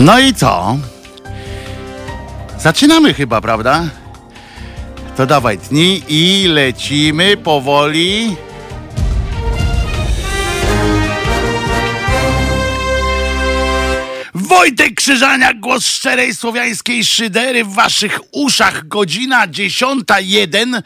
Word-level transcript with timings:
No 0.00 0.18
i 0.18 0.34
co? 0.34 0.78
Zaczynamy 2.58 3.14
chyba, 3.14 3.40
prawda? 3.40 3.88
To 5.16 5.26
dawaj 5.26 5.58
dni 5.58 6.02
i 6.08 6.48
lecimy 6.48 7.36
powoli. 7.36 8.36
Wojtek 14.34 14.94
Krzyżaniak, 14.94 15.60
głos 15.60 15.86
szczerej 15.86 16.34
słowiańskiej 16.34 17.04
szydery 17.04 17.64
w 17.64 17.74
waszych 17.74 18.20
uszach. 18.32 18.88
Godzina 18.88 19.48
10.01. 19.48 20.82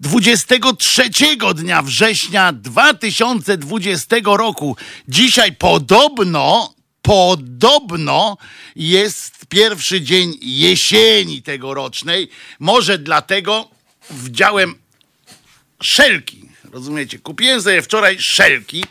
23 0.00 1.10
dnia 1.54 1.82
września 1.82 2.52
2020 2.52 4.16
roku. 4.24 4.76
Dzisiaj 5.08 5.52
podobno, 5.52 6.71
podobno 7.02 8.36
jest 8.76 9.46
pierwszy 9.48 10.00
dzień 10.00 10.38
jesieni 10.42 11.42
tegorocznej. 11.42 12.28
Może 12.58 12.98
dlatego 12.98 13.68
wdziałem 14.10 14.74
szelki. 15.82 16.48
Rozumiecie? 16.72 17.18
Kupiłem 17.18 17.62
sobie 17.62 17.82
wczoraj 17.82 18.18
szelki, 18.18 18.84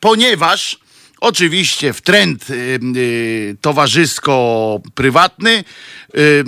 ponieważ 0.00 0.78
Oczywiście 1.20 1.92
w 1.92 2.00
trend 2.00 2.50
y, 2.50 2.80
y, 2.96 3.56
towarzysko-prywatny 3.60 5.64
y, 6.18 6.44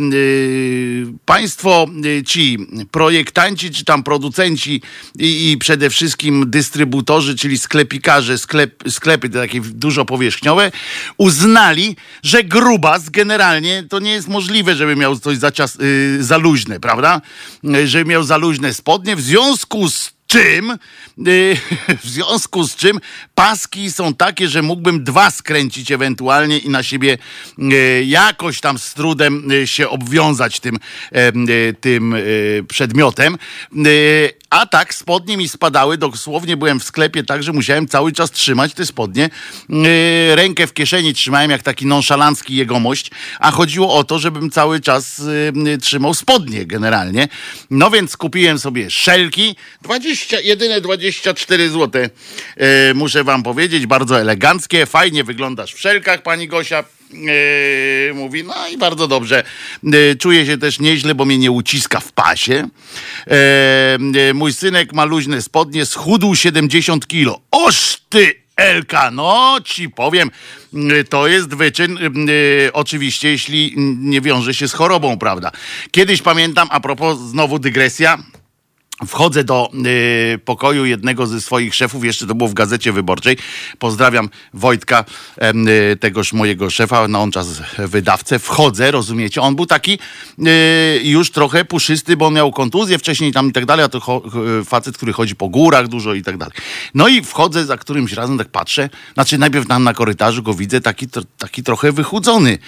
państwo, 1.25 1.87
ci 2.27 2.59
projektanci, 2.91 3.71
czy 3.71 3.85
tam 3.85 4.03
producenci 4.03 4.83
i, 5.19 5.53
i 5.53 5.59
przede 5.59 5.91
wszystkim 5.91 6.51
dystrybutorzy, 6.51 7.37
czyli 7.37 7.59
sklepikarze, 7.59 8.39
sklep, 8.39 8.83
sklepy 8.89 9.31
takie 9.31 9.61
dużo 9.61 10.05
powierzchniowe, 10.05 10.73
uznali, 11.17 11.97
że 12.23 12.45
grubas 12.45 13.11
generalnie 13.11 13.85
to 13.89 13.99
nie 13.99 14.13
jest 14.13 14.29
możliwe, 14.29 14.75
żeby 14.75 14.97
miał 14.97 15.19
coś 15.19 15.39
za, 15.39 15.53
cias, 15.53 15.79
za 16.21 16.37
luźne, 16.37 16.81
prawda? 16.81 17.21
Żeby 17.85 18.05
miał 18.05 18.23
za 18.23 18.37
luźne 18.37 18.75
spodnie. 18.75 19.17
W 19.17 19.21
związku 19.21 19.91
z 19.91 20.13
czym, 20.33 20.71
y, 21.29 21.57
w 22.05 22.09
związku 22.09 22.65
z 22.65 22.77
czym 22.77 23.01
paski 23.35 23.93
są 23.93 24.15
takie, 24.15 24.49
że 24.49 24.63
mógłbym 24.63 25.05
dwa 25.05 25.31
skręcić 25.31 25.93
ewentualnie 25.93 26.59
i 26.59 26.69
na 26.69 26.83
siebie 26.83 27.19
y, 27.59 28.05
jakoś 28.07 28.61
tam 28.61 28.79
z 28.79 28.95
trudem 28.95 29.53
y, 29.53 29.67
się 29.67 29.89
obwiązać 29.89 30.61
tym, 30.61 30.79
tym 31.81 32.15
przedmiotem. 32.69 33.39
A 34.53 34.67
tak 34.67 34.95
spodnie 34.95 35.37
mi 35.37 35.49
spadały, 35.49 35.99
dosłownie 35.99 36.57
byłem 36.57 36.81
w 36.81 36.85
sklepie 36.85 37.25
tak, 37.25 37.43
że 37.43 37.53
musiałem 37.53 37.89
cały 37.89 38.13
czas 38.13 38.31
trzymać 38.31 38.75
te 38.75 38.87
spodnie. 38.87 39.31
Y, 39.71 40.37
Rękę 40.37 40.67
w 40.67 40.75
kieszeni 40.75 41.15
trzymałem 41.15 41.51
jak 41.51 41.63
taki 41.63 41.87
nonszalancki 41.87 42.57
jegomość, 42.57 43.11
a 43.39 43.51
chodziło 43.51 43.95
o 43.95 44.05
to, 44.05 44.19
żebym 44.19 44.51
cały 44.51 44.81
czas 44.81 45.19
y, 45.19 45.53
y, 45.69 45.79
trzymał 45.79 46.15
spodnie 46.15 46.67
generalnie. 46.67 47.29
No 47.71 47.91
więc 47.91 48.17
kupiłem 48.17 48.59
sobie 48.59 48.91
szelki, 48.91 49.57
20, 49.83 50.41
jedyne 50.41 50.81
24 50.81 51.71
zł. 51.71 52.03
Y, 52.03 52.95
Muszę 52.95 53.25
wam 53.25 53.43
powiedzieć, 53.43 53.87
bardzo 53.87 54.21
eleganckie, 54.21 54.87
fajnie 54.87 55.25
wyglądasz 55.25 55.75
w 55.75 55.81
szelkach, 55.81 56.23
pani 56.23 56.49
Gosia. 56.49 56.85
Yy, 57.13 58.15
mówi, 58.15 58.45
no 58.45 58.69
i 58.69 58.79
bardzo 58.79 59.09
dobrze. 59.09 59.43
Yy, 59.83 60.17
czuję 60.17 60.47
się 60.47 60.59
też 60.59 60.81
nieźle, 60.81 61.15
bo 61.15 61.25
mnie 61.25 61.39
nie 61.39 61.51
uciska 61.51 62.01
w 62.01 62.13
pasie. 62.13 62.69
Yy, 64.15 64.35
mój 64.35 64.53
synek 64.53 64.93
ma 64.93 65.05
luźne 65.05 65.43
spodnie, 65.43 65.87
schudł 65.87 66.35
70 66.35 67.07
kilo. 67.07 67.41
Oż 67.51 67.99
ty, 68.09 68.43
Elka, 68.57 69.11
no 69.11 69.57
ci 69.65 69.91
powiem, 69.91 70.31
to 71.09 71.29
jest 71.29 71.55
wyczyn, 71.55 71.99
oczywiście, 72.73 73.29
jeśli 73.29 73.75
nie 73.99 74.21
wiąże 74.21 74.55
się 74.55 74.69
z 74.69 74.73
chorobą, 74.73 75.19
prawda? 75.19 75.51
Kiedyś 75.91 76.23
pamiętam, 76.23 76.69
a 76.71 76.81
propos, 76.81 77.19
znowu 77.19 77.59
dygresja, 77.59 78.19
Wchodzę 79.07 79.45
do 79.45 79.71
y, 80.35 80.39
pokoju 80.45 80.85
jednego 80.85 81.27
ze 81.27 81.41
swoich 81.41 81.75
szefów, 81.75 82.05
jeszcze 82.05 82.27
to 82.27 82.35
było 82.35 82.49
w 82.49 82.55
Gazecie 82.55 82.93
Wyborczej. 82.93 83.37
Pozdrawiam 83.79 84.29
Wojtka, 84.55 85.05
y, 85.93 85.97
tegoż 85.97 86.33
mojego 86.33 86.71
szefa, 86.71 87.09
na 87.09 87.21
on 87.21 87.31
czas 87.33 87.63
wydawcę. 87.79 88.39
Wchodzę, 88.39 88.91
rozumiecie? 88.91 89.41
On 89.43 89.57
był 89.57 89.67
taki 89.67 89.99
y, 90.39 91.01
już 91.05 91.31
trochę 91.31 91.65
puszysty, 91.65 92.17
bo 92.17 92.27
on 92.27 92.35
miał 92.35 92.53
kontuzję 92.53 92.99
wcześniej 92.99 93.33
tam 93.33 93.49
i 93.49 93.53
tak 93.53 93.67
dalej, 93.67 93.85
a 93.85 93.89
to 93.89 93.99
cho- 93.99 94.61
y, 94.61 94.65
facet, 94.65 94.97
który 94.97 95.13
chodzi 95.13 95.37
po 95.37 95.49
górach 95.49 95.89
dużo 95.89 96.15
i 96.15 96.23
tak 96.23 96.37
dalej. 96.37 96.55
No 96.95 97.09
i 97.09 97.23
wchodzę 97.23 97.65
za 97.65 97.77
którymś 97.77 98.13
razem, 98.13 98.39
tak 98.39 98.49
patrzę, 98.49 98.91
znaczy 99.15 99.39
najpierw 99.39 99.67
tam 99.67 99.85
na 99.85 99.95
korytarzu 99.95 100.43
go 100.43 100.55
widzę, 100.55 100.81
taki, 100.81 101.07
taki 101.39 101.63
trochę 101.63 101.93
wychudzony. 101.93 102.59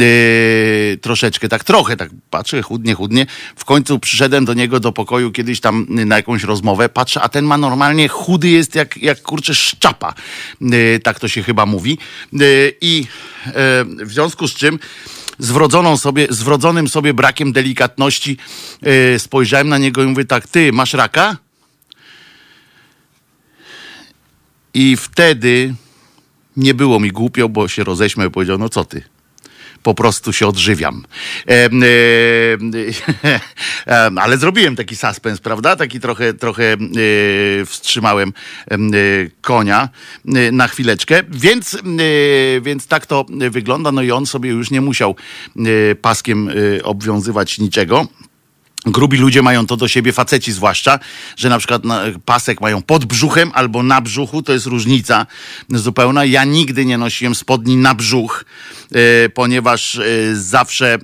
Y, 0.00 0.98
troszeczkę, 1.02 1.48
tak 1.48 1.64
trochę, 1.64 1.96
tak 1.96 2.10
patrzę, 2.30 2.62
chudnie, 2.62 2.94
chudnie. 2.94 3.26
W 3.56 3.64
końcu 3.64 3.98
przyszedłem 3.98 4.44
do 4.44 4.54
niego 4.54 4.80
do 4.80 4.92
pokoju 4.92 5.32
kiedyś 5.32 5.60
tam 5.60 5.79
na 5.88 6.16
jakąś 6.16 6.42
rozmowę, 6.42 6.88
patrzę, 6.88 7.20
a 7.22 7.28
ten 7.28 7.44
ma 7.44 7.58
normalnie 7.58 8.08
chudy 8.08 8.48
jest 8.48 8.74
jak, 8.74 8.96
jak 8.96 9.22
kurczę 9.22 9.54
szczapa. 9.54 10.14
Y, 10.62 11.00
tak 11.02 11.20
to 11.20 11.28
się 11.28 11.42
chyba 11.42 11.66
mówi. 11.66 11.98
Y, 12.42 12.74
I 12.80 13.06
y, 13.46 14.04
w 14.04 14.12
związku 14.12 14.48
z 14.48 14.54
czym 14.54 14.78
z 15.38 15.52
sobie, 16.00 16.26
z 16.30 16.42
wrodzonym 16.42 16.88
sobie 16.88 17.14
brakiem 17.14 17.52
delikatności 17.52 18.36
spojrzałem 19.18 19.68
na 19.68 19.78
niego 19.78 20.02
i 20.02 20.06
mówię 20.06 20.24
tak, 20.24 20.48
ty 20.48 20.72
masz 20.72 20.94
raka? 20.94 21.36
I 24.74 24.96
wtedy 24.96 25.74
nie 26.56 26.74
było 26.74 27.00
mi 27.00 27.10
głupio, 27.10 27.48
bo 27.48 27.68
się 27.68 27.84
roześmiał 27.84 28.28
i 28.28 28.30
powiedział, 28.30 28.58
no 28.58 28.68
co 28.68 28.84
ty? 28.84 29.02
Po 29.82 29.94
prostu 29.94 30.32
się 30.32 30.46
odżywiam. 30.46 31.04
Em, 31.46 31.82
em, 33.86 34.18
ale 34.18 34.38
zrobiłem 34.38 34.76
taki 34.76 34.96
suspens, 34.96 35.40
prawda? 35.40 35.76
Taki 35.76 36.00
trochę, 36.00 36.34
trochę 36.34 36.72
e, 36.72 36.76
wstrzymałem 37.66 38.32
em, 38.68 38.90
e, 38.94 38.96
konia 39.40 39.88
e, 40.34 40.52
na 40.52 40.68
chwileczkę. 40.68 41.22
Więc, 41.28 41.74
e, 41.74 41.78
więc 42.60 42.86
tak 42.86 43.06
to 43.06 43.26
wygląda. 43.50 43.92
No 43.92 44.02
i 44.02 44.10
on 44.10 44.26
sobie 44.26 44.50
już 44.50 44.70
nie 44.70 44.80
musiał 44.80 45.16
e, 45.56 45.94
paskiem 45.94 46.48
e, 46.48 46.82
obwiązywać 46.82 47.58
niczego. 47.58 48.06
Grubi 48.86 49.18
ludzie 49.18 49.42
mają 49.42 49.66
to 49.66 49.76
do 49.76 49.88
siebie, 49.88 50.12
faceci 50.12 50.52
zwłaszcza, 50.52 50.98
że 51.36 51.48
na 51.48 51.58
przykład 51.58 51.82
pasek 52.24 52.60
mają 52.60 52.82
pod 52.82 53.04
brzuchem 53.04 53.50
albo 53.54 53.82
na 53.82 54.00
brzuchu, 54.00 54.42
to 54.42 54.52
jest 54.52 54.66
różnica 54.66 55.26
zupełna. 55.68 56.24
Ja 56.24 56.44
nigdy 56.44 56.84
nie 56.84 56.98
nosiłem 56.98 57.34
spodni 57.34 57.76
na 57.76 57.94
brzuch, 57.94 58.44
e, 58.92 59.28
ponieważ 59.28 59.96
e, 59.96 60.02
zawsze 60.34 60.94
e, 60.94 60.98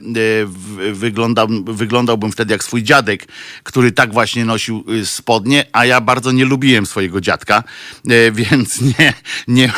wyglądał, 0.92 1.48
wyglądałbym 1.64 2.32
wtedy 2.32 2.52
jak 2.52 2.64
swój 2.64 2.82
dziadek, 2.82 3.26
który 3.62 3.92
tak 3.92 4.12
właśnie 4.12 4.44
nosił 4.44 4.84
spodnie, 5.04 5.64
a 5.72 5.86
ja 5.86 6.00
bardzo 6.00 6.32
nie 6.32 6.44
lubiłem 6.44 6.86
swojego 6.86 7.20
dziadka, 7.20 7.64
więc 8.32 8.80
nie, 8.80 9.12
nie, 9.48 9.72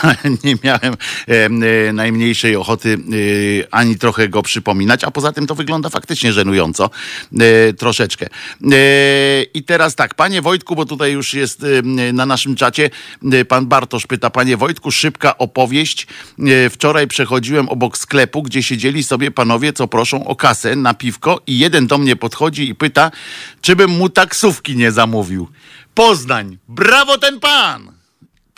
nie 0.44 0.54
miałem 0.64 0.96
najmniejszej 1.96 2.56
ochoty 2.56 2.98
ani 3.70 3.96
trochę 3.96 4.28
go 4.28 4.42
przypominać, 4.42 5.04
a 5.04 5.10
poza 5.10 5.32
tym 5.32 5.46
to 5.46 5.54
wygląda 5.54 5.88
faktycznie 5.88 6.32
żenująco. 6.32 6.90
Troszeczkę. 7.88 8.26
E, 8.72 9.42
I 9.42 9.62
teraz 9.62 9.94
tak, 9.94 10.14
panie 10.14 10.42
Wojtku, 10.42 10.76
bo 10.76 10.84
tutaj 10.84 11.12
już 11.12 11.34
jest 11.34 11.64
e, 11.64 12.12
na 12.12 12.26
naszym 12.26 12.56
czacie, 12.56 12.90
e, 13.32 13.44
pan 13.44 13.66
Bartosz 13.66 14.06
pyta, 14.06 14.30
panie 14.30 14.56
Wojtku, 14.56 14.90
szybka 14.90 15.38
opowieść. 15.38 16.06
Wczoraj 16.70 17.06
przechodziłem 17.06 17.68
obok 17.68 17.98
sklepu, 17.98 18.42
gdzie 18.42 18.62
siedzieli 18.62 19.02
sobie 19.02 19.30
panowie, 19.30 19.72
co 19.72 19.88
proszą 19.88 20.26
o 20.26 20.36
kasę 20.36 20.76
na 20.76 20.94
piwko 20.94 21.40
i 21.46 21.58
jeden 21.58 21.86
do 21.86 21.98
mnie 21.98 22.16
podchodzi 22.16 22.68
i 22.68 22.74
pyta, 22.74 23.10
czy 23.60 23.76
bym 23.76 23.90
mu 23.90 24.08
taksówki 24.08 24.76
nie 24.76 24.92
zamówił. 24.92 25.48
Poznań, 25.94 26.58
brawo 26.68 27.18
ten 27.18 27.40
pan! 27.40 27.97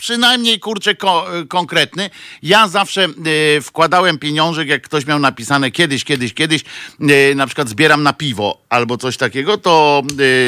Przynajmniej 0.00 0.58
kurczę 0.61 0.94
ko- 0.94 1.26
konkretny. 1.49 2.11
Ja 2.43 2.69
zawsze 2.69 3.05
e, 3.05 3.61
wkładałem 3.61 4.19
pieniążek, 4.19 4.69
jak 4.69 4.82
ktoś 4.82 5.06
miał 5.06 5.19
napisane 5.19 5.70
kiedyś, 5.70 6.05
kiedyś, 6.05 6.35
kiedyś, 6.35 6.64
e, 7.00 7.35
na 7.35 7.47
przykład 7.47 7.69
zbieram 7.69 8.02
na 8.02 8.12
piwo 8.12 8.62
albo 8.69 8.97
coś 8.97 9.17
takiego, 9.17 9.58
to 9.58 10.02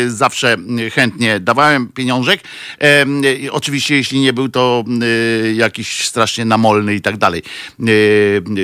e, 0.06 0.10
zawsze 0.10 0.56
e, 0.86 0.90
chętnie 0.90 1.40
dawałem 1.40 1.88
pieniążek. 1.88 2.40
E, 2.80 2.84
e, 3.46 3.52
oczywiście, 3.52 3.96
jeśli 3.96 4.20
nie 4.20 4.32
był 4.32 4.48
to 4.48 4.84
e, 5.46 5.52
jakiś 5.52 6.06
strasznie 6.06 6.44
namolny 6.44 6.94
i 6.94 7.00
tak 7.00 7.16
dalej 7.16 7.42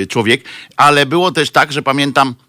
e, 0.03 0.05
człowiek, 0.05 0.43
ale 0.77 1.05
było 1.05 1.31
też 1.31 1.49
tak, 1.51 1.71
że 1.71 1.81
pamiętam, 1.81 2.35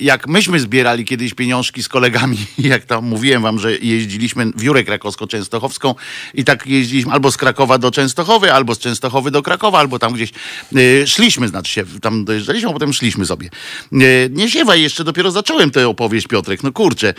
jak 0.00 0.28
myśmy 0.28 0.60
zbierali 0.60 1.04
kiedyś 1.04 1.34
pieniążki 1.34 1.82
z 1.82 1.88
kolegami, 1.88 2.36
jak 2.58 2.84
tam 2.84 3.04
mówiłem 3.04 3.42
wam, 3.42 3.58
że 3.58 3.78
jeździliśmy 3.78 4.46
w 4.56 4.62
Jurę 4.62 4.84
Krakowsko-Częstochowską 4.84 5.94
i 6.34 6.44
tak 6.44 6.66
jeździliśmy 6.66 7.12
albo 7.12 7.32
z 7.32 7.36
Krakowa 7.36 7.78
do 7.78 7.90
Częstochowy, 7.90 8.52
albo 8.52 8.74
z 8.74 8.78
Częstochowy 8.78 9.30
do 9.30 9.42
Krakowa, 9.42 9.78
albo 9.78 9.98
tam 9.98 10.12
gdzieś 10.12 10.30
e, 10.76 11.06
szliśmy, 11.06 11.48
znaczy 11.48 11.72
się, 11.72 11.84
tam 12.02 12.24
dojeżdżaliśmy, 12.24 12.70
a 12.70 12.72
potem 12.72 12.92
szliśmy 12.92 13.26
sobie. 13.26 13.50
E, 13.92 13.98
nie 14.30 14.48
ziewaj, 14.48 14.82
jeszcze 14.82 15.04
dopiero 15.04 15.30
zacząłem 15.30 15.70
tę 15.70 15.88
opowieść, 15.88 16.26
Piotrek, 16.26 16.62
no 16.62 16.72
kurczę. 16.72 17.14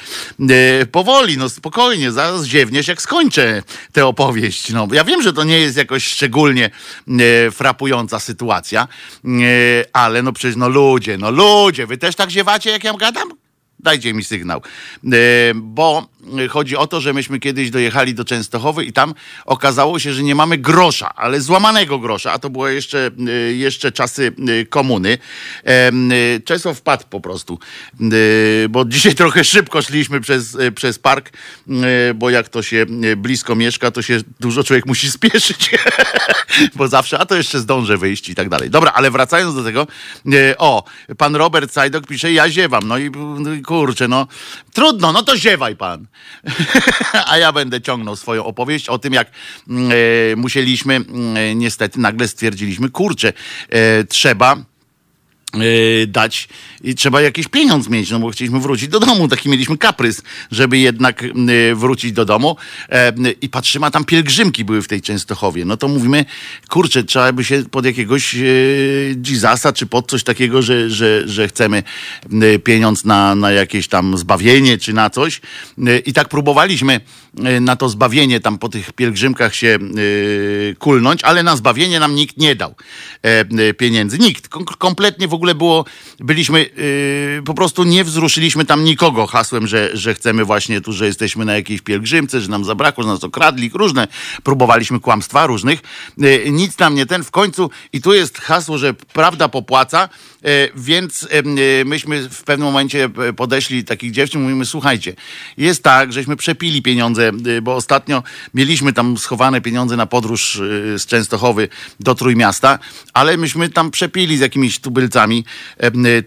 Powoli, 0.92 1.38
no 1.38 1.50
spokojnie, 1.50 2.12
zaraz 2.12 2.46
ziewniesz, 2.46 2.88
jak 2.88 3.02
skończę 3.02 3.64
tę 3.92 4.06
opowieść. 4.06 4.70
No, 4.70 4.88
ja 4.92 5.04
wiem, 5.04 5.22
że 5.22 5.34
to 5.34 5.44
nie 5.44 5.60
jest 5.60 5.78
jakoś 5.78 6.06
szczególnie 6.06 6.70
frapująca 7.52 8.20
sytuacja, 8.20 8.88
ale 9.94 10.22
no 10.22 10.34
przecież, 10.34 10.56
no 10.56 10.70
ludzie, 10.70 11.18
no 11.18 11.32
ludzie, 11.32 11.88
wy 11.88 11.98
też 11.98 12.16
tak 12.16 12.30
ziewacie 12.30 12.43
nagrywacie, 12.44 12.72
jak 12.72 12.84
ja 12.84 12.94
gadam? 12.94 13.30
Dajcie 13.80 14.14
mi 14.14 14.24
sygnał. 14.24 14.62
E, 15.14 15.54
bo 15.56 16.08
chodzi 16.50 16.78
o 16.78 16.88
to, 16.88 17.02
że 17.02 17.14
myśmy 17.14 17.40
kiedyś 17.40 17.70
dojechali 17.70 18.14
do 18.14 18.26
Częstochowy 18.26 18.86
i 18.86 18.94
tam 18.94 19.14
okazało 19.46 20.00
się, 20.00 20.14
że 20.14 20.24
nie 20.24 20.36
mamy 20.36 20.58
grosza, 20.58 21.16
ale 21.16 21.42
złamanego 21.42 22.00
grosza, 22.00 22.32
a 22.32 22.40
to 22.40 22.50
było 22.50 22.68
jeszcze, 22.68 23.12
e, 23.28 23.32
jeszcze 23.54 23.92
czasy 23.92 24.34
e, 24.62 24.66
komuny. 24.66 25.18
Czesław 26.46 26.78
wpadł 26.78 27.04
po 27.10 27.20
prostu, 27.20 27.60
bo 28.70 28.86
dzisiaj 28.86 29.16
trochę 29.24 29.44
szybko 29.44 29.82
szliśmy 29.82 30.22
przez, 30.22 30.58
przez 30.76 31.00
park, 31.00 31.30
bo 32.16 32.30
jak 32.30 32.50
to 32.50 32.64
się 32.64 32.86
blisko 33.18 33.56
mieszka, 33.56 33.92
to 33.92 34.02
się 34.02 34.20
dużo 34.40 34.64
człowiek 34.64 34.86
musi 34.86 35.12
spieszyć, 35.18 35.72
bo 36.76 36.88
zawsze, 36.88 37.20
a 37.20 37.26
to 37.26 37.36
jeszcze 37.36 37.60
zdążę 37.60 37.98
wyjść 37.98 38.30
i 38.30 38.36
tak 38.36 38.50
dalej. 38.50 38.70
Dobra, 38.70 38.92
ale 38.92 39.12
wracając 39.12 39.56
do 39.56 39.64
tego, 39.64 39.88
o, 40.58 40.84
pan 41.18 41.36
Robert 41.36 41.72
Sajdok 41.72 42.08
pisze, 42.08 42.34
ja 42.34 42.50
ziewam, 42.50 42.88
no 42.88 42.98
i 42.98 43.12
kurczę, 43.66 44.08
no 44.08 44.28
trudno, 44.74 45.12
no 45.12 45.24
to 45.24 45.38
ziewaj 45.38 45.76
pan. 45.76 46.08
A 47.32 47.38
ja 47.38 47.52
będę 47.52 47.82
ciągnął 47.82 48.16
swoją 48.16 48.46
opowieść 48.46 48.90
o 48.90 49.00
tym, 49.00 49.14
jak 49.14 49.32
mm, 49.70 49.92
e, 49.92 50.36
musieliśmy, 50.36 50.96
mm, 50.96 51.60
niestety 51.60 52.00
nagle 52.00 52.28
stwierdziliśmy, 52.28 52.90
kurczę, 52.90 53.34
e, 53.70 54.04
trzeba 54.04 54.58
E, 54.58 54.73
dać 56.08 56.48
i 56.84 56.96
trzeba 56.96 57.22
jakiś 57.22 57.48
pieniądz 57.48 57.90
mieć, 57.90 58.12
no 58.12 58.20
bo 58.20 58.30
chcieliśmy 58.30 58.60
wrócić 58.60 58.88
do 58.88 59.00
domu, 59.00 59.28
taki 59.28 59.50
mieliśmy 59.50 59.78
kaprys, 59.78 60.22
żeby 60.52 60.78
jednak 60.78 61.24
e, 61.24 61.76
wrócić 61.76 62.12
do 62.12 62.26
domu. 62.26 62.56
E, 62.90 63.14
i 63.42 63.50
patrzymy, 63.50 63.86
a 63.86 63.92
tam 63.92 64.06
pielgrzymki 64.06 64.66
były 64.66 64.82
w 64.82 64.88
tej 64.88 65.02
Częstochowie, 65.02 65.66
no 65.66 65.78
to 65.78 65.88
mówimy, 65.88 66.26
kurczę, 66.70 67.04
trzeba 67.04 67.32
by 67.32 67.44
się 67.44 67.64
pod 67.72 67.86
jakiegoś 67.86 68.36
Jezusa, 69.28 69.74
czy 69.74 69.86
pod 69.86 70.10
coś 70.10 70.24
takiego, 70.24 70.62
że, 70.62 70.90
że, 70.90 71.28
że 71.28 71.48
chcemy 71.48 71.84
pieniądz 72.64 73.06
na, 73.06 73.36
na 73.36 73.52
jakieś 73.52 73.88
tam 73.88 74.18
zbawienie, 74.18 74.78
czy 74.78 74.94
na 74.94 75.10
coś. 75.10 75.42
I 76.06 76.14
tak 76.14 76.30
próbowaliśmy 76.30 77.02
na 77.62 77.76
to 77.76 77.90
zbawienie 77.90 78.40
tam 78.40 78.58
po 78.58 78.70
tych 78.70 78.94
pielgrzymkach 78.94 79.56
się 79.56 79.80
kulnąć, 80.80 81.24
ale 81.24 81.44
na 81.44 81.56
zbawienie 81.56 82.00
nam 82.00 82.16
nikt 82.16 82.38
nie 82.38 82.56
dał 82.56 82.76
pieniędzy, 83.78 84.20
nikt, 84.20 84.48
kompletnie 84.78 85.28
w 85.28 85.34
ogóle 85.34 85.43
ogóle 85.44 85.56
było, 85.56 85.86
byliśmy, 86.20 86.60
yy, 86.60 87.42
po 87.46 87.54
prostu 87.54 87.84
nie 87.84 88.04
wzruszyliśmy 88.04 88.66
tam 88.66 88.84
nikogo 88.84 89.28
hasłem, 89.28 89.68
że, 89.68 89.98
że 89.98 90.14
chcemy 90.14 90.46
właśnie 90.46 90.82
tu, 90.82 90.94
że 90.94 91.06
jesteśmy 91.06 91.46
na 91.46 91.56
jakiejś 91.56 91.82
pielgrzymce, 91.82 92.42
że 92.42 92.48
nam 92.48 92.66
zabrakło, 92.66 93.04
że 93.04 93.10
nas 93.10 93.24
okradli, 93.24 93.72
różne, 93.74 94.08
próbowaliśmy 94.44 95.00
kłamstwa 95.00 95.48
różnych, 95.48 95.82
yy, 96.18 96.44
nic 96.52 96.80
nam 96.80 96.96
nie 96.96 97.06
ten, 97.06 97.24
w 97.24 97.32
końcu 97.32 97.70
i 97.94 98.02
tu 98.02 98.14
jest 98.14 98.38
hasło, 98.38 98.78
że 98.78 98.94
prawda 98.94 99.50
popłaca, 99.50 100.10
więc 100.76 101.28
yy, 101.56 101.86
myśmy 101.86 102.30
w 102.30 102.44
pewnym 102.44 102.68
momencie 102.68 103.10
podeszli 103.38 103.84
takich 103.84 104.12
dziewczyn, 104.12 104.42
mówimy, 104.42 104.66
słuchajcie, 104.66 105.16
jest 105.58 105.84
tak, 105.84 106.14
żeśmy 106.14 106.36
przepili 106.36 106.82
pieniądze, 106.82 107.32
bo 107.62 107.76
ostatnio 107.76 108.24
mieliśmy 108.54 108.94
tam 108.94 109.18
schowane 109.18 109.62
pieniądze 109.62 109.98
na 109.98 110.06
podróż 110.06 110.62
z 110.98 111.06
Częstochowy 111.06 111.70
do 112.00 112.16
Trójmiasta, 112.16 112.80
ale 113.14 113.38
myśmy 113.38 113.70
tam 113.70 113.92
przepili 113.92 114.38
z 114.38 114.40
jakimiś 114.40 114.80
tubylcami, 114.80 115.46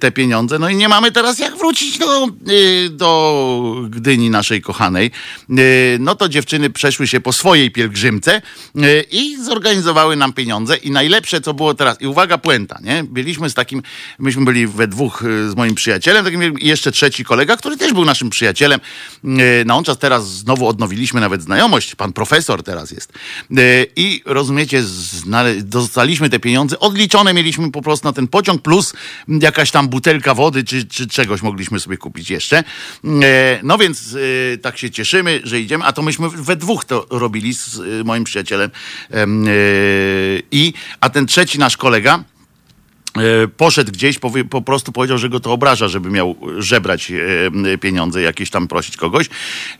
te 0.00 0.12
pieniądze. 0.12 0.58
No 0.58 0.68
i 0.68 0.76
nie 0.76 0.88
mamy 0.88 1.12
teraz 1.12 1.38
jak 1.38 1.56
wrócić 1.56 1.98
do, 1.98 2.26
y, 2.50 2.90
do 2.90 3.86
Gdyni 3.90 4.30
naszej 4.30 4.62
kochanej. 4.62 5.10
No 5.98 6.14
to 6.14 6.28
dziewczyny 6.28 6.70
przeszły 6.70 7.06
się 7.06 7.20
po 7.20 7.32
swojej 7.32 7.70
pielgrzymce 7.70 8.42
i 9.10 9.36
zorganizowały 9.44 10.16
nam 10.16 10.32
pieniądze. 10.32 10.76
I 10.76 10.90
najlepsze, 10.90 11.40
co 11.40 11.54
było 11.54 11.74
teraz, 11.74 12.00
i 12.00 12.06
uwaga, 12.06 12.38
puenta, 12.38 12.78
nie? 12.82 13.04
Byliśmy 13.04 13.50
z 13.50 13.54
takim, 13.54 13.82
myśmy 14.18 14.44
byli 14.44 14.66
we 14.66 14.88
dwóch 14.88 15.22
z 15.50 15.56
moim 15.56 15.74
przyjacielem, 15.74 16.24
takim 16.24 16.58
jeszcze 16.58 16.92
trzeci 16.92 17.24
kolega, 17.24 17.56
który 17.56 17.76
też 17.76 17.92
był 17.92 18.04
naszym 18.04 18.30
przyjacielem. 18.30 18.80
Na 19.64 19.76
on 19.76 19.84
czas 19.84 19.98
teraz 19.98 20.28
znowu 20.28 20.68
odnowiliśmy 20.68 21.20
nawet 21.20 21.42
znajomość, 21.42 21.94
pan 21.94 22.12
profesor 22.12 22.62
teraz 22.62 22.90
jest. 22.90 23.12
I 23.96 24.22
rozumiecie, 24.24 24.82
dostaliśmy 25.62 26.30
te 26.30 26.38
pieniądze, 26.38 26.78
odliczone 26.78 27.34
mieliśmy 27.34 27.70
po 27.72 27.82
prostu 27.82 28.08
na 28.08 28.12
ten 28.12 28.28
pociąg, 28.28 28.62
plus 28.62 28.92
jakaś 29.28 29.70
tam 29.70 29.88
butelka 29.88 30.34
wody 30.34 30.64
czy, 30.64 30.86
czy 30.86 31.06
czegoś 31.06 31.42
mogliśmy 31.42 31.80
sobie 31.80 31.96
kupić 31.96 32.30
jeszcze. 32.30 32.64
No 33.62 33.78
więc 33.78 34.16
tak 34.62 34.78
się 34.78 34.90
cieszymy, 34.90 35.40
że 35.44 35.60
idziemy, 35.60 35.84
a 35.84 35.92
to 35.92 36.02
myśmy 36.02 36.28
we 36.30 36.56
dwóch 36.56 36.84
to 36.84 37.06
robili 37.10 37.54
z 37.54 37.80
moim 38.04 38.24
przyjacielem. 38.24 38.70
I, 40.50 40.72
a 41.00 41.10
ten 41.10 41.26
trzeci 41.26 41.58
nasz 41.58 41.76
kolega, 41.76 42.24
poszedł 43.56 43.92
gdzieś, 43.92 44.18
po, 44.18 44.30
po, 44.50 44.62
prostu 44.62 44.92
powiedział, 44.92 45.18
że 45.18 45.28
go 45.28 45.40
to 45.40 45.52
obraża, 45.52 45.88
żeby 45.88 46.10
miał 46.10 46.36
żebrać 46.58 47.12
e, 47.12 47.78
pieniądze, 47.78 48.22
jakieś 48.22 48.50
tam 48.50 48.68
prosić 48.68 48.96
kogoś, 48.96 49.28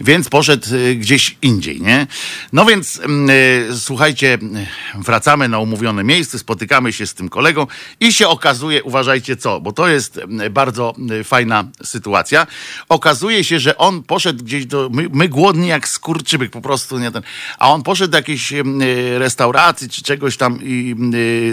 więc 0.01 0.29
poszedł 0.29 0.67
e, 0.75 0.95
gdzieś 0.95 1.37
indziej, 1.43 1.81
nie? 1.81 2.07
No 2.53 2.65
więc 2.65 3.01
słuchajcie, 3.79 4.39
wracamy 4.95 5.49
na 5.49 5.59
umówione 5.59 6.05
miejsce, 6.05 6.39
spotykamy 6.39 6.93
się 6.93 7.07
z 7.07 7.15
tym 7.15 7.29
kolegą 7.29 7.67
i 8.01 8.13
się 8.13 8.29
okazuje, 8.29 8.83
uważajcie 8.83 9.37
co, 9.37 9.61
bo 9.61 9.73
to 9.73 9.89
jest 9.89 10.21
bardzo 10.51 10.95
fajna 11.25 11.65
sytuacja. 11.85 12.47
Okazuje 12.89 13.45
się, 13.45 13.61
że 13.61 13.77
on 13.77 14.03
poszedł 14.03 14.45
gdzieś 14.45 14.67
do, 14.67 14.89
my, 14.93 15.09
my 15.13 15.29
głodni 15.29 15.69
jak 15.69 15.89
skurczybyk 15.89 16.51
po 16.51 16.61
prostu, 16.61 16.99
nie 16.99 17.11
ten, 17.11 17.23
a 17.59 17.71
on 17.71 17.83
poszedł 17.83 18.11
do 18.11 18.17
jakiejś 18.17 18.53
restauracji 19.19 19.89
czy 19.89 20.03
czegoś 20.03 20.37
tam 20.37 20.59
i 20.63 20.97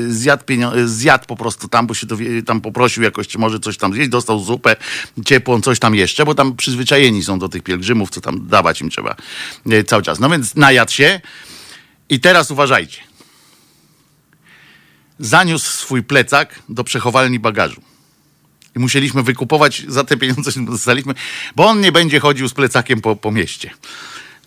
zjadł, 0.08 0.44
zjadł 0.86 1.26
po 1.26 1.36
prostu 1.36 1.68
tam, 1.74 1.88
bo 1.88 1.94
się 1.94 2.08
dowie, 2.08 2.44
tam 2.44 2.62
poprosił 2.62 3.04
jakoś, 3.04 3.28
czy 3.28 3.38
może 3.40 3.60
coś 3.60 3.78
tam 3.78 3.94
zjeść, 3.94 4.10
dostał 4.10 4.40
zupę 4.40 4.76
ciepłą, 5.26 5.62
coś 5.62 5.80
tam 5.80 5.96
jeszcze, 5.96 6.26
bo 6.26 6.36
tam 6.36 6.56
przyzwyczajeni 6.56 7.24
są 7.24 7.40
do 7.40 7.50
tych 7.50 7.64
pielgrzymów, 7.64 8.10
co 8.10 8.22
tam 8.22 8.48
dawać 8.48 8.82
im 8.82 8.90
trzeba 8.90 9.16
e, 9.72 9.84
cały 9.84 10.04
czas. 10.04 10.20
No 10.20 10.30
więc 10.30 10.56
najadł 10.56 10.92
się 10.92 11.22
i 12.10 12.20
teraz 12.20 12.52
uważajcie. 12.52 13.02
Zaniósł 15.20 15.70
swój 15.70 16.04
plecak 16.04 16.60
do 16.70 16.84
przechowalni 16.84 17.40
bagażu. 17.40 17.82
I 18.76 18.80
musieliśmy 18.80 19.24
wykupować 19.24 19.84
za 19.88 20.04
te 20.04 20.18
pieniądze, 20.18 20.52
które 20.52 20.66
dostaliśmy, 20.66 21.14
bo 21.56 21.66
on 21.66 21.82
nie 21.82 21.92
będzie 21.92 22.20
chodził 22.20 22.50
z 22.50 22.54
plecakiem 22.54 23.02
po, 23.02 23.16
po 23.16 23.32
mieście. 23.32 23.70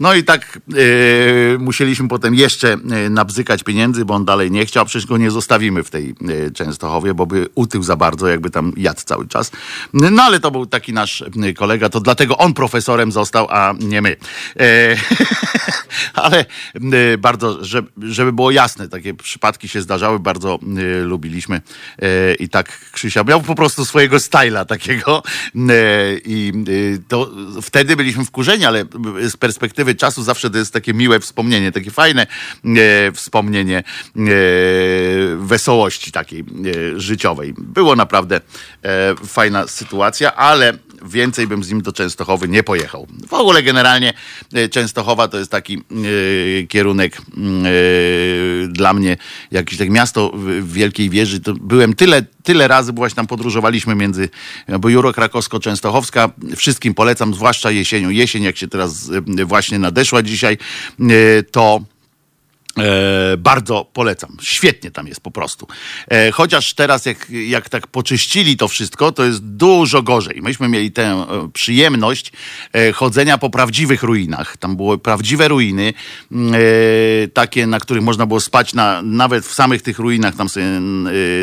No 0.01 0.15
i 0.15 0.25
tak 0.25 0.59
yy, 0.69 1.59
musieliśmy 1.59 2.09
potem 2.09 2.35
jeszcze 2.35 2.73
e, 2.73 3.11
nabzykać 3.11 3.63
pieniędzy, 3.63 4.05
bo 4.05 4.15
on 4.15 4.25
dalej 4.25 4.51
nie 4.51 4.67
chciał, 4.67 4.87
przecież 4.87 5.07
go 5.07 5.19
nie 5.19 5.31
zostawimy 5.31 5.83
w 5.83 5.91
tej 5.91 6.15
yy, 6.21 6.51
Częstochowie, 6.51 7.15
bo 7.15 7.27
by 7.27 7.49
utył 7.55 7.83
za 7.83 7.97
bardzo, 7.97 8.29
jakby 8.29 8.51
tam 8.51 8.73
jadł 8.77 9.01
cały 9.05 9.29
czas. 9.29 9.51
No 9.93 10.23
ale 10.23 10.41
to 10.41 10.51
był 10.51 10.67
taki 10.67 10.93
nasz 10.93 11.25
kolega, 11.57 11.89
to 11.89 12.01
dlatego 12.01 12.39
on 12.39 12.55
profesorem 12.55 13.13
został, 13.13 13.47
a 13.51 13.75
nie 13.81 14.03
my. 14.03 14.17
Ale 16.15 16.45
bardzo, 17.19 17.65
żeby, 17.65 18.13
żeby 18.13 18.33
było 18.33 18.51
jasne, 18.51 18.89
takie 18.89 19.15
przypadki 19.15 19.69
się 19.69 19.83
zdarzały, 19.83 20.19
bardzo 20.19 20.59
lubiliśmy 21.03 21.61
i 22.39 22.49
tak 22.49 22.91
Krzysia 22.93 23.25
miał 23.25 23.43
po 23.43 23.55
prostu 23.55 23.85
swojego 23.85 24.21
styla 24.21 24.65
takiego 24.65 25.23
i 26.25 26.53
to 27.09 27.31
wtedy 27.63 27.97
byliśmy 27.97 28.25
wkurzeni, 28.25 28.65
ale 28.65 28.85
z 29.29 29.37
perspektywy 29.37 29.86
perspektywy 29.87 29.95
czasu 29.95 30.23
zawsze 30.23 30.51
to 30.51 30.59
jest 30.59 30.73
takie 30.73 30.95
miłe 30.95 31.21
wspomnienie, 31.21 31.73
takie 31.73 31.91
fajne 31.91 32.27
e, 32.65 33.13
wspomnienie 33.13 33.79
e, 33.79 33.83
wesołości 35.37 36.13
takiej 36.13 36.41
e, 36.41 37.01
życiowej. 37.01 37.55
Było 37.59 37.97
naprawdę 37.97 38.41
e, 38.83 39.15
fajna 39.27 39.67
sytuacja, 39.67 40.35
ale 40.35 40.79
więcej 41.03 41.47
bym 41.47 41.65
z 41.65 41.71
nim 41.71 41.83
do 41.83 41.93
Częstochowy 41.93 42.49
nie 42.49 42.63
pojechał. 42.63 43.07
W 43.29 43.35
ogóle 43.35 43.63
generalnie 43.63 44.13
e, 44.55 44.69
Częstochowa 44.69 45.29
to 45.29 45.39
jest 45.39 45.51
taki 45.51 45.79
e, 45.79 46.67
kierunek 46.67 47.17
dla 48.69 48.93
mnie, 48.93 49.17
jakieś 49.51 49.79
tak 49.79 49.91
miasto 49.91 50.33
w 50.35 50.73
Wielkiej 50.73 51.11
Wieży. 51.11 51.41
To 51.41 51.55
byłem 51.55 51.95
tyle, 51.95 52.23
tyle 52.47 52.69
razy, 52.69 52.93
właśnie 52.93 53.17
tam 53.17 53.27
podróżowaliśmy 53.27 53.95
między, 53.95 54.29
bo 54.81 54.89
Juro 54.89 55.13
Krakowsko-Częstochowska. 55.13 56.29
Wszystkim 56.57 56.95
polecam, 56.95 57.35
zwłaszcza 57.35 57.71
jesienią. 57.71 58.11
Jesień, 58.11 58.43
jak 58.43 58.57
się 58.57 58.69
teraz 58.69 59.11
właśnie 59.47 59.79
nadeszła 59.79 60.23
dzisiaj, 60.23 60.59
to 61.51 61.81
E, 62.79 63.37
bardzo 63.37 63.91
polecam. 63.93 64.37
Świetnie 64.43 64.91
tam 64.91 65.07
jest 65.07 65.21
po 65.21 65.31
prostu. 65.31 65.67
E, 66.09 66.31
chociaż 66.31 66.75
teraz, 66.75 67.07
jak, 67.07 67.31
jak 67.31 67.69
tak 67.69 67.87
poczyścili 67.87 68.57
to 68.57 68.69
wszystko, 68.69 69.13
to 69.13 69.25
jest 69.25 69.45
dużo 69.45 70.03
gorzej. 70.03 70.43
Myśmy 70.43 70.69
mieli 70.69 70.93
tę 70.93 71.03
e, 71.03 71.49
przyjemność 71.53 72.33
e, 72.73 72.93
chodzenia 72.93 73.39
po 73.39 73.51
prawdziwych 73.51 74.03
ruinach. 74.03 74.57
Tam 74.57 74.77
były 74.77 74.99
prawdziwe 74.99 75.49
ruiny, 75.49 75.95
mm, 76.33 76.55
e, 76.55 76.59
takie, 77.29 77.67
na 77.67 77.81
których 77.81 78.03
można 78.03 78.27
było 78.27 78.41
spać 78.41 78.75
na, 78.75 79.03
nawet 79.03 79.47
w 79.47 79.55
samych 79.55 79.83
tych 79.83 79.99
ruinach, 79.99 80.35
tam 80.35 80.49
sobie 80.49 80.67
e, 80.67 80.81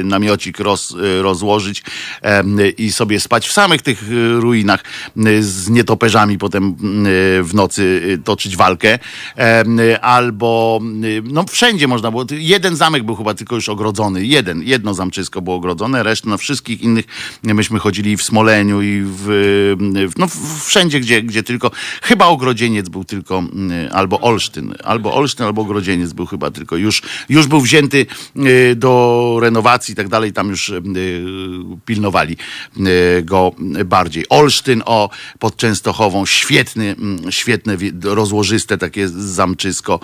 namiocik 0.04 0.60
roz, 0.60 0.96
rozłożyć 1.22 1.84
i 2.78 2.92
sobie 2.92 3.20
spać 3.20 3.48
w 3.48 3.52
samych 3.52 3.82
tych 3.82 4.04
ruinach 4.40 4.84
z 5.40 5.70
nietoperzami, 5.70 6.38
potem 6.38 6.76
w 7.44 7.50
nocy 7.54 8.02
toczyć 8.24 8.56
walkę. 8.56 9.00
albo 10.02 10.82
no 11.24 11.46
wszędzie 11.50 11.88
można 11.88 12.12
było. 12.12 12.26
Jeden 12.32 12.76
zamek 12.76 13.04
był 13.04 13.16
chyba 13.16 13.34
tylko 13.34 13.56
już 13.56 13.70
ogrodzony. 13.70 14.26
Jeden, 14.26 14.64
jedno 14.64 14.94
zamczysko 14.94 15.42
było 15.42 15.56
ogrodzone, 15.56 16.04
resztę 16.04 16.30
na 16.30 16.38
wszystkich 16.38 16.82
innych 16.82 17.06
myśmy 17.44 17.80
chodzili 17.80 18.18
w 18.18 18.24
Smoleniu 18.24 18.82
i 18.82 19.02
w, 19.06 19.76
no 20.18 20.28
wszędzie, 20.66 21.00
gdzie, 21.00 21.22
gdzie 21.22 21.44
tylko. 21.44 21.72
Chyba 22.02 22.26
Ogrodzieniec 22.26 22.90
był 22.90 23.04
tylko, 23.04 23.38
mm, 23.38 23.90
albo 23.92 24.22
Olsztyn, 24.22 24.76
albo 24.84 25.14
Olsztyn, 25.14 25.46
albo 25.46 25.62
Ogrodzieniec 25.62 26.14
był 26.14 26.26
chyba 26.26 26.52
tylko. 26.52 26.78
Już, 26.78 27.02
już 27.30 27.48
był 27.48 27.62
wzięty 27.62 28.06
y, 28.38 28.76
do 28.76 29.38
renowacji 29.42 29.92
i 29.92 29.96
tak 29.96 30.08
dalej. 30.08 30.34
Tam 30.34 30.50
już 30.50 30.70
y, 30.70 30.82
pilnowali 31.86 32.38
y, 32.78 33.24
go 33.24 33.52
bardziej. 33.86 34.26
Olsztyn 34.30 34.84
o 34.86 35.10
pod 35.40 35.58
Częstochową. 35.58 36.26
Świetny, 36.26 36.96
mm, 37.00 37.32
świetne, 37.32 37.78
rozłożyste 38.04 38.78
takie 38.78 39.08
zamczysko 39.08 40.00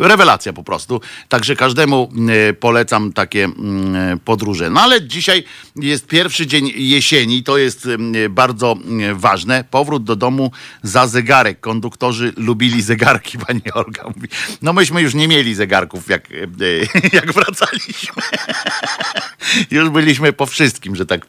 rewelacja 0.00 0.52
po 0.52 0.64
prostu. 0.64 1.00
Także 1.28 1.56
każdemu 1.56 2.12
e, 2.48 2.52
polecam 2.52 3.12
takie 3.12 3.44
mm, 3.44 4.18
podróże. 4.18 4.70
No 4.70 4.80
ale 4.80 5.02
dzisiaj 5.02 5.44
jest 5.76 6.06
pierwszy 6.06 6.46
dzień 6.46 6.72
jesieni, 6.76 7.42
to 7.42 7.58
jest 7.58 7.88
e, 8.14 8.28
bardzo 8.28 8.76
ważne. 9.14 9.64
Powrót 9.70 10.04
do 10.04 10.16
domu 10.16 10.50
za 10.82 11.06
zegarek. 11.06 11.60
Konduktorzy 11.60 12.32
lubili 12.36 12.82
zegarki, 12.82 13.38
pani 13.46 13.62
Olga 13.74 14.02
mówi. 14.16 14.28
No 14.62 14.72
myśmy 14.72 15.02
już 15.02 15.14
nie 15.14 15.28
mieli 15.28 15.54
zegarków, 15.54 16.08
jak, 16.08 16.28
jak 17.12 17.32
wracaliśmy. 17.32 18.22
Już 19.70 19.88
byliśmy 19.88 20.32
po 20.32 20.46
wszystkim, 20.46 20.96
że 20.96 21.06
tak, 21.06 21.26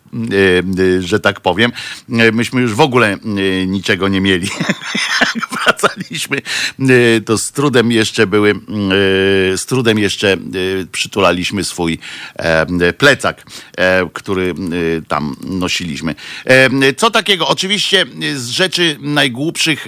że 0.99 1.19
tak 1.19 1.39
powiem. 1.39 1.71
Myśmy 2.09 2.61
już 2.61 2.73
w 2.73 2.79
ogóle 2.79 3.17
niczego 3.67 4.07
nie 4.07 4.21
mieli. 4.21 4.49
Jak 5.35 5.49
wracaliśmy, 5.51 6.41
to 7.25 7.37
z 7.37 7.51
trudem 7.51 7.72
jeszcze 7.81 8.27
były, 8.27 8.49
mm, 8.49 8.91
e, 8.91 8.95
z 9.57 9.65
trudem 9.65 9.99
jeszcze 9.99 10.33
e, 10.33 10.37
przytulaliśmy 10.91 11.63
swój 11.63 11.99
e, 12.35 12.93
plecak, 12.93 13.45
który 14.13 14.53
tam 15.07 15.35
nosiliśmy. 15.43 16.15
Co 16.97 17.11
takiego? 17.11 17.47
Oczywiście 17.47 18.05
z 18.35 18.49
rzeczy 18.49 18.97
najgłupszych, 18.99 19.87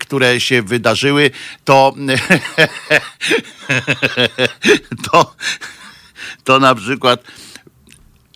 które 0.00 0.40
się 0.40 0.62
wydarzyły, 0.62 1.30
to 1.64 1.94
to, 5.12 5.34
to 6.44 6.58
na 6.58 6.74
przykład 6.74 7.22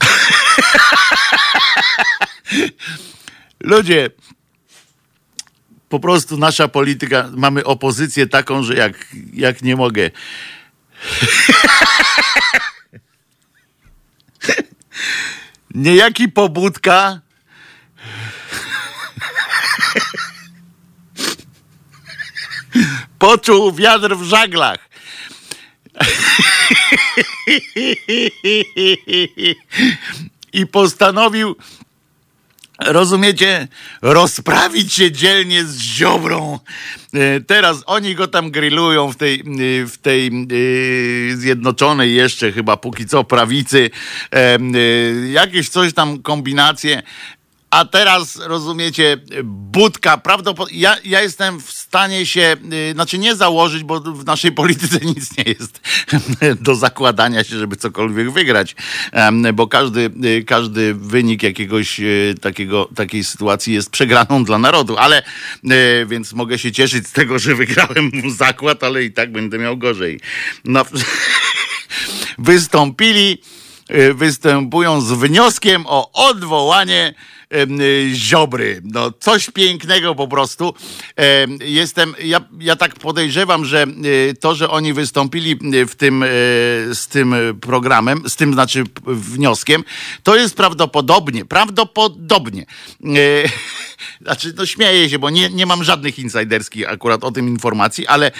Ludzie, 3.60 4.10
po 5.88 6.00
prostu 6.00 6.36
nasza 6.36 6.68
polityka, 6.68 7.30
mamy 7.36 7.64
opozycję 7.64 8.26
taką, 8.26 8.62
że 8.62 8.74
jak, 8.74 9.06
jak 9.32 9.62
nie 9.62 9.76
mogę. 9.76 10.10
Niejaki 15.74 16.28
pobudka. 16.28 17.20
Poczuł 23.18 23.72
wiatr 23.72 24.16
w 24.16 24.22
żaglach. 24.22 24.88
I 30.52 30.66
postanowił 30.66 31.56
rozumiecie, 32.78 33.68
rozprawić 34.02 34.92
się 34.92 35.12
dzielnie 35.12 35.64
z 35.64 35.80
Ziobrą. 35.80 36.58
E, 37.14 37.40
teraz 37.40 37.82
oni 37.86 38.14
go 38.14 38.28
tam 38.28 38.50
grillują 38.50 39.12
w 39.12 39.16
tej, 39.16 39.40
e, 39.40 39.86
w 39.86 39.98
tej 39.98 40.26
e, 40.26 41.36
zjednoczonej 41.36 42.14
jeszcze 42.14 42.52
chyba 42.52 42.76
póki 42.76 43.06
co 43.06 43.24
prawicy. 43.24 43.90
Jakieś 45.30 45.68
coś 45.68 45.94
tam 45.94 46.22
kombinacje. 46.22 47.02
A 47.70 47.84
teraz 47.84 48.36
rozumiecie, 48.36 49.16
budka, 49.44 50.16
prawdopodobnie. 50.16 50.78
Ja, 50.78 50.96
ja 51.04 51.22
jestem 51.22 51.60
w 51.60 51.72
stanie 51.72 52.26
się, 52.26 52.56
yy, 52.70 52.92
znaczy 52.92 53.18
nie 53.18 53.36
założyć, 53.36 53.84
bo 53.84 54.00
w 54.00 54.24
naszej 54.24 54.52
polityce 54.52 54.98
nic 55.14 55.38
nie 55.38 55.44
jest 55.44 55.80
do 56.66 56.74
zakładania 56.74 57.44
się, 57.44 57.58
żeby 57.58 57.76
cokolwiek 57.76 58.30
wygrać, 58.30 58.76
yy, 59.42 59.52
bo 59.52 59.66
każdy, 59.66 60.10
yy, 60.20 60.44
każdy 60.44 60.94
wynik 60.94 61.42
jakiegoś 61.42 62.00
y, 62.00 62.34
takiego, 62.40 62.88
takiej 62.94 63.24
sytuacji 63.24 63.74
jest 63.74 63.90
przegraną 63.90 64.44
dla 64.44 64.58
narodu, 64.58 64.96
ale 64.98 65.22
y, 65.64 66.06
więc 66.06 66.32
mogę 66.32 66.58
się 66.58 66.72
cieszyć 66.72 67.08
z 67.08 67.12
tego, 67.12 67.38
że 67.38 67.54
wygrałem 67.54 68.10
zakład, 68.36 68.84
ale 68.84 69.04
i 69.04 69.12
tak 69.12 69.32
będę 69.32 69.58
miał 69.58 69.76
gorzej. 69.76 70.20
No, 70.64 70.84
wystąpili, 72.38 73.38
występują 74.14 75.00
z 75.00 75.12
wnioskiem 75.12 75.84
o 75.86 76.12
odwołanie 76.12 77.14
Y, 77.54 78.14
Ziobry. 78.14 78.80
No, 78.84 79.12
coś 79.20 79.50
pięknego 79.50 80.14
po 80.14 80.28
prostu. 80.28 80.74
Jestem, 81.60 82.14
ja, 82.24 82.40
ja 82.60 82.76
tak 82.76 82.94
podejrzewam, 82.94 83.64
że 83.64 83.86
y, 84.04 84.34
to, 84.40 84.54
że 84.54 84.70
oni 84.70 84.92
wystąpili 84.92 85.58
y, 85.74 85.86
w 85.86 85.96
tym, 85.96 86.24
z 86.92 87.06
tym 87.08 87.34
programem, 87.60 88.28
z 88.28 88.36
tym 88.36 88.52
znaczy 88.52 88.84
wnioskiem, 89.06 89.84
to 90.22 90.36
jest 90.36 90.56
prawdopodobnie, 90.56 91.44
prawdopodobnie. 91.44 92.66
Znaczy, 94.22 94.54
no 94.56 94.66
śmieję 94.66 95.10
się, 95.10 95.18
bo 95.18 95.30
nie, 95.30 95.50
nie 95.50 95.66
mam 95.66 95.84
żadnych 95.84 96.18
insiderskich 96.18 96.88
akurat 96.88 97.24
o 97.24 97.30
tym 97.30 97.48
informacji, 97.48 98.06
ale 98.06 98.30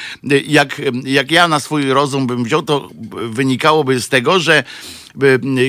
jak, 0.46 0.80
jak 1.04 1.30
ja 1.30 1.48
na 1.48 1.60
swój 1.60 1.92
rozum 1.92 2.26
bym 2.26 2.44
wziął, 2.44 2.62
to 2.62 2.90
wynikałoby 3.30 4.00
z 4.00 4.08
tego, 4.08 4.40
że 4.40 4.64
Y, 5.07 5.07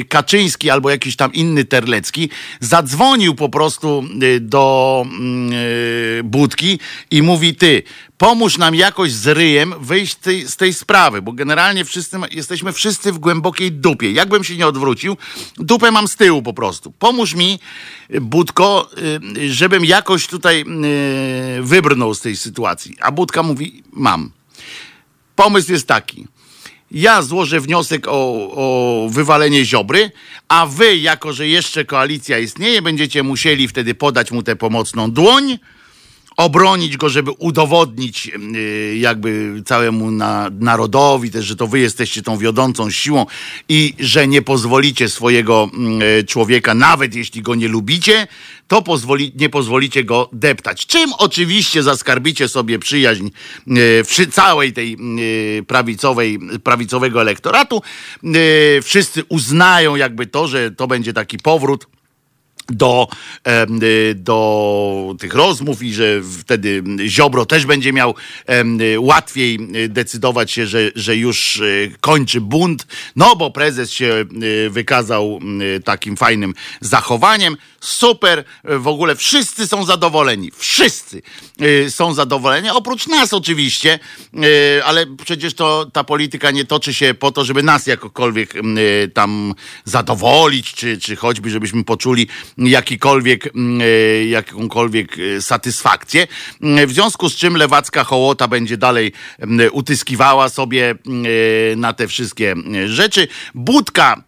Kaczyński 0.10 0.70
albo 0.70 0.90
jakiś 0.90 1.16
tam 1.16 1.34
inny 1.34 1.66
Terlecki 1.66 2.30
zadzwonił 2.60 3.36
po 3.36 3.50
prostu 3.50 4.04
y, 4.24 4.40
do 4.40 5.06
mm, 5.06 5.54
y, 5.54 6.22
Budki 6.24 6.80
i 7.12 7.22
mówi 7.22 7.56
ty, 7.56 7.84
pomóż 8.18 8.58
nam 8.58 8.76
jakoś 8.76 9.12
z 9.12 9.28
ryjem 9.28 9.74
wyjść 9.82 10.18
z 10.46 10.56
tej 10.56 10.74
sprawy, 10.74 11.22
bo 11.22 11.34
generalnie 11.34 11.86
wszyscy, 11.86 12.18
jesteśmy 12.32 12.74
wszyscy 12.74 13.12
w 13.12 13.20
głębokiej 13.20 13.72
dupie. 13.72 14.12
Jakbym 14.12 14.44
się 14.44 14.58
nie 14.58 14.68
odwrócił, 14.68 15.18
dupę 15.58 15.92
mam 15.92 16.08
z 16.08 16.16
tyłu 16.16 16.42
po 16.42 16.54
prostu. 16.54 16.92
Pomóż 16.92 17.36
mi, 17.36 17.60
Budko, 18.22 18.90
żebym 19.48 19.86
jakoś 19.86 20.28
tutaj 20.28 20.66
wybrnął 21.62 22.14
z 22.14 22.22
tej 22.22 22.36
sytuacji. 22.36 22.96
A 23.02 23.12
Budka 23.12 23.44
mówi, 23.44 23.84
mam. 23.94 24.32
Pomysł 25.36 25.72
jest 25.72 25.88
taki 25.88 26.28
ja 26.92 27.22
złożę 27.22 27.60
wniosek 27.60 28.08
o, 28.08 28.12
o 28.52 29.10
wywalenie 29.10 29.66
Ziobry, 29.66 30.12
a 30.48 30.66
wy, 30.66 30.98
jako 30.98 31.34
że 31.34 31.48
jeszcze 31.48 31.86
koalicja 31.86 32.40
istnieje, 32.40 32.82
będziecie 32.82 33.24
musieli 33.24 33.68
wtedy 33.68 33.96
podać 33.96 34.32
mu 34.32 34.44
tę 34.44 34.56
pomocną 34.56 35.12
dłoń, 35.12 35.60
obronić 36.40 36.98
go, 36.98 37.10
żeby 37.10 37.32
udowodnić 37.32 38.32
y, 38.56 38.98
jakby 38.98 39.62
całemu 39.66 40.12
na, 40.12 40.52
narodowi 40.60 41.32
też, 41.32 41.46
że 41.46 41.56
to 41.56 41.68
wy 41.68 41.80
jesteście 41.80 42.22
tą 42.22 42.38
wiodącą 42.38 42.92
siłą 42.92 43.26
i 43.70 43.94
że 44.00 44.28
nie 44.28 44.42
pozwolicie 44.42 45.10
swojego 45.10 45.70
y, 46.20 46.24
człowieka, 46.24 46.74
nawet 46.74 47.16
jeśli 47.16 47.42
go 47.42 47.56
nie 47.56 47.68
lubicie, 47.68 48.28
to 48.68 48.82
pozwoli, 48.82 49.32
nie 49.36 49.50
pozwolicie 49.50 50.04
go 50.04 50.30
deptać. 50.34 50.86
Czym 50.86 51.14
oczywiście 51.18 51.84
zaskarbicie 51.84 52.48
sobie 52.48 52.80
przyjaźń 52.80 53.28
y, 53.68 54.04
przy 54.08 54.28
całej 54.28 54.74
tej 54.74 54.98
prawicowej, 55.68 56.40
prawicowego 56.64 57.22
elektoratu. 57.22 57.82
Wszyscy 58.84 59.24
uznają 59.30 59.96
jakby 59.96 60.28
to, 60.28 60.48
że 60.48 60.72
to 60.72 60.88
będzie 60.88 61.14
taki 61.14 61.38
powrót 61.38 61.88
do, 62.72 63.08
y, 63.82 64.16
do 64.16 65.16
tych 65.20 65.34
rozmów 65.34 65.84
i 65.84 65.94
że 65.94 66.22
wtedy 66.40 66.84
Ziobro 67.08 67.46
też 67.46 67.66
będzie 67.66 67.94
miał 67.94 68.16
łatwiej 68.98 69.60
decydować 69.90 70.52
się, 70.52 70.68
że, 70.68 70.92
że 70.96 71.16
już 71.16 71.60
y, 71.60 71.92
kończy 72.02 72.42
bunt, 72.42 72.88
no 73.16 73.36
bo 73.36 73.52
prezes 73.52 73.92
się 73.92 74.26
y, 74.44 74.70
wykazał 74.70 75.40
takim 75.84 76.18
fajnym 76.18 76.54
zachowaniem. 76.82 77.58
Super, 77.82 78.44
w 78.64 78.88
ogóle 78.88 79.16
wszyscy 79.16 79.68
są 79.68 79.86
zadowoleni. 79.86 80.52
Wszyscy 80.58 81.22
y, 81.62 81.92
są 81.92 82.14
zadowoleni, 82.14 82.70
oprócz 82.70 83.08
nas 83.08 83.34
oczywiście, 83.34 84.00
y, 84.34 84.84
ale 84.86 85.06
przecież 85.26 85.54
to 85.54 85.86
ta 85.94 86.04
polityka 86.04 86.52
nie 86.52 86.66
toczy 86.66 86.94
się 86.94 87.14
po 87.14 87.32
to, 87.32 87.46
żeby 87.46 87.64
nas 87.64 87.88
jakokolwiek 87.88 88.54
tam 89.14 89.54
zadowolić, 89.86 90.74
czy, 90.74 90.98
czy 90.98 91.16
choćby, 91.16 91.50
żebyśmy 91.50 91.84
poczuli 91.84 92.28
jakikolwiek, 92.58 93.54
jakąkolwiek 94.28 95.18
satysfakcję. 95.42 96.28
W 96.88 96.92
związku 96.92 97.30
z 97.30 97.36
czym 97.36 97.58
lewacka 97.58 98.04
hołota 98.04 98.48
będzie 98.48 98.78
dalej 98.78 99.12
utyskiwała 99.72 100.50
sobie 100.50 100.96
na 101.76 101.94
te 101.94 102.08
wszystkie 102.08 102.56
rzeczy. 102.86 103.28
Budka 103.56 104.24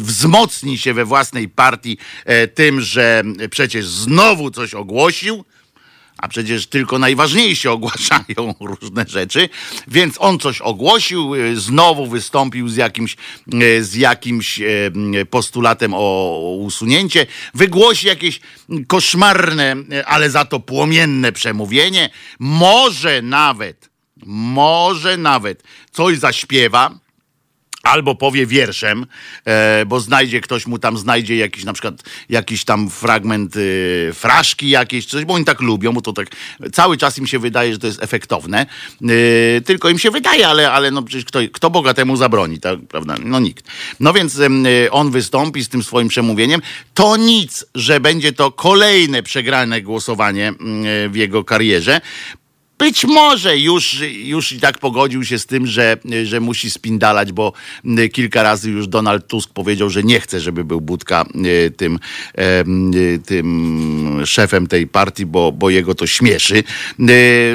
wzmocni 0.00 0.78
się 0.78 0.94
we 0.94 1.04
własnej 1.04 1.48
partii 1.48 1.98
e, 2.24 2.48
tym, 2.54 2.80
że 2.80 3.22
przecież 3.50 3.86
znowu 3.86 4.50
coś 4.50 4.74
ogłosił, 4.74 5.44
a 6.18 6.28
przecież 6.28 6.66
tylko 6.66 6.98
najważniejsi 6.98 7.68
ogłaszają 7.78 8.54
różne 8.60 9.04
rzeczy, 9.08 9.48
więc 9.88 10.16
on 10.18 10.38
coś 10.38 10.60
ogłosił, 10.60 11.34
y, 11.34 11.60
znowu 11.60 12.06
wystąpił 12.06 12.68
z 12.68 12.76
jakimś, 12.76 13.16
y, 13.54 13.84
z 13.84 13.94
jakimś 13.94 14.60
y, 14.60 14.92
postulatem 15.30 15.94
o 15.94 16.38
usunięcie, 16.58 17.26
wygłosi 17.54 18.06
jakieś 18.06 18.40
koszmarne, 18.86 19.76
ale 20.06 20.30
za 20.30 20.44
to 20.44 20.60
płomienne 20.60 21.32
przemówienie, 21.32 22.10
może 22.38 23.22
nawet, 23.22 23.90
może 24.26 25.16
nawet 25.16 25.62
coś 25.92 26.18
zaśpiewa, 26.18 27.03
albo 27.84 28.14
powie 28.14 28.46
wierszem, 28.46 29.06
e, 29.44 29.86
bo 29.86 30.00
znajdzie 30.00 30.40
ktoś 30.40 30.66
mu 30.66 30.78
tam, 30.78 30.98
znajdzie 30.98 31.36
jakiś 31.36 31.64
na 31.64 31.72
przykład 31.72 32.02
jakiś 32.28 32.64
tam 32.64 32.90
fragment 32.90 33.54
e, 33.56 34.12
fraszki 34.12 34.68
jakieś, 34.68 35.06
coś, 35.06 35.24
bo 35.24 35.34
oni 35.34 35.44
tak 35.44 35.60
lubią, 35.60 35.92
bo 35.92 36.00
to 36.00 36.12
tak 36.12 36.28
cały 36.72 36.96
czas 36.96 37.18
im 37.18 37.26
się 37.26 37.38
wydaje, 37.38 37.72
że 37.72 37.78
to 37.78 37.86
jest 37.86 38.02
efektowne, 38.02 38.66
e, 39.02 39.60
tylko 39.60 39.88
im 39.90 39.98
się 39.98 40.10
wydaje, 40.10 40.48
ale, 40.48 40.72
ale 40.72 40.90
no 40.90 41.02
przecież 41.02 41.24
kto, 41.24 41.38
kto 41.52 41.70
Boga 41.70 41.94
temu 41.94 42.16
zabroni, 42.16 42.60
tak, 42.60 42.78
prawda? 42.88 43.16
No 43.24 43.40
nikt. 43.40 43.66
No 44.00 44.12
więc 44.12 44.40
on 44.90 45.10
wystąpi 45.10 45.64
z 45.64 45.68
tym 45.68 45.82
swoim 45.82 46.08
przemówieniem, 46.08 46.62
to 46.94 47.16
nic, 47.16 47.64
że 47.74 48.00
będzie 48.00 48.32
to 48.32 48.52
kolejne 48.52 49.22
przegrane 49.22 49.82
głosowanie 49.82 50.52
w 51.08 51.16
jego 51.16 51.44
karierze, 51.44 52.00
być 52.78 53.04
może 53.04 53.58
już, 53.58 54.00
już 54.16 54.52
i 54.52 54.60
tak 54.60 54.78
pogodził 54.78 55.24
się 55.24 55.38
z 55.38 55.46
tym, 55.46 55.66
że, 55.66 55.96
że 56.24 56.40
musi 56.40 56.70
spindalać, 56.70 57.32
bo 57.32 57.52
kilka 58.12 58.42
razy 58.42 58.70
już 58.70 58.88
Donald 58.88 59.26
Tusk 59.26 59.50
powiedział, 59.50 59.90
że 59.90 60.02
nie 60.02 60.20
chce, 60.20 60.40
żeby 60.40 60.64
był 60.64 60.80
Budka 60.80 61.24
tym, 61.76 61.98
tym 63.26 64.22
szefem 64.26 64.66
tej 64.66 64.86
partii, 64.86 65.26
bo, 65.26 65.52
bo 65.52 65.70
jego 65.70 65.94
to 65.94 66.06
śmieszy. 66.06 66.64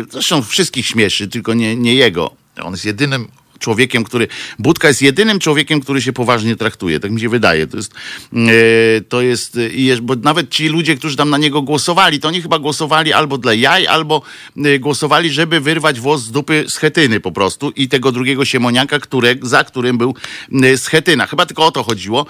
Zresztą 0.09 0.43
wszystkich 0.43 0.85
śmieszy, 0.85 1.27
tylko 1.27 1.53
nie, 1.53 1.75
nie 1.75 1.95
jego. 1.95 2.31
On 2.63 2.71
jest 2.73 2.85
jedynym 2.85 3.27
człowiekiem, 3.59 4.03
który. 4.03 4.27
Budka 4.59 4.87
jest 4.87 5.01
jedynym 5.01 5.39
człowiekiem, 5.39 5.81
który 5.81 6.01
się 6.01 6.13
poważnie 6.13 6.55
traktuje. 6.55 6.99
Tak 6.99 7.11
mi 7.11 7.21
się 7.21 7.29
wydaje. 7.29 7.67
To 7.67 7.77
jest. 7.77 7.93
E, 8.33 9.01
to 9.01 9.21
jest, 9.21 9.59
jest 9.71 10.01
bo 10.01 10.15
nawet 10.15 10.49
ci 10.49 10.67
ludzie, 10.67 10.95
którzy 10.95 11.15
tam 11.15 11.29
na 11.29 11.37
niego 11.37 11.61
głosowali, 11.61 12.19
to 12.19 12.27
oni 12.27 12.41
chyba 12.41 12.59
głosowali 12.59 13.13
albo 13.13 13.37
dla 13.37 13.53
jaj, 13.53 13.87
albo 13.87 14.21
e, 14.57 14.79
głosowali, 14.79 15.29
żeby 15.29 15.59
wyrwać 15.59 15.99
włos 15.99 16.21
z 16.21 16.31
dupy 16.31 16.65
Schetyny 16.67 17.19
po 17.19 17.31
prostu 17.31 17.69
i 17.69 17.89
tego 17.89 18.11
drugiego 18.11 18.45
siemoniaka, 18.45 18.99
które, 18.99 19.35
za 19.41 19.63
którym 19.63 19.97
był 19.97 20.15
e, 20.63 20.77
Schetyna. 20.77 21.27
Chyba 21.27 21.45
tylko 21.45 21.65
o 21.65 21.71
to 21.71 21.83
chodziło, 21.83 22.25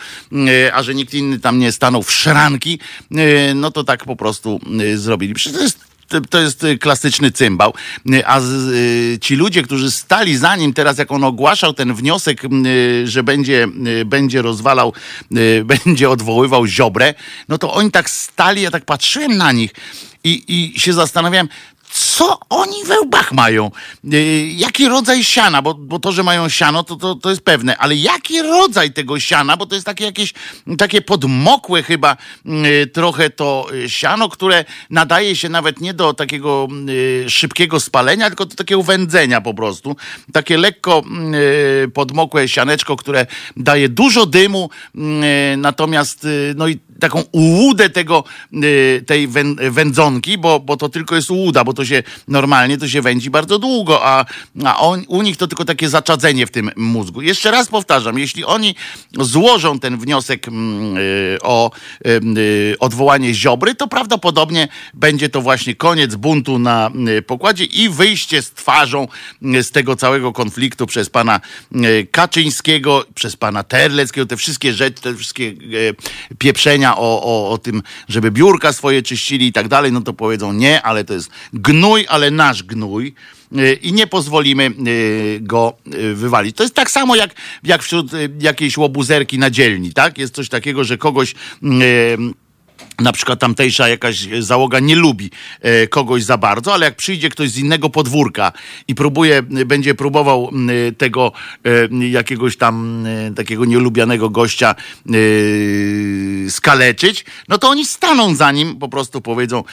a 0.74 0.84
że 0.84 0.96
nikt 0.96 1.14
inny 1.14 1.40
tam 1.40 1.60
nie 1.60 1.72
stanął 1.72 2.04
w 2.04 2.12
szranki, 2.12 2.80
no 3.56 3.72
to 3.72 3.84
tak 3.84 4.06
po 4.06 4.16
prostu 4.16 4.60
zrobili. 4.96 5.34
Przecież 5.34 5.58
to 5.58 5.64
jest 5.64 5.99
to 6.30 6.40
jest 6.40 6.64
y, 6.64 6.78
klasyczny 6.78 7.32
cymbał. 7.32 7.74
Y, 8.14 8.26
a 8.26 8.40
y, 8.40 9.18
ci 9.22 9.36
ludzie, 9.36 9.64
którzy 9.64 9.92
stali 9.92 10.38
za 10.38 10.56
nim 10.56 10.74
teraz, 10.74 10.98
jak 10.98 11.12
on 11.12 11.24
ogłaszał 11.24 11.74
ten 11.74 11.94
wniosek, 11.94 12.42
że 13.04 13.24
będzie, 13.24 13.68
będzie 14.06 14.42
rozwalał, 14.42 14.94
będzie 15.66 16.10
odwoływał 16.10 16.68
Ziobrę, 16.68 17.14
no 17.48 17.58
to 17.58 17.74
oni 17.74 17.92
tak 17.92 18.10
stali, 18.10 18.62
ja 18.62 18.72
tak 18.72 18.86
patrzyłem 18.86 19.38
na 19.38 19.52
nich 19.52 19.72
i, 20.24 20.44
i 20.48 20.80
się 20.80 20.94
zastanawiałem, 20.94 21.50
co 21.90 22.40
oni 22.50 22.84
we 22.86 23.00
łbach 23.00 23.32
mają? 23.32 23.72
Y, 24.14 24.50
jaki 24.56 24.88
rodzaj 24.88 25.24
siana? 25.24 25.62
Bo, 25.62 25.74
bo 25.74 26.00
to, 26.00 26.12
że 26.12 26.24
mają 26.24 26.50
siano, 26.50 26.84
to, 26.84 26.96
to, 26.96 27.16
to 27.16 27.30
jest 27.30 27.42
pewne, 27.42 27.78
ale 27.78 27.96
jaki 27.96 28.42
rodzaj 28.42 28.94
tego 28.94 29.20
siana? 29.20 29.58
Bo 29.58 29.66
to 29.66 29.76
jest 29.76 29.86
takie 29.86 30.06
jakieś 30.06 30.34
takie 30.78 31.02
podmokłe 31.02 31.84
chyba 31.84 32.18
y, 32.46 32.88
trochę 32.88 33.30
to 33.30 33.68
siano, 33.88 34.30
które 34.30 34.66
nadaje 34.90 35.36
się 35.36 35.50
nawet 35.50 35.82
nie 35.82 35.94
do 35.94 36.14
takiego 36.14 36.68
y, 36.90 37.30
szybkiego 37.30 37.80
spalenia, 37.80 38.28
tylko 38.28 38.46
do 38.46 38.56
takiego 38.56 38.84
wędzenia 38.84 39.42
po 39.42 39.54
prostu. 39.54 39.96
Takie 40.34 40.58
lekko 40.58 41.04
podmokłe 41.94 42.48
sianeczko, 42.48 42.96
które 42.96 43.26
daje 43.58 43.90
dużo 43.90 44.26
dymu, 44.26 44.70
natomiast 45.58 46.28
no 46.56 46.68
i 46.68 46.80
taką 47.00 47.24
ułudę 47.32 47.90
tego, 47.90 48.24
tej 49.06 49.28
wędzonki, 49.72 50.38
bo, 50.38 50.60
bo 50.60 50.78
to 50.78 50.90
tylko 50.90 51.16
jest 51.16 51.32
ułuda, 51.32 51.64
bo 51.64 51.74
to 51.74 51.86
się 51.86 52.04
normalnie 52.28 52.78
to 52.78 52.88
się 52.88 53.02
wędzi 53.02 53.30
bardzo 53.30 53.60
długo, 53.60 54.06
a, 54.06 54.26
a 54.66 54.80
on, 54.80 55.04
u 55.08 55.22
nich 55.22 55.38
to 55.38 55.48
tylko 55.48 55.66
takie 55.66 55.90
zaczadzenie 55.90 56.48
w 56.48 56.52
tym 56.52 56.72
mózgu. 56.76 57.22
Jeszcze 57.22 57.52
raz 57.52 57.68
powtarzam, 57.68 58.20
jeśli 58.20 58.46
oni 58.46 58.76
złożą 59.20 59.80
ten 59.80 59.98
wniosek 59.98 60.48
mm, 60.48 60.98
y, 60.98 61.38
o 61.42 61.72
y, 62.08 62.76
odwołanie 62.80 63.34
Ziobry, 63.34 63.76
to 63.76 63.88
prawdopodobnie 63.88 64.68
będzie 64.94 65.30
to 65.30 65.42
właśnie 65.42 65.76
koniec 65.76 66.16
buntu 66.16 66.60
na 66.60 66.92
y, 67.18 67.22
pokładzie 67.22 67.64
i 67.64 67.90
wyjście 67.90 68.42
z 68.42 68.52
twarzą 68.52 69.08
z 69.42 69.72
tego 69.72 69.96
całego 69.96 70.34
konfliktu 70.34 70.88
przez 70.88 71.10
pana 71.10 71.40
Kaczyńskiego, 72.12 73.06
przez 73.16 73.36
pana 73.36 73.64
Terleckiego, 73.64 74.26
te 74.28 74.38
wszystkie 74.38 74.74
rzeczy, 74.74 75.02
te 75.02 75.16
wszystkie 75.16 75.54
pieprzenia 76.38 76.89
o, 76.98 77.24
o, 77.24 77.52
o 77.52 77.58
tym, 77.58 77.84
żeby 78.08 78.32
biurka 78.32 78.74
swoje 78.74 79.02
czyścili 79.02 79.48
i 79.48 79.52
tak 79.52 79.68
dalej, 79.68 79.92
no 79.92 80.02
to 80.02 80.14
powiedzą 80.14 80.54
nie, 80.54 80.82
ale 80.82 81.04
to 81.04 81.14
jest 81.14 81.30
gnój, 81.54 82.06
ale 82.10 82.32
nasz 82.32 82.64
gnój 82.64 83.14
y, 83.58 83.74
i 83.74 83.94
nie 83.94 84.08
pozwolimy 84.08 84.72
y, 84.88 85.40
go 85.42 85.74
y, 85.94 86.16
wywalić. 86.16 86.56
To 86.56 86.64
jest 86.64 86.76
tak 86.76 86.92
samo 86.92 87.16
jak, 87.16 87.36
jak 87.64 87.84
wśród 87.84 88.12
jakiejś 88.40 88.78
łobuzerki 88.78 89.40
na 89.40 89.50
dzielni, 89.50 89.94
tak? 89.94 90.18
Jest 90.18 90.36
coś 90.36 90.50
takiego, 90.50 90.84
że 90.84 90.98
kogoś 90.98 91.36
na 93.02 93.12
przykład 93.12 93.40
tamtejsza 93.40 93.88
jakaś 93.88 94.28
załoga 94.40 94.80
nie 94.80 94.96
lubi 94.96 95.30
e, 95.62 95.88
kogoś 95.88 96.24
za 96.24 96.38
bardzo, 96.38 96.74
ale 96.74 96.86
jak 96.86 96.96
przyjdzie 96.96 97.30
ktoś 97.30 97.50
z 97.50 97.58
innego 97.58 97.90
podwórka 97.90 98.52
i 98.88 98.96
próbuje, 98.96 99.42
będzie 99.44 99.96
próbował 99.96 100.52
tego 100.98 101.32
e, 101.66 102.08
jakiegoś 102.10 102.58
tam 102.58 103.06
e, 103.06 103.32
takiego 103.34 103.66
nielubianego 103.66 104.30
gościa 104.30 104.76
skaleczyć, 106.50 107.26
no 107.48 107.58
to 107.58 107.70
oni 107.70 107.86
staną 107.86 108.36
za 108.36 108.52
nim, 108.52 108.76
po 108.80 108.90
prostu 108.90 109.22
powiedzą, 109.22 109.64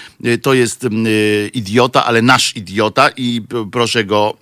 to 0.42 0.54
jest 0.54 0.86
idiota, 1.52 2.04
ale 2.04 2.22
nasz 2.22 2.56
idiota 2.56 3.10
i 3.16 3.42
proszę 3.72 4.04
go 4.04 4.36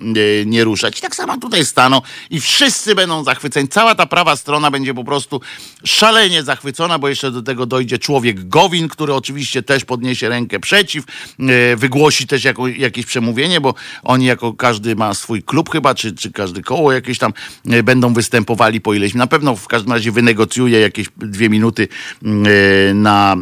nie 0.47 0.65
ruszać. 0.65 0.99
I 0.99 1.03
tak 1.03 1.17
samo 1.17 1.39
tutaj 1.39 1.65
staną 1.65 2.03
i 2.31 2.41
wszyscy 2.41 2.95
będą 2.95 3.25
zachwyceni. 3.25 3.69
Cała 3.69 3.95
ta 3.95 4.07
prawa 4.07 4.37
strona 4.37 4.71
będzie 4.71 4.95
po 4.95 5.05
prostu 5.05 5.41
szalenie 5.85 6.43
zachwycona, 6.43 6.99
bo 6.99 7.09
jeszcze 7.09 7.31
do 7.31 7.43
tego 7.43 7.67
dojdzie 7.67 7.99
człowiek 7.99 8.49
gowi, 8.49 8.74
Gowin, 8.75 8.89
który 8.89 9.15
oczywiście 9.15 9.63
też 9.63 9.85
podniesie 9.85 10.29
rękę 10.29 10.61
przeciw, 10.61 11.05
e, 11.39 11.77
wygłosi 11.77 12.27
też 12.27 12.45
jako, 12.45 12.69
jakieś 12.69 13.07
przemówienie, 13.07 13.61
bo 13.61 13.75
oni 14.03 14.25
jako 14.25 14.53
każdy 14.53 14.97
ma 14.97 15.15
swój 15.15 15.43
klub 15.43 15.71
chyba, 15.71 15.95
czy, 15.95 16.15
czy 16.15 16.33
każdy 16.33 16.63
koło 16.63 16.93
jakieś 16.93 17.19
tam 17.19 17.33
e, 17.71 17.83
będą 17.83 18.15
występowali 18.15 18.81
po 18.81 18.95
ileś. 18.95 19.15
Na 19.15 19.27
pewno 19.27 19.57
w 19.57 19.69
każdym 19.69 19.93
razie 19.93 20.13
wynegocjuje 20.13 20.81
jakieś 20.81 21.07
dwie 21.17 21.49
minuty 21.49 21.89
e, 22.23 22.95
na 22.95 23.37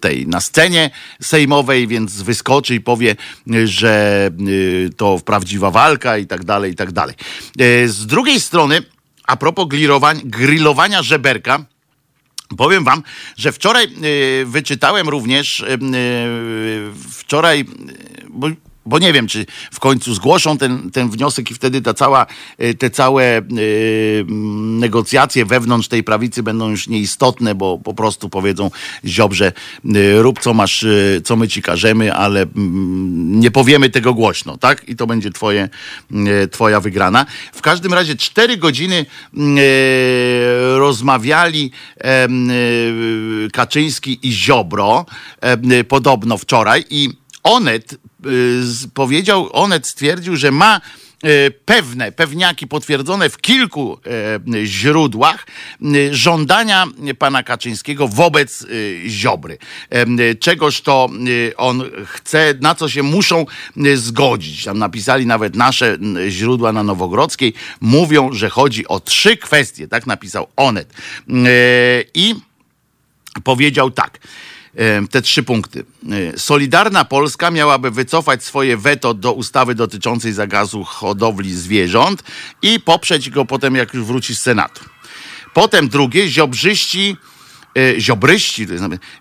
tej, 0.00 0.26
na 0.26 0.40
scenie 0.40 0.90
sejmowej, 1.22 1.86
więc 1.86 2.22
wyskoczy 2.22 2.74
i 2.74 2.80
powie, 2.80 3.16
że 3.64 4.30
to 4.96 5.20
prawdziwa 5.24 5.70
walka 5.70 6.18
i 6.18 6.26
tak 6.26 6.44
dalej, 6.44 6.72
i 6.72 6.74
tak 6.74 6.92
dalej. 6.92 7.14
Z 7.86 8.06
drugiej 8.06 8.40
strony, 8.40 8.82
a 9.26 9.36
propos 9.36 9.66
grillowania 10.24 11.02
żeberka, 11.02 11.64
Powiem 12.56 12.84
wam, 12.84 13.02
że 13.36 13.52
wczoraj 13.52 13.84
y, 14.42 14.46
wyczytałem 14.46 15.08
również, 15.08 15.60
y, 15.60 15.64
y, 15.64 16.92
wczoraj, 17.12 17.64
bo 18.28 18.48
bo 18.86 18.98
nie 18.98 19.12
wiem, 19.12 19.26
czy 19.26 19.46
w 19.72 19.80
końcu 19.80 20.14
zgłoszą 20.14 20.58
ten, 20.58 20.90
ten 20.90 21.10
wniosek 21.10 21.50
i 21.50 21.54
wtedy 21.54 21.82
ta 21.82 21.94
cała, 21.94 22.26
e, 22.58 22.74
te 22.74 22.90
całe 22.90 23.38
y, 23.38 24.24
negocjacje 24.80 25.44
wewnątrz 25.44 25.88
tej 25.88 26.02
prawicy 26.02 26.42
będą 26.42 26.70
już 26.70 26.88
nieistotne, 26.88 27.54
bo 27.54 27.78
po 27.78 27.94
prostu 27.94 28.28
powiedzą 28.28 28.70
Ziobrze, 29.04 29.52
y, 29.96 30.22
rób 30.22 30.40
co 30.40 30.54
masz, 30.54 30.86
co 31.24 31.36
my 31.36 31.48
ci 31.48 31.62
każemy, 31.62 32.14
ale 32.14 32.46
nie 33.16 33.50
powiemy 33.50 33.90
tego 33.90 34.14
głośno, 34.14 34.56
tak? 34.58 34.88
I 34.88 34.96
to 34.96 35.06
będzie 35.06 35.30
twoje, 35.30 35.68
twoja 36.50 36.80
wygrana. 36.80 37.26
W 37.52 37.62
każdym 37.62 37.94
razie 37.94 38.16
cztery 38.16 38.56
godziny 38.56 39.06
rozmawiali 40.76 41.70
Kaczyński 43.52 44.18
i 44.22 44.32
Ziobro, 44.32 45.06
podobno 45.88 46.38
wczoraj 46.38 46.84
i 46.90 47.10
Onet 47.46 47.98
powiedział, 48.94 49.48
Onet 49.52 49.86
stwierdził, 49.86 50.36
że 50.36 50.50
ma 50.50 50.80
e, 51.22 51.50
pewne, 51.50 52.12
pewniaki 52.12 52.66
potwierdzone 52.66 53.30
w 53.30 53.38
kilku 53.38 53.98
e, 54.54 54.66
źródłach 54.66 55.46
żądania 56.10 56.86
pana 57.18 57.42
Kaczyńskiego 57.42 58.08
wobec 58.08 58.66
Ziobry. 59.06 59.58
Czegoż 60.40 60.80
to 60.80 61.08
on 61.56 61.82
chce, 62.06 62.54
na 62.60 62.74
co 62.74 62.88
się 62.88 63.02
muszą 63.02 63.46
zgodzić. 63.94 64.64
Tam 64.64 64.78
napisali 64.78 65.26
nawet 65.26 65.56
nasze 65.56 65.98
źródła 66.28 66.72
na 66.72 66.82
Nowogrodzkiej, 66.82 67.54
mówią, 67.80 68.32
że 68.32 68.50
chodzi 68.50 68.88
o 68.88 69.00
trzy 69.00 69.36
kwestie, 69.36 69.88
tak 69.88 70.06
napisał 70.06 70.46
Onet. 70.56 70.92
I 72.14 72.34
powiedział 73.44 73.90
tak 73.90 74.18
te 75.10 75.22
trzy 75.22 75.42
punkty. 75.42 75.84
E, 76.34 76.38
Solidarna 76.38 77.04
Polska 77.04 77.50
miałaby 77.50 77.90
wycofać 77.90 78.44
swoje 78.44 78.76
weto 78.76 79.14
do 79.14 79.32
ustawy 79.32 79.74
dotyczącej 79.74 80.32
zagazu 80.32 80.84
hodowli 80.84 81.54
zwierząt 81.54 82.22
i 82.62 82.80
poprzeć 82.80 83.30
go 83.30 83.44
potem, 83.44 83.74
jak 83.76 83.94
już 83.94 84.04
wróci 84.04 84.34
z 84.36 84.42
Senatu. 84.42 84.84
Potem 85.54 85.88
drugie, 85.88 86.28
ziobrzyści, 86.28 87.16
e, 87.76 88.00
ziobryści 88.00 88.66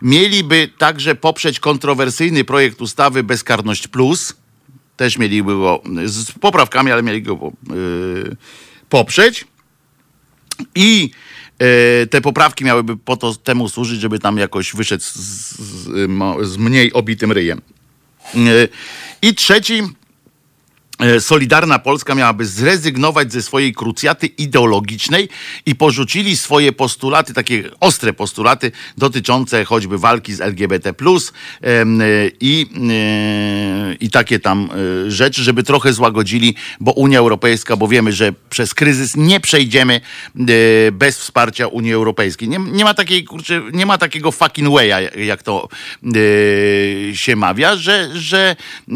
mieliby 0.02 0.70
także 0.78 1.16
poprzeć 1.16 1.60
kontrowersyjny 1.60 2.44
projekt 2.44 2.82
ustawy 2.82 3.24
Bezkarność 3.24 3.88
Plus. 3.88 4.34
Też 4.98 5.18
mieliby 5.18 5.52
go 5.54 5.82
z 6.06 6.32
poprawkami, 6.32 6.92
ale 6.92 7.04
mieli 7.04 7.22
go 7.22 7.52
poprzeć. 8.90 9.46
I 10.76 11.12
te 12.10 12.22
poprawki 12.22 12.66
miałyby 12.66 12.98
po 12.98 13.18
to 13.18 13.36
temu 13.36 13.70
służyć, 13.70 14.02
żeby 14.02 14.20
tam 14.20 14.38
jakoś 14.38 14.74
wyszedł 14.74 15.04
z, 15.04 15.16
z, 15.16 15.88
z 16.42 16.58
mniej 16.58 16.94
obitym 16.94 17.32
ryjem. 17.32 17.62
E, 18.36 18.68
I 19.22 19.36
trzeci 19.36 19.84
E, 19.84 20.05
Solidarna 21.20 21.80
Polska 21.80 22.16
miałaby 22.16 22.46
zrezygnować 22.46 23.34
ze 23.34 23.42
swojej 23.42 23.74
krucjaty 23.74 24.28
ideologicznej 24.28 25.30
i 25.66 25.76
porzucili 25.76 26.38
swoje 26.38 26.72
postulaty, 26.72 27.34
takie 27.34 27.64
ostre 27.80 28.14
postulaty 28.14 28.72
dotyczące 28.98 29.66
choćby 29.66 29.98
walki 29.98 30.34
z 30.34 30.42
LGBT, 30.42 30.94
i, 32.42 32.68
e, 32.92 33.94
i 33.94 34.10
takie 34.10 34.40
tam 34.40 34.70
e, 35.08 35.12
rzeczy, 35.12 35.44
żeby 35.44 35.64
trochę 35.64 35.94
złagodzili, 35.94 36.56
bo 36.80 36.92
Unia 36.92 37.20
Europejska, 37.20 37.76
bo 37.76 37.88
wiemy, 37.88 38.12
że 38.12 38.34
przez 38.50 38.74
kryzys 38.74 39.16
nie 39.16 39.40
przejdziemy 39.40 40.02
bez 40.92 41.18
wsparcia 41.18 41.68
Unii 41.68 41.94
Europejskiej. 41.94 42.50
Nie, 42.50 42.60
nie 42.60 42.84
ma 42.84 42.94
takiej, 42.94 43.24
kurczę, 43.24 43.62
nie 43.74 43.86
ma 43.86 43.98
takiego 43.98 44.32
fucking 44.32 44.70
way'a, 44.70 45.20
jak 45.20 45.44
to 45.44 45.70
się 47.14 47.36
mawia, 47.36 47.76
że, 47.76 48.10
że 48.14 48.56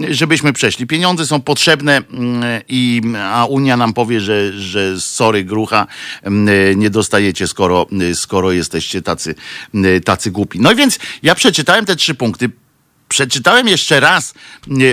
żebyśmy 0.10 0.54
przeszli. 0.54 0.88
Pieniądze 0.88 1.26
są 1.26 1.42
potrzebne 1.42 1.89
Mm, 1.98 2.44
i 2.70 3.02
a 3.24 3.46
Unia 3.46 3.78
nam 3.78 3.94
powie, 3.94 4.22
że, 4.22 4.54
że 4.54 5.02
sorry 5.02 5.44
grucha, 5.44 5.88
mm, 6.24 6.80
nie 6.80 6.90
dostajecie, 6.90 7.48
skoro, 7.48 7.86
skoro 8.14 8.52
jesteście 8.52 9.02
tacy, 9.02 9.36
mm, 9.74 10.02
tacy 10.02 10.32
głupi. 10.32 10.60
No 10.60 10.72
i 10.72 10.76
więc 10.76 11.00
ja 11.24 11.36
przeczytałem 11.36 11.86
te 11.86 11.96
trzy 11.96 12.16
punkty 12.16 12.50
przeczytałem 13.10 13.68
jeszcze 13.68 14.00
raz 14.00 14.34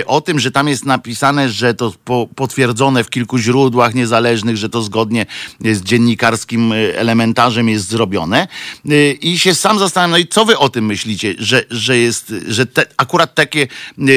o 0.05 0.21
tym, 0.21 0.39
że 0.39 0.51
tam 0.51 0.67
jest 0.67 0.85
napisane, 0.85 1.49
że 1.49 1.73
to 1.73 1.93
po, 2.05 2.27
potwierdzone 2.35 3.03
w 3.03 3.09
kilku 3.09 3.37
źródłach 3.37 3.95
niezależnych, 3.95 4.57
że 4.57 4.69
to 4.69 4.81
zgodnie 4.81 5.25
z 5.59 5.81
dziennikarskim 5.81 6.71
y, 6.71 6.97
elementarzem 6.97 7.69
jest 7.69 7.87
zrobione. 7.87 8.47
Y, 8.91 9.17
I 9.21 9.39
się 9.39 9.55
sam 9.55 9.79
zastanawiam, 9.79 10.11
no 10.11 10.17
i 10.17 10.27
co 10.27 10.45
wy 10.45 10.57
o 10.57 10.69
tym 10.69 10.85
myślicie, 10.85 11.35
że, 11.37 11.63
że 11.69 11.97
jest, 11.97 12.33
że 12.47 12.65
te, 12.65 12.85
akurat 12.97 13.35
takie 13.35 13.67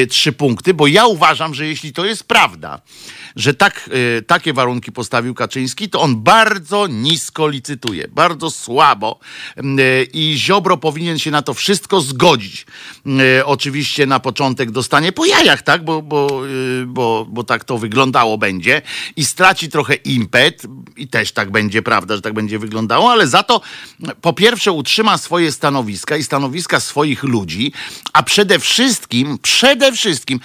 trzy 0.09 0.31
punkty, 0.31 0.73
bo 0.73 0.87
ja 0.87 1.05
uważam, 1.05 1.53
że 1.53 1.67
jeśli 1.67 1.93
to 1.93 2.05
jest 2.05 2.23
prawda, 2.23 2.81
że 3.35 3.53
tak, 3.53 3.89
takie 4.27 4.53
warunki 4.53 4.91
postawił 4.91 5.33
Kaczyński, 5.33 5.89
to 5.89 6.01
on 6.01 6.23
bardzo 6.23 6.87
nisko 6.87 7.47
licytuje, 7.47 8.07
bardzo 8.07 8.51
słabo 8.51 9.19
i 10.13 10.33
Ziobro 10.37 10.77
powinien 10.77 11.19
się 11.19 11.31
na 11.31 11.41
to 11.41 11.53
wszystko 11.53 12.01
zgodzić. 12.01 12.65
Oczywiście 13.45 13.81
oczywiście 13.81 14.05
na 14.05 14.19
początek 14.19 14.71
dostanie 14.71 15.11
po 15.11 15.25
jajach, 15.25 15.61
tak? 15.61 15.85
Bo, 15.85 16.01
bo, 16.01 16.47
y, 16.47 16.85
bo, 16.87 17.25
bo 17.29 17.43
tak 17.43 17.63
to 17.63 17.77
wyglądało 17.77 18.37
będzie 18.37 18.81
i 19.15 19.25
straci 19.25 19.69
trochę 19.69 19.95
impet 19.95 20.63
i 20.97 21.07
też 21.07 21.31
tak 21.31 21.51
będzie, 21.51 21.81
prawda, 21.81 22.15
że 22.15 22.21
tak 22.21 22.33
będzie 22.33 22.59
wyglądało, 22.59 23.11
ale 23.11 23.27
za 23.27 23.43
to 23.43 23.61
po 24.21 24.33
pierwsze 24.33 24.71
utrzyma 24.71 25.17
swoje 25.17 25.51
stanowiska 25.51 26.17
i 26.17 26.23
stanowiska 26.23 26.79
swoich 26.79 27.23
ludzi, 27.23 27.73
a 28.13 28.23
przede 28.23 28.59
wszystkim, 28.59 29.37
przede 29.41 29.91
wszystkim 29.91 30.39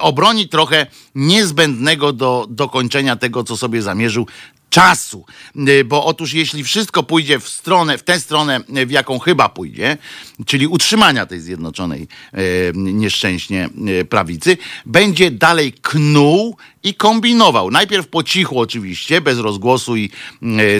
obroni 0.00 0.48
trochę 0.48 0.86
niezbędnego 1.14 2.12
do 2.20 2.46
dokończenia 2.50 3.16
tego, 3.16 3.44
co 3.44 3.56
sobie 3.56 3.82
zamierzył 3.82 4.26
czasu. 4.70 5.24
Y, 5.68 5.84
bo 5.84 6.04
otóż 6.04 6.32
jeśli 6.32 6.64
wszystko 6.64 7.02
pójdzie 7.02 7.40
w 7.40 7.48
stronę, 7.48 7.98
w 7.98 8.02
tę 8.02 8.20
stronę, 8.20 8.60
y, 8.76 8.86
w 8.86 8.90
jaką 8.90 9.18
chyba 9.18 9.48
pójdzie, 9.48 9.98
czyli 10.46 10.66
utrzymania 10.66 11.26
tej 11.26 11.40
zjednoczonej 11.40 12.08
y, 12.34 12.72
nieszczęśnie 12.74 13.68
prawicy, 14.08 14.56
będzie 14.86 15.30
dalej 15.30 15.72
knuł 15.72 16.56
i 16.82 16.94
kombinował. 16.94 17.70
Najpierw 17.70 18.08
po 18.08 18.22
cichu 18.22 18.60
oczywiście, 18.60 19.20
bez 19.20 19.38
rozgłosu 19.38 19.96
i 19.96 20.10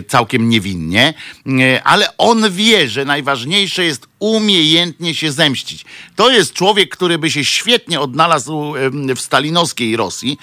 całkiem 0.09 0.48
niewinnie, 0.48 1.14
ale 1.85 2.16
on 2.16 2.53
wie, 2.53 2.88
że 2.88 3.05
najważniejsze 3.05 3.85
jest 3.85 4.07
umiejętnie 4.18 5.14
się 5.14 5.33
zemścić. 5.33 5.85
To 6.16 6.31
jest 6.31 6.53
człowiek, 6.53 6.96
który 6.96 7.18
by 7.18 7.31
się 7.31 7.44
świetnie 7.44 8.00
odnalazł 8.00 8.72
w 9.16 9.20
stalinowskiej 9.20 9.96
Rosji, 9.96 10.38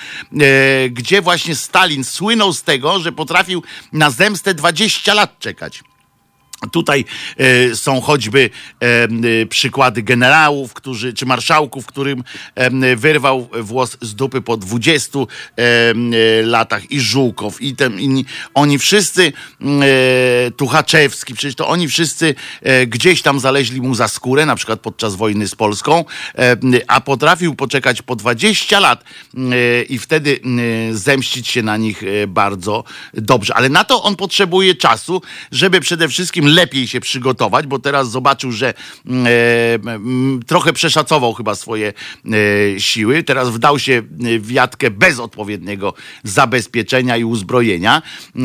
gdzie 0.90 1.22
właśnie 1.22 1.56
Stalin 1.56 2.04
słynął 2.04 2.54
z 2.54 2.64
tego, 2.64 3.00
że 3.00 3.12
potrafił 3.38 3.64
na 3.94 4.10
zemstę 4.10 4.54
20 4.54 5.14
lat 5.14 5.40
czekać. 5.40 5.84
Tutaj 6.72 7.06
e, 7.38 7.76
są 7.76 8.02
choćby 8.02 8.50
e, 8.80 9.46
przykłady 9.46 10.04
generałów, 10.04 10.74
którzy, 10.74 11.14
czy 11.14 11.26
marszałków, 11.26 11.86
którym 11.86 12.24
e, 12.56 12.96
wyrwał 12.96 13.50
włos 13.62 13.98
z 14.02 14.16
dupy 14.16 14.42
po 14.42 14.58
20 14.58 15.20
latach 16.44 16.92
i 16.92 17.00
Żółkow 17.00 17.62
i 17.62 17.76
ten, 17.76 18.00
oni 18.54 18.80
wszyscy 18.80 19.34
Tuchaczewski, 20.58 21.34
przecież 21.34 21.56
to 21.56 21.68
oni 21.68 21.88
wszyscy 21.88 22.36
gdzieś 22.88 23.22
tam 23.22 23.40
zaleźli 23.40 23.82
mu 23.82 23.96
za 23.96 24.08
skórę, 24.08 24.46
na 24.46 24.56
przykład 24.56 24.80
podczas 24.80 25.16
wojny 25.16 25.48
z 25.48 25.56
Polską, 25.56 26.06
a 26.88 27.02
potrafił 27.02 27.56
poczekać 27.56 28.02
po 28.02 28.16
20 28.16 28.80
lat 28.80 29.04
i 29.90 30.00
wtedy 30.00 30.40
zemścić 30.92 31.48
się 31.48 31.64
na 31.64 31.78
nich 31.78 32.04
bardzo 32.28 32.84
dobrze. 33.14 33.56
Ale 33.56 33.70
na 33.70 33.84
to 33.84 34.04
on 34.04 34.16
potrzebuje 34.16 34.76
czasu, 34.76 35.22
żeby 35.52 35.80
przede 35.80 36.10
wszystkim 36.10 36.47
lepiej 36.48 36.88
się 36.88 37.00
przygotować, 37.00 37.68
bo 37.68 37.80
teraz 37.80 38.12
zobaczył, 38.12 38.52
że 38.52 38.74
mm, 39.06 39.28
e, 40.38 40.46
trochę 40.46 40.74
przeszacował 40.74 41.34
chyba 41.34 41.56
swoje 41.56 41.94
e, 42.26 42.80
siły. 42.80 43.24
Teraz 43.24 43.50
wdał 43.50 43.80
się 43.80 44.02
w 44.40 44.52
jatkę 44.52 44.92
bez 44.92 45.20
odpowiedniego 45.20 45.94
zabezpieczenia 46.24 47.18
i 47.18 47.24
uzbrojenia, 47.24 48.02
e, 48.36 48.42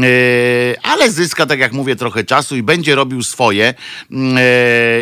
ale 0.83 1.11
zyska, 1.11 1.47
tak 1.47 1.59
jak 1.59 1.73
mówię, 1.73 1.97
trochę 1.97 2.25
czasu 2.25 2.57
i 2.57 2.63
będzie 2.63 2.95
robił 2.95 3.23
swoje 3.23 3.75
mm, 4.11 4.39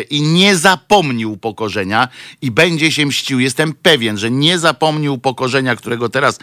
i 0.09 0.21
nie 0.21 0.55
zapomni 0.55 1.25
upokorzenia 1.25 2.07
i 2.41 2.51
będzie 2.51 2.91
się 2.91 3.05
mścił. 3.05 3.39
Jestem 3.39 3.73
pewien, 3.73 4.17
że 4.17 4.31
nie 4.31 4.59
zapomni 4.59 5.09
upokorzenia, 5.09 5.75
którego 5.75 6.09
teraz 6.09 6.39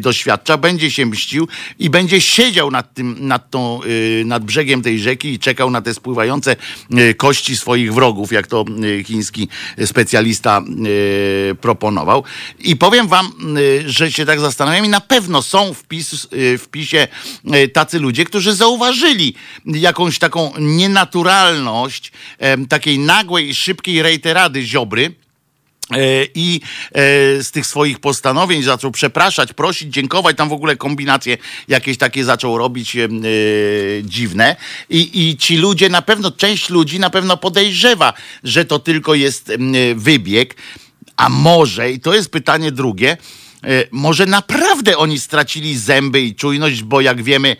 doświadcza, 0.00 0.56
będzie 0.56 0.90
się 0.90 1.06
mścił 1.06 1.48
i 1.78 1.90
będzie 1.90 2.20
siedział 2.20 2.70
nad 2.70 2.94
tym, 2.94 3.16
nad 3.20 3.50
tą, 3.50 3.80
nad 4.24 4.44
brzegiem 4.44 4.82
tej 4.82 4.98
rzeki 4.98 5.28
i 5.28 5.38
czekał 5.38 5.70
na 5.70 5.82
te 5.82 5.94
spływające 5.98 6.56
e, 6.90 7.14
kości 7.14 7.56
swoich 7.56 7.94
wrogów, 7.94 8.32
jak 8.32 8.46
to 8.46 8.64
e, 9.00 9.04
chiński 9.04 9.48
specjalista 9.84 10.58
e, 10.58 11.54
proponował. 11.54 12.24
I 12.58 12.76
powiem 12.76 13.08
wam, 13.08 13.32
że 13.86 14.12
się 14.12 14.26
tak 14.26 14.40
zastanawiam 14.40 14.84
i 14.84 14.88
na 14.88 15.00
pewno 15.00 15.42
są 15.42 15.74
w, 15.74 15.84
PiS, 15.84 16.28
w 16.32 16.68
PiSie 16.70 17.08
tacy 17.72 17.98
ludzie, 17.98 18.24
którzy 18.24 18.54
zauważyli 18.54 19.34
jakąś 19.64 20.18
taką 20.18 20.52
nienaturalność 20.58 22.12
takiej 22.68 22.98
nagłej 22.98 23.48
i 23.48 23.54
szybkiej 23.54 24.02
rejterady 24.02 24.62
Ziobry, 24.62 25.14
i 26.34 26.60
e, 26.92 27.42
z 27.42 27.50
tych 27.50 27.66
swoich 27.66 27.98
postanowień 27.98 28.62
zaczął 28.62 28.90
przepraszać, 28.90 29.52
prosić, 29.52 29.94
dziękować, 29.94 30.36
tam 30.36 30.48
w 30.48 30.52
ogóle 30.52 30.76
kombinacje 30.76 31.38
jakieś 31.68 31.98
takie 31.98 32.24
zaczął 32.24 32.58
robić 32.58 32.96
e, 32.96 33.08
dziwne. 34.02 34.56
I, 34.90 35.28
i 35.28 35.36
ci 35.36 35.56
ludzie 35.56 35.88
na 35.88 36.02
pewno, 36.02 36.30
część 36.30 36.70
ludzi 36.70 37.00
na 37.00 37.10
pewno 37.10 37.36
podejrzewa, 37.36 38.12
że 38.44 38.64
to 38.64 38.78
tylko 38.78 39.14
jest 39.14 39.52
wybieg, 39.94 40.56
a 41.16 41.28
może, 41.28 41.92
i 41.92 42.00
to 42.00 42.14
jest 42.14 42.30
pytanie 42.30 42.72
drugie, 42.72 43.16
E, 43.16 43.47
może 43.90 44.26
naprawdę 44.26 44.96
oni 44.96 45.20
stracili 45.20 45.78
zęby 45.78 46.20
i 46.20 46.34
czujność, 46.34 46.82
bo 46.82 47.00
jak 47.00 47.22
wiemy, 47.22 47.56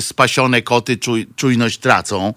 spasione 0.00 0.62
koty 0.62 0.98
czujność 1.36 1.78
tracą, 1.78 2.34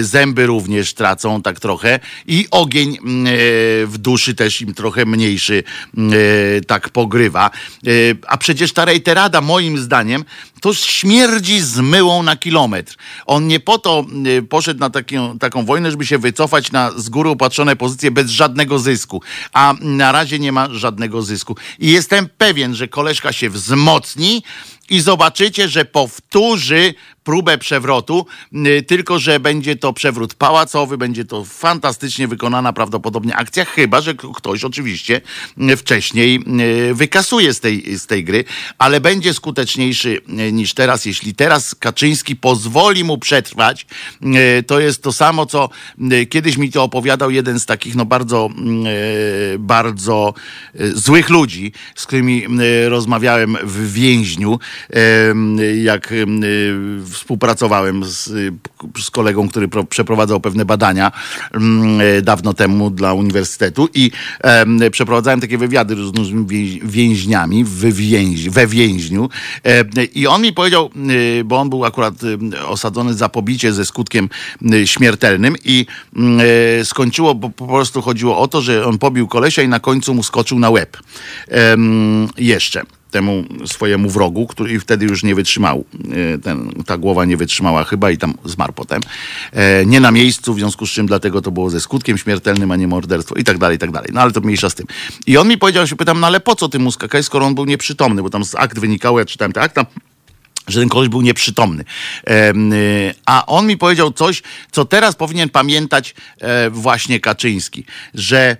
zęby 0.00 0.46
również 0.46 0.94
tracą 0.94 1.42
tak 1.42 1.60
trochę 1.60 2.00
i 2.26 2.46
ogień 2.50 2.98
mm, 2.98 3.26
w 3.86 3.98
duszy 3.98 4.34
też 4.34 4.60
im 4.60 4.74
trochę 4.74 5.06
mniejszy 5.06 5.62
mm, 5.96 6.12
tak 6.66 6.88
pogrywa. 6.88 7.50
A 8.26 8.36
przecież 8.36 8.72
ta 8.72 8.84
rejterada 8.84 9.40
moim 9.40 9.78
zdaniem 9.78 10.24
to 10.60 10.74
śmierdzi 10.74 11.60
z 11.60 11.78
myłą 11.78 12.22
na 12.22 12.36
kilometr. 12.36 12.96
On 13.26 13.46
nie 13.46 13.60
po 13.60 13.78
to 13.78 14.04
poszedł 14.48 14.80
na 14.80 14.90
taką, 14.90 15.38
taką 15.38 15.64
wojnę, 15.64 15.90
żeby 15.90 16.06
się 16.06 16.18
wycofać 16.18 16.72
na 16.72 16.90
z 16.96 17.08
góry 17.08 17.30
upatrzone 17.30 17.76
pozycje 17.76 18.10
bez 18.10 18.30
żadnego 18.30 18.78
zysku. 18.78 19.22
A 19.52 19.74
na 19.80 20.12
razie 20.12 20.38
nie 20.38 20.52
ma 20.52 20.68
żadnego 20.70 21.22
zysku. 21.22 21.56
I 21.78 21.90
jestem 21.90 22.28
pewien, 22.38 22.74
że 22.74 22.88
koleżka 22.88 23.32
się 23.32 23.50
wzmocni 23.50 24.42
i 24.90 25.00
zobaczycie, 25.00 25.68
że 25.68 25.84
powtórzy 25.84 26.94
próbę 27.24 27.58
przewrotu, 27.58 28.26
y, 28.52 28.82
tylko 28.82 29.18
że 29.18 29.40
będzie 29.40 29.76
to 29.76 29.92
przewrót 29.92 30.34
pałacowy, 30.34 30.98
będzie 30.98 31.24
to 31.24 31.44
fantastycznie 31.44 32.28
wykonana 32.28 32.72
prawdopodobnie 32.72 33.36
akcja, 33.36 33.64
chyba 33.64 34.00
że 34.00 34.14
ktoś 34.14 34.64
oczywiście 34.64 35.20
y, 35.70 35.76
wcześniej 35.76 36.40
y, 36.90 36.94
wykasuje 36.94 37.54
z 37.54 37.60
tej, 37.60 37.98
z 37.98 38.06
tej 38.06 38.24
gry, 38.24 38.44
ale 38.78 39.00
będzie 39.00 39.34
skuteczniejszy 39.34 40.20
niż 40.52 40.74
teraz. 40.74 41.04
Jeśli 41.04 41.34
teraz 41.34 41.74
Kaczyński 41.74 42.36
pozwoli 42.36 43.04
mu 43.04 43.18
przetrwać, 43.18 43.86
to 44.66 44.80
jest 44.80 45.02
to 45.02 45.12
samo, 45.12 45.46
co 45.46 45.68
kiedyś 46.30 46.56
mi 46.56 46.70
to 46.70 46.82
opowiadał 46.82 47.30
jeden 47.30 47.60
z 47.60 47.66
takich 47.66 47.94
no 47.94 48.04
bardzo, 48.04 48.48
bardzo 49.58 50.34
złych 50.94 51.30
ludzi, 51.30 51.72
z 51.94 52.06
którymi 52.06 52.46
rozmawiałem 52.88 53.56
w 53.62 53.92
więźniu, 53.92 54.58
jak 55.82 56.12
współpracowałem 57.10 58.04
z, 58.04 58.32
z 58.98 59.10
kolegą, 59.10 59.48
który 59.48 59.68
pro, 59.68 59.84
przeprowadzał 59.84 60.40
pewne 60.40 60.64
badania 60.64 61.12
mm, 61.54 62.00
e, 62.00 62.22
dawno 62.22 62.54
temu 62.54 62.90
dla 62.90 63.14
uniwersytetu 63.14 63.88
i 63.94 64.10
e, 64.40 64.90
przeprowadzałem 64.90 65.40
takie 65.40 65.58
wywiady 65.58 65.94
z 65.94 65.98
różnymi 65.98 66.80
więźniami 66.84 67.64
w 67.64 67.94
więź, 67.94 68.48
we 68.48 68.66
więźniu 68.66 69.28
e, 69.64 70.04
i 70.04 70.26
on 70.26 70.42
mi 70.42 70.52
powiedział, 70.52 70.90
e, 71.40 71.44
bo 71.44 71.60
on 71.60 71.70
był 71.70 71.84
akurat 71.84 72.14
e, 72.54 72.66
osadzony 72.66 73.14
za 73.14 73.28
pobicie 73.28 73.72
ze 73.72 73.84
skutkiem 73.84 74.28
e, 74.72 74.86
śmiertelnym 74.86 75.56
i 75.64 75.86
mm, 76.16 76.40
skończyło, 76.84 77.34
bo 77.34 77.50
po 77.50 77.66
prostu 77.66 78.02
chodziło 78.02 78.38
o 78.38 78.48
to, 78.48 78.60
że 78.60 78.86
on 78.86 78.98
pobił 78.98 79.28
kolesia 79.28 79.62
i 79.62 79.68
na 79.68 79.80
końcu 79.80 80.14
mu 80.14 80.22
skoczył 80.22 80.58
na 80.58 80.70
łeb. 80.70 80.96
jeszcze 82.36 82.82
temu 83.10 83.44
swojemu 83.66 84.10
wrogu, 84.10 84.46
który 84.46 84.80
wtedy 84.80 85.06
już 85.06 85.22
nie 85.22 85.34
wytrzymał. 85.34 85.84
E, 86.34 86.38
ten, 86.38 86.72
ta 86.86 86.98
głowa 86.98 87.24
nie 87.24 87.36
wytrzymała 87.36 87.84
chyba 87.84 88.10
i 88.10 88.18
tam 88.18 88.34
zmarł 88.44 88.72
potem. 88.72 89.00
E, 89.52 89.86
nie 89.86 90.00
na 90.00 90.10
miejscu, 90.10 90.54
w 90.54 90.58
związku 90.58 90.86
z 90.86 90.90
czym 90.90 91.06
dlatego 91.06 91.42
to 91.42 91.50
było 91.50 91.70
ze 91.70 91.80
skutkiem 91.80 92.18
śmiertelnym, 92.18 92.70
a 92.70 92.76
nie 92.76 92.88
morderstwo 92.88 93.34
i 93.34 93.44
tak 93.44 93.58
dalej, 93.58 93.76
i 93.76 93.78
tak 93.78 93.90
dalej. 93.90 94.10
No 94.12 94.20
ale 94.20 94.32
to 94.32 94.40
mniejsza 94.40 94.70
z 94.70 94.74
tym. 94.74 94.86
I 95.26 95.36
on 95.36 95.48
mi 95.48 95.58
powiedział, 95.58 95.86
się 95.86 95.96
pytam, 95.96 96.20
no 96.20 96.26
ale 96.26 96.40
po 96.40 96.54
co 96.54 96.68
ty 96.68 96.78
mu 96.78 96.92
skakaj, 96.92 97.22
skoro 97.22 97.46
on 97.46 97.54
był 97.54 97.64
nieprzytomny, 97.64 98.22
bo 98.22 98.30
tam 98.30 98.44
z 98.44 98.54
akt 98.54 98.78
wynikało, 98.78 99.18
ja 99.18 99.24
czytałem 99.24 99.52
te 99.52 99.60
akta, 99.60 99.86
że 100.70 100.80
ten 100.80 100.88
koleś 100.88 101.08
był 101.08 101.22
nieprzytomny. 101.22 101.84
Y, 102.28 103.14
a 103.26 103.46
on 103.46 103.66
mi 103.66 103.76
powiedział 103.76 104.12
coś, 104.12 104.42
co 104.70 104.84
teraz 104.84 105.16
powinien 105.16 105.48
pamiętać 105.48 106.14
e, 106.40 106.70
właśnie 106.70 107.20
Kaczyński, 107.20 107.84
że 108.14 108.50
y, 108.50 108.56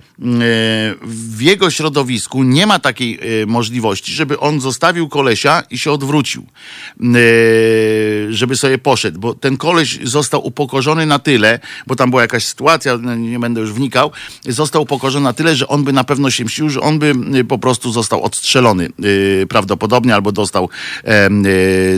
w 1.03 1.41
jego 1.41 1.71
środowisku 1.71 2.43
nie 2.43 2.67
ma 2.67 2.79
takiej 2.79 3.19
e, 3.43 3.47
możliwości, 3.47 4.13
żeby 4.13 4.39
on 4.39 4.61
zostawił 4.61 5.09
kolesia 5.09 5.63
i 5.71 5.79
się 5.79 5.93
odwrócił, 5.93 6.47
y, 7.17 8.27
żeby 8.31 8.57
sobie 8.57 8.79
poszedł, 8.79 9.21
bo 9.21 9.35
ten 9.35 9.57
koleś 9.57 9.99
został 10.03 10.47
upokorzony 10.47 11.07
na 11.07 11.19
tyle, 11.19 11.59
bo 11.87 11.97
tam 11.97 12.11
była 12.11 12.23
jakaś 12.23 12.45
sytuacja, 12.45 12.99
no, 12.99 13.15
nie 13.15 13.39
będę 13.39 13.61
już 13.61 13.73
wnikał, 13.73 14.11
został 14.49 14.83
upokorzony 14.83 15.25
na 15.25 15.33
tyle, 15.33 15.57
że 15.57 15.69
on 15.69 15.85
by 15.85 15.93
na 15.93 16.05
pewno 16.05 16.31
się 16.31 16.45
mścił, 16.45 16.71
że 16.71 16.81
on 16.81 16.99
by 16.99 17.15
po 17.49 17.59
prostu 17.59 17.93
został 17.93 18.23
odstrzelony 18.23 18.89
prawdopodobnie, 19.49 20.15
albo 20.15 20.33
dostał 20.33 20.69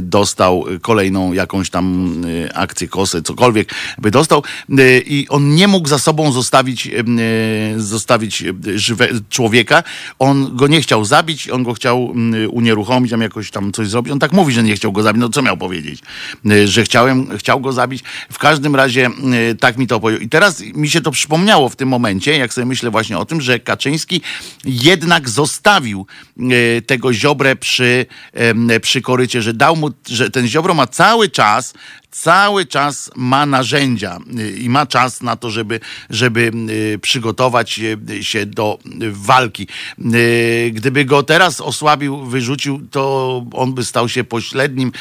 dostał 0.03 0.65
kolejną 0.83 1.33
jakąś 1.33 1.71
tam 1.71 2.15
y, 2.25 2.55
akcję, 2.55 2.89
kosę, 2.89 3.23
cokolwiek 3.23 3.75
by 3.99 4.11
dostał 4.11 4.43
y, 4.71 5.03
i 5.07 5.29
on 5.29 5.55
nie 5.55 5.69
mógł 5.69 5.89
za 5.89 5.99
sobą 5.99 6.33
zostawić, 6.33 6.87
y, 6.87 7.03
zostawić 7.77 8.45
żywe, 8.75 9.09
człowieka. 9.31 9.83
On 10.19 10.57
go 10.57 10.67
nie 10.67 10.83
chciał 10.83 11.05
zabić, 11.05 11.49
on 11.49 11.63
go 11.63 11.75
chciał 11.75 12.15
unieruchomić, 12.51 13.11
tam 13.11 13.21
jakoś 13.21 13.51
tam 13.51 13.73
coś 13.73 13.89
zrobić. 13.89 14.13
On 14.13 14.19
tak 14.19 14.33
mówi, 14.33 14.53
że 14.53 14.63
nie 14.63 14.75
chciał 14.75 14.93
go 14.93 15.03
zabić. 15.03 15.21
No 15.21 15.29
co 15.29 15.43
miał 15.43 15.57
powiedzieć? 15.57 16.01
Że 16.65 16.85
chciałem, 16.85 17.39
chciał 17.39 17.61
go 17.61 17.73
zabić. 17.73 18.05
W 18.33 18.39
każdym 18.39 18.77
razie 18.77 19.11
tak 19.61 19.79
mi 19.79 19.87
to 19.87 20.01
powiedział. 20.01 20.23
I 20.23 20.29
teraz 20.29 20.61
mi 20.61 20.91
się 20.91 21.01
to 21.01 21.11
przypomniało 21.11 21.69
w 21.69 21.77
tym 21.77 21.89
momencie, 21.89 22.39
jak 22.39 22.55
sobie 22.55 22.65
myślę 22.65 22.91
właśnie 22.91 23.19
o 23.19 23.25
tym, 23.25 23.41
że 23.41 23.59
Kaczyński 23.59 24.21
jednak 24.65 25.29
zostawił 25.29 26.07
tego 26.87 27.13
Ziobrę 27.13 27.57
przy, 27.57 28.07
przy 28.83 29.03
korycie, 29.03 29.43
że 29.43 29.55
dał 29.55 29.77
mu 29.77 29.82
że 30.09 30.31
ten 30.31 30.49
Ziobro 30.49 30.75
ma 30.75 30.87
cały 30.87 31.29
czas 31.29 31.75
cały 32.13 32.67
czas 32.67 33.11
ma 33.17 33.47
narzędzia 33.47 34.19
y, 34.39 34.51
i 34.51 34.69
ma 34.69 34.87
czas 34.87 35.23
na 35.23 35.37
to, 35.37 35.51
żeby, 35.51 35.81
żeby 36.11 36.51
y, 36.95 36.99
przygotować 36.99 37.81
się 38.21 38.47
do 38.47 38.79
walki. 39.11 39.67
Y, 40.15 40.71
gdyby 40.75 41.05
go 41.05 41.23
teraz 41.23 41.61
osłabił, 41.61 42.25
wyrzucił, 42.25 42.81
to 42.91 43.45
on 43.53 43.73
by 43.73 43.85
stał 43.85 44.09
się 44.09 44.25
pośrednim 44.25 44.93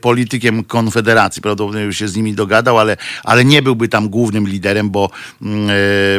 politykiem 0.00 0.64
Konfederacji. 0.64 1.42
Prawdopodobnie 1.42 1.86
by 1.86 1.94
się 1.94 2.08
z 2.08 2.16
nimi 2.16 2.34
dogadał, 2.34 2.78
ale, 2.78 2.96
ale 3.24 3.44
nie 3.44 3.62
byłby 3.62 3.88
tam 3.88 4.08
głównym 4.08 4.48
liderem, 4.48 4.90
bo, 4.90 5.10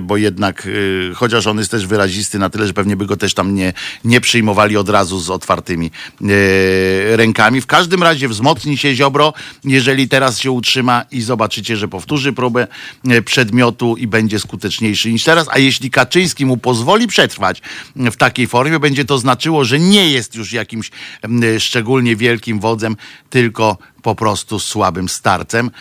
bo 0.01 0.17
jednak, 0.17 0.67
chociaż 1.15 1.47
on 1.47 1.57
jest 1.57 1.71
też 1.71 1.87
wyrazisty 1.87 2.39
na 2.39 2.49
tyle, 2.49 2.67
że 2.67 2.73
pewnie 2.73 2.95
by 2.95 3.05
go 3.05 3.17
też 3.17 3.33
tam 3.33 3.55
nie, 3.55 3.73
nie 4.03 4.21
przyjmowali 4.21 4.77
od 4.77 4.89
razu 4.89 5.19
z 5.19 5.29
otwartymi 5.29 5.91
rękami. 7.11 7.61
W 7.61 7.67
każdym 7.67 8.03
razie 8.03 8.27
wzmocni 8.27 8.77
się 8.77 8.95
Ziobro, 8.95 9.33
jeżeli 9.63 10.08
teraz 10.09 10.39
się 10.39 10.51
utrzyma 10.51 11.05
i 11.11 11.21
zobaczycie, 11.21 11.77
że 11.77 11.87
powtórzy 11.87 12.33
próbę 12.33 12.67
e, 13.07 13.21
przedmiotu 13.21 13.97
i 13.97 14.07
będzie 14.07 14.39
skuteczniejszy 14.39 15.11
niż 15.11 15.23
teraz. 15.23 15.47
A 15.51 15.59
jeśli 15.59 15.91
Kaczyński 15.91 16.45
mu 16.45 16.57
pozwoli 16.57 17.07
przetrwać 17.07 17.61
w 17.95 18.15
takiej 18.15 18.47
formie, 18.47 18.79
będzie 18.79 19.05
to 19.05 19.17
znaczyło, 19.17 19.65
że 19.65 19.79
nie 19.79 20.09
jest 20.09 20.35
już 20.35 20.53
jakimś 20.53 20.91
szczególnie 21.59 22.15
wielkim 22.15 22.59
wodzem, 22.59 22.95
tylko 23.29 23.77
po 24.01 24.15
prostu 24.15 24.59
słabym 24.59 25.09
starcem 25.09 25.71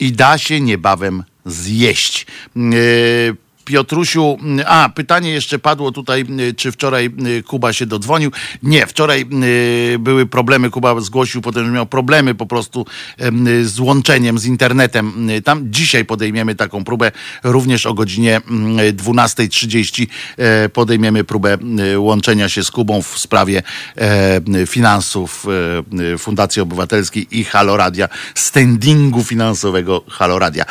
i 0.00 0.12
da 0.12 0.38
się 0.38 0.60
niebawem 0.60 1.24
zjeść. 1.46 2.26
Yy, 2.56 3.36
Piotrusiu, 3.68 4.38
a 4.66 4.88
pytanie 4.94 5.30
jeszcze 5.30 5.58
padło 5.58 5.92
tutaj, 5.92 6.24
czy 6.56 6.72
wczoraj 6.72 7.10
Kuba 7.46 7.72
się 7.72 7.86
dodzwonił. 7.86 8.30
Nie, 8.62 8.86
wczoraj 8.86 9.26
były 9.98 10.26
problemy, 10.26 10.70
Kuba 10.70 11.00
zgłosił 11.00 11.40
potem, 11.40 11.66
że 11.66 11.72
miał 11.72 11.86
problemy 11.86 12.34
po 12.34 12.46
prostu 12.46 12.86
z 13.62 13.80
łączeniem, 13.80 14.38
z 14.38 14.44
internetem. 14.44 15.28
Tam 15.44 15.72
dzisiaj 15.72 16.04
podejmiemy 16.04 16.54
taką 16.54 16.84
próbę, 16.84 17.12
również 17.42 17.86
o 17.86 17.94
godzinie 17.94 18.40
12.30 18.92 20.06
e, 20.36 20.68
podejmiemy 20.68 21.24
próbę 21.24 21.58
łączenia 21.96 22.48
się 22.48 22.64
z 22.64 22.70
Kubą 22.70 23.02
w 23.02 23.18
sprawie 23.18 23.62
e, 23.96 24.66
finansów 24.66 25.46
e, 26.14 26.18
Fundacji 26.18 26.62
Obywatelskiej 26.62 27.26
i 27.30 27.44
Haloradia, 27.44 28.08
standingu 28.34 29.24
finansowego 29.24 30.04
Haloradia. 30.08 30.64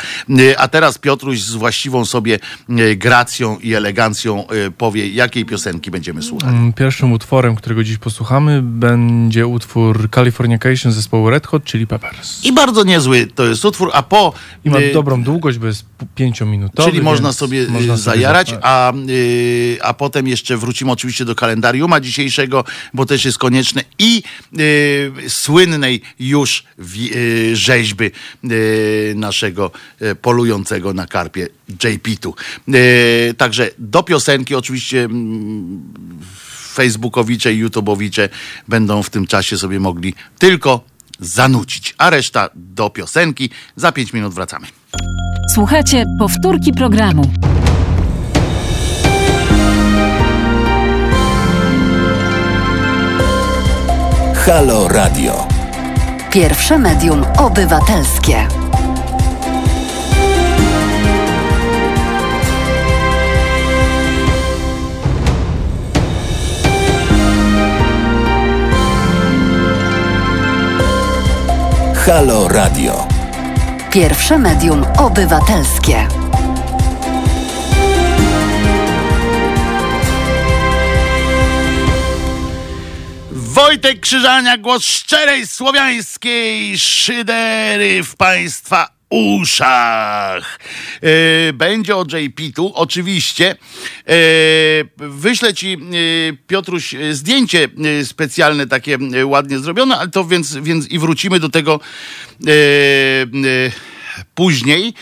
A 0.56 0.68
teraz 0.68 0.98
Piotruś 0.98 1.42
z 1.42 1.54
właściwą 1.54 2.04
sobie 2.04 2.38
gracją 2.96 3.58
i 3.58 3.74
elegancją 3.74 4.48
e, 4.48 4.70
powie, 4.70 5.08
jakiej 5.08 5.44
piosenki 5.44 5.90
będziemy 5.90 6.22
słuchać. 6.22 6.48
Mm, 6.48 6.72
pierwszym 6.72 7.12
utworem, 7.12 7.56
którego 7.56 7.84
dziś 7.84 7.98
posłuchamy, 7.98 8.62
będzie 8.62 9.46
utwór 9.46 10.10
Californication 10.10 10.92
zespołu 10.92 11.30
Red 11.30 11.46
Hot, 11.46 11.64
czyli 11.64 11.86
Peppers. 11.86 12.44
I 12.44 12.52
bardzo 12.52 12.84
niezły 12.84 13.26
to 13.34 13.46
jest 13.46 13.64
utwór, 13.64 13.90
a 13.92 14.02
po... 14.02 14.32
I 14.64 14.70
ma 14.70 14.78
y 14.78 14.92
dobrą 14.92 15.22
długość, 15.22 15.58
bo 15.58 15.66
jest 15.66 15.84
pięciominutowy. 16.14 16.90
Czyli 16.90 17.02
można 17.02 17.32
sobie 17.32 17.62
y, 17.62 17.70
można 17.70 17.96
zajarać, 17.96 18.48
sobie 18.48 18.60
a, 18.62 18.92
y 19.08 19.78
a 19.82 19.94
potem 19.94 20.28
jeszcze 20.28 20.56
wrócimy 20.56 20.92
oczywiście 20.92 21.24
do 21.24 21.34
kalendariuma 21.34 22.00
dzisiejszego, 22.00 22.64
bo 22.94 23.06
też 23.06 23.24
jest 23.24 23.38
konieczne 23.38 23.82
i 23.98 24.22
y, 24.58 25.12
słynnej 25.28 26.02
już 26.20 26.64
y, 27.14 27.56
rzeźby 27.56 28.10
naszego 29.14 29.70
polującego 30.22 30.94
na 30.94 31.06
karpie 31.06 31.48
JP-tu. 31.68 32.34
Także 33.36 33.70
do 33.78 34.02
piosenki 34.02 34.54
oczywiście 34.54 35.04
mm, 35.04 35.82
Facebookowicze 36.74 37.54
i 37.54 37.58
YouTubeowicze 37.58 38.28
będą 38.68 39.02
w 39.02 39.10
tym 39.10 39.26
czasie 39.26 39.58
sobie 39.58 39.80
mogli 39.80 40.14
tylko 40.38 40.84
zanucić, 41.20 41.94
a 41.98 42.10
reszta 42.10 42.50
do 42.54 42.90
piosenki. 42.90 43.50
Za 43.76 43.92
pięć 43.92 44.12
minut 44.12 44.34
wracamy. 44.34 44.66
Słuchajcie 45.54 46.04
powtórki 46.18 46.72
programu. 46.72 47.32
Halo 54.34 54.88
Radio. 54.88 55.48
Pierwsze 56.32 56.78
medium 56.78 57.24
obywatelskie. 57.38 58.57
Halo 72.08 72.48
Radio. 72.48 73.08
Pierwsze 73.92 74.38
medium 74.38 74.84
obywatelskie. 74.98 76.08
Wojtek 83.30 84.00
Krzyżania, 84.00 84.58
głos 84.58 84.84
szczerej 84.84 85.46
słowiańskiej 85.46 86.78
szydery 86.78 88.02
w 88.02 88.16
Państwa 88.16 88.97
uszach. 89.10 90.58
E, 91.02 91.52
będzie 91.52 91.96
o 91.96 92.04
JP 92.04 92.40
tu, 92.54 92.72
oczywiście. 92.74 93.56
E, 94.06 94.14
wyślę 94.96 95.54
ci, 95.54 95.72
e, 95.72 95.78
Piotruś, 96.46 96.94
zdjęcie 97.10 97.68
specjalne, 98.04 98.66
takie 98.66 98.98
ładnie 99.24 99.58
zrobione, 99.58 99.96
ale 99.96 100.08
to 100.08 100.24
więc, 100.24 100.56
więc 100.56 100.88
i 100.88 100.98
wrócimy 100.98 101.40
do 101.40 101.48
tego 101.48 101.80
później. 104.34 104.94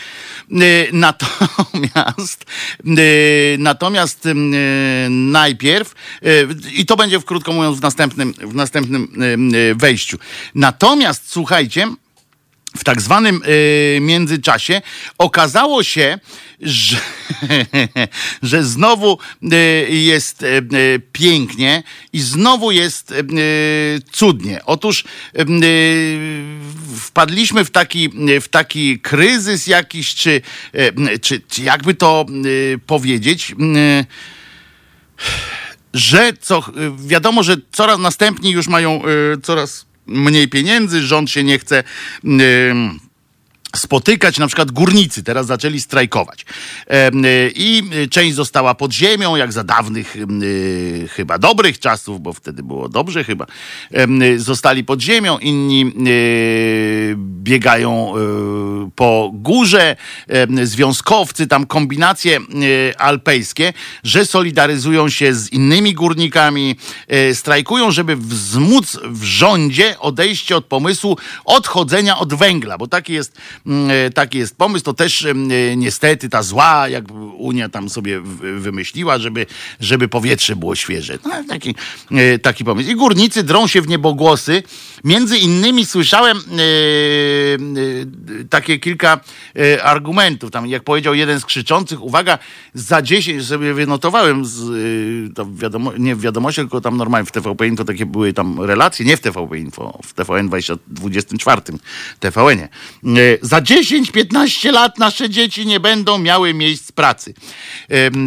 Natomiast, 0.93 2.45
natomiast 3.57 4.27
najpierw, 5.09 5.93
i 6.73 6.85
to 6.85 6.95
będzie 6.95 7.19
w 7.19 7.25
krótko 7.25 7.53
mówiąc 7.53 7.79
w 7.79 7.81
następnym, 7.81 8.33
w 8.33 8.55
następnym 8.55 9.07
wejściu. 9.75 10.17
Natomiast 10.55 11.31
słuchajcie, 11.31 11.87
w 12.77 12.83
tak 12.83 13.01
zwanym 13.01 13.41
y, 13.47 13.97
międzyczasie 14.01 14.81
okazało 15.17 15.83
się, 15.83 16.19
że, 16.61 16.97
że 18.43 18.63
znowu 18.63 19.19
y, 19.43 19.87
jest 19.89 20.43
y, 20.43 21.01
pięknie 21.11 21.83
i 22.13 22.19
znowu 22.19 22.71
jest 22.71 23.13
cudnie. 24.11 24.65
Otóż 24.65 25.03
wpadliśmy 26.99 27.65
w 27.65 27.71
taki, 27.71 28.09
w 28.41 28.47
taki 28.47 28.99
kryzys 28.99 29.67
jakiś, 29.67 30.15
czy, 30.15 30.41
czy, 31.21 31.39
czy 31.39 31.63
jakby 31.63 31.93
to 31.93 32.25
powiedzieć 32.85 33.55
że 35.93 36.33
co, 36.41 36.63
wiadomo, 36.97 37.43
że 37.43 37.55
coraz 37.71 37.99
następni 37.99 38.51
już 38.51 38.67
mają 38.67 39.01
coraz 39.43 39.86
mniej 40.07 40.47
pieniędzy, 40.47 41.01
rząd 41.01 41.31
się 41.31 41.43
nie 41.43 41.59
chce. 41.59 41.83
Yy, 42.23 42.37
spotykać, 43.79 44.37
na 44.37 44.47
przykład 44.47 44.71
górnicy 44.71 45.23
teraz 45.23 45.45
zaczęli 45.45 45.81
strajkować. 45.81 46.45
E, 46.87 47.11
I 47.55 47.83
część 48.09 48.35
została 48.35 48.75
pod 48.75 48.93
ziemią, 48.93 49.35
jak 49.35 49.53
za 49.53 49.63
dawnych 49.63 50.15
e, 50.15 51.07
chyba 51.07 51.37
dobrych 51.37 51.79
czasów, 51.79 52.21
bo 52.21 52.33
wtedy 52.33 52.63
było 52.63 52.89
dobrze 52.89 53.23
chyba. 53.23 53.45
E, 53.93 54.07
zostali 54.39 54.83
pod 54.83 55.01
ziemią, 55.01 55.37
inni 55.37 55.93
biegają 57.17 58.13
po 58.95 59.31
górze, 59.33 59.95
związkowcy, 60.63 61.47
tam 61.47 61.65
kombinacje 61.65 62.39
alpejskie, 62.97 63.73
że 64.03 64.25
solidaryzują 64.25 65.09
się 65.09 65.33
z 65.33 65.53
innymi 65.53 65.93
górnikami, 65.93 66.75
strajkują, 67.33 67.91
żeby 67.91 68.15
wzmóc 68.15 68.99
w 69.03 69.23
rządzie 69.23 69.99
odejście 69.99 70.57
od 70.57 70.65
pomysłu 70.65 71.17
odchodzenia 71.45 72.17
od 72.17 72.33
węgla, 72.33 72.77
bo 72.77 72.87
taki 72.87 73.13
jest 73.13 73.37
taki 74.13 74.37
jest 74.37 74.57
pomysł. 74.57 74.85
To 74.85 74.93
też 74.93 75.25
e, 75.25 75.33
niestety 75.77 76.29
ta 76.29 76.43
zła, 76.43 76.87
jak 76.87 77.11
Unia 77.37 77.69
tam 77.69 77.89
sobie 77.89 78.21
wymyśliła, 78.59 79.19
żeby, 79.19 79.45
żeby 79.79 80.07
powietrze 80.07 80.55
było 80.55 80.75
świeże. 80.75 81.17
No, 81.25 81.31
taki, 81.49 81.75
e, 82.11 82.39
taki 82.39 82.65
pomysł. 82.65 82.89
I 82.89 82.95
górnicy 82.95 83.43
drą 83.43 83.67
się 83.67 83.81
w 83.81 83.87
niebogłosy. 83.87 84.63
Między 85.03 85.37
innymi 85.37 85.85
słyszałem 85.85 86.37
takie 88.49 88.79
kilka 88.79 89.19
argumentów. 89.83 90.51
Tam, 90.51 90.67
jak 90.67 90.83
powiedział 90.83 91.15
jeden 91.15 91.39
z 91.39 91.45
krzyczących, 91.45 92.03
uwaga, 92.03 92.39
za 92.73 93.01
10, 93.01 93.45
sobie 93.47 93.73
wynotowałem 93.73 94.45
z, 94.45 94.59
wiadomo, 95.53 95.91
nie 95.97 96.15
w 96.15 96.21
wiadomości, 96.21 96.61
tylko 96.61 96.81
tam 96.81 96.97
normalnie 96.97 97.25
w 97.25 97.31
TVP 97.31 97.67
Info 97.67 97.85
takie 97.85 98.05
były 98.05 98.33
tam 98.33 98.61
relacje, 98.61 99.05
nie 99.05 99.17
w 99.17 99.19
TVP 99.19 99.57
Info, 99.57 99.99
w 100.03 100.13
TVN 100.13 100.49
24 100.87 101.61
TVN-ie. 102.19 102.69
Za 103.41 103.56
za 103.57 103.61
10-15 103.61 104.71
lat 104.71 104.97
nasze 104.97 105.29
dzieci 105.29 105.65
nie 105.65 105.79
będą 105.79 106.17
miały 106.17 106.53
miejsc 106.53 106.91
pracy. 106.91 107.33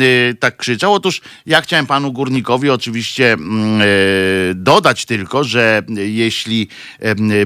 Y, 0.03 0.35
tak 0.41 0.57
krzyczał. 0.57 0.95
Otóż 0.95 1.21
ja 1.47 1.61
chciałem 1.61 1.87
panu 1.87 2.13
górnikowi 2.13 2.71
oczywiście 2.71 3.33
mm, 3.33 3.81
e, 3.81 3.85
dodać 4.55 5.05
tylko, 5.05 5.45
że 5.45 5.83
jeśli 5.89 6.69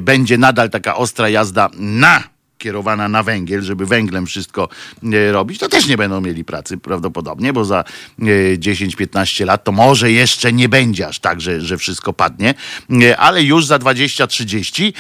będzie 0.01 0.39
nadal 0.39 0.71
taka 0.71 0.97
ostra 0.97 1.29
jazda 1.29 1.71
na 1.77 2.34
kierowana 2.65 3.09
na 3.09 3.23
węgiel, 3.23 3.63
żeby 3.63 3.87
węglem 3.87 4.27
wszystko 4.27 4.69
e, 5.13 5.33
robić, 5.33 5.59
to 5.59 5.69
też 5.69 5.87
nie 5.87 5.97
będą 5.97 6.21
mieli 6.21 6.45
pracy 6.45 6.79
prawdopodobnie, 6.79 7.53
bo 7.53 7.65
za 7.65 7.85
10-15 8.19 9.43
e, 9.43 9.47
lat 9.47 9.65
to 9.65 9.73
może 9.73 10.13
jeszcze 10.13 10.53
nie 10.53 10.69
będzie 10.69 11.09
aż 11.09 11.19
tak, 11.19 11.41
że, 11.41 11.61
że 11.61 11.79
wszystko 11.79 12.13
padnie, 12.13 12.55
e, 13.03 13.17
ale 13.17 13.43
już 13.43 13.67
za 13.67 13.79
20-30 13.79 14.93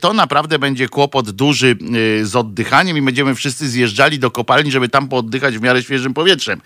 to 0.00 0.12
naprawdę 0.12 0.58
będzie 0.58 0.88
kłopot 0.88 1.30
duży 1.30 1.76
z 2.22 2.36
oddychaniem 2.36 2.96
i 2.96 3.02
będziemy 3.02 3.34
wszyscy 3.34 3.68
zjeżdżali 3.68 4.18
do 4.18 4.30
kopalni, 4.30 4.70
żeby 4.70 4.88
tam 4.88 5.08
pooddychać 5.08 5.58
w 5.58 5.62
miarę 5.62 5.82
świeżym 5.82 6.14
powietrzem, 6.14 6.60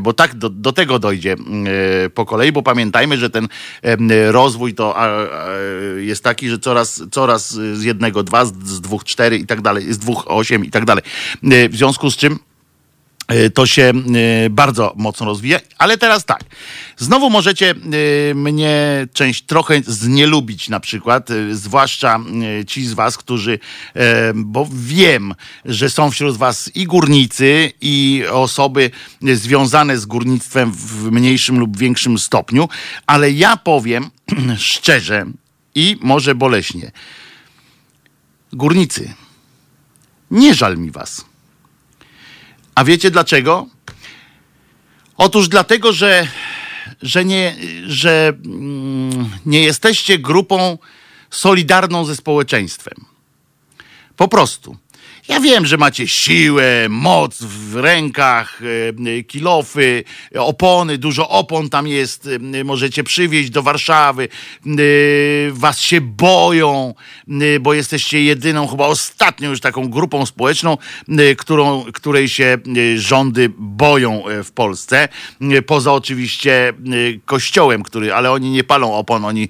bo 0.00 0.12
tak 0.12 0.34
do, 0.34 0.50
do 0.50 0.72
tego 0.72 0.98
dojdzie 0.98 1.36
po 2.14 2.26
kolei, 2.26 2.52
bo 2.52 2.62
pamiętajmy, 2.62 3.18
że 3.18 3.30
ten 3.30 3.48
rozwój 4.30 4.74
to 4.74 4.96
jest 5.96 6.24
taki, 6.24 6.48
że 6.48 6.58
coraz, 6.58 7.02
coraz 7.10 7.54
z 7.54 7.82
jednego 7.82 8.22
dwa, 8.22 8.44
z 8.44 8.80
dwóch 8.80 9.04
cztery 9.08 9.38
i 9.38 9.46
tak 9.46 9.60
dalej, 9.60 9.92
z 9.92 9.98
dwóch 9.98 10.24
osiem 10.26 10.64
i 10.64 10.70
tak 10.70 10.84
dalej. 10.84 11.04
E, 11.42 11.68
w 11.68 11.76
związku 11.76 12.10
z 12.10 12.16
czym 12.16 12.38
e, 13.28 13.50
to 13.50 13.66
się 13.66 13.92
e, 14.44 14.50
bardzo 14.50 14.94
mocno 14.96 15.26
rozwija. 15.26 15.60
Ale 15.78 15.98
teraz 15.98 16.24
tak. 16.24 16.44
Znowu 16.96 17.30
możecie 17.30 17.74
mnie 18.34 19.06
część 19.12 19.42
trochę 19.42 19.80
znielubić 19.86 20.68
na 20.68 20.80
przykład, 20.80 21.28
zwłaszcza 21.52 22.20
ci 22.66 22.86
z 22.86 22.92
was, 22.92 23.16
którzy, 23.16 23.58
bo 24.34 24.68
wiem, 24.72 25.34
że 25.64 25.90
są 25.90 26.10
wśród 26.10 26.36
was 26.36 26.70
i 26.74 26.84
górnicy, 26.84 27.72
i 27.80 28.24
osoby 28.30 28.90
związane 29.34 29.98
z 29.98 30.06
górnictwem 30.06 30.72
w 30.72 31.10
mniejszym 31.10 31.58
lub 31.58 31.76
większym 31.76 32.18
stopniu, 32.18 32.68
ale 33.06 33.30
ja 33.30 33.56
powiem 33.56 34.10
szczerze 34.58 35.26
i 35.74 35.96
może 36.00 36.34
boleśnie. 36.34 36.90
Górnicy, 38.52 39.14
nie 40.30 40.54
żal 40.54 40.78
mi 40.78 40.90
was. 40.90 41.24
A 42.74 42.84
wiecie 42.84 43.10
dlaczego? 43.10 43.66
Otóż 45.16 45.48
dlatego, 45.48 45.92
że, 45.92 46.28
że, 47.02 47.24
nie, 47.24 47.56
że 47.86 48.32
mm, 48.44 49.30
nie 49.46 49.62
jesteście 49.62 50.18
grupą 50.18 50.78
solidarną 51.30 52.04
ze 52.04 52.16
społeczeństwem. 52.16 53.04
Po 54.16 54.28
prostu. 54.28 54.76
Ja 55.28 55.40
wiem, 55.40 55.66
że 55.66 55.76
macie 55.76 56.08
siłę, 56.08 56.86
moc 56.88 57.42
w 57.42 57.76
rękach, 57.76 58.60
e, 59.18 59.22
kilofy, 59.22 60.04
opony, 60.34 60.98
dużo 60.98 61.28
opon 61.28 61.70
tam 61.70 61.86
jest, 61.86 62.28
e, 62.54 62.64
możecie 62.64 63.04
przywieźć 63.04 63.50
do 63.50 63.62
Warszawy. 63.62 64.28
E, 64.66 64.68
was 65.50 65.80
się 65.80 66.00
boją, 66.00 66.94
bo 67.60 67.74
jesteście 67.74 68.22
jedyną, 68.22 68.66
chyba 68.66 68.86
ostatnią 68.86 69.50
już 69.50 69.60
taką 69.60 69.88
grupą 69.90 70.26
społeczną, 70.26 70.76
którą, 71.38 71.84
której 71.92 72.28
się 72.28 72.58
rządy 72.96 73.50
boją 73.58 74.22
w 74.44 74.50
Polsce. 74.50 75.08
Poza 75.66 75.92
oczywiście 75.92 76.72
kościołem, 77.24 77.82
który, 77.82 78.14
ale 78.14 78.30
oni 78.30 78.50
nie 78.50 78.64
palą 78.64 78.94
opon, 78.94 79.24
oni 79.24 79.48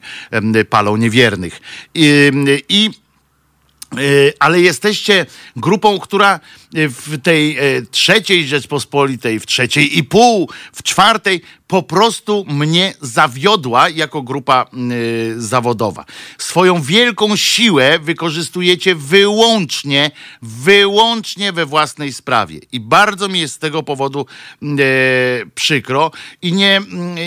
palą 0.71 0.97
niewiernych. 0.97 1.61
I, 1.95 2.31
i 2.69 2.91
ale 4.39 4.61
jesteście 4.61 5.27
grupą, 5.57 5.99
która 5.99 6.37
y, 6.37 6.68
w 6.73 7.23
tej 7.23 7.59
y, 7.77 7.87
trzeciej 7.91 8.47
Rzeczpospolitej, 8.47 9.41
w 9.41 9.47
trzeciej 9.47 9.99
i 9.99 10.05
pół, 10.05 10.51
w 10.73 10.83
czwartej 10.83 11.41
po 11.69 11.83
prostu 11.83 12.45
mnie 12.49 12.95
zawiodła 13.01 13.89
jako 13.89 14.23
grupa 14.23 14.67
zawodowa. 15.37 16.05
Swoją 16.39 16.83
wielką 16.83 17.37
siłę 17.37 17.99
wykorzystujecie 17.99 18.95
wyłącznie, 18.95 20.11
wyłącznie 20.43 21.53
we 21.53 21.67
własnej 21.67 22.13
sprawie. 22.13 22.61
I 22.73 22.81
bardzo 22.81 23.29
mi 23.29 23.41
jest 23.41 23.55
z 23.55 23.59
tego 23.59 23.83
powodu 23.83 24.27
przykro. 25.55 26.11
I 26.43 26.53
nie, 26.53 26.81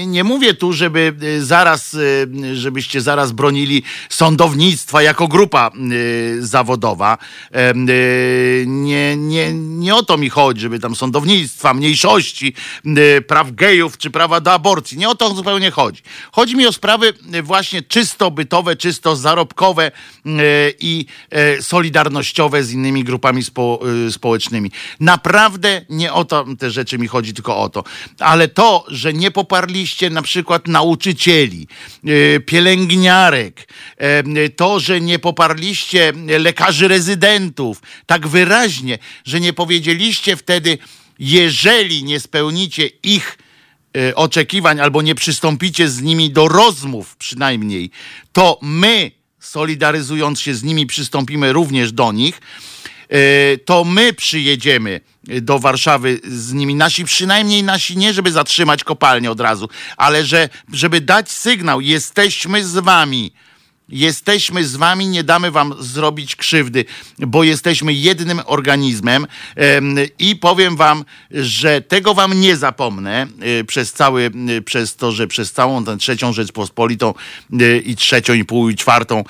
nie 0.08 0.24
mówię 0.24 0.54
tu, 0.54 0.74
żeby 0.74 1.16
zaraz, 1.40 1.98
żebyście 2.54 3.02
zaraz 3.02 3.32
bronili 3.32 3.84
sądownictwa 4.10 5.02
jako 5.02 5.28
grupa 5.28 5.72
zawodowa. 6.40 7.18
E, 7.52 7.74
nie, 8.66 9.18
nie, 9.32 9.54
nie 9.54 9.96
o 9.96 10.04
to 10.04 10.18
mi 10.18 10.30
chodzi, 10.30 10.62
żeby 10.62 10.80
tam 10.80 10.96
sądownictwa, 10.96 11.74
mniejszości, 11.74 12.54
praw 13.28 13.52
gejów 13.52 13.98
czy 13.98 14.12
prawa 14.12 14.42
do 14.42 14.54
aborcji. 14.54 14.98
Nie 14.98 15.10
o 15.10 15.16
to 15.16 15.36
zupełnie 15.36 15.72
chodzi. 15.72 16.02
Chodzi 16.32 16.56
mi 16.56 16.68
o 16.68 16.72
sprawy 16.72 17.14
właśnie 17.44 17.82
czysto 17.82 18.32
bytowe, 18.32 18.76
czysto 18.76 19.16
zarobkowe 19.16 19.92
i 20.80 21.06
e, 21.30 21.62
solidarnościowe 21.62 22.64
z 22.64 22.72
innymi 22.72 23.04
grupami 23.04 23.44
spo, 23.44 23.80
społecznymi. 24.12 24.72
Naprawdę 25.00 25.82
nie 25.90 26.14
o 26.14 26.26
to 26.26 26.46
te 26.60 26.72
rzeczy 26.72 26.98
mi 26.98 27.08
chodzi, 27.08 27.34
tylko 27.34 27.58
o 27.58 27.70
to. 27.70 27.84
Ale 28.20 28.48
to, 28.48 28.86
że 28.88 29.14
nie 29.14 29.32
poparliście 29.32 30.10
na 30.10 30.22
przykład 30.22 30.68
nauczycieli, 30.68 31.68
pielęgniarek, 32.46 33.68
to, 34.56 34.80
że 34.80 35.02
nie 35.02 35.20
poparliście 35.20 36.14
lekarzy 36.40 36.88
rezydentów, 36.88 37.82
tak 38.06 38.28
wyraźnie, 38.28 39.00
że 39.26 39.40
nie 39.40 39.54
powiedzieliście 39.54 40.38
wtedy, 40.38 40.78
jeżeli 41.20 42.04
nie 42.04 42.20
spełnicie 42.20 42.88
ich 43.04 43.38
e, 43.98 44.16
oczekiwań 44.16 44.80
albo 44.80 45.02
nie 45.02 45.16
przystąpicie 45.16 45.90
z 45.90 46.02
nimi 46.02 46.30
do 46.30 46.48
rozmów 46.48 47.16
przynajmniej, 47.16 47.92
to 48.34 48.60
my, 48.62 49.12
solidaryzując 49.40 50.42
się 50.42 50.56
z 50.56 50.64
nimi, 50.64 50.86
przystąpimy 50.86 51.54
również 51.54 51.92
do 51.92 52.12
nich 52.12 52.42
e, 53.10 53.58
to 53.58 53.84
my 53.84 54.14
przyjedziemy 54.14 55.02
do 55.24 55.60
Warszawy 55.60 56.20
z 56.24 56.54
nimi. 56.54 56.76
Nasi, 56.76 57.06
przynajmniej 57.06 57.64
nasi, 57.64 57.98
nie 57.98 58.14
żeby 58.14 58.32
zatrzymać 58.32 58.84
kopalnię 58.84 59.32
od 59.32 59.40
razu, 59.40 59.70
ale 59.98 60.26
że, 60.26 60.50
żeby 60.74 61.02
dać 61.02 61.32
sygnał, 61.32 61.82
jesteśmy 61.82 62.66
z 62.66 62.74
wami. 62.74 63.34
Jesteśmy 63.92 64.66
z 64.66 64.76
wami, 64.76 65.08
nie 65.08 65.24
damy 65.24 65.52
wam 65.52 65.74
zrobić 65.80 66.36
krzywdy, 66.36 66.86
bo 67.20 67.44
jesteśmy 67.44 67.94
jednym 67.94 68.42
organizmem 68.46 69.28
i 70.20 70.36
powiem 70.36 70.76
wam, 70.76 71.06
że 71.32 71.82
tego 71.82 72.14
wam 72.14 72.42
nie 72.42 72.58
zapomnę 72.58 73.28
e, 73.60 73.64
przez 73.64 73.94
cały, 73.94 74.32
e, 74.58 74.62
przez 74.62 74.96
to, 74.96 75.12
że 75.12 75.28
przez 75.28 75.52
całą 75.52 75.86
tę 75.86 75.98
trzecią 75.98 76.34
Rzeczpospolitą 76.34 77.14
e, 77.60 77.78
i 77.78 77.96
trzecią 77.96 78.34
i 78.34 78.46
pół 78.46 78.70
i 78.70 78.76
czwartą 78.76 79.24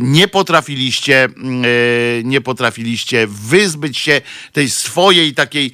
nie 0.00 0.28
potrafiliście, 0.28 1.28
nie 2.24 2.40
potrafiliście 2.40 3.26
wyzbyć 3.26 3.98
się 3.98 4.20
tej 4.52 4.70
swojej 4.70 5.34
takiej, 5.34 5.72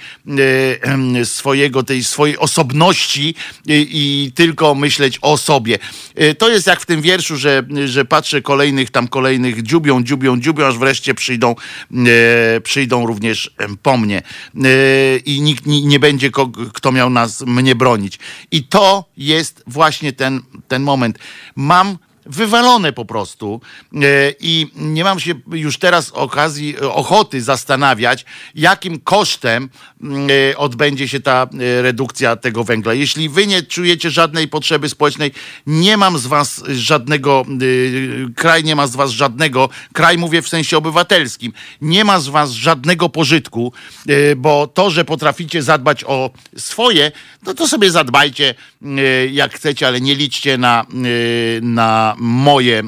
swojego, 1.25 1.83
tej 1.83 2.05
swojej 2.05 2.39
osobności 2.39 3.35
i 3.67 4.33
tylko 4.35 4.75
myśleć 4.75 5.19
o 5.23 5.37
sobie. 5.37 5.79
To 6.39 6.49
jest 6.49 6.67
jak 6.67 6.81
w 6.81 6.87
tym 6.87 7.03
wierszu, 7.03 7.37
że, 7.37 7.63
że 7.85 8.05
patrzę 8.05 8.28
patrzę 8.29 8.43
kolejnych 8.43 8.91
tam 8.91 9.09
kolejnych 9.09 9.63
dziubią, 9.63 10.03
dziubią, 10.03 10.41
dziubią, 10.41 10.67
aż 10.67 10.79
wreszcie 10.79 11.15
przyjdą, 11.15 11.55
e, 11.93 12.61
przyjdą 12.61 13.07
również 13.07 13.55
po 13.83 13.97
mnie. 13.97 14.23
E, 14.65 15.17
I 15.17 15.41
nikt 15.41 15.67
nie, 15.67 16.01
będzie, 16.01 16.31
kto 16.73 16.93
miał 16.93 17.11
nas, 17.11 17.41
mnie 17.41 17.75
bronić. 17.75 18.19
I 18.51 18.65
to 18.65 19.05
jest 19.17 19.65
właśnie 19.67 20.13
ten, 20.13 20.41
ten 20.69 20.83
moment. 20.83 21.19
Mam 21.57 21.99
wywalone 22.29 22.93
po 22.93 23.05
prostu 23.05 23.61
e, 23.95 23.99
i 24.41 24.67
nie 24.77 25.05
mam 25.05 25.21
się 25.21 25.35
już 25.53 25.79
teraz 25.79 26.11
okazji, 26.11 26.79
ochoty 26.81 27.43
zastanawiać, 27.43 28.25
jakim 28.55 29.01
kosztem 29.01 29.71
mm, 30.03 30.29
e, 30.51 30.57
odbędzie 30.57 31.09
się 31.09 31.21
ta 31.21 31.43
e, 31.43 31.83
redukcja 31.83 32.37
tego 32.37 32.65
węgla. 32.65 32.95
Jeśli 32.95 33.29
wy 33.29 33.47
nie 33.47 33.63
czujecie 33.63 34.11
żadnej 34.11 34.49
potrzeby 34.49 34.89
społecznej, 34.89 35.33
nie 35.67 35.97
mam 35.97 36.19
z 36.19 36.27
was 36.27 36.63
żadnego, 36.69 37.45
kraj 38.37 38.65
nie 38.65 38.77
ma 38.77 38.87
z 38.87 38.97
was 38.97 39.11
żadnego, 39.11 39.69
kraj 39.93 40.19
mówię 40.19 40.43
w 40.43 40.49
sensie 40.49 40.77
obywatelskim, 40.77 41.53
nie 41.81 42.05
ma 42.05 42.21
z 42.21 42.29
was 42.29 42.51
żadnego 42.51 43.09
pożytku, 43.09 43.73
bo 44.37 44.67
to, 44.67 44.91
że 44.91 45.05
potraficie 45.05 45.63
zadbać 45.63 46.05
o 46.05 46.31
swoje, 46.57 47.13
no 47.43 47.55
to 47.55 47.69
sobie 47.69 47.91
zadbajcie 47.91 48.55
jak 49.31 49.55
chcecie, 49.55 49.87
ale 49.87 50.01
nie 50.01 50.15
liczcie 50.15 50.59
na, 50.59 50.87
na 51.63 52.17
moje 52.19 52.83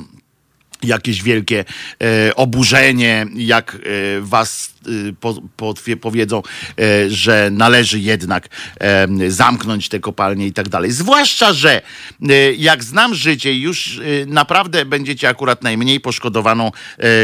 jakieś 0.82 1.22
wielkie 1.22 1.64
e, 2.02 2.34
oburzenie, 2.34 3.26
jak 3.34 3.74
e, 3.74 3.78
was 4.20 4.74
po, 5.20 5.34
po, 5.56 5.74
powiedzą, 6.00 6.42
e, 6.78 7.10
że 7.10 7.50
należy 7.52 8.00
jednak 8.00 8.48
e, 8.80 9.08
zamknąć 9.30 9.88
te 9.88 10.00
kopalnie 10.00 10.46
i 10.46 10.52
tak 10.52 10.68
dalej. 10.68 10.92
Zwłaszcza, 10.92 11.52
że 11.52 11.82
e, 12.28 12.52
jak 12.52 12.84
znam 12.84 13.14
życie, 13.14 13.58
już 13.58 14.00
naprawdę 14.26 14.84
będziecie 14.84 15.28
akurat 15.28 15.62
najmniej 15.62 16.00
poszkodowaną 16.00 16.72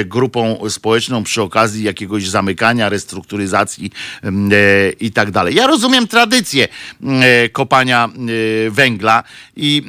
grupą 0.05 0.59
społeczną 0.69 1.25
przy 1.25 1.43
okazji 1.43 1.85
jakiegoś 1.85 2.29
zamykania, 2.29 2.89
restrukturyzacji 2.89 3.91
i 5.01 5.13
tak 5.13 5.31
dalej. 5.31 5.55
Ja 5.55 5.67
rozumiem 5.67 6.09
tradycję 6.09 6.69
kopania 7.53 8.09
węgla 8.71 9.23
i, 9.57 9.83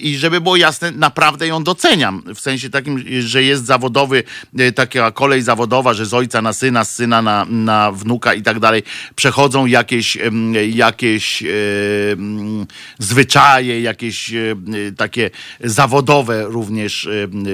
i 0.00 0.16
żeby 0.16 0.40
było 0.40 0.56
jasne, 0.56 0.90
naprawdę 0.90 1.46
ją 1.46 1.64
doceniam. 1.64 2.22
W 2.34 2.40
sensie 2.40 2.70
takim, 2.70 3.04
że 3.20 3.42
jest 3.42 3.66
zawodowy, 3.66 4.22
e, 4.58 4.72
taka 4.72 5.10
kolej 5.10 5.42
zawodowa, 5.42 5.94
że 5.94 6.06
z 6.06 6.14
ojca 6.14 6.42
na 6.42 6.52
syna, 6.52 6.84
z 6.84 6.94
syna 6.94 7.07
na, 7.08 7.46
na 7.48 7.92
wnuka 7.92 8.34
i 8.34 8.42
tak 8.42 8.60
dalej, 8.60 8.82
przechodzą 9.14 9.66
jakieś, 9.66 10.18
jakieś 10.72 11.42
zwyczaje, 12.98 13.80
jakieś 13.80 14.32
takie 14.96 15.30
zawodowe 15.60 16.44
również 16.44 17.08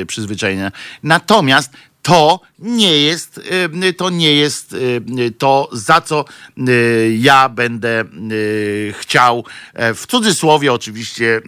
przyzwyczajenia. 0.07 0.73
Natomiast 1.03 1.73
to 2.05 2.41
nie 2.59 2.99
jest, 2.99 3.41
y, 3.85 3.93
to 3.93 4.11
nie 4.11 4.35
jest 4.35 4.73
y, 4.73 5.31
to, 5.39 5.69
za 5.73 6.01
co 6.01 6.25
y, 6.69 7.17
ja 7.19 7.49
będę 7.49 8.05
chciał, 8.93 9.45
e, 9.75 9.95
w 9.95 10.07
cudzysłowie 10.07 10.73
oczywiście 10.73 11.41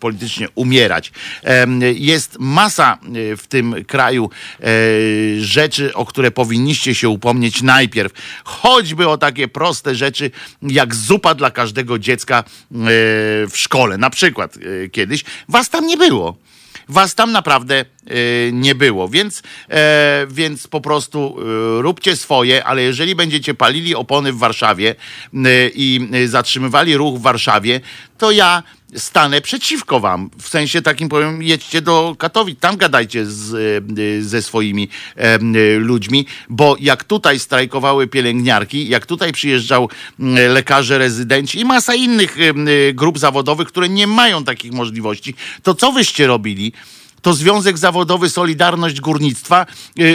politycznie 0.00 0.48
umierać. 0.54 1.12
Jest 1.94 2.36
masa 2.38 2.98
w 3.36 3.46
tym 3.48 3.84
kraju 3.84 4.30
e, 4.60 4.66
rzeczy, 5.38 5.94
o 5.94 6.04
które 6.06 6.30
powinniście 6.30 6.94
się 6.94 7.08
upomnieć 7.08 7.62
najpierw. 7.62 8.12
Choćby 8.44 9.08
o 9.08 9.18
takie 9.18 9.48
proste 9.48 9.94
rzeczy, 9.94 10.30
jak 10.62 10.94
zupa 10.94 11.34
dla 11.34 11.50
każdego 11.50 11.98
dziecka 11.98 12.44
w 13.50 13.52
szkole. 13.54 13.98
Na 13.98 14.10
przykład 14.10 14.58
kiedyś 14.92 15.24
was 15.48 15.70
tam 15.70 15.86
nie 15.86 15.96
było 15.96 16.36
was 16.88 17.14
tam 17.14 17.32
naprawdę 17.32 17.84
y, 18.10 18.50
nie 18.52 18.74
było. 18.74 19.08
Więc, 19.08 19.42
e, 19.70 20.26
więc 20.30 20.66
po 20.66 20.80
prostu 20.80 21.36
y, 21.78 21.82
róbcie 21.82 22.16
swoje, 22.16 22.64
ale 22.64 22.82
jeżeli 22.82 23.14
będziecie 23.14 23.54
palili 23.54 23.94
opony 23.94 24.32
w 24.32 24.38
Warszawie 24.38 24.94
i 25.74 26.08
zatrzymywali 26.26 26.96
ruch 26.96 27.18
w 27.18 27.22
Warszawie, 27.22 27.80
to 28.18 28.30
ja 28.30 28.62
stanę 28.94 29.40
przeciwko 29.40 30.00
wam. 30.00 30.30
W 30.42 30.48
sensie 30.48 30.82
takim 30.82 31.08
powiem, 31.08 31.42
jedźcie 31.42 31.82
do 31.82 32.16
Katowic, 32.18 32.60
tam 32.60 32.76
gadajcie 32.76 33.26
z, 33.26 33.84
ze 34.26 34.42
swoimi 34.42 34.88
e, 35.16 35.38
ludźmi, 35.78 36.26
bo 36.48 36.76
jak 36.80 37.04
tutaj 37.04 37.38
strajkowały 37.38 38.06
pielęgniarki, 38.06 38.88
jak 38.88 39.06
tutaj 39.06 39.32
przyjeżdżał 39.32 39.88
lekarze 40.48 40.98
rezydenci 40.98 41.60
i 41.60 41.64
masa 41.64 41.94
innych 41.94 42.36
grup 42.94 43.18
zawodowych, 43.18 43.68
które 43.68 43.88
nie 43.88 44.06
mają 44.06 44.44
takich 44.44 44.72
możliwości, 44.72 45.34
to 45.62 45.74
co 45.74 45.92
wyście 45.92 46.26
robili? 46.26 46.72
to 47.22 47.34
Związek 47.34 47.78
Zawodowy 47.78 48.30
Solidarność 48.30 49.00
Górnictwa 49.00 49.66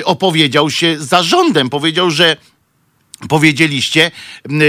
opowiedział 0.05 0.69
się 0.69 0.95
zarządem. 0.99 1.69
Powiedział, 1.69 2.11
że 2.11 2.37
powiedzieliście, 3.29 4.11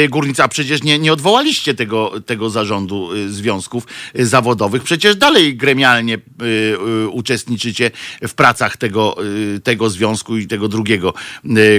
górnica, 0.09 0.49
przecież 0.49 0.83
nie, 0.83 0.99
nie 0.99 1.13
odwołaliście 1.13 1.75
tego, 1.75 2.21
tego 2.27 2.51
zarządu 2.51 3.13
y, 3.13 3.33
związków 3.33 3.87
y, 4.19 4.27
zawodowych, 4.27 4.83
przecież 4.83 5.17
dalej 5.17 5.57
gremialnie 5.57 6.19
y, 6.43 7.09
uczestniczycie 7.09 7.91
w 8.29 8.35
pracach 8.35 8.77
tego, 8.77 9.17
tego 9.65 9.91
związku 9.91 10.37
i 10.37 10.47
tego 10.47 10.69
drugiego, 10.69 11.15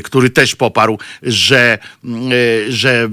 który 0.04 0.30
też 0.30 0.56
poparł, 0.56 1.00
że, 1.24 1.78
że 2.70 3.10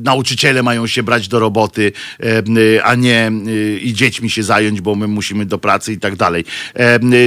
nauczyciele 0.00 0.62
mają 0.62 0.86
się 0.86 1.02
brać 1.02 1.28
do 1.28 1.38
roboty, 1.38 1.92
a 2.82 2.94
nie 2.94 3.32
i 3.80 3.92
dziećmi 3.92 4.30
się 4.30 4.42
zająć, 4.42 4.80
bo 4.80 4.94
my 4.94 5.08
musimy 5.08 5.46
do 5.46 5.58
pracy 5.58 5.92
i 5.92 5.98
tak 5.98 6.16
dalej. 6.16 6.44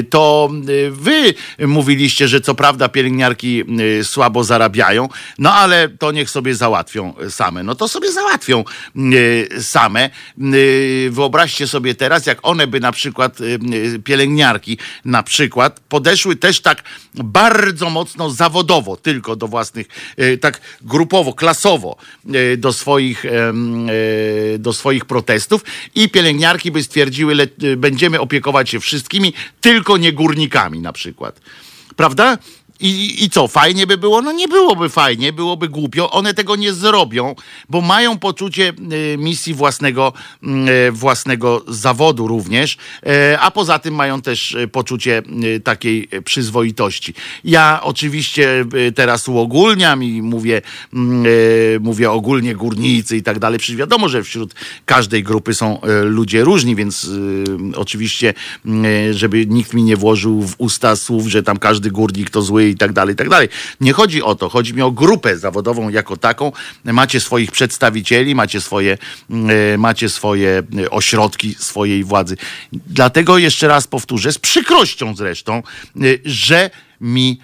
To 0.09 0.49
wy 0.91 1.33
mówiliście, 1.67 2.27
że 2.27 2.41
co 2.41 2.55
prawda 2.55 2.89
pielęgniarki 2.89 3.63
słabo 4.03 4.43
zarabiają, 4.43 5.09
no 5.37 5.53
ale 5.61 5.89
to 5.89 6.11
niech 6.11 6.29
sobie 6.29 6.55
załatwią 6.55 7.13
same. 7.29 7.63
No 7.63 7.75
to 7.75 7.87
sobie 7.87 8.11
załatwią 8.11 8.63
y, 9.13 9.49
same. 9.63 10.09
Y, 10.53 11.09
Wyobraźcie 11.11 11.67
sobie 11.67 11.95
teraz, 11.95 12.25
jak 12.25 12.39
one 12.41 12.67
by 12.67 12.79
na 12.79 12.91
przykład, 12.91 13.41
y, 13.41 13.99
pielęgniarki 14.03 14.77
na 15.05 15.23
przykład, 15.23 15.79
podeszły 15.89 16.35
też 16.35 16.61
tak 16.61 16.83
bardzo 17.13 17.89
mocno 17.89 18.29
zawodowo, 18.29 18.97
tylko 18.97 19.35
do 19.35 19.47
własnych, 19.47 19.87
tak 20.41 20.61
grupowo, 20.81 21.33
klasowo 21.33 21.95
do 22.57 22.73
swoich, 22.73 23.25
do 24.59 24.73
swoich 24.73 25.05
protestów 25.05 25.63
i 25.95 26.09
pielęgniarki 26.09 26.71
by 26.71 26.83
stwierdziły, 26.83 27.35
będziemy 27.77 28.19
opiekować 28.19 28.69
się 28.69 28.79
wszystkimi, 28.79 29.33
tylko 29.61 29.97
nie 29.97 30.13
górnikami 30.13 30.79
na 30.79 30.93
przykład. 30.93 31.39
Prawda? 31.95 32.37
I, 32.81 33.23
I 33.23 33.29
co, 33.29 33.47
fajnie 33.47 33.87
by 33.87 33.97
było? 33.97 34.21
No 34.21 34.31
nie 34.31 34.47
byłoby 34.47 34.89
fajnie, 34.89 35.33
byłoby 35.33 35.69
głupio. 35.69 36.11
One 36.11 36.33
tego 36.33 36.55
nie 36.55 36.73
zrobią, 36.73 37.35
bo 37.69 37.81
mają 37.81 38.19
poczucie 38.19 38.73
y, 39.13 39.17
misji 39.17 39.53
własnego, 39.53 40.13
y, 40.87 40.91
własnego 40.91 41.63
zawodu 41.67 42.27
również, 42.27 42.77
y, 43.33 43.39
a 43.39 43.51
poza 43.51 43.79
tym 43.79 43.95
mają 43.95 44.21
też 44.21 44.51
y, 44.51 44.67
poczucie 44.67 45.23
y, 45.55 45.59
takiej 45.59 46.07
y, 46.13 46.21
przyzwoitości. 46.21 47.13
Ja 47.43 47.79
oczywiście 47.83 48.65
teraz 48.95 49.27
uogólniam 49.27 50.03
i 50.03 50.21
mówię, 50.21 50.61
mm, 50.93 51.23
mówię 51.81 52.11
ogólnie 52.11 52.55
górnicy 52.55 53.17
i 53.17 53.23
tak 53.23 53.39
dalej. 53.39 53.59
Przecież 53.59 53.77
wiadomo, 53.77 54.09
że 54.09 54.23
wśród 54.23 54.53
każdej 54.85 55.23
grupy 55.23 55.53
są 55.53 55.81
ludzie 56.03 56.43
różni, 56.43 56.75
więc 56.75 57.09
oczywiście, 57.75 58.33
żeby 59.11 59.45
nikt 59.45 59.73
mi 59.73 59.83
nie 59.83 59.97
włożył 59.97 60.41
w 60.41 60.55
usta 60.57 60.95
słów, 60.95 61.27
że 61.27 61.43
tam 61.43 61.57
każdy 61.57 61.91
górnik 61.91 62.29
to 62.29 62.41
zły 62.41 62.70
i 62.71 62.77
tak 62.77 62.93
dalej, 62.93 63.13
i 63.13 63.17
tak 63.17 63.29
dalej. 63.29 63.49
Nie 63.81 63.93
chodzi 63.93 64.23
o 64.23 64.35
to, 64.35 64.49
chodzi 64.49 64.73
mi 64.73 64.81
o 64.81 64.91
grupę 64.91 65.37
zawodową 65.37 65.89
jako 65.89 66.17
taką. 66.17 66.51
Macie 66.85 67.19
swoich 67.19 67.51
przedstawicieli, 67.51 68.35
macie 68.35 68.61
swoje, 68.61 68.97
y, 69.73 69.77
macie 69.77 70.09
swoje 70.09 70.63
y, 70.79 70.89
ośrodki 70.89 71.55
swojej 71.59 72.03
władzy. 72.03 72.37
Dlatego 72.73 73.37
jeszcze 73.37 73.67
raz 73.67 73.87
powtórzę, 73.87 74.31
z 74.31 74.39
przykrością 74.39 75.15
zresztą, 75.15 75.63
y, 76.01 76.21
że 76.25 76.69
mi 77.01 77.39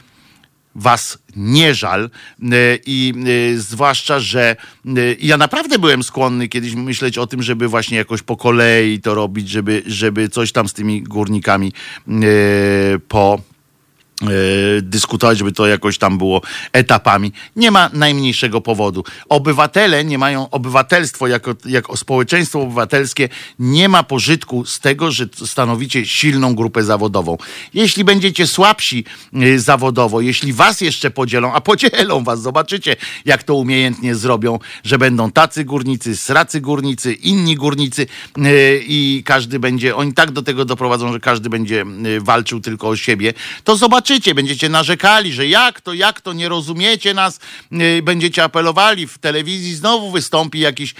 was 0.77 1.17
nie 1.35 1.75
żal 1.75 2.09
i 2.85 3.13
zwłaszcza, 3.57 4.19
że 4.19 4.55
ja 5.19 5.37
naprawdę 5.37 5.79
byłem 5.79 6.03
skłonny 6.03 6.47
kiedyś 6.47 6.75
myśleć 6.75 7.17
o 7.17 7.27
tym, 7.27 7.43
żeby 7.43 7.67
właśnie 7.67 7.97
jakoś 7.97 8.21
po 8.21 8.37
kolei 8.37 9.01
to 9.01 9.15
robić, 9.15 9.49
żeby, 9.49 9.83
żeby 9.85 10.29
coś 10.29 10.51
tam 10.51 10.67
z 10.67 10.73
tymi 10.73 11.03
górnikami 11.03 11.73
po 13.07 13.39
e, 13.39 13.56
dyskutować, 14.81 15.37
żeby 15.37 15.51
to 15.51 15.67
jakoś 15.67 15.97
tam 15.97 16.17
było 16.17 16.41
etapami. 16.73 17.31
Nie 17.55 17.71
ma 17.71 17.89
najmniejszego 17.93 18.61
powodu. 18.61 19.03
Obywatele 19.29 20.05
nie 20.05 20.17
mają, 20.17 20.49
obywatelstwo 20.49 21.27
jako, 21.27 21.55
jako 21.65 21.97
społeczeństwo 21.97 22.61
obywatelskie 22.61 23.29
nie 23.59 23.89
ma 23.89 24.03
pożytku 24.03 24.65
z 24.65 24.79
tego, 24.79 25.11
że 25.11 25.25
stanowicie 25.45 26.05
silną 26.05 26.55
grupę 26.55 26.83
zawodową. 26.83 27.37
Jeśli 27.73 28.03
będziecie 28.03 28.47
słabsi 28.47 29.05
y, 29.33 29.59
zawodowo, 29.59 30.21
jeśli 30.21 30.53
was 30.53 30.81
jeszcze 30.81 31.11
podzielą, 31.11 31.53
a 31.53 31.61
podzielą 31.61 32.23
was, 32.23 32.41
zobaczycie 32.41 32.95
jak 33.25 33.43
to 33.43 33.55
umiejętnie 33.55 34.15
zrobią, 34.15 34.59
że 34.83 34.97
będą 34.97 35.31
tacy 35.31 35.63
górnicy, 35.63 36.17
sracy 36.17 36.61
górnicy, 36.61 37.13
inni 37.13 37.55
górnicy 37.55 38.07
y, 38.37 38.83
i 38.87 39.23
każdy 39.25 39.59
będzie, 39.59 39.95
oni 39.95 40.13
tak 40.13 40.31
do 40.31 40.41
tego 40.41 40.65
doprowadzą, 40.65 41.13
że 41.13 41.19
każdy 41.19 41.49
będzie 41.49 41.85
walczył 42.19 42.59
tylko 42.59 42.87
o 42.87 42.95
siebie, 42.95 43.33
to 43.63 43.75
zobaczycie, 43.75 44.06
będziecie 44.35 44.69
narzekali, 44.69 45.33
że 45.33 45.47
jak 45.47 45.81
to, 45.81 45.93
jak 45.93 46.21
to, 46.21 46.33
nie 46.33 46.49
rozumiecie 46.49 47.13
nas, 47.13 47.39
y, 47.71 48.01
będziecie 48.03 48.43
apelowali, 48.43 49.07
w 49.07 49.17
telewizji 49.17 49.75
znowu 49.75 50.11
wystąpi 50.11 50.59
jakiś 50.59 50.95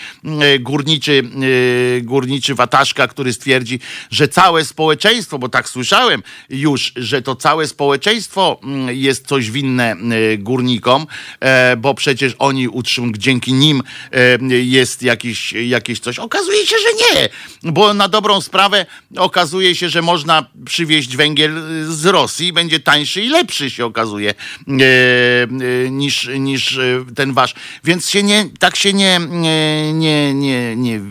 y, 0.54 0.60
górniczy, 0.60 1.24
y, 1.44 2.02
górniczy 2.02 2.56
wataszka, 2.56 3.08
który 3.08 3.34
stwierdzi, 3.34 3.80
że 4.12 4.28
całe 4.28 4.66
społeczeństwo, 4.66 5.40
bo 5.40 5.50
tak 5.50 5.70
słyszałem 5.70 6.24
już, 6.50 6.94
że 6.96 7.22
to 7.22 7.36
całe 7.36 7.68
społeczeństwo 7.68 8.60
mm, 8.64 8.96
jest 8.96 9.28
coś 9.28 9.52
winne 9.52 9.96
górnikom, 10.38 11.08
e, 11.40 11.78
bo 11.78 11.94
przecież 11.94 12.36
oni 12.40 12.68
utrzymują, 12.68 13.14
dzięki 13.18 13.54
nim 13.54 13.84
e, 14.12 14.56
jest 14.56 15.04
jakieś, 15.04 15.54
jakieś 15.54 16.00
coś. 16.00 16.20
Okazuje 16.20 16.68
się, 16.68 16.76
że 16.78 17.20
nie, 17.22 17.30
bo 17.72 17.94
na 17.94 18.08
dobrą 18.08 18.42
sprawę 18.42 18.86
okazuje 19.18 19.76
się, 19.76 19.90
że 19.90 20.02
można 20.02 20.46
przywieźć 20.66 21.16
węgiel 21.16 21.64
z 21.90 22.06
Rosji, 22.06 22.54
będzie 22.54 22.80
tańszy 22.80 22.97
i 23.00 23.30
lepszy 23.30 23.70
się 23.70 23.86
okazuje 23.86 24.30
e, 24.32 24.74
e, 24.74 25.90
niż, 25.90 26.30
niż 26.40 26.78
e, 26.78 27.06
ten 27.16 27.34
wasz. 27.34 27.54
Więc 27.84 28.10
się 28.10 28.24
nie, 28.24 28.46
tak 28.60 28.76
się 28.76 28.94
nie, 28.94 29.20
nie, 29.30 29.94
nie, 29.94 30.76
nie, 30.76 31.02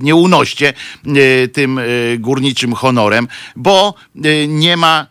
nie 0.00 0.14
unoście 0.14 0.72
tym 1.52 1.80
górniczym 2.18 2.72
honorem, 2.72 3.28
bo 3.56 3.94
nie 4.48 4.76
ma 4.76 5.06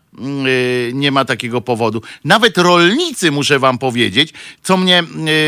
nie 0.93 1.11
ma 1.11 1.26
takiego 1.26 1.61
powodu. 1.61 2.01
Nawet 2.24 2.57
rolnicy, 2.57 3.32
muszę 3.32 3.59
wam 3.59 3.78
powiedzieć, 3.78 4.34
co 4.63 4.78
mnie, 4.78 5.03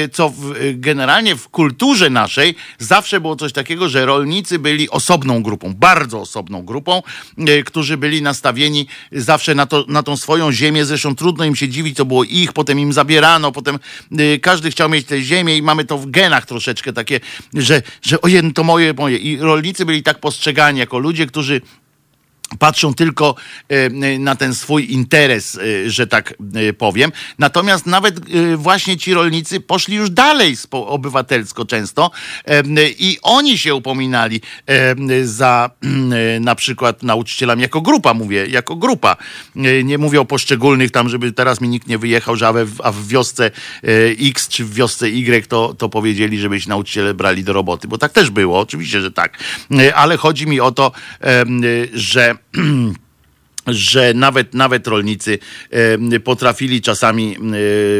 y, 0.05 0.09
co 0.09 0.29
w, 0.29 0.55
y, 0.55 0.73
generalnie 0.77 1.35
w 1.35 1.49
kulturze 1.49 2.09
naszej 2.09 2.55
zawsze 2.79 3.21
było 3.21 3.35
coś 3.35 3.53
takiego, 3.53 3.89
że 3.89 4.05
rolnicy 4.05 4.59
byli 4.59 4.89
osobną 4.89 5.43
grupą, 5.43 5.73
bardzo 5.73 6.21
osobną 6.21 6.65
grupą, 6.65 7.03
y, 7.49 7.63
którzy 7.63 7.97
byli 7.97 8.21
nastawieni 8.21 8.87
zawsze 9.11 9.55
na, 9.55 9.65
to, 9.65 9.85
na 9.87 10.03
tą 10.03 10.17
swoją 10.17 10.51
ziemię. 10.51 10.85
Zresztą 10.85 11.15
trudno 11.15 11.45
im 11.45 11.55
się 11.55 11.69
dziwić, 11.69 11.97
to 11.97 12.05
było 12.05 12.23
ich, 12.23 12.53
potem 12.53 12.79
im 12.79 12.93
zabierano, 12.93 13.51
potem 13.51 13.79
y, 14.19 14.39
każdy 14.39 14.71
chciał 14.71 14.89
mieć 14.89 15.07
tę 15.07 15.21
ziemię 15.21 15.57
i 15.57 15.61
mamy 15.61 15.85
to 15.85 15.97
w 15.97 16.11
genach 16.11 16.45
troszeczkę 16.45 16.93
takie, 16.93 17.19
że, 17.53 17.81
że 18.01 18.21
ojej, 18.21 18.53
to 18.53 18.63
moje, 18.63 18.93
moje. 18.93 19.17
I 19.17 19.37
rolnicy 19.37 19.85
byli 19.85 20.03
tak 20.03 20.19
postrzegani 20.19 20.79
jako 20.79 20.99
ludzie, 20.99 21.25
którzy 21.25 21.61
patrzą 22.59 22.93
tylko 22.93 23.35
e, 23.69 23.89
na 24.19 24.35
ten 24.35 24.55
swój 24.55 24.91
interes, 24.91 25.55
e, 25.55 25.89
że 25.89 26.07
tak 26.07 26.33
e, 26.53 26.73
powiem. 26.73 27.11
Natomiast 27.39 27.85
nawet 27.85 28.19
właśnie 28.55 28.97
ci 28.97 29.13
rolnicy 29.13 29.59
poszli 29.59 29.95
już 29.95 30.09
dalej 30.09 30.55
obywatelsko 30.71 31.65
często 31.65 32.11
i 32.99 33.17
oni 33.21 33.57
się 33.57 33.75
upominali 33.75 34.41
za 35.23 35.69
e, 35.81 36.39
na 36.39 36.55
przykład 36.55 37.03
nauczycielami 37.03 37.61
jako 37.61 37.81
grupa, 37.81 38.13
mówię, 38.13 38.47
jako 38.47 38.75
grupa. 38.75 39.15
Nie 39.83 39.97
mówię 39.97 40.21
o 40.21 40.25
poszczególnych 40.25 40.91
tam, 40.91 41.09
żeby 41.09 41.31
teraz 41.31 41.61
mi 41.61 41.69
nikt 41.69 41.87
nie 41.87 41.97
wyjechał, 41.97 42.35
że 42.35 42.47
a 42.83 42.91
w, 42.91 43.07
wiosce 43.07 43.51
X 44.19 44.47
czy 44.47 44.65
w 44.65 44.73
wiosce 44.73 45.07
Y 45.07 45.47
to, 45.47 45.73
to 45.73 45.89
powiedzieli, 45.89 46.39
żeby 46.39 46.61
się 46.61 46.69
nauczyciele 46.69 47.13
brali 47.13 47.43
do 47.43 47.53
roboty, 47.53 47.87
bo 47.87 47.97
tak 47.97 48.11
też 48.11 48.29
było, 48.29 48.59
oczywiście, 48.59 49.01
że 49.01 49.11
tak. 49.11 49.43
Ale 49.95 50.17
chodzi 50.17 50.47
mi 50.47 50.59
o 50.59 50.71
to, 50.71 50.91
że 51.93 52.36
że 53.67 54.13
nawet, 54.13 54.53
nawet 54.53 54.87
rolnicy 54.87 55.39
potrafili 56.23 56.81
czasami 56.81 57.35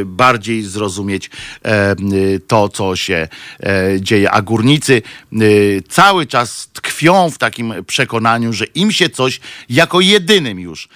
bardziej 0.05 0.63
zrozumieć 0.63 1.29
to, 2.47 2.69
co 2.69 2.95
się 2.95 3.27
e, 3.59 4.01
dzieje. 4.01 4.31
A 4.31 4.41
górnicy 4.41 5.01
e, 5.33 5.37
cały 5.89 6.25
czas 6.25 6.69
tkwią 6.73 7.29
w 7.29 7.37
takim 7.37 7.73
przekonaniu, 7.87 8.53
że 8.53 8.65
im 8.65 8.91
się 8.91 9.09
coś 9.09 9.39
jako 9.69 10.01
jedynym 10.01 10.59
już 10.59 10.89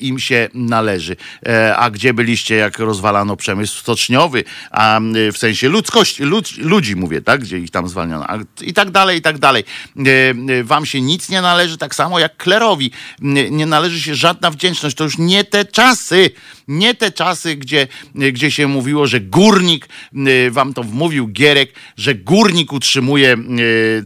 im 0.00 0.18
się 0.18 0.48
należy. 0.54 1.16
E, 1.46 1.76
a 1.76 1.90
gdzie 1.90 2.14
byliście, 2.14 2.54
jak 2.54 2.78
rozwalano 2.78 3.36
przemysł 3.36 3.78
stoczniowy, 3.78 4.44
a 4.70 5.00
w 5.32 5.38
sensie 5.38 5.68
ludzkości, 5.68 6.22
lud, 6.22 6.58
ludzi 6.58 6.96
mówię, 6.96 7.20
tak, 7.22 7.40
gdzie 7.40 7.58
ich 7.58 7.70
tam 7.70 7.88
zwalniano, 7.88 8.24
a, 8.28 8.38
i 8.60 8.72
tak 8.72 8.90
dalej, 8.90 9.18
i 9.18 9.22
tak 9.22 9.38
dalej. 9.38 9.64
E, 9.96 10.10
e, 10.58 10.64
Wam 10.64 10.86
się 10.86 11.00
nic 11.00 11.28
nie 11.28 11.42
należy, 11.42 11.78
tak 11.78 11.94
samo 11.94 12.18
jak 12.18 12.36
klerowi. 12.36 12.90
Nie, 13.20 13.66
należy 13.66 14.00
się 14.00 14.14
żadna 14.14 14.50
wdzięczność. 14.50 14.96
To 14.96 15.04
już 15.04 15.18
nie 15.18 15.44
te 15.44 15.64
czasy, 15.64 16.30
nie 16.68 16.94
te 16.94 17.12
czasy, 17.12 17.56
gdzie, 17.56 17.88
gdzie 18.14 18.50
się 18.50 18.68
mówiło, 18.68 19.06
że 19.06 19.20
górnik, 19.20 19.88
e, 20.14 20.50
wam 20.50 20.74
to 20.74 20.82
wmówił 20.82 21.28
Gierek, 21.28 21.72
że 21.96 22.14
górnik 22.14 22.72
utrzymuje 22.72 23.32
e, 23.32 23.36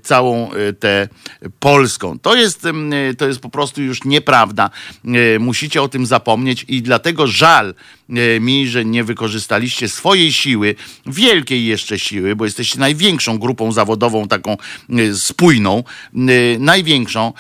całą 0.03 0.53
e, 0.53 0.73
tę 0.73 1.09
Polską. 1.61 2.19
To 2.19 2.35
jest, 2.35 2.67
e, 2.67 3.15
to 3.15 3.27
jest 3.27 3.41
po 3.41 3.49
prostu 3.49 3.83
już 3.83 4.05
nieprawda. 4.05 4.71
Musicie 5.45 5.83
o 5.83 5.89
tym 5.89 6.07
zapomnieć 6.07 6.65
i 6.69 6.83
dlatego 6.83 7.27
żal 7.27 7.75
mi, 8.41 8.69
że 8.69 8.85
nie 8.85 9.05
wykorzystaliście 9.05 9.89
swojej 9.89 10.33
siły, 10.33 10.75
wielkiej 11.07 11.67
jeszcze 11.67 11.99
siły, 11.99 12.37
bo 12.37 12.45
jesteście 12.45 12.79
największą 12.79 13.39
grupą 13.39 13.73
zawodową, 13.73 14.29
taką 14.29 14.57
e, 14.91 15.15
spójną, 15.15 15.85
e, 16.15 16.19
największą, 16.59 17.33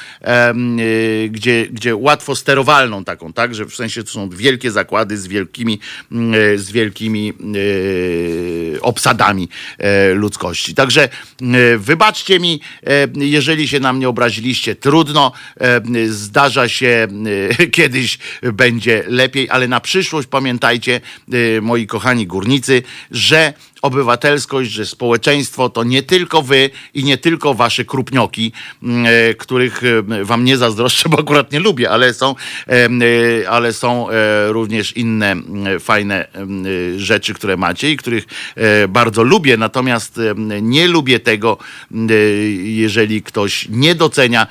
gdzie, 1.30 1.66
gdzie 1.70 1.96
łatwo 1.96 2.36
sterowalną 2.36 3.04
taką, 3.04 3.32
tak, 3.32 3.54
że 3.54 3.64
w 3.64 3.74
sensie 3.74 4.04
to 4.04 4.10
są 4.10 4.28
wielkie 4.28 4.70
zakłady 4.70 5.18
z 5.18 5.26
wielkimi, 5.26 5.78
z 6.56 6.72
wielkimi 6.72 7.32
obsadami 8.80 9.48
ludzkości. 10.14 10.74
Także 10.74 11.08
wybaczcie 11.78 12.40
mi, 12.40 12.60
jeżeli 13.14 13.68
się 13.68 13.80
na 13.80 13.92
mnie 13.92 14.08
obraziliście, 14.08 14.74
trudno, 14.74 15.32
zdarza 16.08 16.68
się, 16.68 17.08
kiedyś 17.72 18.18
będzie 18.42 19.04
lepiej, 19.06 19.50
ale 19.50 19.68
na 19.68 19.80
przyszłość 19.80 20.28
pamiętajcie, 20.28 20.53
moi 21.62 21.86
kochani 21.86 22.26
górnicy, 22.26 22.82
że 23.10 23.54
obywatelskość, 23.84 24.70
że 24.70 24.86
społeczeństwo 24.86 25.68
to 25.68 25.84
nie 25.84 26.02
tylko 26.02 26.42
wy 26.42 26.70
i 26.94 27.04
nie 27.04 27.18
tylko 27.18 27.54
wasze 27.54 27.84
krupnioki, 27.84 28.52
mm, 28.82 29.06
e, 29.06 29.34
których 29.34 29.82
e, 29.84 30.24
wam 30.24 30.44
nie 30.44 30.56
zazdroszczę, 30.56 31.08
bo 31.12 31.18
akurat 31.18 31.52
nie 31.52 31.60
lubię, 31.60 31.90
ale 31.90 32.14
są, 32.14 32.34
e, 32.68 33.50
ale 33.50 33.72
są 33.72 34.06
również 34.48 34.96
inne 34.96 35.36
fajne 35.80 36.28
rzeczy, 36.96 37.34
które 37.34 37.56
macie 37.56 37.90
i 37.90 37.96
których 37.96 38.24
bardzo 38.88 39.22
lubię. 39.22 39.56
Natomiast 39.56 40.20
nie 40.62 40.88
lubię 40.88 41.20
tego, 41.20 41.58
jeżeli 42.62 43.22
ktoś 43.22 43.68
nie 43.70 43.94
docenia 43.94 44.46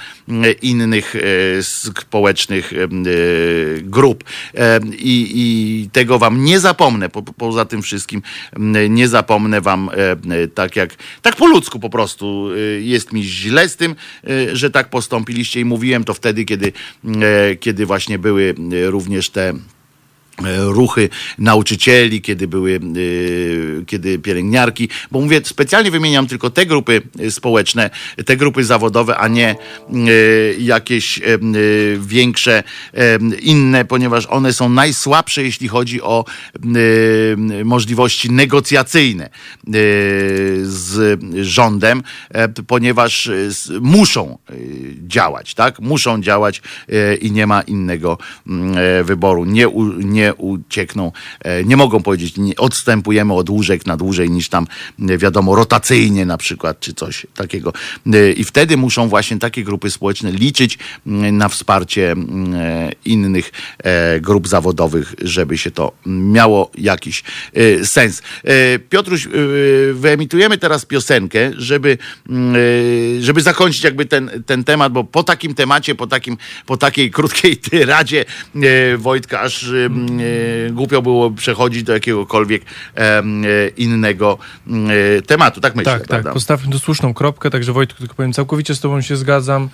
innych 0.62 1.16
społecznych 1.62 2.74
grup. 3.82 4.24
I, 4.98 5.32
i 5.36 5.90
tego 5.90 6.20
wam 6.20 6.44
nie 6.44 6.60
zapomnę. 6.60 7.10
Po, 7.10 7.24
poza 7.24 7.66
tym 7.66 7.82
wszystkim 7.82 8.22
nie 8.90 9.08
zapomnę 9.08 9.23
zapomnę 9.24 9.62
wam 9.62 9.90
e, 9.90 10.12
e, 10.12 10.48
tak 10.48 10.76
jak, 10.76 10.96
tak 11.22 11.36
po 11.36 11.48
ludzku 11.48 11.80
po 11.80 11.90
prostu 11.90 12.50
e, 12.52 12.82
jest 12.82 13.14
mi 13.14 13.24
źle 13.24 13.70
z 13.70 13.76
tym, 13.76 13.96
że 14.54 14.72
tak 14.72 14.90
postąpiliście 14.90 15.60
i 15.60 15.66
mówiłem 15.66 16.04
to 16.04 16.14
wtedy, 16.14 16.46
kiedy, 16.46 16.72
kiedy 17.60 17.86
właśnie 17.86 18.20
były 18.20 18.56
również 18.90 19.30
te 19.30 19.54
ruchy 20.66 21.10
nauczycieli, 21.38 22.22
kiedy 22.22 22.48
były, 22.48 22.76
e, 22.76 23.86
kiedy 23.86 24.20
pielęgniarki, 24.20 24.90
bo 25.12 25.22
mówię, 25.22 25.42
specjalnie 25.44 25.92
wymieniam 25.92 26.28
tylko 26.28 26.50
te 26.50 26.66
grupy 26.66 27.02
e, 27.20 27.32
społeczne, 27.32 27.90
te 28.26 28.38
grupy 28.38 28.64
zawodowe, 28.64 29.18
a 29.18 29.28
nie 29.28 29.56
jakieś 30.60 31.20
większe 32.00 32.64
inne, 33.42 33.86
ponieważ 33.86 34.26
one 34.26 34.54
są 34.54 34.70
najsłabsze, 34.70 35.44
jeśli 35.44 35.68
chodzi 35.68 36.02
o 36.02 36.26
możliwości 37.64 38.32
negocjacyjne 38.32 39.30
z 40.64 41.20
rządem, 41.42 42.04
ponieważ 42.68 43.30
muszą 43.82 44.38
działać, 45.08 45.54
tak? 45.54 45.80
Muszą 45.80 46.22
działać 46.22 46.62
i 47.22 47.32
nie 47.32 47.48
ma 47.48 47.62
innego 47.62 48.18
wyboru. 49.04 49.46
Nie, 49.46 49.68
nie 49.98 50.33
uciekną, 50.36 51.12
e, 51.40 51.64
nie 51.64 51.78
mogą 51.78 52.04
powiedzieć, 52.04 52.38
nie 52.38 52.56
odstępujemy 52.56 53.34
od 53.34 53.50
łóżek 53.50 53.86
na 53.86 53.98
dłużej 53.98 54.30
niż 54.30 54.50
tam, 54.50 54.68
e, 55.10 55.18
wiadomo, 55.18 55.56
rotacyjnie 55.56 56.26
na 56.26 56.38
przykład, 56.38 56.80
czy 56.80 56.94
coś 56.94 57.28
takiego. 57.36 57.74
E, 58.14 58.32
I 58.32 58.44
wtedy 58.44 58.78
muszą 58.78 59.10
właśnie 59.10 59.40
takie 59.40 59.64
grupy 59.64 59.92
społeczne 59.92 60.32
liczyć 60.32 60.78
na 61.06 61.50
wsparcie 61.50 62.16
innych 63.06 63.52
grup 64.22 64.48
zawodowych, 64.48 65.16
żeby 65.22 65.58
się 65.58 65.72
to 65.72 65.92
miało 66.06 66.72
jakiś 66.78 67.24
sens. 67.84 68.22
Piotruś, 68.90 69.28
wyemitujemy 69.94 70.58
teraz 70.58 70.86
piosenkę, 70.86 71.52
żeby, 71.58 71.98
żeby 73.20 73.42
zakończyć 73.42 73.84
jakby 73.84 74.06
ten, 74.06 74.44
ten 74.46 74.64
temat, 74.64 74.94
bo 74.94 75.04
po 75.04 75.24
takim 75.24 75.56
temacie, 75.56 75.96
po, 75.96 76.08
takim, 76.08 76.38
po 76.66 76.78
takiej 76.78 77.12
krótkiej 77.12 77.58
tyradzie 77.58 78.26
Wojtka, 78.98 79.42
aż 79.42 79.66
głupio 80.72 81.02
było 81.02 81.32
przechodzić 81.32 81.84
do 81.84 81.94
jakiegokolwiek 81.94 82.62
e, 82.98 83.24
innego 83.78 84.38
e, 84.68 85.22
tematu. 85.22 85.62
Tak 85.62 85.76
myślę, 85.76 85.94
Tak, 85.94 86.08
prawda? 86.08 86.24
tak. 86.24 86.34
Postawmy 86.34 86.72
tu 86.72 86.80
słuszną 86.80 87.14
kropkę, 87.14 87.50
także 87.50 87.74
Wojtku, 87.74 88.00
tylko 88.00 88.16
powiem, 88.16 88.34
całkowicie 88.34 88.76
z 88.76 88.80
tobą 88.80 89.02
się 89.02 89.18
zgadzam. 89.18 89.70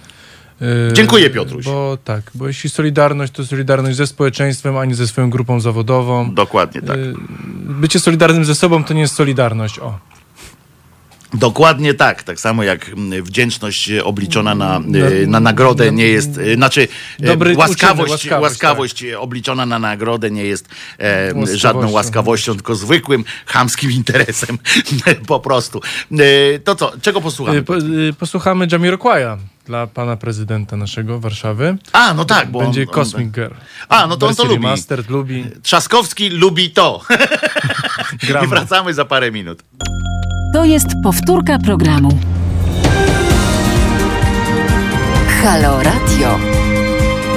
Dziękuję 0.93 1.29
Piotruś. 1.29 1.65
Bo 1.65 1.97
tak, 2.03 2.31
bo 2.35 2.47
jeśli 2.47 2.69
solidarność 2.69 3.33
to 3.33 3.45
solidarność 3.45 3.97
ze 3.97 4.07
społeczeństwem, 4.07 4.77
a 4.77 4.85
nie 4.85 4.95
ze 4.95 5.07
swoją 5.07 5.29
grupą 5.29 5.59
zawodową. 5.59 6.33
Dokładnie 6.33 6.81
tak. 6.81 6.97
Bycie 7.55 7.99
solidarnym 7.99 8.45
ze 8.45 8.55
sobą 8.55 8.83
to 8.83 8.93
nie 8.93 9.01
jest 9.01 9.15
solidarność. 9.15 9.79
O. 9.79 9.99
Dokładnie 11.33 11.93
tak. 11.93 12.23
Tak 12.23 12.39
samo 12.39 12.63
jak 12.63 12.89
mm, 12.89 13.23
wdzięczność 13.23 13.91
obliczona 14.03 14.55
na, 14.55 14.79
no, 14.79 14.99
y, 14.99 15.27
na 15.27 15.39
nagrodę 15.39 15.91
nie 15.91 16.07
jest, 16.07 16.37
y, 16.37 16.55
znaczy 16.55 16.87
Dobry 17.19 17.55
łaskawość, 17.55 18.11
łaskawość, 18.11 18.41
łaskawość 18.41 19.03
tak. 19.11 19.19
obliczona 19.19 19.65
na 19.65 19.79
nagrodę 19.79 20.31
nie 20.31 20.43
jest 20.43 20.69
e, 20.99 21.57
żadną 21.57 21.91
łaskawością, 21.91 22.55
tylko 22.55 22.75
zwykłym 22.75 23.23
chamskim 23.45 23.91
interesem 23.99 24.57
po 25.27 25.39
prostu. 25.39 25.81
E, 26.11 26.59
to 26.59 26.75
co, 26.75 26.91
czego 27.01 27.21
posłuchamy? 27.21 27.63
Po, 27.63 27.73
posłuchamy 28.19 28.67
Jamiroquaia 28.71 29.37
dla 29.65 29.87
pana 29.87 30.17
prezydenta 30.17 30.77
naszego 30.77 31.19
Warszawy. 31.19 31.77
A, 31.91 32.13
no 32.13 32.25
tak, 32.25 32.51
bo 32.51 32.59
będzie 32.59 32.81
on, 32.81 32.87
Cosmic 32.87 33.27
on, 33.27 33.31
Girl. 33.31 33.53
A, 33.89 34.07
no 34.07 34.17
to 34.17 34.27
on 34.27 34.35
to 34.35 34.43
lubi. 34.43 34.59
Master 34.59 35.09
lubi. 35.09 35.45
Trzaskowski 35.63 36.29
lubi 36.29 36.69
to. 36.69 37.01
I 38.43 38.47
wracamy 38.47 38.93
za 38.93 39.05
parę 39.05 39.31
minut. 39.31 39.63
To 40.53 40.65
jest 40.65 40.87
powtórka 41.03 41.59
programu. 41.59 42.19
Halo 45.41 45.83
Radio. 45.83 46.39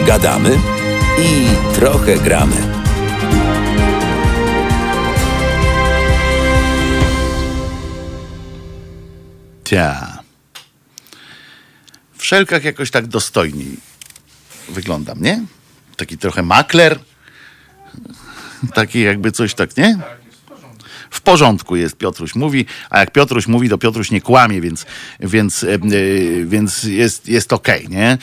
Gadamy 0.07 0.59
i 1.19 1.47
trochę 1.75 2.17
gramy. 2.19 2.57
Tia. 9.65 10.19
W 12.19 12.25
szelkach 12.25 12.65
jakoś 12.65 12.91
tak 12.91 13.07
dostojniej 13.07 13.77
wyglądam, 14.69 15.23
nie? 15.23 15.43
Taki 15.97 16.19
trochę 16.19 16.43
makler. 16.43 16.99
Taki 18.75 19.01
jakby 19.01 19.33
coś 19.33 19.55
tak, 19.55 19.77
nie? 19.77 20.22
W 21.13 21.21
porządku 21.21 21.77
jest, 21.77 21.97
Piotruś 21.97 22.35
mówi, 22.35 22.67
a 22.91 23.01
jak 23.01 23.13
Piotruś 23.13 23.47
mówi, 23.47 23.69
to 23.69 23.79
Piotruś 23.79 24.11
nie 24.11 24.21
kłamie, 24.21 24.61
więc, 24.61 24.87
więc, 25.21 25.65
e, 25.65 25.79
więc 26.45 26.85
jest, 26.85 27.29
jest 27.29 27.53
okej, 27.53 27.87
okay, 27.87 27.97
nie? 27.97 28.19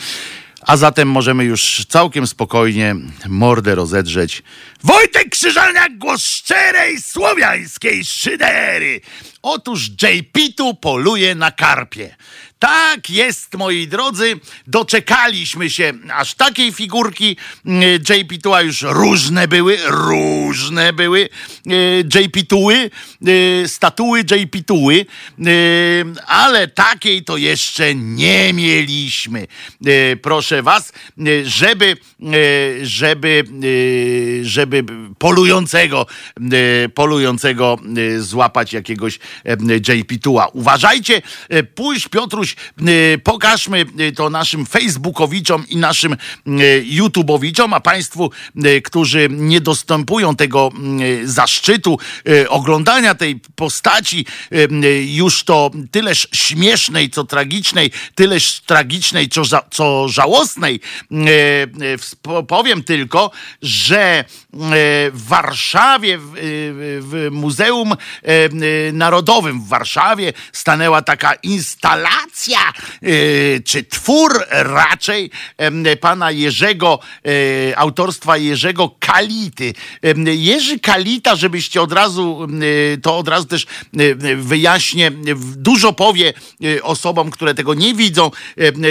A 0.60 0.76
zatem 0.76 1.08
możemy 1.08 1.44
już 1.44 1.86
całkiem 1.88 2.26
spokojnie 2.26 2.96
mordę 3.28 3.74
rozedrzeć. 3.74 4.42
Wojtek 4.84 5.28
Krzyżalniak, 5.30 5.98
głos 5.98 6.22
szczerej 6.22 7.00
słowiańskiej 7.02 8.04
szydery. 8.04 9.00
Otóż 9.42 9.88
JP 9.88 10.38
tu 10.56 10.74
poluje 10.74 11.34
na 11.34 11.50
karpie. 11.50 12.16
Tak 12.60 13.10
jest, 13.10 13.54
moi 13.54 13.88
drodzy, 13.88 14.40
doczekaliśmy 14.66 15.70
się 15.70 15.92
aż 16.12 16.34
takiej 16.34 16.72
figurki 16.72 17.36
mm, 17.66 17.82
JP 17.92 18.42
Tua 18.42 18.62
już 18.62 18.82
różne 18.82 19.48
były, 19.48 19.78
różne 19.86 20.92
były 20.92 21.28
e, 21.66 22.20
JP 22.20 22.48
Tuły, 22.48 22.90
e, 23.64 23.68
statuły 23.68 24.20
JP 24.20 24.62
Tuły, 24.66 25.06
e, 25.38 25.44
ale 26.26 26.68
takiej 26.68 27.24
to 27.24 27.36
jeszcze 27.36 27.94
nie 27.94 28.52
mieliśmy. 28.52 29.46
Proszę 30.22 30.62
was, 30.62 30.92
żeby, 31.44 31.96
żeby, 32.82 33.44
żeby 34.42 34.84
polującego, 35.18 36.06
polującego 36.94 37.78
złapać 38.18 38.72
jakiegoś 38.72 39.18
JP 39.88 40.18
Tua. 40.22 40.46
Uważajcie, 40.52 41.22
pójść 41.74 42.08
Piotruś 42.08 42.56
Y, 42.88 43.18
pokażmy 43.18 43.86
to 44.16 44.30
naszym 44.30 44.66
Facebookowiczom 44.66 45.64
i 45.68 45.76
naszym 45.76 46.12
y, 46.12 46.84
YouTubeowiczom, 46.86 47.74
a 47.74 47.80
Państwu, 47.80 48.30
którzy 48.84 49.28
nie 49.30 49.60
dostępują 49.60 50.36
tego 50.36 50.70
zaszczytu 51.24 51.98
oglądania 52.48 53.14
tej 53.14 53.40
postaci, 53.54 54.26
już 55.06 55.44
to 55.44 55.70
tyleż 55.90 56.28
śmiesznej, 56.32 57.10
co 57.10 57.24
tragicznej, 57.24 57.90
tyleż 58.14 58.60
tragicznej, 58.60 59.28
co, 59.28 59.44
ża 59.44 59.62
co 59.70 60.08
żałosnej. 60.08 60.80
Powiem 62.48 62.82
tylko, 62.82 63.30
że 63.62 64.24
w 65.12 65.22
Warszawie, 65.28 66.18
w 66.20 67.28
Muzeum 67.30 67.94
Narodowym 68.92 69.19
w 69.22 69.68
Warszawie 69.68 70.32
stanęła 70.52 71.02
taka 71.02 71.34
instalacja, 71.34 72.58
y, 73.02 73.62
czy 73.64 73.84
twór 73.84 74.44
raczej 74.50 75.30
pana 76.00 76.30
Jerzego, 76.30 76.98
e, 77.70 77.78
autorstwa 77.78 78.36
Jerzego 78.36 78.96
Kality. 78.98 79.72
Jerzy 80.26 80.80
Kalita, 80.80 81.36
żebyście 81.36 81.82
od 81.82 81.92
razu, 81.92 82.48
y, 82.62 82.98
to 83.02 83.18
od 83.18 83.28
razu 83.28 83.46
też 83.46 83.66
y, 84.00 84.36
wyjaśnię, 84.36 85.10
dużo 85.56 85.92
powie 85.92 86.32
y, 86.64 86.82
osobom, 86.82 87.30
które 87.30 87.54
tego 87.54 87.74
nie 87.74 87.94
widzą. 87.94 88.30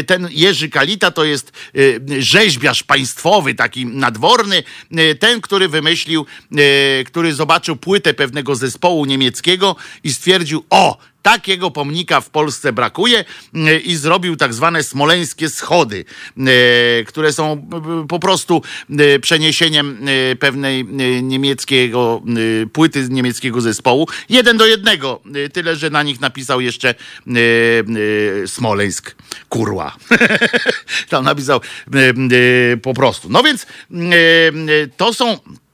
Ten 0.07 0.27
Jerzy 0.31 0.69
Kalita 0.69 1.11
to 1.11 1.23
jest 1.25 1.51
y, 1.75 2.01
rzeźbiarz 2.19 2.83
państwowy, 2.83 3.55
taki 3.55 3.85
nadworny, 3.85 4.63
y, 4.99 5.15
ten, 5.15 5.41
który 5.41 5.67
wymyślił, 5.67 6.25
y, 6.59 7.03
który 7.03 7.33
zobaczył 7.33 7.75
płytę 7.75 8.13
pewnego 8.13 8.55
zespołu 8.55 9.05
niemieckiego 9.05 9.75
i 10.03 10.13
stwierdził, 10.19 10.63
o, 10.69 10.97
Takiego 11.21 11.71
pomnika 11.71 12.21
w 12.21 12.29
Polsce 12.29 12.73
brakuje 12.73 13.25
y, 13.55 13.79
i 13.79 13.95
zrobił 13.95 14.35
tak 14.35 14.53
zwane 14.53 14.83
smoleńskie 14.83 15.49
schody, 15.49 16.05
y, 16.37 17.05
które 17.05 17.33
są 17.33 17.67
po 18.09 18.19
prostu 18.19 18.61
y, 18.99 19.19
przeniesieniem 19.19 20.07
y, 20.07 20.35
pewnej 20.35 20.85
niemieckiego 21.23 22.21
płyty 22.73 23.05
z 23.05 23.09
niemieckiego 23.09 23.61
zespołu. 23.61 24.07
Jeden 24.29 24.57
do 24.57 24.65
jednego, 24.65 25.21
tyle 25.53 25.75
że 25.75 25.89
na 25.89 26.03
nich 26.03 26.21
napisał 26.21 26.61
jeszcze 26.61 26.95
Smoleńsk, 28.45 29.15
kurła. 29.49 29.95
Tam 31.09 31.23
napisał 31.23 31.61
po 32.81 32.93
prostu. 32.93 33.29
No 33.29 33.43
więc 33.43 33.65
to 34.97 35.13
są 35.13 35.37
E, 35.39 35.68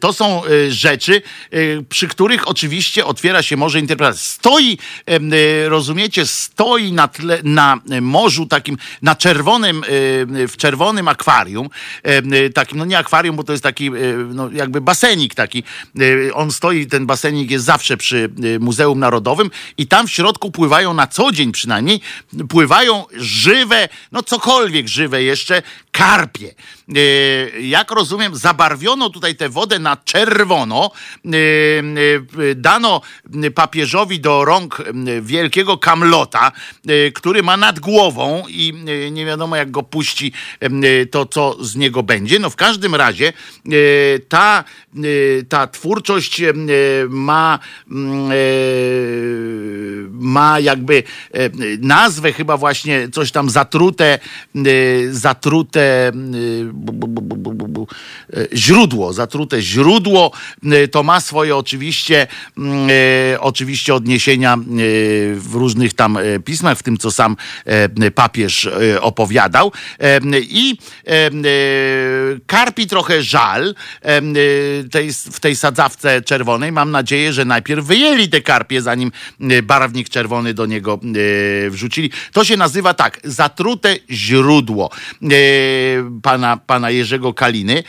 To 0.00 0.12
są 0.12 0.44
e, 0.44 0.70
rzeczy, 0.70 1.22
e, 1.50 1.58
przy 1.88 2.08
których 2.08 2.48
oczywiście 2.48 3.04
otwiera 3.04 3.42
się 3.42 3.56
morze 3.56 3.78
interpretacji. 3.78 4.30
Stoi, 4.30 4.78
e, 5.06 5.68
rozumiecie, 5.68 6.26
stoi 6.26 6.92
na, 6.92 7.08
tle, 7.08 7.38
na 7.44 7.80
morzu 8.00 8.46
takim, 8.46 8.76
na 9.02 9.14
czerwonym, 9.14 9.84
e, 9.84 9.88
w 10.48 10.56
czerwonym 10.56 11.08
akwarium, 11.08 11.68
e, 12.02 12.50
takim, 12.50 12.78
no 12.78 12.84
nie 12.84 12.98
akwarium, 12.98 13.36
bo 13.36 13.44
to 13.44 13.52
jest 13.52 13.62
taki, 13.62 13.86
e, 13.86 13.92
no 14.34 14.50
jakby 14.52 14.80
basenik 14.80 15.34
taki. 15.34 15.62
E, 16.28 16.34
On 16.34 16.50
stoi, 16.50 16.86
ten 16.86 17.06
basenik 17.06 17.50
jest 17.50 17.64
zawsze 17.64 17.96
przy 17.96 18.30
e, 18.56 18.58
Muzeum 18.58 18.98
Narodowym 18.98 19.50
i 19.78 19.86
tam 19.86 20.06
w 20.06 20.10
środku 20.10 20.50
pływają 20.50 20.94
na 20.94 21.06
co 21.06 21.32
dzień 21.32 21.52
przynajmniej, 21.52 22.00
pływają 22.48 23.04
żywe, 23.16 23.88
no 24.12 24.22
cokolwiek 24.22 24.88
żywe 24.88 25.22
jeszcze, 25.22 25.62
karpie. 25.92 26.54
E, 26.96 27.60
Jak 27.60 27.90
rozumiem, 27.90 28.36
zabarwiono 28.36 29.10
tutaj 29.10 29.36
tę 29.36 29.48
wodę 29.48 29.78
na 29.78 29.96
czerwono. 29.96 30.90
E, 31.24 31.28
e, 32.50 32.54
Dano 32.54 33.00
papieżowi 33.54 34.20
do 34.20 34.44
rąk 34.44 34.82
wielkiego 35.22 35.78
kamlota, 35.78 36.52
który 37.14 37.42
ma 37.42 37.56
nad 37.56 37.80
głową 37.80 38.42
i 38.48 38.74
nie 39.10 39.26
wiadomo 39.26 39.56
jak 39.56 39.70
go 39.70 39.82
puści, 39.82 40.32
to 41.10 41.26
co 41.26 41.64
z 41.64 41.76
niego 41.76 42.02
będzie. 42.02 42.38
No 42.38 42.50
w 42.50 42.56
każdym 42.56 42.94
razie 42.94 43.32
ta, 44.28 44.64
ta 45.48 45.66
twórczość 45.66 46.42
ma, 47.08 47.58
mm, 47.90 48.30
ma 50.12 50.60
jakby 50.60 51.02
nazwę 51.80 52.32
chyba 52.32 52.56
właśnie 52.56 53.08
coś 53.12 53.32
tam 53.32 53.50
zatrute, 53.50 54.18
zatrute 55.10 56.12
e, 58.32 58.56
źródło, 58.56 59.12
zatrute 59.12 59.62
źródło. 59.62 60.32
E, 60.64 60.88
To 60.88 61.02
ma 61.02 61.20
swoje 61.20 61.56
oczywiście, 61.56 62.26
mm, 62.58 62.88
e, 63.34 63.40
oczywiście 63.40 63.94
odniesienia 63.94 64.56
w 65.34 65.50
różnych 65.52 65.94
tam 65.94 66.18
pismach, 66.44 66.78
w 66.78 66.82
tym 66.82 66.98
co 66.98 67.10
sam 67.10 67.36
papież 68.14 68.68
opowiadał. 69.00 69.72
I 70.42 70.78
karpi 72.46 72.86
trochę 72.86 73.22
żal 73.22 73.74
w 75.32 75.40
tej 75.40 75.56
sadzawce 75.56 76.22
czerwonej. 76.22 76.72
Mam 76.72 76.90
nadzieję, 76.90 77.32
że 77.32 77.44
najpierw 77.44 77.84
wyjęli 77.84 78.28
te 78.28 78.40
karpie, 78.40 78.82
zanim 78.82 79.12
barwnik 79.62 80.08
czerwony 80.08 80.54
do 80.54 80.66
niego 80.66 81.00
wrzucili. 81.70 82.10
To 82.32 82.44
się 82.44 82.56
nazywa 82.56 82.94
tak, 82.94 83.20
zatrute 83.24 83.96
źródło 84.10 84.90
pana, 86.22 86.56
pana 86.70 86.90
Jerzego 86.90 87.34
Kaliny. 87.34 87.76
E, 87.76 87.82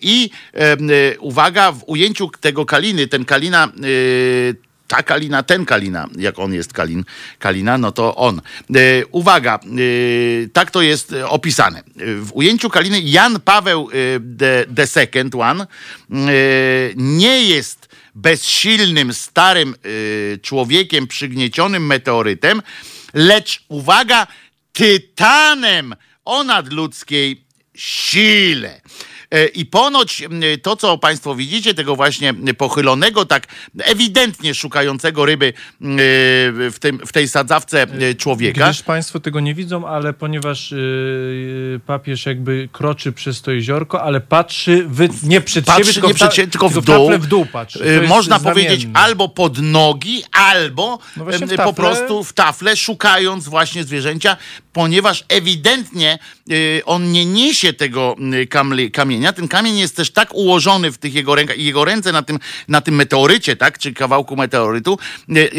I 0.00 0.30
e, 0.54 1.18
uwaga, 1.18 1.72
w 1.72 1.84
ujęciu 1.86 2.30
tego 2.40 2.66
Kaliny, 2.66 3.06
ten 3.06 3.24
Kalina 3.24 3.64
e, 3.66 4.72
ta 4.88 5.02
Kalina, 5.02 5.42
ten 5.42 5.64
Kalina, 5.64 6.08
jak 6.18 6.38
on 6.38 6.54
jest 6.54 6.72
Kalin, 6.72 7.04
Kalina, 7.38 7.78
no 7.78 7.92
to 7.92 8.16
on. 8.16 8.40
E, 8.74 9.06
uwaga, 9.10 9.54
e, 9.64 10.48
tak 10.52 10.70
to 10.70 10.82
jest 10.82 11.14
opisane. 11.28 11.82
W 11.96 12.30
ujęciu 12.32 12.70
Kaliny 12.70 13.00
Jan 13.00 13.40
Paweł 13.40 13.88
e, 13.88 14.20
the, 14.38 14.64
the 14.76 14.86
Second 14.86 15.34
One 15.34 15.66
nie 16.96 17.42
jest 17.44 17.88
bezsilnym, 18.14 19.14
starym 19.14 19.74
człowiekiem 20.42 21.06
przygniecionym 21.06 21.86
meteorytem, 21.86 22.62
lecz 23.14 23.64
uwaga, 23.68 24.26
tytanem 24.72 25.94
o 26.24 26.44
nadludzkiej 26.44 27.51
sile. 27.74 28.80
E, 29.32 29.46
I 29.46 29.66
ponoć 29.66 30.22
to, 30.62 30.76
co 30.76 30.98
Państwo 30.98 31.34
widzicie, 31.34 31.74
tego 31.74 31.96
właśnie 31.96 32.34
pochylonego, 32.34 33.26
tak 33.26 33.46
ewidentnie 33.78 34.54
szukającego 34.54 35.26
ryby 35.26 35.52
m, 35.80 35.96
w, 36.72 36.76
tym, 36.80 36.98
w 37.06 37.12
tej 37.12 37.28
sadzawce 37.28 37.82
e, 37.82 38.14
człowieka. 38.14 38.64
Gdyż 38.64 38.82
Państwo 38.82 39.20
tego 39.20 39.40
nie 39.40 39.54
widzą, 39.54 39.86
ale 39.88 40.12
ponieważ 40.12 40.74
papież 41.86 42.26
jakby 42.26 42.68
kroczy 42.72 43.12
przez 43.12 43.42
to 43.42 43.50
jeziorko, 43.50 44.02
ale 44.02 44.20
patrzy 44.20 44.84
wy, 44.88 45.08
nie 45.22 45.40
przed 45.40 45.64
Patrzy 45.64 45.84
siebie, 45.84 45.92
tylko, 45.94 46.08
nie 46.08 46.14
przed 46.14 46.34
siebie, 46.34 46.50
tylko 46.50 46.68
w 46.68 46.84
dół. 46.84 47.10
w 47.18 47.26
dół 47.26 47.46
patrzy. 47.46 47.84
E, 47.84 48.08
Można 48.08 48.40
powiedzieć 48.40 48.86
albo 48.94 49.28
pod 49.28 49.58
nogi, 49.58 50.22
albo 50.32 50.98
No 51.16 51.32
e, 51.32 51.56
po 51.56 51.72
prostu 51.72 52.24
w 52.24 52.32
tafle, 52.32 52.76
szukając 52.76 53.48
właśnie 53.48 53.84
zwierzęcia, 53.84 54.36
ponieważ 54.72 55.24
ewidentnie 55.28 56.18
e, 56.50 56.84
on 56.84 57.12
nie 57.12 57.24
niesie 57.26 57.72
tego 57.72 58.16
kamli- 58.50 58.90
kamienia. 58.90 59.32
Ten 59.32 59.48
kamień 59.48 59.78
jest 59.78 59.96
też 59.96 60.10
tak 60.10 60.34
ułożony 60.34 60.92
w 60.92 60.98
tych 60.98 61.14
jego 61.14 61.34
rękach 61.34 61.58
i 61.58 61.64
jego 61.64 61.84
ręce 61.84 62.12
na 62.12 62.22
tym, 62.22 62.38
na 62.68 62.80
tym 62.80 62.94
meteorycie, 62.94 63.56
tak, 63.56 63.78
czy 63.78 63.92
kawałku 63.92 64.36
meteorytu, 64.36 64.98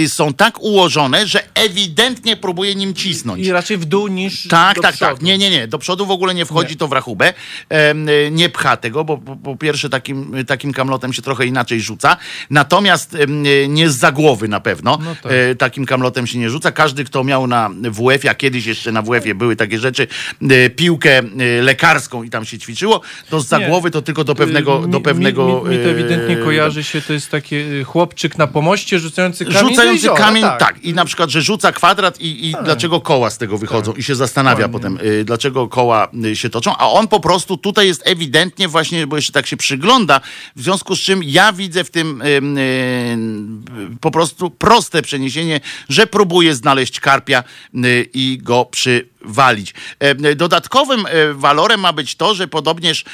e, 0.03 0.09
są 0.09 0.33
tak 0.33 0.61
ułożone, 0.61 1.27
że 1.27 1.43
ewidentnie 1.55 2.37
próbuje 2.37 2.75
nim 2.75 2.93
cisnąć. 2.93 3.45
I 3.47 3.51
raczej 3.51 3.77
w 3.77 3.85
dół 3.85 4.07
niż 4.07 4.47
Tak, 4.47 4.79
tak, 4.81 4.95
przodu. 4.95 5.13
tak. 5.15 5.21
Nie, 5.21 5.37
nie, 5.37 5.49
nie. 5.49 5.67
Do 5.67 5.79
przodu 5.79 6.05
w 6.05 6.11
ogóle 6.11 6.33
nie 6.33 6.45
wchodzi 6.45 6.75
to 6.77 6.87
w 6.87 6.91
rachubę. 6.91 7.33
Nie 8.31 8.49
pcha 8.49 8.77
tego, 8.77 9.03
bo 9.03 9.17
po, 9.17 9.55
pierwsze 9.55 9.89
takim, 9.89 10.33
takim 10.47 10.73
kamlotem 10.73 11.13
się 11.13 11.21
trochę 11.21 11.45
inaczej 11.45 11.81
rzuca. 11.81 12.17
Natomiast 12.49 13.17
nie 13.67 13.89
z 13.89 13.97
za 14.03 14.11
głowy 14.11 14.47
na 14.47 14.59
pewno. 14.59 14.99
No 15.03 15.15
tak. 15.23 15.31
E, 15.31 15.55
Takim 15.55 15.85
kamlotem 15.85 16.27
się 16.27 16.37
nie 16.37 16.49
rzuca. 16.49 16.71
Każdy, 16.71 17.03
kto 17.03 17.23
miał 17.23 17.47
na 17.47 17.69
WF-ie, 17.83 18.31
a 18.31 18.35
kiedyś 18.35 18.65
jeszcze 18.65 18.91
na 18.91 19.01
WF-ie 19.03 19.35
były 19.35 19.55
takie 19.55 19.79
rzeczy, 19.79 20.07
e, 20.49 20.69
piłkę 20.69 21.17
e, 21.17 21.61
lekarską 21.61 22.23
i 22.23 22.29
tam 22.29 22.45
się 22.45 22.57
ćwiczyło, 22.59 23.01
to 23.29 23.41
za 23.41 23.57
Nie. 23.59 23.67
głowy 23.67 23.91
to 23.91 24.01
tylko 24.01 24.23
do 24.23 24.35
pewnego... 24.35 24.81
Mi- 24.81 24.89
do 24.91 24.97
mi- 24.97 25.03
pewnego 25.03 25.63
mi, 25.63 25.69
mi, 25.77 25.83
to 25.83 25.89
ewidentnie 25.89 26.37
kojarzy 26.37 26.83
się, 26.83 27.01
to 27.01 27.13
jest 27.13 27.31
taki 27.31 27.55
y, 27.55 27.83
chłopczyk 27.83 28.37
na 28.37 28.47
pomoście 28.47 28.99
rzucający 28.99 29.45
kamień 29.45 29.69
Rzucający 29.69 30.09
kamień, 30.17 30.43
tak. 30.43 30.59
tak. 30.59 30.83
I 30.83 30.93
na 30.93 31.05
przykład, 31.05 31.29
że 31.29 31.41
rzuca 31.41 31.71
kwadrat 31.71 32.21
i, 32.21 32.49
i 32.49 32.55
dlaczego 32.63 33.01
koła 33.01 33.29
z 33.29 33.37
tego 33.37 33.57
wychodzą 33.57 33.93
i 33.93 34.03
się 34.03 34.15
zastanawia 34.15 34.67
Dokładnie. 34.67 34.97
potem, 34.97 35.11
y, 35.11 35.25
dlaczego 35.25 35.67
koła 35.67 36.07
y, 36.25 36.35
się 36.35 36.49
toczą, 36.49 36.75
a 36.77 36.89
on 36.89 37.07
po 37.07 37.19
prostu 37.19 37.57
tutaj 37.57 37.87
jest 37.87 38.01
ewidentnie 38.05 38.67
właśnie, 38.67 39.07
bo 39.07 39.15
jeszcze 39.15 39.33
tak 39.33 39.47
się 39.47 39.57
przygląda, 39.57 40.21
w 40.55 40.61
związku 40.63 40.95
z 40.95 40.99
czym 40.99 41.23
ja 41.23 41.53
widzę 41.53 41.83
w 41.83 41.89
tym 41.89 42.21
y, 42.21 42.25
y, 42.27 43.97
po 44.01 44.11
prostu 44.11 44.49
proste 44.49 45.01
przeniesienie, 45.01 45.59
że 45.89 46.07
próbuje 46.07 46.55
znaleźć 46.55 46.99
karpia 46.99 47.43
y, 47.75 48.09
i 48.13 48.39
go 48.41 48.65
przywalić. 49.01 49.73
E, 49.99 50.35
Dodatkowym 50.35 51.05
e, 51.05 51.33
walorem 51.33 51.79
ma 51.79 51.93
być 51.93 52.15
to, 52.15 52.35
że 52.35 52.47
podobnież 52.47 53.05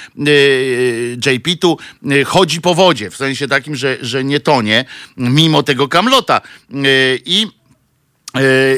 JP 1.25 1.55
tu 1.61 1.77
chodzi 2.25 2.61
po 2.61 2.75
wodzie, 2.75 3.09
w 3.09 3.15
sensie 3.15 3.47
takim, 3.47 3.75
że, 3.75 3.97
że 4.01 4.23
nie 4.23 4.39
tonie, 4.39 4.85
mimo 5.17 5.63
tego 5.63 5.87
kamlota. 5.87 6.41
I 7.25 7.47
E, 7.47 7.58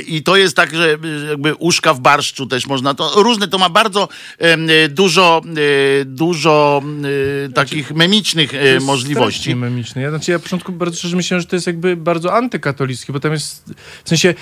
I 0.07 0.23
to 0.23 0.35
jest 0.35 0.55
tak, 0.55 0.75
że 0.75 0.97
e, 1.03 1.29
jakby 1.29 1.55
uszka 1.55 1.93
w 1.93 1.99
barszczu 1.99 2.47
też 2.47 2.67
można 2.67 2.93
to. 2.93 3.11
Różne 3.15 3.47
to 3.47 3.57
ma 3.57 3.69
bardzo 3.69 4.09
e, 4.37 4.89
dużo, 4.89 5.41
e, 6.01 6.05
dużo 6.05 6.81
e, 7.45 7.49
takich 7.49 7.91
memicznych 7.91 8.53
e, 8.53 8.57
jest 8.57 8.85
możliwości. 8.85 9.55
memiczne. 9.55 10.01
Ja, 10.01 10.09
znaczy, 10.09 10.31
ja 10.31 10.37
na 10.37 10.43
początku 10.43 10.71
bardzo 10.71 10.97
szczerze 10.97 11.15
myślałem, 11.15 11.41
że 11.41 11.47
to 11.47 11.55
jest 11.55 11.67
jakby 11.67 11.97
bardzo 11.97 12.33
antykatolickie, 12.33 13.13
bo 13.13 13.19
tam 13.19 13.31
jest 13.31 13.73
w 14.03 14.09
sensie... 14.09 14.33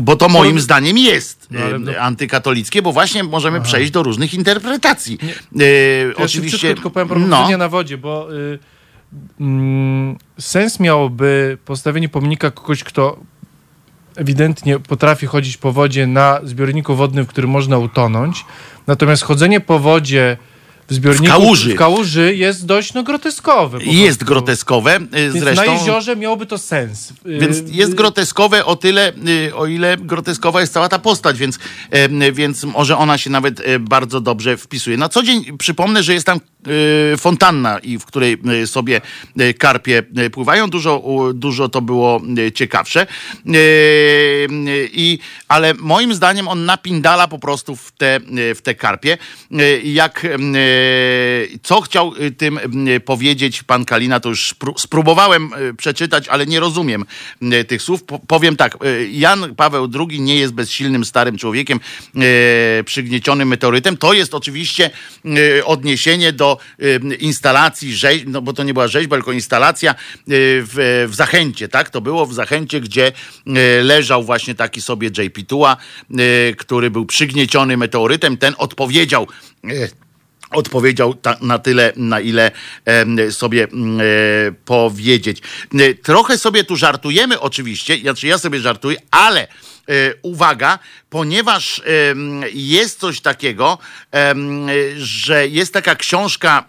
Bo 0.00 0.16
to 0.16 0.28
moim 0.28 0.60
zdaniem 0.60 0.98
jest 0.98 1.46
No, 1.50 1.60
e, 1.60 1.78
no- 1.78 1.92
antykatolickie, 2.00 2.82
bo 2.82 2.92
właśnie 2.92 3.24
możemy 3.24 3.60
przejść 3.60 3.90
do 3.90 4.02
różnych 4.02 4.34
interpretacji. 4.34 5.18
E, 5.60 5.64
Ja 6.08 6.24
oczywiście. 6.24 6.74
tylko 6.74 6.90
powiem 6.90 7.28
no, 7.28 7.58
na 7.58 7.68
wodzie, 7.68 7.98
bo 7.98 8.34
y, 8.34 8.58
mm, 9.40 10.16
sens 10.38 10.80
miałoby 10.80 11.58
postawienie 11.64 12.08
pomnika 12.08 12.50
kogoś, 12.50 12.84
kto 12.84 13.20
ewidentnie 14.16 14.78
potrafi 14.78 15.26
chodzić 15.26 15.56
po 15.56 15.72
wodzie 15.72 16.06
na 16.06 16.40
zbiorniku 16.44 16.96
wodnym, 16.96 17.24
w 17.24 17.28
którym 17.28 17.50
można 17.50 17.78
utonąć. 17.78 18.44
Natomiast 18.86 19.22
chodzenie 19.22 19.60
po 19.60 19.78
wodzie 19.78 20.36
w 20.88 20.94
zbiorniku 20.94 21.32
kałuży. 21.32 21.74
w 21.74 21.76
kałuży 21.76 22.36
jest 22.36 22.66
dość 22.66 22.94
no, 22.94 23.02
groteskowe. 23.02 23.78
Jest 23.84 24.18
prostu. 24.18 24.24
groteskowe. 24.24 24.96
y, 24.96 25.08
Więc 25.12 25.38
Zresztą. 25.38 25.66
na 25.66 25.72
jeziorze 25.72 26.16
miałoby 26.16 26.46
to 26.46 26.58
sens. 26.58 27.10
Y, 27.10 27.38
Więc 27.38 27.62
jest 27.66 27.94
groteskowe 27.94 28.64
o 28.64 28.76
tyle, 28.76 29.12
y, 29.48 29.54
o 29.54 29.66
ile 29.66 29.96
groteskowa 29.96 30.60
jest 30.60 30.72
cała 30.72 30.88
ta 30.88 30.98
postać, 30.98 31.38
więc, 31.38 31.58
więc 32.32 32.64
może 32.64 32.96
ona 32.98 33.18
się 33.18 33.30
nawet 33.30 33.62
bardzo 33.80 34.20
dobrze 34.20 34.56
wpisuje. 34.56 34.96
Na 34.96 35.08
co 35.08 35.22
dzień 35.22 35.58
przypomnę, 35.58 36.02
że 36.02 36.14
jest 36.14 36.26
tam 36.26 36.40
fontanna, 37.18 37.78
i 37.78 37.98
w 37.98 38.04
której 38.04 38.36
sobie 38.66 39.00
karpie 39.58 40.02
pływają. 40.32 40.70
Dużo, 40.70 41.02
dużo 41.34 41.68
to 41.68 41.80
było 41.80 42.20
ciekawsze. 42.54 43.06
I, 44.92 45.18
ale 45.48 45.74
moim 45.74 46.14
zdaniem 46.14 46.48
on 46.48 46.64
napindala 46.64 47.28
po 47.28 47.38
prostu 47.38 47.76
w 47.76 47.92
te, 47.92 48.20
w 48.54 48.62
te 48.62 48.74
karpie. 48.74 49.18
Jak, 49.84 50.26
co 51.62 51.80
chciał 51.80 52.12
e, 52.18 52.30
tym 52.30 52.58
e, 52.58 53.00
powiedzieć 53.00 53.62
pan 53.62 53.84
Kalina, 53.84 54.20
to 54.20 54.28
już 54.28 54.54
spró- 54.54 54.78
spróbowałem 54.78 55.50
e, 55.54 55.74
przeczytać, 55.74 56.28
ale 56.28 56.46
nie 56.46 56.60
rozumiem 56.60 57.04
tych 57.68 57.82
słów. 57.82 58.02
Po- 58.04 58.18
Powiem 58.18 58.56
tak, 58.56 58.76
Jan 59.10 59.54
Paweł 59.54 59.88
II 60.08 60.20
nie 60.20 60.36
jest 60.36 60.52
bezsilnym 60.54 61.04
starym 61.04 61.38
człowiekiem 61.38 61.80
przygniecionym 62.84 63.48
meteorytem. 63.48 63.96
To 63.96 64.12
jest 64.12 64.34
oczywiście 64.34 64.90
odniesienie 65.64 66.32
do 66.32 66.58
instalacji 67.18 67.94
rzeźb, 67.96 68.24
no 68.28 68.42
bo 68.42 68.52
to 68.52 68.62
nie 68.62 68.74
była 68.74 68.88
rzeźba, 68.88 69.16
tylko 69.16 69.32
instalacja 69.32 69.94
w, 70.26 71.06
w 71.10 71.14
Zachęcie, 71.14 71.68
tak? 71.68 71.90
To 71.90 72.00
było 72.00 72.26
w 72.26 72.34
Zachęcie, 72.34 72.80
gdzie 72.80 73.12
leżał 73.82 74.24
właśnie 74.24 74.54
taki 74.54 74.80
sobie 74.80 75.08
JP 75.18 75.42
Tua, 75.48 75.76
który 76.56 76.90
był 76.90 77.06
przygnieciony 77.06 77.76
meteorytem. 77.76 78.36
Ten 78.36 78.54
odpowiedział 78.58 79.26
odpowiedział 80.56 81.14
ta, 81.14 81.36
na 81.40 81.58
tyle, 81.58 81.92
na 81.96 82.20
ile 82.20 82.50
em, 82.84 83.32
sobie 83.32 83.64
mm, 83.64 84.00
e, 84.00 84.04
powiedzieć. 84.64 85.42
E, 85.74 85.94
Trochę 85.94 86.38
sobie 86.38 86.64
tu 86.64 86.76
żartujemy 86.76 87.40
oczywiście, 87.40 87.98
znaczy 87.98 88.26
ja 88.26 88.38
sobie 88.38 88.60
żartuję, 88.60 88.96
ale 89.10 89.40
e, 89.40 89.48
uwaga, 90.22 90.78
ponieważ 91.10 91.82
jest 92.52 93.00
coś 93.00 93.20
takiego, 93.20 93.78
że 94.96 95.48
jest 95.48 95.72
taka 95.72 95.94
książka, 95.94 96.64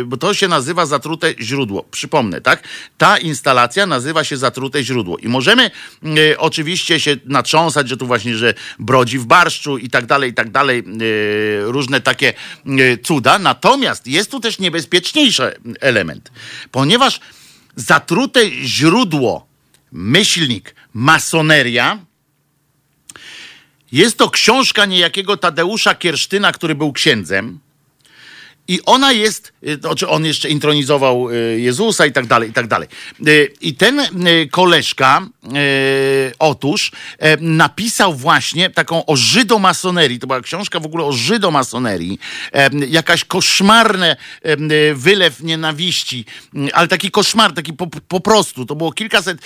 e, 0.00 0.04
bo 0.04 0.16
to 0.16 0.34
się 0.34 0.48
nazywa 0.48 0.86
Zatrute 0.86 1.34
źródło. 1.40 1.84
Przypomnę, 1.90 2.40
tak? 2.40 2.62
Ta 2.98 3.18
instalacja 3.18 3.86
nazywa 3.86 4.24
się 4.24 4.36
Zatrute 4.36 4.84
źródło 4.84 5.18
i 5.18 5.28
możemy 5.28 5.70
e, 6.04 6.38
oczywiście 6.38 7.00
się 7.00 7.16
natrząsać, 7.24 7.88
że 7.88 7.96
tu 7.96 8.06
właśnie, 8.06 8.36
że 8.36 8.54
brodzi 8.78 9.18
w 9.18 9.26
barszczu 9.26 9.78
i 9.78 9.90
tak 9.90 10.06
dalej, 10.06 10.30
i 10.30 10.34
tak 10.34 10.50
dalej, 10.50 10.84
różne 11.60 12.00
takie 12.00 12.32
cuda. 13.02 13.38
Natomiast 13.38 14.06
jest 14.06 14.30
tu 14.30 14.40
też 14.40 14.58
niebezpieczniejszy 14.58 15.52
element, 15.80 16.32
ponieważ 16.70 17.20
zatrute 17.76 18.50
źródło, 18.50 19.46
myślnik, 19.92 20.74
masoneria, 20.94 21.98
jest 23.92 24.18
to 24.18 24.30
książka 24.30 24.86
niejakiego 24.86 25.36
Tadeusza 25.36 25.94
Kiersztyna, 25.94 26.52
który 26.52 26.74
był 26.74 26.92
księdzem. 26.92 27.58
I 28.68 28.80
ona 28.86 29.12
jest, 29.12 29.52
y, 30.02 30.08
on 30.08 30.24
jeszcze 30.24 30.48
intronizował 30.48 31.30
y, 31.30 31.60
Jezusa 31.60 32.06
i 32.06 32.12
tak 32.12 32.26
dalej, 32.26 32.50
i 32.50 32.52
tak 32.52 32.66
dalej. 32.66 32.88
Y, 33.26 33.52
I 33.60 33.74
ten 33.74 34.00
koleżka, 34.50 35.26
otóż, 36.38 36.92
napisał 37.40 38.14
właśnie 38.14 38.70
taką 38.70 39.06
o 39.06 39.16
żydomasonerii. 39.16 40.18
To 40.18 40.26
była 40.26 40.40
książka 40.40 40.80
w 40.80 40.86
ogóle 40.86 41.04
o 41.04 41.12
żydomasonerii. 41.12 42.18
Jakaś 42.88 43.24
koszmarne 43.24 44.16
wylew 44.94 45.40
nienawiści, 45.40 46.24
y, 46.56 46.74
ale 46.74 46.88
taki 46.88 47.10
koszmar, 47.10 47.52
taki 47.52 47.72
po, 47.72 47.86
po 47.86 48.20
prostu. 48.20 48.66
To 48.66 48.74
było 48.74 48.92
kilkaset, 48.92 49.38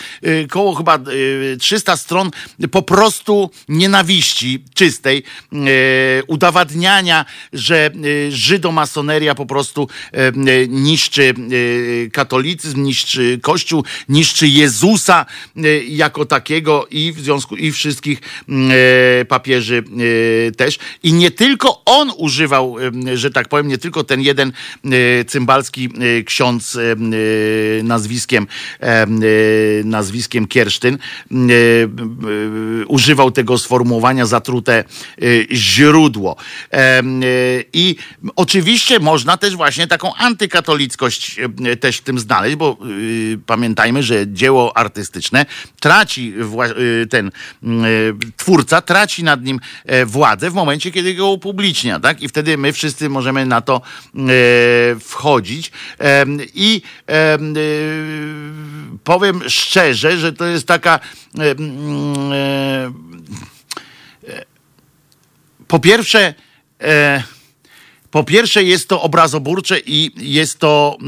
koło 0.50 0.74
chyba 0.74 0.98
y, 1.08 1.56
300 1.60 1.96
stron 1.96 2.30
po 2.70 2.82
prostu 2.82 3.50
nienawiści 3.68 4.64
czystej, 4.74 5.22
udowadniania, 6.26 7.24
że 7.52 7.90
y, 8.04 8.28
żydomasoneria 9.06 9.34
po 9.34 9.46
prostu 9.46 9.88
e, 10.12 10.28
e, 10.28 10.32
niszczy 10.68 11.34
e, 12.06 12.10
katolicyzm, 12.10 12.82
niszczy 12.82 13.38
Kościół, 13.42 13.84
niszczy 14.08 14.48
Jezusa 14.48 15.26
jako 15.88 16.26
takiego 16.26 16.86
i 16.90 17.12
w 17.12 17.20
związku 17.20 17.56
i 17.56 17.72
wszystkich 17.72 18.20
papieży 19.28 19.84
też. 20.56 20.78
I 21.02 21.12
nie 21.12 21.30
tylko 21.30 21.82
on 21.84 22.12
używał, 22.16 22.76
że 23.14 23.30
tak 23.30 23.48
powiem, 23.48 23.68
nie 23.68 23.78
tylko 23.78 24.04
ten 24.04 24.20
jeden 24.20 24.52
cymbalski 25.26 25.88
ksiądz 26.26 26.78
nazwiskiem 27.82 28.46
nazwiskiem 29.84 30.46
Kiersztyn 30.46 30.98
używał 32.88 33.30
tego 33.30 33.58
sformułowania 33.58 34.26
zatrute 34.26 34.84
źródło. 35.52 36.36
I 37.72 37.96
oczywiście 38.36 38.95
można 39.00 39.36
też 39.36 39.56
właśnie 39.56 39.86
taką 39.86 40.14
antykatolickość 40.14 41.40
e, 41.64 41.76
też 41.76 41.96
w 41.96 42.02
tym 42.02 42.18
znaleźć, 42.18 42.56
bo 42.56 42.78
y, 42.90 43.38
pamiętajmy, 43.46 44.02
że 44.02 44.24
dzieło 44.28 44.76
artystyczne 44.76 45.46
traci 45.80 46.34
y, 47.02 47.06
ten 47.06 47.26
y, 47.28 47.30
twórca 48.36 48.80
traci 48.82 49.24
nad 49.24 49.42
nim 49.42 49.60
e, 49.84 50.06
władzę 50.06 50.50
w 50.50 50.54
momencie, 50.54 50.90
kiedy 50.90 51.14
go 51.14 51.30
upublicznia, 51.30 52.00
tak? 52.00 52.22
I 52.22 52.28
wtedy 52.28 52.58
my 52.58 52.72
wszyscy 52.72 53.08
możemy 53.08 53.46
na 53.46 53.60
to 53.60 53.76
e, 53.76 54.20
wchodzić. 55.00 55.72
I 56.54 56.82
y, 57.00 57.14
powiem 59.04 59.40
szczerze, 59.48 60.18
że 60.18 60.32
to 60.32 60.46
jest 60.46 60.66
taka 60.66 61.00
e, 61.38 61.54
po 65.68 65.78
pierwsze, 65.78 66.34
e, 66.82 67.22
po 68.16 68.24
pierwsze 68.24 68.64
jest 68.64 68.88
to 68.88 69.02
obrazoburcze 69.02 69.78
i 69.86 70.10
jest 70.16 70.58
to, 70.58 70.98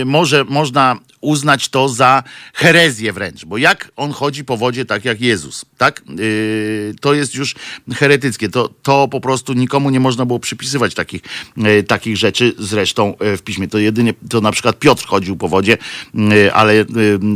y, 0.00 0.04
może 0.04 0.44
można 0.44 0.96
uznać 1.26 1.68
to 1.68 1.88
za 1.88 2.22
herezję 2.54 3.12
wręcz, 3.12 3.44
bo 3.44 3.58
jak 3.58 3.92
on 3.96 4.12
chodzi 4.12 4.44
po 4.44 4.56
wodzie 4.56 4.84
tak 4.84 5.04
jak 5.04 5.20
Jezus, 5.20 5.64
tak? 5.78 6.02
Y, 6.20 6.94
to 7.00 7.14
jest 7.14 7.34
już 7.34 7.54
heretyckie, 7.94 8.48
to, 8.48 8.68
to 8.82 9.08
po 9.08 9.20
prostu 9.20 9.52
nikomu 9.52 9.90
nie 9.90 10.00
można 10.00 10.26
było 10.26 10.38
przypisywać 10.38 10.94
takich, 10.94 11.22
y, 11.58 11.82
takich 11.82 12.16
rzeczy 12.16 12.54
zresztą 12.58 13.14
y, 13.34 13.36
w 13.36 13.42
piśmie. 13.42 13.68
To 13.68 13.78
jedynie, 13.78 14.14
to 14.30 14.40
na 14.40 14.52
przykład 14.52 14.78
Piotr 14.78 15.06
chodził 15.06 15.36
po 15.36 15.48
wodzie, 15.48 15.78
y, 16.14 16.52
ale 16.54 16.72
y, 16.72 16.84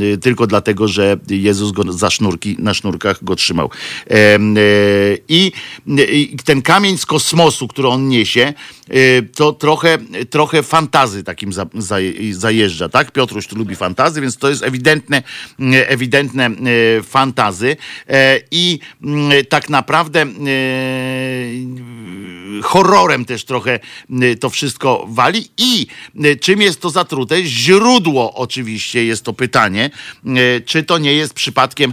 y, 0.03 0.19
tylko 0.19 0.47
dlatego, 0.47 0.89
że 0.89 1.17
Jezus 1.29 1.73
go 1.73 1.93
za 1.93 2.11
sznurki, 2.11 2.57
na 2.59 2.75
sznurkach 2.75 3.25
go 3.25 3.37
trzymał. 3.37 3.71
I 5.29 5.53
ten 6.45 6.63
kamień 6.63 6.99
z 6.99 7.07
kosmosu, 7.07 7.69
który 7.69 7.89
on 7.89 8.09
niesie, 8.09 8.55
to 9.35 9.53
trochę, 9.53 9.99
trochę 10.31 10.63
fantazy 10.63 11.25
takim 11.25 11.53
za, 11.53 11.67
za, 11.75 11.97
zajeżdża, 12.33 12.89
tak? 12.89 13.13
Piotruś 13.13 13.47
tu 13.47 13.57
lubi 13.57 13.77
fantazy, 13.81 14.21
więc 14.21 14.37
to 14.37 14.49
jest 14.49 14.63
ewidentne, 14.63 15.23
y, 15.61 15.89
ewidentne 15.89 16.51
y, 16.51 17.03
fantazy. 17.03 17.77
E, 18.09 18.41
i 18.51 18.79
mm, 19.03 19.33
tak 19.49 19.69
naprawdę 19.69 20.27
y, 20.27 21.67
horrorem 22.63 23.25
też 23.25 23.45
trochę 23.45 23.81
to 24.41 24.51
wszystko 24.51 25.07
wali. 25.09 25.49
I 25.59 25.87
czym 26.41 26.61
jest 26.63 26.81
to 26.81 26.91
zatrute? 26.91 27.45
Źródło 27.45 28.35
oczywiście 28.35 29.05
jest 29.05 29.25
to 29.25 29.33
pytanie, 29.33 29.91
czy 30.67 30.83
to 30.83 30.99
nie 30.99 31.15
jest 31.15 31.35
przypadkiem 31.35 31.93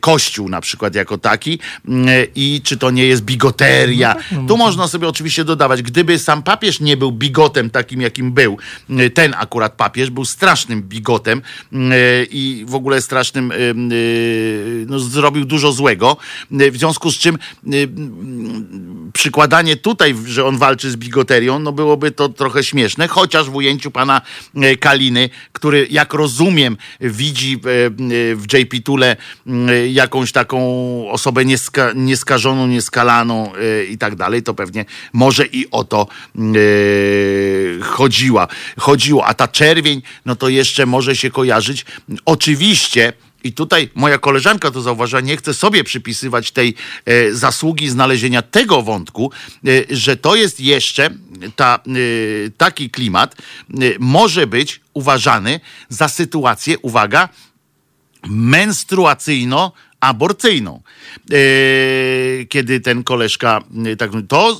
kościół 0.00 0.48
na 0.48 0.60
przykład 0.60 0.94
jako 0.94 1.18
taki? 1.18 1.58
Y, 1.88 2.30
i 2.34 2.60
czy 2.64 2.76
to 2.76 2.90
nie 2.90 3.04
jest 3.04 3.22
bigoteria. 3.22 4.16
Tu 4.48 4.56
można 4.56 4.88
sobie 4.88 5.08
oczywiście 5.08 5.44
dodawać, 5.44 5.82
gdyby 5.82 6.18
sam 6.18 6.42
papież 6.42 6.80
nie 6.80 6.96
był 6.96 7.12
bigotem 7.12 7.70
takim, 7.70 8.00
jakim 8.00 8.32
był, 8.32 8.58
ten 9.14 9.34
akurat 9.38 9.72
papież 9.72 10.10
był 10.10 10.24
strasznym 10.24 10.82
bigotem 10.82 11.19
y, 11.28 11.40
i 12.30 12.64
w 12.68 12.74
ogóle 12.74 13.02
strasznym, 13.02 13.52
y, 13.52 13.54
y, 13.92 14.86
no, 14.88 14.98
zrobił 14.98 15.44
dużo 15.44 15.72
złego, 15.72 16.16
w 16.50 16.76
związku 16.76 17.10
z 17.10 17.18
czym 17.18 17.38
przykładanie 19.12 19.76
tutaj, 19.76 20.14
że 20.26 20.44
on 20.44 20.58
walczy 20.58 20.90
z 20.90 20.96
bigoterią, 20.96 21.58
no 21.58 21.72
byłoby 21.72 22.10
to 22.10 22.28
trochę 22.28 22.64
śmieszne, 22.64 23.08
chociaż 23.08 23.50
w 23.50 23.54
ujęciu 23.54 23.90
pana 23.90 24.20
e, 24.56 24.76
Kaliny, 24.76 25.30
który 25.52 25.86
jak 25.90 26.14
rozumiem 26.14 26.76
widzi 27.00 27.54
e, 27.54 27.86
e, 27.86 27.90
w 28.36 28.44
JP 28.52 28.84
Tule 28.84 29.16
e, 29.46 29.88
jakąś 29.88 30.32
taką 30.32 30.60
osobę 31.10 31.44
nieska, 31.44 31.92
nieskażoną, 31.94 32.66
nieskalaną 32.66 33.52
e, 33.54 33.84
i 33.84 33.98
tak 33.98 34.16
dalej, 34.16 34.42
to 34.42 34.54
pewnie 34.54 34.84
może 35.12 35.46
i 35.46 35.70
o 35.70 35.84
to 35.84 36.06
e, 36.36 36.40
chodziła. 37.80 38.48
chodziło. 38.78 39.26
A 39.26 39.34
ta 39.34 39.48
czerwień, 39.48 40.02
no 40.26 40.36
to 40.36 40.48
jeszcze 40.48 40.86
może 40.86 40.99
może 41.00 41.16
się 41.16 41.30
kojarzyć 41.30 41.84
oczywiście 42.24 43.12
i 43.44 43.52
tutaj 43.52 43.90
moja 43.94 44.18
koleżanka 44.18 44.70
to 44.70 44.80
zauważyła, 44.82 45.20
nie 45.20 45.36
chcę 45.36 45.54
sobie 45.54 45.84
przypisywać 45.84 46.50
tej 46.50 46.74
e, 47.04 47.34
zasługi 47.34 47.88
znalezienia 47.88 48.42
tego 48.42 48.82
wątku, 48.82 49.32
e, 49.32 49.96
że 49.96 50.16
to 50.16 50.36
jest 50.36 50.60
jeszcze 50.60 51.10
ta, 51.56 51.80
e, 51.86 51.90
taki 52.56 52.90
klimat, 52.90 53.34
e, 53.34 53.40
może 53.98 54.46
być 54.46 54.80
uważany 54.94 55.60
za 55.88 56.08
sytuację, 56.08 56.78
uwaga, 56.78 57.28
menstruacyjno-aborcyjną. 58.28 59.70
E, 61.32 62.44
kiedy 62.44 62.80
ten 62.80 63.04
koleżka 63.04 63.60
e, 63.86 63.96
tak 63.96 64.10
to, 64.28 64.50
e, 64.50 64.56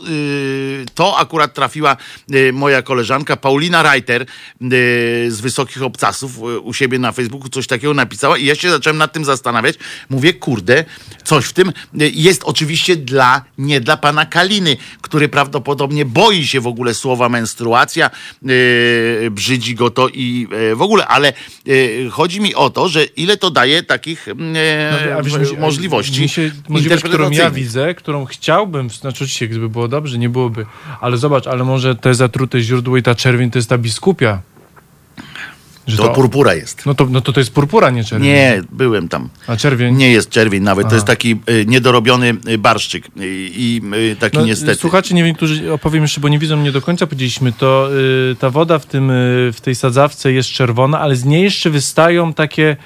to 0.95 1.19
akurat 1.19 1.55
trafiła 1.55 1.97
moja 2.53 2.83
koleżanka 2.83 3.37
Paulina 3.37 3.83
Reiter 3.83 4.27
z 5.29 5.41
Wysokich 5.41 5.83
Obcasów 5.83 6.39
u 6.63 6.75
siebie 6.75 6.99
na 6.99 7.13
Facebooku 7.13 7.49
coś 7.49 7.67
takiego 7.67 7.95
napisała 7.95 8.39
i 8.39 8.45
ja 8.45 8.55
się 8.55 8.71
zacząłem 8.71 8.99
nad 8.99 9.13
tym 9.13 9.25
zastanawiać. 9.25 9.77
Mówię, 10.11 10.33
kurde, 10.33 10.85
coś 11.25 11.45
w 11.45 11.53
tym 11.53 11.73
jest 11.95 12.45
oczywiście 12.45 12.97
dla, 12.97 13.45
nie 13.59 13.81
dla 13.81 13.97
pana 13.97 14.27
Kaliny, 14.27 14.77
który 15.01 15.29
prawdopodobnie 15.29 16.05
boi 16.05 16.47
się 16.47 16.61
w 16.61 16.67
ogóle 16.67 16.95
słowa 16.95 17.29
menstruacja, 17.29 18.11
brzydzi 19.31 19.75
go 19.75 19.91
to 19.91 20.09
i 20.09 20.49
w 20.75 20.83
ogóle, 20.83 21.07
ale 21.07 21.33
chodzi 22.11 22.41
mi 22.41 22.55
o 22.55 22.71
to, 22.71 22.89
że 22.89 23.05
ile 23.05 23.37
to 23.37 23.51
daje 23.51 23.83
takich 23.83 24.27
No, 24.37 25.30
wiesz, 25.39 25.51
mi 25.51 25.55
się- 25.57 25.61
możliwości 25.61 26.21
Mi 26.21 26.29
się, 26.29 26.51
możliwość, 26.69 27.03
którą 27.05 27.31
ja 27.31 27.51
widzę, 27.51 27.95
którą 27.95 28.25
chciałbym, 28.25 28.91
znaczy 28.91 29.17
oczywiście, 29.17 29.49
gdyby 29.49 29.69
było 29.69 29.89
dobrze, 29.89 30.19
nie 30.19 30.29
byłoby, 30.29 30.67
ale 31.01 31.17
zobacz, 31.17 31.47
ale 31.47 31.65
może 31.65 31.97
te 31.97 32.15
zatrute 32.15 32.61
źródło 32.61 32.97
i 32.97 33.03
ta 33.03 33.15
czerwień 33.15 33.51
to 33.51 33.59
jest 33.59 33.69
ta 33.69 33.79
biskupia. 33.79 34.41
Że 35.87 35.97
To 35.97 36.09
purpura 36.09 36.55
jest. 36.55 36.87
No 36.87 36.95
to, 36.95 37.07
no 37.11 37.21
to 37.21 37.33
to 37.33 37.41
jest 37.41 37.53
purpura, 37.55 37.91
nie 37.91 38.05
czerwień. 38.05 38.29
Nie, 38.29 38.63
byłem 38.73 39.09
tam. 39.09 39.29
A 39.47 39.57
czerwień? 39.57 39.97
Nie 39.97 40.11
jest 40.11 40.31
czerwień 40.31 40.63
nawet, 40.63 40.89
to 40.89 40.95
jest 40.95 41.07
taki 41.07 41.41
y, 41.51 41.65
niedorobiony 41.67 42.35
y, 42.49 42.59
barszczyk 42.59 43.07
y, 43.07 43.11
i 43.51 43.81
y, 44.13 44.17
taki 44.17 44.39
No, 44.39 44.45
niestety. 44.47 44.75
Słuchacze, 44.75 45.15
nie 45.15 45.25
wiem, 45.25 45.35
którzy 45.35 45.73
opowiem 45.73 46.03
jeszcze, 46.03 46.21
bo 46.21 46.29
nie 46.29 46.39
widzą 46.39 46.57
mnie 46.57 46.73
do 46.73 46.83
końca, 46.83 47.07
powiedzieliśmy, 47.07 47.53
to 47.53 47.89
y, 48.33 48.37
ta 48.39 48.51
woda 48.51 48.79
w, 48.79 48.87
tym, 48.87 49.11
y, 49.11 49.51
w 49.53 49.61
tej 49.61 49.75
sadzawce 49.75 50.33
jest 50.33 50.49
czerwona, 50.49 51.01
ale 51.01 51.17
z 51.17 51.25
niej 51.25 51.43
jeszcze 51.43 51.71
wystają 51.71 52.35
takie 52.35 52.77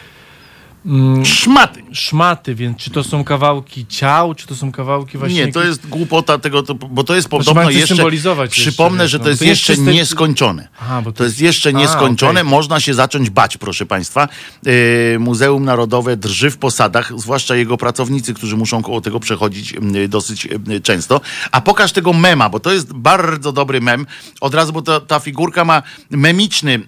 mm, 0.87 1.24
Szmaty. 1.24 1.82
szmaty, 1.93 2.55
więc 2.55 2.78
czy 2.78 2.91
to 2.91 3.05
są 3.05 3.24
kawałki 3.24 3.87
ciał, 3.87 4.35
czy 4.35 4.47
to 4.47 4.55
są 4.57 4.72
kawałki 4.72 5.18
właśnie... 5.18 5.47
Nie, 5.47 5.53
to 5.53 5.64
jest 5.64 5.87
głupota 5.89 6.39
tego, 6.39 6.62
to, 6.62 6.74
bo 6.74 7.05
to 7.05 7.14
jest 7.14 7.28
Znaczy, 7.28 7.45
podobno 7.45 7.64
coś 7.64 7.74
jeszcze. 7.74 7.95
symbolizować 7.95 8.51
jeszcze, 8.59 8.70
Przypomnę, 8.70 9.05
wiesz, 9.05 9.11
że 9.11 9.18
no. 9.18 9.24
to 9.24 9.30
jest 9.30 9.41
To 9.41 9.45
jest 9.45 9.61
jeszcze 9.68 9.72
czyste- 9.82 9.93
nieskończone. 9.93 10.68
Aha, 10.80 11.03
bo 11.03 11.12
To 11.12 11.24
jest 11.24 11.41
jeszcze 11.41 11.72
nieskończone. 11.72 12.41
okej. 12.41 12.51
Można 12.51 12.80
się 12.80 12.95
zacząć 12.95 13.30
bać, 13.30 13.57
proszę 13.57 13.87
Państwa. 13.87 14.28
Yy, 14.66 14.72
Muzeum 15.18 15.64
Narodowe 15.64 16.16
drży 16.16 16.51
w 16.51 16.59
posadach, 16.59 17.12
zwłaszcza 17.20 17.57
jego 17.57 17.76
pracownicy, 17.76 18.35
którzy 18.35 18.57
muszą 18.57 18.82
koło 18.82 19.01
tego 19.01 19.20
przechodzić 19.20 19.72
yy, 19.72 20.09
dosyć 20.09 20.45
yy, 20.68 20.80
często. 20.80 21.20
A 21.53 21.61
pokaż 21.61 21.93
tego 21.93 22.12
mema, 22.12 22.49
bo 22.49 22.61
to 22.61 22.72
jest 22.72 22.93
bardzo 22.93 23.53
dobry 23.53 23.80
mem. 23.80 24.07
Od 24.41 24.55
razu, 24.55 24.72
bo 24.72 24.82
ta, 24.82 25.01
ta 25.01 25.20
figurka 25.20 25.64
ma 25.64 25.82
memiczny, 26.11 26.80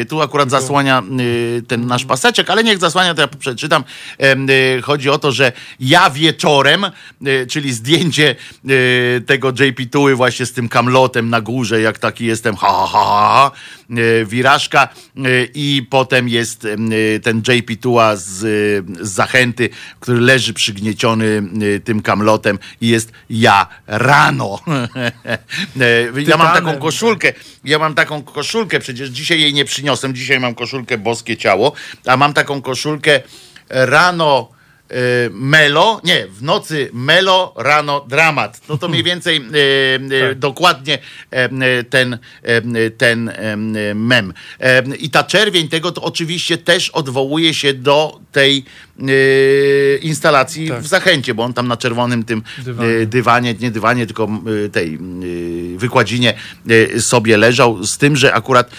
yy, 0.00 0.06
tu 0.06 0.22
akurat 0.22 0.50
zasłania 0.50 1.02
yy, 1.18 1.62
ten 1.62 1.86
nasz 1.86 2.04
paseczek, 2.04 2.50
ale 2.50 2.64
niech 2.64 2.78
zasłania, 2.78 3.14
to 3.14 3.20
ja 3.20 3.28
przeczytam. 3.38 3.84
Yy, 4.18 4.82
Chodzi 4.82 5.10
o 5.10 5.18
to, 5.18 5.32
że 5.32 5.52
ja 5.80 6.10
wieczorem, 6.10 6.86
yy, 7.20 7.46
czyli 7.46 7.72
zdjęcie 7.72 8.36
yy, 8.64 9.22
tego 9.26 9.50
JP 9.50 9.86
Tuły 9.90 10.16
właśnie 10.16 10.46
z 10.46 10.52
tym 10.52 10.68
kamlotem 10.68 11.30
na 11.30 11.40
górze, 11.40 11.80
jak 11.80 11.98
taki 11.98 12.26
jestem, 12.26 12.56
ha, 12.56 12.68
ha, 12.68 12.86
ha, 12.86 13.04
ha, 13.04 13.50
wirażka 14.26 14.88
i 15.54 15.86
potem 15.90 16.28
jest 16.28 16.66
ten 17.22 17.42
JP 17.48 17.76
Tuła 17.80 18.16
z, 18.16 18.24
z 19.00 19.12
zachęty, 19.12 19.68
który 20.00 20.20
leży 20.20 20.54
przygnieciony 20.54 21.42
tym 21.84 22.02
kamlotem 22.02 22.58
i 22.80 22.88
jest 22.88 23.12
ja 23.30 23.66
rano. 23.86 24.58
Ja 26.26 26.36
mam 26.36 26.54
taką 26.54 26.78
koszulkę, 26.78 27.32
ja 27.64 27.78
mam 27.78 27.94
taką 27.94 28.22
koszulkę, 28.22 28.80
przecież 28.80 29.08
dzisiaj 29.08 29.40
jej 29.40 29.54
nie 29.54 29.64
przyniosłem, 29.64 30.14
dzisiaj 30.14 30.40
mam 30.40 30.54
koszulkę 30.54 30.98
Boskie 30.98 31.36
Ciało, 31.36 31.72
a 32.06 32.16
mam 32.16 32.34
taką 32.34 32.62
koszulkę 32.62 33.20
rano 33.70 34.48
y, 34.90 35.30
melo, 35.32 36.00
nie, 36.04 36.26
w 36.26 36.42
nocy 36.42 36.90
melo, 36.92 37.54
rano 37.56 38.04
dramat. 38.08 38.60
No 38.68 38.78
to 38.78 38.88
mniej 38.88 39.02
więcej 39.10 39.40
y, 40.30 40.34
dokładnie 40.34 40.98
y, 40.98 41.84
ten, 41.84 42.18
y, 42.76 42.90
ten 42.90 43.28
y, 43.28 43.94
mem. 43.94 44.34
Em, 44.58 44.96
I 44.98 45.10
ta 45.10 45.24
czerwień 45.24 45.68
tego 45.68 45.92
to 45.92 46.02
oczywiście 46.02 46.58
też 46.58 46.90
odwołuje 46.90 47.54
się 47.54 47.74
do 47.74 48.20
tej 48.32 48.64
instalacji 50.02 50.68
Tak. 50.68 50.82
w 50.82 50.86
Zachęcie, 50.86 51.34
bo 51.34 51.42
on 51.44 51.52
tam 51.52 51.68
na 51.68 51.76
czerwonym 51.76 52.24
tym 52.24 52.42
Dywanie. 52.58 52.90
y, 52.90 53.06
dywanie, 53.06 53.54
nie 53.60 53.70
dywanie, 53.70 54.06
tylko 54.06 54.28
y, 54.64 54.68
tej 54.68 54.98
y, 55.74 55.78
wykładzinie 55.78 56.34
sobie 57.00 57.36
leżał, 57.36 57.84
z 57.84 57.98
tym, 57.98 58.16
że 58.16 58.34
akurat 58.34 58.70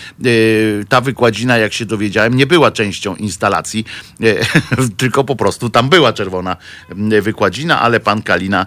ta 0.89 1.01
wykładzina, 1.01 1.57
jak 1.57 1.73
się 1.73 1.85
dowiedziałem, 1.85 2.37
nie 2.37 2.47
była 2.47 2.71
częścią 2.71 3.15
instalacji, 3.15 3.85
tylko 4.97 5.23
po 5.23 5.35
prostu 5.35 5.69
tam 5.69 5.89
była 5.89 6.13
czerwona 6.13 6.57
wykładzina, 7.21 7.81
ale 7.81 7.99
pan 7.99 8.21
Kalina 8.21 8.65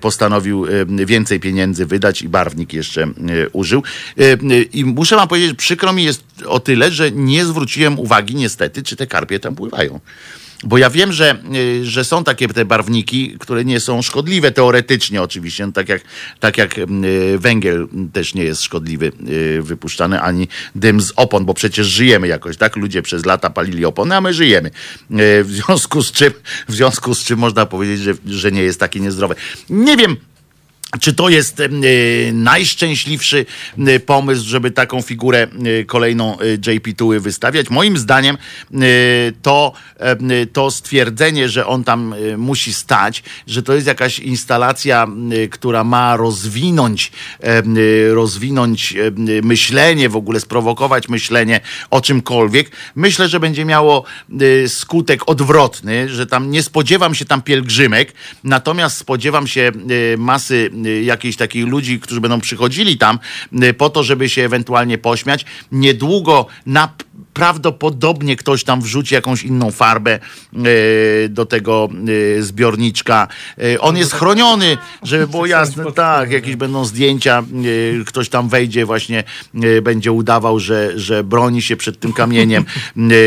postanowił 0.00 0.66
więcej 1.06 1.40
pieniędzy 1.40 1.86
wydać 1.86 2.22
i 2.22 2.28
barwnik 2.28 2.72
jeszcze 2.72 3.06
użył. 3.52 3.82
I 4.72 4.84
muszę 4.84 5.16
wam 5.16 5.28
powiedzieć, 5.28 5.56
przykro 5.56 5.92
mi 5.92 6.04
jest 6.04 6.24
o 6.46 6.60
tyle, 6.60 6.92
że 6.92 7.10
nie 7.10 7.44
zwróciłem 7.44 7.98
uwagi 7.98 8.34
niestety, 8.34 8.82
czy 8.82 8.96
te 8.96 9.06
karpie 9.06 9.40
tam 9.40 9.54
pływają. 9.54 10.00
Bo 10.64 10.78
ja 10.78 10.90
wiem, 10.90 11.12
że, 11.12 11.38
y, 11.54 11.84
że 11.84 12.04
są 12.04 12.24
takie 12.24 12.48
te 12.48 12.64
barwniki, 12.64 13.36
które 13.38 13.64
nie 13.64 13.80
są 13.80 14.02
szkodliwe 14.02 14.50
teoretycznie 14.50 15.22
oczywiście, 15.22 15.66
no 15.66 15.72
tak, 15.72 15.88
jak, 15.88 16.02
tak 16.40 16.58
jak 16.58 16.78
y, 16.78 16.86
węgiel 17.38 17.88
też 18.12 18.34
nie 18.34 18.44
jest 18.44 18.62
szkodliwy 18.62 19.12
y, 19.28 19.62
wypuszczany, 19.62 20.20
ani 20.20 20.48
dym 20.74 21.00
z 21.00 21.12
opon, 21.16 21.44
bo 21.44 21.54
przecież 21.54 21.86
żyjemy 21.86 22.28
jakoś, 22.28 22.56
tak? 22.56 22.76
Ludzie 22.76 23.02
przez 23.02 23.26
lata 23.26 23.50
palili 23.50 23.84
opony, 23.84 24.16
a 24.16 24.20
my 24.20 24.34
żyjemy. 24.34 24.70
W 25.10 25.50
związku 25.50 26.02
z 26.02 26.12
czym, 26.12 26.32
w 26.68 26.74
związku 26.74 27.14
z 27.14 27.24
czym 27.24 27.38
można 27.38 27.66
powiedzieć, 27.66 28.00
że, 28.00 28.14
że 28.26 28.52
nie 28.52 28.62
jest 28.62 28.80
takie 28.80 29.00
niezdrowe. 29.00 29.34
Nie 29.70 29.96
wiem, 29.96 30.16
czy 31.00 31.12
to 31.12 31.28
jest 31.28 31.60
e, 31.60 31.68
najszczęśliwszy 32.32 33.46
e, 33.78 34.00
pomysł, 34.00 34.44
żeby 34.48 34.70
taką 34.70 35.02
figurę 35.02 35.46
e, 35.80 35.84
kolejną 35.84 36.38
e, 36.38 36.72
JP 36.72 36.96
Tuły 36.96 37.20
wystawiać? 37.20 37.70
Moim 37.70 37.98
zdaniem 37.98 38.38
to, 39.42 39.72
to 40.52 40.70
stwierdzenie, 40.70 41.48
że 41.48 41.66
on 41.66 41.84
tam 41.84 42.14
musi 42.36 42.74
stać, 42.74 43.22
że 43.46 43.62
to 43.62 43.74
jest 43.74 43.86
jakaś 43.86 44.18
instalacja, 44.18 45.06
która 45.50 45.84
ma 45.84 46.16
rozwinąć, 46.16 47.12
rozwinąć 48.10 48.94
myślenie, 49.42 50.08
w 50.08 50.16
ogóle 50.16 50.40
sprowokować 50.40 51.08
myślenie 51.08 51.60
o 51.90 52.00
czymkolwiek, 52.00 52.70
myślę, 52.94 53.28
że 53.28 53.40
będzie 53.40 53.64
miało 53.64 54.04
skutek 54.66 55.20
odwrotny, 55.26 56.08
że 56.08 56.26
tam 56.26 56.50
nie 56.50 56.62
spodziewam 56.62 57.14
się 57.14 57.24
tam 57.24 57.42
pielgrzymek, 57.42 58.12
natomiast 58.44 58.96
spodziewam 58.96 59.46
się 59.46 59.72
masy 60.18 60.70
jakichś 60.84 61.36
takich 61.36 61.66
ludzi, 61.66 62.00
którzy 62.00 62.20
będą 62.20 62.40
przychodzili 62.40 62.98
tam 62.98 63.18
e, 63.62 63.74
po 63.74 63.90
to, 63.90 64.02
żeby 64.02 64.28
się 64.28 64.42
ewentualnie 64.42 64.98
pośmiać. 64.98 65.44
Niedługo 65.72 66.46
na 66.66 66.88
prawdopodobnie 67.34 68.36
ktoś 68.36 68.64
tam 68.64 68.82
wrzuci 68.82 69.14
jakąś 69.14 69.42
inną 69.42 69.70
farbę 69.70 70.12
e, 70.12 70.18
do 71.28 71.46
tego 71.46 71.88
e, 72.38 72.42
zbiorniczka. 72.42 73.28
E, 73.58 73.80
On 73.80 73.96
jest 73.96 74.12
chroniony, 74.12 74.78
żeby 75.02 75.26
było 75.26 75.46
jasne. 75.46 75.92
Tak, 75.92 76.30
jakieś 76.30 76.56
będą 76.56 76.84
zdjęcia, 76.84 77.42
ktoś 78.06 78.28
tam 78.28 78.48
wejdzie 78.48 78.86
właśnie, 78.86 79.24
będzie 79.82 80.12
udawał, 80.12 80.60
że, 80.60 80.98
że 80.98 81.24
broni 81.24 81.62
się 81.62 81.76
przed 81.76 82.00
tym 82.00 82.12
kamieniem, 82.12 82.64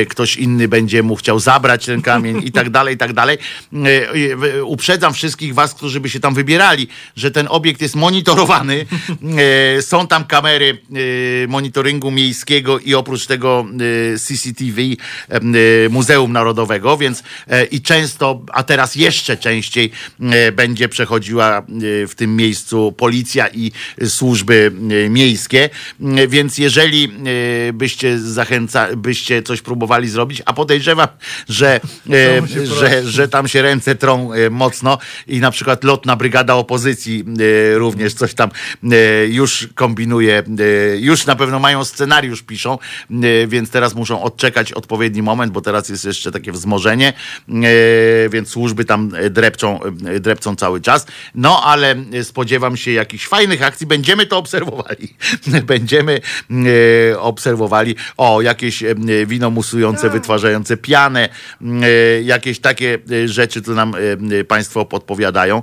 ktoś 0.09 0.37
inny 0.37 0.67
będzie 0.67 1.03
mu 1.03 1.15
chciał 1.15 1.39
zabrać 1.39 1.85
ten 1.85 2.01
kamień 2.01 2.41
i 2.45 2.51
tak 2.51 2.69
dalej, 2.69 2.95
i 2.95 2.97
tak 2.97 3.13
dalej. 3.13 3.37
Uprzedzam 4.65 5.13
wszystkich 5.13 5.53
was, 5.53 5.73
którzy 5.73 5.99
by 5.99 6.09
się 6.09 6.19
tam 6.19 6.33
wybierali, 6.33 6.87
że 7.15 7.31
ten 7.31 7.47
obiekt 7.49 7.81
jest 7.81 7.95
monitorowany. 7.95 8.85
Są 9.81 10.07
tam 10.07 10.25
kamery 10.25 10.77
monitoringu 11.47 12.11
miejskiego 12.11 12.79
i 12.79 12.95
oprócz 12.95 13.25
tego 13.25 13.65
CCTV 14.19 14.81
e, 15.29 15.39
Muzeum 15.89 16.31
Narodowego, 16.31 16.97
więc 16.97 17.23
e, 17.47 17.65
i 17.65 17.81
często, 17.81 18.41
a 18.53 18.63
teraz 18.63 18.95
jeszcze 18.95 19.37
częściej 19.37 19.91
e, 20.21 20.51
będzie 20.51 20.89
przechodziła 20.89 21.61
w 22.07 22.15
tym 22.15 22.35
miejscu 22.35 22.91
policja 22.91 23.47
i 23.47 23.71
służby 24.07 24.71
miejskie, 25.09 25.69
więc 26.27 26.57
jeżeli 26.57 27.11
byście 27.73 28.19
zachęca, 28.19 28.87
byście 28.95 29.43
coś 29.43 29.61
próbowali 29.61 30.09
zrobić, 30.09 30.41
a 30.45 30.53
podejrzewam, 30.53 31.07
że, 31.49 31.79
że, 32.79 33.07
że 33.07 33.27
tam 33.27 33.47
się 33.47 33.61
ręce 33.61 33.95
trą 33.95 34.29
mocno 34.51 34.97
i 35.27 35.39
na 35.39 35.51
przykład 35.51 35.83
lotna 35.83 36.15
brygada 36.15 36.55
opozycji 36.55 37.25
również 37.73 38.13
coś 38.13 38.33
tam 38.33 38.49
już 39.27 39.67
kombinuje, 39.75 40.43
już 40.99 41.25
na 41.25 41.35
pewno 41.35 41.59
mają 41.59 41.85
scenariusz 41.85 42.41
piszą, 42.41 42.77
więc 43.47 43.69
teraz 43.69 43.86
teraz 43.87 43.95
muszą 43.95 44.23
odczekać 44.23 44.73
odpowiedni 44.73 45.21
moment, 45.21 45.51
bo 45.53 45.61
teraz 45.61 45.89
jest 45.89 46.05
jeszcze 46.05 46.31
takie 46.31 46.51
wzmożenie, 46.51 47.13
e, 47.49 47.53
więc 48.29 48.49
służby 48.49 48.85
tam 48.85 49.11
drepczą, 49.29 49.79
e, 50.05 50.19
drepcą 50.19 50.55
cały 50.55 50.81
czas. 50.81 51.05
No 51.35 51.63
ale 51.63 51.95
spodziewam 52.23 52.77
się 52.77 52.91
jakichś 52.91 53.27
fajnych 53.27 53.63
akcji. 53.63 53.87
Będziemy 53.87 54.25
to 54.25 54.37
obserwowali. 54.37 55.15
Będziemy 55.63 56.21
e, 57.11 57.19
obserwowali 57.19 57.95
o 58.17 58.41
jakieś 58.41 58.83
e, 58.83 58.95
wino 59.25 59.49
musujące, 59.49 60.09
wytwarzające 60.09 60.77
pianę, 60.77 61.29
e, 61.61 62.21
jakieś 62.21 62.59
takie 62.59 62.97
e, 63.23 63.27
rzeczy, 63.27 63.61
tu 63.61 63.73
nam 63.73 63.93
e, 64.39 64.43
Państwo 64.43 64.85
podpowiadają. 64.85 65.61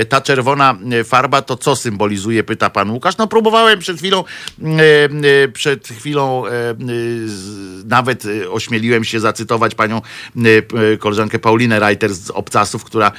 E, 0.00 0.04
Ta 0.04 0.20
czerwona 0.20 0.78
e, 1.00 1.04
farba 1.04 1.42
to 1.42 1.56
co 1.56 1.76
symbolizuje, 1.76 2.44
pyta 2.44 2.70
Pan 2.70 2.90
Łukasz. 2.90 3.16
No 3.16 3.26
próbowałem 3.26 3.78
przed 3.78 3.98
chwilą, 3.98 4.24
e, 4.62 5.44
e, 5.44 5.48
przed 5.48 5.88
chwilą 5.88 6.46
e, 6.46 6.50
e, 6.50 6.74
z- 7.26 7.49
nawet 7.84 8.24
e, 8.24 8.50
ośmieliłem 8.50 9.04
się 9.04 9.20
zacytować 9.20 9.74
panią 9.74 9.96
e, 9.96 10.62
p- 10.62 10.96
koleżankę 10.98 11.38
Paulinę 11.38 11.80
Reiter 11.80 12.14
z 12.14 12.30
Obcasów, 12.30 12.84
która 12.84 13.12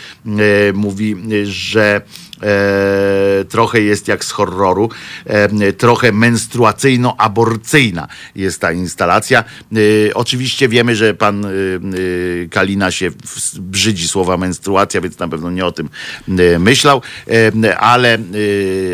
mówi, 0.73 1.15
że 1.43 2.01
e, 2.41 3.45
trochę 3.49 3.81
jest 3.81 4.07
jak 4.07 4.25
z 4.25 4.31
horroru, 4.31 4.89
e, 5.25 5.73
trochę 5.73 6.11
menstruacyjno-aborcyjna 6.11 8.07
jest 8.35 8.61
ta 8.61 8.71
instalacja. 8.71 9.43
Oczywiście 10.13 10.69
wiemy, 10.69 10.95
że 10.95 11.13
pan 11.13 11.45
Kalina 12.51 12.91
się 12.91 13.11
brzydzi 13.59 14.07
słowa 14.07 14.37
menstruacja, 14.37 15.01
więc 15.01 15.19
na 15.19 15.27
pewno 15.27 15.51
nie 15.51 15.65
o 15.65 15.71
tym 15.71 15.89
myślał, 16.59 17.01
e, 17.63 17.77
ale 17.79 18.17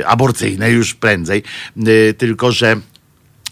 aborcyjne 0.06 0.72
już 0.72 0.94
prędzej, 0.94 1.44
tylko 2.18 2.52
że 2.52 2.76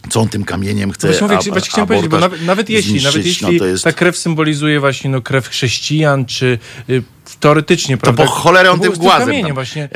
co 0.10 0.22
on 0.22 0.30
tym 0.30 0.43
kamieniem 0.43 0.91
chce 0.91 1.08
Właśnie, 1.08 1.28
mówię, 1.28 1.51
właśnie 1.51 1.70
chciałem 1.70 1.88
powiedzieć, 1.88 2.08
bo 2.08 2.20
nawet, 2.20 2.41
nawet 2.41 2.70
jeśli, 2.70 3.03
nawet 3.03 3.26
jeśli 3.26 3.60
no 3.60 3.66
jest... 3.66 3.84
ta 3.84 3.91
krew 3.91 4.18
symbolizuje 4.18 4.80
właśnie 4.80 5.10
no, 5.10 5.22
krew 5.22 5.47
chrześcijan, 5.47 6.26
czy 6.26 6.60
teoretycznie, 7.39 7.97
To 7.97 8.01
prawda? 8.01 8.23
po 8.23 8.30
cholerę 8.30 8.71
on 8.71 8.80
tym 8.80 8.93
głazem. 8.93 9.28
kamieniem 9.28 9.45
tam. 9.45 9.55
właśnie 9.55 9.89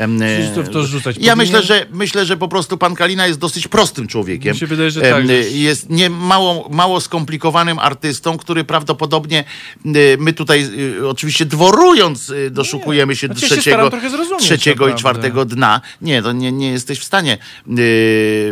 to, 0.55 0.63
to 0.63 0.83
rzucać. 0.83 1.15
Ja 1.19 1.35
myślę, 1.35 1.63
że 1.63 1.85
myślę, 1.91 2.25
że 2.25 2.37
po 2.37 2.47
prostu 2.47 2.77
pan 2.77 2.95
Kalina 2.95 3.27
jest 3.27 3.39
dosyć 3.39 3.67
prostym 3.67 4.07
człowiekiem. 4.07 4.53
Mi 4.53 4.59
się 4.59 4.67
wydaje, 4.67 4.91
że 4.91 5.01
tak, 5.01 5.25
Jest 5.51 5.89
nie 5.89 6.09
mało, 6.09 6.69
mało 6.71 7.01
skomplikowanym 7.01 7.79
artystą, 7.79 8.37
który 8.37 8.63
prawdopodobnie 8.63 9.43
y, 9.85 10.17
my 10.19 10.33
tutaj 10.33 10.69
y, 10.99 11.07
oczywiście 11.07 11.45
dworując 11.45 12.29
y, 12.29 12.51
doszukujemy 12.51 13.15
się 13.15 13.27
Znaczy, 13.27 13.41
ja 13.41 13.49
się 13.49 13.55
trzeciego, 13.55 13.89
zrozumieć, 14.09 14.43
trzeciego 14.43 14.89
i 14.89 14.95
czwartego 14.95 15.45
dna. 15.45 15.81
Nie, 16.01 16.21
to 16.21 16.31
nie, 16.31 16.51
nie 16.51 16.71
jesteś 16.71 16.99
w 16.99 17.03
stanie 17.03 17.37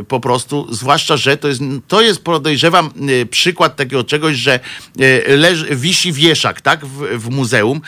po 0.08 0.20
prostu, 0.20 0.68
zwłaszcza, 0.74 1.18
że 1.18 1.38
to 1.38 1.48
jest, 1.48 1.62
to 1.88 2.02
jest 2.02 2.24
podejrzewam 2.24 2.90
przykład 3.30 3.76
takiego 3.76 4.04
czegoś, 4.04 4.36
że 4.36 4.60
leży, 5.28 5.76
wisi 5.76 6.14
wieszak, 6.14 6.62
tak, 6.62 6.86
w, 6.86 7.20
w 7.20 7.30
muzeum, 7.30 7.82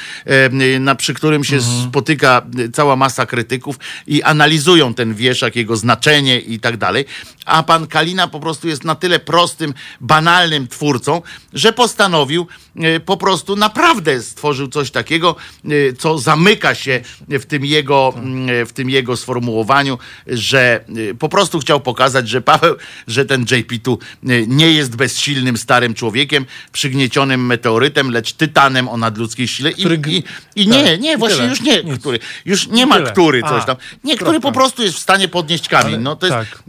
na, 0.79 0.95
przy 0.95 1.13
którym 1.13 1.43
się 1.43 1.61
spotyka 1.61 2.41
y, 2.59 2.71
cała 2.71 2.95
masa 2.95 3.25
krytyków 3.25 3.79
i 4.07 4.23
analizują 4.23 4.93
ten 4.93 5.13
wieszak, 5.15 5.55
jego 5.55 5.77
znaczenie 5.77 6.39
i 6.39 6.59
tak 6.59 6.77
dalej. 6.77 7.05
A 7.49 7.63
pan 7.63 7.87
Kalina 7.87 8.27
po 8.27 8.39
prostu 8.39 8.67
jest 8.67 8.83
na 8.83 8.95
tyle 8.95 9.19
prostym, 9.19 9.73
banalnym 10.01 10.67
twórcą, 10.67 11.21
że 11.53 11.73
postanowił 11.73 12.47
y, 12.75 12.99
po 12.99 13.17
prostu 13.17 13.55
naprawdę 13.55 14.21
stworzył 14.21 14.67
coś 14.67 14.91
takiego, 14.91 15.35
y, 15.71 15.95
co 15.99 16.17
zamyka 16.17 16.75
się 16.75 17.01
w 17.27 17.45
tym 17.45 17.65
jego, 17.65 18.13
mm, 18.15 18.65
w 18.65 18.73
tym 18.73 18.89
jego 18.89 19.17
sformułowaniu, 19.17 19.97
że 20.27 20.85
po 21.19 21.29
prostu 21.29 21.59
chciał 21.59 21.79
pokazać, 21.79 22.29
że 22.29 22.41
Paweł, 22.41 22.75
że 23.07 23.25
ten 23.25 23.45
JP2 23.45 23.97
y, 24.29 24.45
nie 24.47 24.71
jest 24.71 24.95
bezsilnym 24.95 25.57
starym 25.57 25.93
człowiekiem, 25.93 26.45
przygniecionym 26.71 27.45
meteorytem, 27.45 28.11
lecz 28.11 28.33
tytanem 28.33 28.89
o 28.89 28.97
nadludzkiej 28.97 29.47
sile. 29.47 29.71
I, 29.71 29.83
i, 30.07 30.23
i 30.55 30.67
nie, 30.67 30.83
tak, 30.83 31.01
nie, 31.01 31.13
i 31.13 31.17
właśnie 31.17 31.45
już 31.45 31.61
nie, 31.61 31.83
który. 31.97 32.19
Już 32.45 32.67
nie 32.67 32.85
ma 32.85 32.99
który 33.01 33.41
coś 33.41 33.65
tam. 33.65 33.75
Nie, 34.03 34.17
który 34.17 34.39
po 34.39 34.51
prostu 34.51 34.83
jest 34.83 34.95
w 34.95 34.99
stanie 34.99 35.27
podnieść 35.27 35.67
kamień. 35.67 36.01
No 36.01 36.15
to 36.15 36.25
jest, 36.25 36.37
tak. 36.37 36.63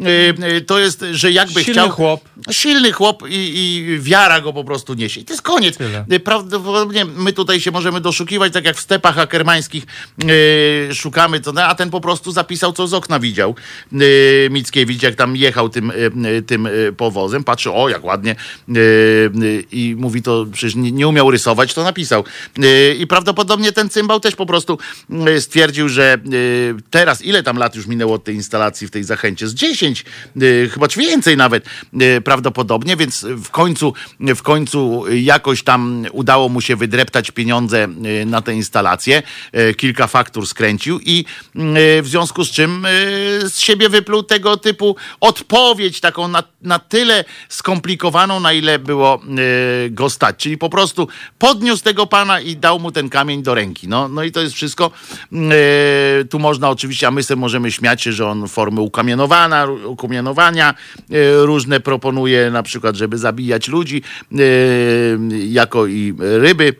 To 0.71 0.79
jest, 0.79 1.05
że 1.13 1.33
jakby 1.33 1.65
Silny 1.65 1.73
chciał... 1.73 1.91
chłop. 1.91 2.21
Silny 2.51 2.93
chłop 2.93 3.23
i, 3.29 3.35
i 3.35 3.99
wiara 4.01 4.41
go 4.41 4.53
po 4.53 4.65
prostu 4.65 4.95
niesie. 4.95 5.21
I 5.21 5.25
to 5.25 5.33
jest 5.33 5.43
koniec. 5.43 5.77
Tyle. 5.77 6.05
Prawdopodobnie 6.25 7.05
my 7.05 7.33
tutaj 7.33 7.61
się 7.61 7.71
możemy 7.71 8.01
doszukiwać, 8.01 8.53
tak 8.53 8.65
jak 8.65 8.77
w 8.77 8.81
stepach 8.81 9.19
akermańskich 9.19 9.85
y, 10.25 10.95
szukamy, 10.95 11.41
co, 11.41 11.65
a 11.65 11.75
ten 11.75 11.91
po 11.91 12.01
prostu 12.01 12.33
zapisał, 12.33 12.73
co 12.73 12.87
z 12.87 12.95
okna 12.95 13.21
widział. 13.21 13.55
Y, 13.93 14.49
Mickiewicz, 14.51 15.03
jak 15.03 15.15
tam 15.15 15.37
jechał 15.37 15.69
tym, 15.69 15.91
y, 15.91 16.11
y, 16.39 16.43
tym 16.43 16.67
y, 16.67 16.93
powozem, 16.97 17.45
patrzy, 17.45 17.73
o, 17.73 17.89
jak 17.89 18.05
ładnie 18.05 18.37
y, 18.69 18.79
y, 19.43 19.65
i 19.73 19.97
mówi 19.99 20.23
to, 20.23 20.47
przecież 20.53 20.75
nie, 20.75 20.93
nie 20.93 21.09
umiał 21.09 21.31
rysować, 21.31 21.75
to 21.75 21.85
napisał. 21.85 22.25
I 22.99 23.07
prawdopodobnie 23.07 23.73
ten 23.73 23.89
cymbał 23.89 24.21
też 24.21 24.37
po 24.37 24.47
prostu 24.47 24.79
stwierdził, 25.41 25.89
że 25.89 26.19
teraz, 26.91 27.23
ile 27.23 27.43
tam 27.43 27.57
lat 27.57 27.77
już 27.77 27.87
minęło 27.87 28.15
od 28.15 28.25
tej 28.25 28.35
instalacji 28.35 28.87
w 28.87 28.91
tej 28.91 29.05
zachęcie? 29.05 29.49
Z 29.49 29.55
10, 29.55 30.05
y, 30.43 30.60
chyba 30.69 30.87
więcej 30.97 31.37
nawet 31.37 31.67
y, 32.03 32.21
prawdopodobnie, 32.21 32.97
więc 32.97 33.27
w 33.45 33.51
końcu, 33.51 33.95
w 34.21 34.43
końcu 34.43 35.05
jakoś 35.13 35.63
tam 35.63 36.07
udało 36.13 36.49
mu 36.49 36.61
się 36.61 36.77
wydreptać 36.77 37.31
pieniądze 37.31 37.89
y, 38.23 38.27
na 38.27 38.43
tę 38.43 38.55
instalację. 38.55 39.23
Y, 39.57 39.75
Kilka 39.75 40.07
faktur 40.07 40.47
skręcił 40.47 41.01
i 41.01 41.25
y, 41.57 42.03
w 42.03 42.09
związku 42.09 42.45
z 42.45 42.51
czym 42.51 42.87
z 43.49 43.59
siebie 43.59 43.89
wypluł 43.89 44.23
tego 44.23 44.57
typu 44.57 44.97
odpowiedź, 45.21 46.01
taką 46.01 46.29
na, 46.29 46.43
na 46.63 46.79
tyle 46.79 47.25
skomplikowaną, 47.49 48.41
na 48.41 48.53
ile 48.53 48.79
było 48.79 49.21
go 49.91 50.11
stać. 50.11 50.37
Czyli 50.37 50.59
po 50.59 50.71
prostu 50.71 51.09
podniósł 51.39 51.85
tego 51.85 52.07
pana 52.07 52.41
i 52.41 52.57
dał 52.57 52.81
mu 52.81 52.93
ten 52.93 53.09
kamień 53.09 53.43
do 53.43 53.55
ręki. 53.55 53.89
No, 53.89 54.09
no 54.09 54.23
i 54.23 54.33
to 54.33 54.41
jest 54.41 54.55
wszystko. 54.55 54.91
Y, 55.33 56.25
tu 56.25 56.39
można 56.39 56.71
oczywiście, 56.71 57.07
a 57.07 57.11
my 57.11 57.23
sobie 57.23 57.41
możemy 57.41 57.73
śmiać 57.73 58.03
się, 58.03 58.13
że 58.13 58.29
on 58.29 58.49
formy 58.49 58.81
ukamienowania, 58.81 59.67
ukamienowania 59.67 60.40
y, 61.13 61.47
różne 61.47 61.81
proponuje, 61.81 62.51
na 62.51 62.63
przykład, 62.63 62.97
żeby 62.97 63.19
zabijać 63.19 63.69
ludzi 63.69 64.03
y, 64.33 65.19
jako 65.49 65.87
i 65.87 66.15
ryby. 66.19 66.75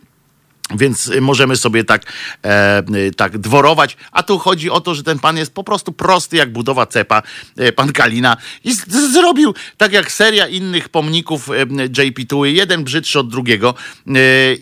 Więc 0.77 1.09
y, 1.09 1.21
możemy 1.21 1.57
sobie 1.57 1.85
tak, 1.85 2.03
e, 2.45 2.83
y, 2.95 3.15
tak 3.17 3.39
dworować. 3.39 3.97
A 4.13 4.23
tu 4.23 4.39
chodzi 4.39 4.71
o 4.71 4.81
to, 4.81 4.95
że 4.95 5.03
ten 5.03 5.19
pan 5.19 5.37
jest 5.37 5.55
po 5.55 5.65
prostu 5.65 5.93
prosty 5.93 6.37
jak 6.37 6.53
budowa 6.53 6.87
cepa, 6.87 7.23
e, 7.57 7.73
pan 7.73 7.93
Kalina. 7.93 8.37
I 8.65 8.75
z, 8.75 8.87
z, 8.87 9.13
zrobił 9.13 9.55
tak 9.77 9.93
jak 9.93 10.13
seria 10.13 10.49
innych 10.49 10.89
pomników 10.89 11.51
e, 11.51 11.67
JP2, 11.67 12.45
jeden 12.45 12.85
brzydszy 12.85 13.19
od 13.19 13.29
drugiego. 13.29 13.75
E, 14.07 14.13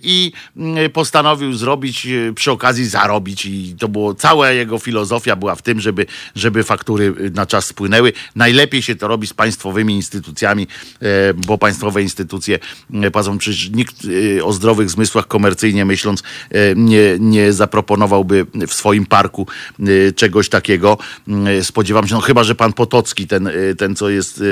I 0.02 0.32
postanowił 0.92 1.54
zrobić, 1.54 2.06
e, 2.06 2.32
przy 2.34 2.50
okazji 2.50 2.86
zarobić. 2.86 3.46
I 3.46 3.76
to 3.78 3.88
było, 3.88 4.14
cała 4.14 4.50
jego 4.50 4.78
filozofia 4.78 5.36
była 5.36 5.54
w 5.54 5.62
tym, 5.62 5.80
żeby, 5.80 6.06
żeby 6.34 6.64
faktury 6.64 7.14
y, 7.20 7.30
na 7.30 7.46
czas 7.46 7.66
spłynęły. 7.66 8.12
Najlepiej 8.36 8.82
się 8.82 8.96
to 8.96 9.08
robi 9.08 9.26
z 9.26 9.34
państwowymi 9.34 9.94
instytucjami, 9.94 10.66
e, 11.02 11.34
bo 11.34 11.58
państwowe 11.58 12.02
instytucje 12.02 12.58
e, 12.94 13.10
płacą 13.10 13.38
przecież 13.38 13.70
nikt 13.70 13.94
e, 14.38 14.44
o 14.44 14.52
zdrowych 14.52 14.90
zmysłach 14.90 15.26
komercyjnie 15.26 15.84
myśląc 15.98 16.22
e, 16.50 16.74
nie, 16.76 17.16
nie 17.20 17.52
zaproponowałby 17.52 18.46
w 18.68 18.74
swoim 18.74 19.06
parku 19.06 19.46
e, 19.80 20.12
czegoś 20.12 20.48
takiego. 20.48 20.98
E, 21.46 21.64
Spodziewam 21.64 22.08
się, 22.08 22.14
no 22.14 22.20
chyba, 22.20 22.44
że 22.44 22.54
pan 22.54 22.72
Potocki, 22.72 23.26
ten, 23.26 23.50
ten 23.78 23.96
co 23.96 24.08
jest 24.08 24.42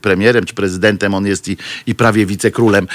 premierem 0.00 0.44
czy 0.44 0.54
prezydentem, 0.54 1.14
on 1.14 1.26
jest 1.26 1.48
i, 1.48 1.56
i 1.86 1.94
prawie 1.94 2.26
wicekrólem, 2.26 2.88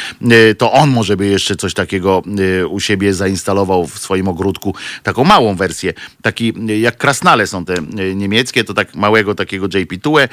to 0.58 0.72
on 0.72 0.89
może 0.89 1.18
by 1.18 1.28
jeszcze 1.28 1.56
coś 1.56 1.74
takiego 1.74 2.24
u 2.70 2.80
siebie 2.80 3.14
zainstalował 3.14 3.88
w 3.88 4.00
swoim 4.00 4.28
ogródku, 4.28 4.76
taką 5.04 5.24
małą 5.24 5.56
wersję, 5.56 5.93
taki 6.22 6.54
jak 6.82 6.97
krasnale 6.97 7.47
są 7.47 7.66
te 7.66 7.76
niemieckie, 8.16 8.64
to 8.64 8.74
tak 8.74 8.95
małego 8.95 9.36
takiego 9.36 9.68
JP2 9.68 10.20
e, 10.20 10.28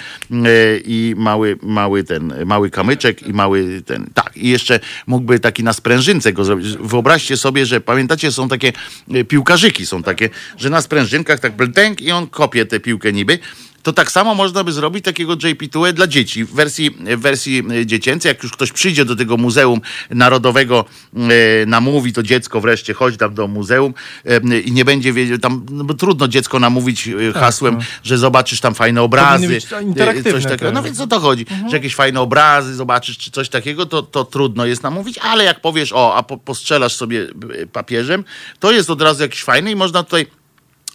i 0.84 1.14
mały, 1.16 1.58
mały 1.62 2.04
ten, 2.04 2.34
mały 2.46 2.70
kamyczek 2.70 3.22
i 3.28 3.32
mały 3.32 3.82
ten, 3.86 4.06
tak, 4.14 4.36
i 4.36 4.48
jeszcze 4.48 4.80
mógłby 5.06 5.40
taki 5.40 5.64
na 5.64 5.72
sprężynce 5.72 6.32
go 6.32 6.44
zrobić. 6.44 6.76
Wyobraźcie 6.76 7.36
sobie, 7.36 7.55
że 7.64 7.80
pamiętacie, 7.80 8.32
są 8.32 8.48
takie 8.48 8.72
e, 9.14 9.24
piłkarzyki, 9.24 9.86
są 9.86 10.02
takie, 10.02 10.30
że 10.56 10.70
na 10.70 10.82
sprężynkach 10.82 11.40
tak 11.40 11.56
bltęk 11.56 12.00
i 12.00 12.12
on 12.12 12.26
kopie 12.26 12.66
tę 12.66 12.80
piłkę 12.80 13.12
niby. 13.12 13.38
To 13.82 13.92
tak 13.92 14.10
samo 14.10 14.34
można 14.34 14.64
by 14.64 14.72
zrobić 14.72 15.04
takiego 15.04 15.36
JP2 15.36 15.92
dla 15.92 16.06
dzieci 16.06 16.44
w 16.44 16.54
wersji, 16.54 16.90
w 16.90 17.20
wersji 17.20 17.62
e, 17.70 17.86
dziecięcej. 17.86 18.28
Jak 18.28 18.42
już 18.42 18.52
ktoś 18.52 18.72
przyjdzie 18.72 19.04
do 19.04 19.16
tego 19.16 19.36
Muzeum 19.36 19.80
Narodowego, 20.10 20.84
e, 21.14 21.66
namówi 21.66 22.12
to 22.12 22.22
dziecko 22.22 22.60
wreszcie, 22.60 22.94
chodź 22.94 23.16
tam 23.16 23.34
do 23.34 23.46
muzeum 23.48 23.94
e, 24.24 24.58
i 24.58 24.72
nie 24.72 24.84
będzie 24.84 25.12
wiedział, 25.12 25.38
tam 25.38 25.66
no 25.70 25.84
bo 25.84 25.94
trudno 25.94 26.28
dziecko 26.28 26.58
namówić 26.60 27.08
e, 27.08 27.32
hasłem, 27.32 27.78
że 28.02 28.18
zobaczysz 28.18 28.60
tam 28.60 28.74
fajne 28.74 29.02
obrazy, 29.02 29.48
być 29.48 29.72
e, 29.72 29.82
interaktywne 29.82 30.32
coś 30.32 30.44
takiego. 30.44 30.72
No 30.72 30.82
więc 30.82 31.00
o 31.00 31.06
to 31.06 31.20
chodzi, 31.20 31.46
że 31.70 31.76
jakieś 31.76 31.94
fajne 31.94 32.20
obrazy 32.20 32.74
zobaczysz, 32.74 33.18
czy 33.18 33.30
coś 33.30 33.48
takiego, 33.48 33.86
to, 33.86 34.02
to 34.02 34.24
trudno 34.24 34.66
jest 34.66 34.82
namówić, 34.82 35.18
ale 35.18 35.44
jak 35.44 35.60
powiesz, 35.60 35.92
o, 35.92 36.14
a 36.14 36.22
po, 36.22 36.38
postrzelasz 36.38 36.94
sobie 36.96 37.26
papieżem, 37.72 38.24
to 38.60 38.72
jest 38.72 38.90
od 38.90 39.02
razu 39.02 39.22
jakiś 39.22 39.42
fajny 39.42 39.70
i 39.70 39.76
można 39.76 40.02
tutaj 40.02 40.26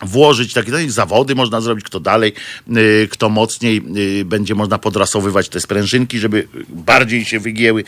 włożyć 0.01 0.53
takie 0.53 0.71
no 0.71 0.77
zawody 0.87 1.35
można 1.35 1.61
zrobić, 1.61 1.85
kto 1.85 1.99
dalej, 1.99 2.33
y, 2.77 3.07
kto 3.11 3.29
mocniej, 3.29 3.81
y, 4.19 4.25
będzie 4.25 4.55
można 4.55 4.77
podrasowywać 4.77 5.49
te 5.49 5.59
sprężynki, 5.59 6.19
żeby 6.19 6.47
bardziej 6.69 7.25
się 7.25 7.39
wygięły 7.39 7.83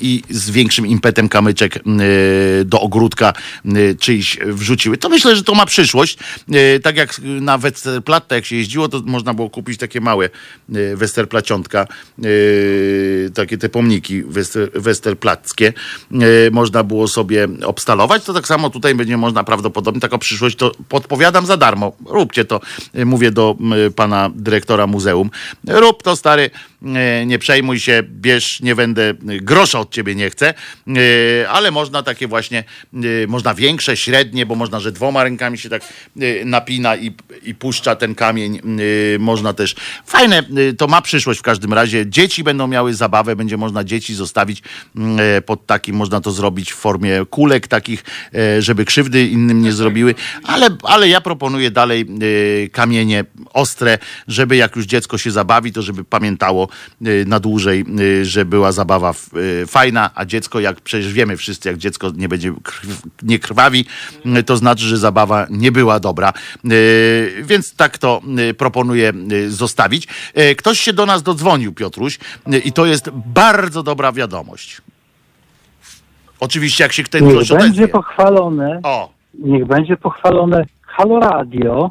i 0.00 0.22
z 0.30 0.50
większym 0.50 0.86
impetem 0.86 1.28
kamyczek 1.28 1.76
y, 1.76 2.64
do 2.64 2.80
ogródka 2.80 3.32
czyjś 4.00 4.38
wrzuciły. 4.46 4.96
To 4.96 5.08
myślę, 5.08 5.36
że 5.36 5.44
to 5.44 5.54
ma 5.54 5.66
przyszłość. 5.66 6.18
Tak 6.82 6.96
jak 6.96 7.20
na 7.22 7.58
Westerplatte, 7.58 8.34
jak 8.34 8.46
się 8.46 8.56
jeździło, 8.56 8.88
to 8.88 9.02
można 9.06 9.34
było 9.34 9.50
kupić 9.50 9.78
takie 9.78 10.00
małe 10.00 10.30
Westerplaciątka, 10.94 11.86
takie 13.34 13.58
te 13.58 13.68
pomniki 13.68 14.22
Wester, 14.22 14.70
Westerplackie. 14.74 15.72
Można 16.52 16.84
było 16.84 17.08
sobie 17.08 17.48
obstalować. 17.64 18.24
To 18.24 18.34
tak 18.34 18.46
samo 18.46 18.70
tutaj 18.70 18.94
będzie 18.94 19.16
można 19.16 19.44
prawdopodobnie 19.44 20.00
taką 20.00 20.18
przyszłość, 20.18 20.56
to 20.56 20.72
podpowiadam 21.26 21.46
za 21.46 21.56
darmo. 21.56 21.92
Róbcie 22.06 22.44
to, 22.44 22.60
mówię 23.04 23.30
do 23.30 23.56
pana 23.96 24.30
dyrektora 24.34 24.86
muzeum. 24.86 25.30
Rób 25.68 26.02
to, 26.02 26.16
stary, 26.16 26.50
nie 27.26 27.38
przejmuj 27.38 27.80
się, 27.80 28.02
bierz, 28.02 28.60
nie 28.60 28.74
będę, 28.74 29.10
y, 29.10 29.16
grosza 29.40 29.80
od 29.80 29.90
ciebie 29.90 30.14
nie 30.14 30.30
chcę, 30.30 30.54
y, 30.88 31.48
ale 31.48 31.70
można 31.70 32.02
takie 32.02 32.28
właśnie, 32.28 32.64
można 33.28 33.54
większe, 33.54 33.96
średnie, 33.96 34.46
bo 34.46 34.54
można, 34.54 34.80
że 34.80 34.92
dwoma 34.92 35.24
rękami 35.24 35.58
się 35.58 35.68
tak 35.68 35.82
napina 36.44 36.96
i, 36.96 37.14
i 37.42 37.54
puszcza 37.54 37.96
ten 37.96 38.14
kamień. 38.14 38.60
Można 39.18 39.52
też, 39.52 39.74
fajne, 40.06 40.42
to 40.78 40.86
ma 40.86 41.02
przyszłość 41.02 41.40
w 41.40 41.42
każdym 41.42 41.72
razie. 41.72 42.10
Dzieci 42.10 42.44
będą 42.44 42.66
miały 42.66 42.94
zabawę, 42.94 43.36
będzie 43.36 43.56
można 43.56 43.84
dzieci 43.84 44.14
zostawić 44.14 44.62
mm, 44.96 45.18
e, 45.20 45.42
pod 45.42 45.66
takim, 45.66 45.96
można 45.96 46.20
to 46.20 46.30
zrobić 46.30 46.72
w 46.72 46.76
formie 46.76 47.24
kulek 47.30 47.68
takich, 47.68 48.04
e, 48.34 48.62
żeby 48.62 48.84
krzywdy 48.84 49.26
innym 49.26 49.62
nie 49.62 49.72
zrobiły, 49.72 50.14
ale, 50.42 50.68
ale 50.82 51.08
ja 51.08 51.20
proponuję 51.20 51.70
dalej 51.70 52.06
e, 52.64 52.68
kamienie 52.68 53.24
ostre, 53.52 53.98
żeby 54.28 54.56
jak 54.56 54.76
już 54.76 54.86
dziecko 54.86 55.18
się 55.18 55.30
zabawi, 55.30 55.72
to 55.72 55.82
żeby 55.82 56.04
pamiętało 56.04 56.65
e, 57.02 57.24
na 57.26 57.40
dłużej, 57.40 57.84
e, 58.20 58.24
że 58.24 58.44
była 58.44 58.72
zabawa 58.72 59.10
e, 59.10 59.66
fajna, 59.66 60.10
a 60.14 60.24
dziecko, 60.24 60.60
jak 60.60 60.80
przecież 60.80 61.12
wiemy 61.12 61.36
wszyscy, 61.36 61.68
jak 61.68 61.78
dziecko 61.78 62.10
nie 62.16 62.28
będzie 62.28 62.52
krw, 62.62 63.02
nie 63.22 63.38
krwawi, 63.38 63.84
to 64.46 64.56
znaczy, 64.56 64.84
że 64.84 64.96
zabawa 64.98 65.46
nie 65.50 65.72
była 65.72 66.00
dobra. 66.00 66.32
Więc 67.42 67.76
tak 67.76 67.98
to 67.98 68.20
proponuję 68.58 69.12
zostawić. 69.48 70.08
Ktoś 70.58 70.80
się 70.80 70.92
do 70.92 71.06
nas 71.06 71.22
dodzwonił, 71.22 71.72
Piotruś, 71.72 72.18
i 72.64 72.72
to 72.72 72.86
jest 72.86 73.10
bardzo 73.10 73.82
dobra 73.82 74.12
wiadomość. 74.12 74.82
Oczywiście, 76.40 76.84
jak 76.84 76.92
się 76.92 77.02
ktoś 77.02 77.22
Niech 77.22 77.34
będzie 77.34 77.54
odezwie. 77.54 77.88
pochwalone, 77.88 78.80
O, 78.82 79.10
niech 79.34 79.66
będzie 79.66 79.96
pochwalone 79.96 80.64
Halo 80.82 81.20
Radio, 81.20 81.90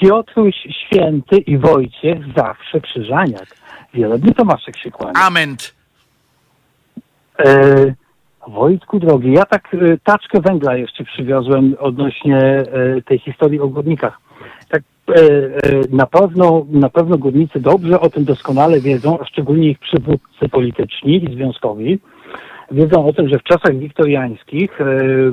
Piotruś 0.00 0.54
Święty 0.86 1.38
i 1.38 1.58
Wojciech 1.58 2.18
zawsze 2.36 2.80
Krzyżaniak. 2.80 3.46
Wielebny 3.94 4.34
Tomaszek 4.34 4.76
się 4.76 4.90
kłania. 4.90 5.12
ament. 5.26 5.74
E, 7.38 7.94
Wojtku 8.48 8.98
drogi, 8.98 9.32
ja 9.32 9.44
tak 9.44 9.74
e, 9.74 9.78
taczkę 10.04 10.40
węgla 10.40 10.76
jeszcze 10.76 11.04
przywiozłem 11.04 11.76
odnośnie 11.80 12.38
e, 12.38 12.64
tej 13.02 13.18
historii 13.18 13.60
o 13.60 13.68
górnikach. 13.68 14.18
Tak 14.68 14.82
e, 15.08 15.12
e, 15.14 15.58
na 15.90 16.06
pewno, 16.06 16.66
na 16.70 16.88
pewno 16.88 17.18
górnicy 17.18 17.60
dobrze 17.60 18.00
o 18.00 18.10
tym 18.10 18.24
doskonale 18.24 18.80
wiedzą, 18.80 19.18
a 19.20 19.24
szczególnie 19.24 19.70
ich 19.70 19.78
przywódcy 19.78 20.48
polityczni 20.50 21.24
i 21.24 21.34
związkowi. 21.34 21.98
Wiedzą 22.70 23.06
o 23.06 23.12
tym, 23.12 23.28
że 23.28 23.38
w 23.38 23.42
czasach 23.42 23.78
wiktoriańskich, 23.78 24.80
e, 24.80 24.84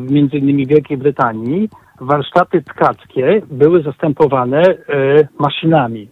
między 0.10 0.38
innymi 0.38 0.66
w 0.66 0.70
Wielkiej 0.70 0.98
Brytanii, 0.98 1.70
warsztaty 2.02 2.62
tkackie 2.62 3.42
były 3.52 3.84
zastępowane 3.84 4.62
e, 4.62 4.76
maszynami. 5.40 6.08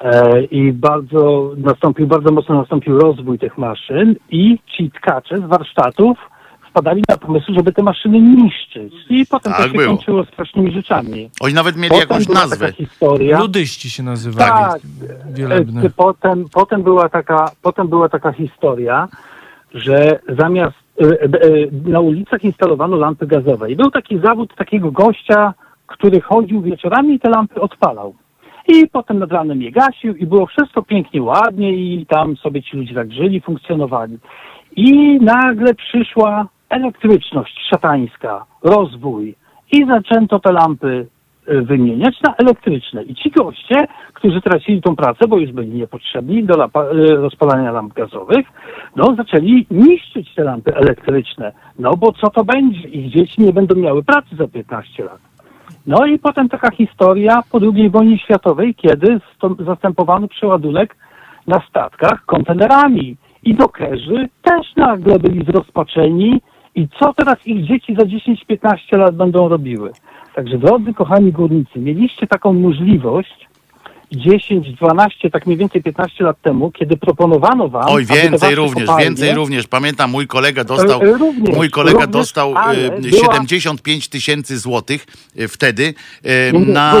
E, 0.00 0.42
I 0.44 0.72
bardzo 0.72 1.50
nastąpił, 1.56 2.06
bardzo 2.06 2.32
mocno 2.32 2.54
nastąpił 2.54 2.98
rozwój 2.98 3.38
tych 3.38 3.58
maszyn 3.58 4.14
i 4.30 4.58
ci 4.76 4.90
tkacze 4.90 5.36
z 5.38 5.40
warsztatów 5.44 6.18
wpadali 6.70 7.02
na 7.08 7.16
pomysł, 7.16 7.52
żeby 7.54 7.72
te 7.72 7.82
maszyny 7.82 8.20
niszczyć. 8.20 8.92
I 9.10 9.26
potem 9.26 9.52
Tak 9.52 9.62
to 9.62 9.68
się 9.68 9.74
było. 9.78 9.86
kończyło 9.96 10.24
strasznymi 10.24 10.72
rzeczami. 10.72 11.30
Oni 11.40 11.54
nawet 11.54 11.76
mieli 11.76 11.88
Potem 11.88 12.00
jakąś 12.10 12.28
nazwę. 12.28 12.72
historia. 12.72 13.38
Ludyści 13.40 13.90
się 13.90 14.02
nazywali. 14.02 14.50
Tak, 14.50 14.80
Wielebne. 15.32 15.82
E, 15.82 15.90
Potem, 15.90 16.44
potem, 16.52 16.82
była 16.82 17.08
taka, 17.08 17.50
potem 17.62 17.88
była 17.88 18.08
taka 18.08 18.32
historia, 18.32 19.08
że 19.74 20.18
zamiast 20.38 20.76
e, 21.00 21.06
na 21.90 22.00
ulicach 22.00 22.44
instalowano 22.44 22.96
lampy 22.96 23.26
gazowe. 23.26 23.70
I 23.70 23.76
był 23.76 23.90
taki 23.90 24.18
zawód 24.18 24.54
takiego 24.56 24.90
gościa, 24.92 25.54
który 25.86 26.20
chodził 26.20 26.62
wieczorami 26.62 27.14
i 27.14 27.20
te 27.20 27.28
lampy 27.30 27.60
odpalał. 27.60 28.14
I 28.68 28.88
potem 28.88 29.18
nad 29.18 29.32
ranem 29.32 29.62
je 29.62 29.70
gasił 29.72 30.16
i 30.16 30.26
było 30.26 30.46
wszystko 30.46 30.82
pięknie, 30.82 31.22
ładnie 31.22 31.72
i 31.72 32.06
tam 32.06 32.36
sobie 32.36 32.62
ci 32.62 32.76
ludzie 32.76 32.94
tak 32.94 33.12
żyli, 33.12 33.40
funkcjonowali. 33.40 34.18
I 34.76 35.18
nagle 35.20 35.74
przyszła 35.74 36.48
elektryczność 36.68 37.58
szatańska, 37.70 38.44
rozwój 38.62 39.34
i 39.72 39.86
zaczęto 39.86 40.38
te 40.38 40.52
lampy 40.52 41.06
y, 41.48 41.62
wymieniać 41.62 42.20
na 42.22 42.34
elektryczne. 42.36 43.02
I 43.02 43.14
ci 43.14 43.30
goście, 43.30 43.86
którzy 44.12 44.40
tracili 44.40 44.82
tą 44.82 44.96
pracę, 44.96 45.28
bo 45.28 45.38
już 45.38 45.52
byli 45.52 45.68
niepotrzebni 45.68 46.44
do 46.44 46.64
y, 46.64 46.68
rozpalania 47.16 47.72
lamp 47.72 47.94
gazowych, 47.94 48.46
no 48.96 49.14
zaczęli 49.14 49.66
niszczyć 49.70 50.34
te 50.34 50.44
lampy 50.44 50.74
elektryczne. 50.74 51.52
No 51.78 51.96
bo 51.96 52.12
co 52.12 52.30
to 52.30 52.44
będzie? 52.44 52.88
Ich 52.88 53.12
dzieci 53.12 53.42
nie 53.42 53.52
będą 53.52 53.74
miały 53.74 54.04
pracy 54.04 54.36
za 54.36 54.48
15 54.48 55.04
lat. 55.04 55.27
No 55.88 56.06
i 56.06 56.18
potem 56.18 56.48
taka 56.48 56.70
historia 56.70 57.42
po 57.50 57.58
II 57.58 57.90
wojnie 57.90 58.18
światowej, 58.18 58.74
kiedy 58.74 59.20
zastępowano 59.66 60.28
przeładunek 60.28 60.96
na 61.46 61.60
statkach 61.68 62.24
kontenerami. 62.26 63.16
I 63.42 63.54
dokerzy 63.54 64.28
też 64.42 64.76
nagle 64.76 65.18
byli 65.18 65.44
zrozpaczeni 65.44 66.40
i 66.74 66.88
co 66.88 67.12
teraz 67.12 67.46
ich 67.46 67.66
dzieci 67.66 67.94
za 67.94 68.04
10-15 68.04 68.98
lat 68.98 69.16
będą 69.16 69.48
robiły. 69.48 69.90
Także 70.34 70.58
drodzy 70.58 70.94
kochani 70.94 71.32
górnicy, 71.32 71.78
mieliście 71.78 72.26
taką 72.26 72.52
możliwość 72.52 73.47
10, 74.12 74.72
12, 74.72 75.30
tak 75.30 75.46
mniej 75.46 75.58
więcej 75.58 75.82
15 75.82 76.24
lat 76.24 76.40
temu, 76.42 76.70
kiedy 76.70 76.96
proponowano 76.96 77.68
wam... 77.68 77.84
Oj, 77.88 78.04
więcej 78.04 78.54
również, 78.54 78.88
kopalnie- 78.88 79.04
więcej 79.04 79.34
również. 79.34 79.66
Pamiętam, 79.66 80.10
mój 80.10 80.26
kolega 80.26 80.64
dostał, 80.64 81.00
również, 81.00 81.56
mój 81.56 81.70
kolega 81.70 81.92
również, 81.98 82.12
dostał 82.12 82.52
e, 82.52 82.56
ale 82.58 82.90
była- 82.90 83.22
75 83.22 84.08
tysięcy 84.08 84.58
złotych 84.58 85.06
e, 85.38 85.48
wtedy 85.48 85.94
nie, 86.52 86.60
na, 86.72 86.94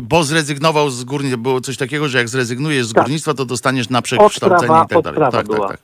bo 0.00 0.24
zrezygnował 0.24 0.90
z 0.90 1.04
górnictwa. 1.04 1.42
Było 1.42 1.60
coś 1.60 1.76
takiego, 1.76 2.08
że 2.08 2.18
jak 2.18 2.28
zrezygnujesz 2.28 2.86
z 2.86 2.92
górnictwa, 2.92 3.34
to 3.34 3.44
dostaniesz 3.44 3.90
na 3.90 4.02
przekształcenie 4.02 4.72
Odprawa- 4.72 4.84
i 4.84 4.88
tak 4.88 5.02
dalej. 5.02 5.20
Tak, 5.20 5.32
tak, 5.32 5.46
była. 5.46 5.68
tak. 5.68 5.78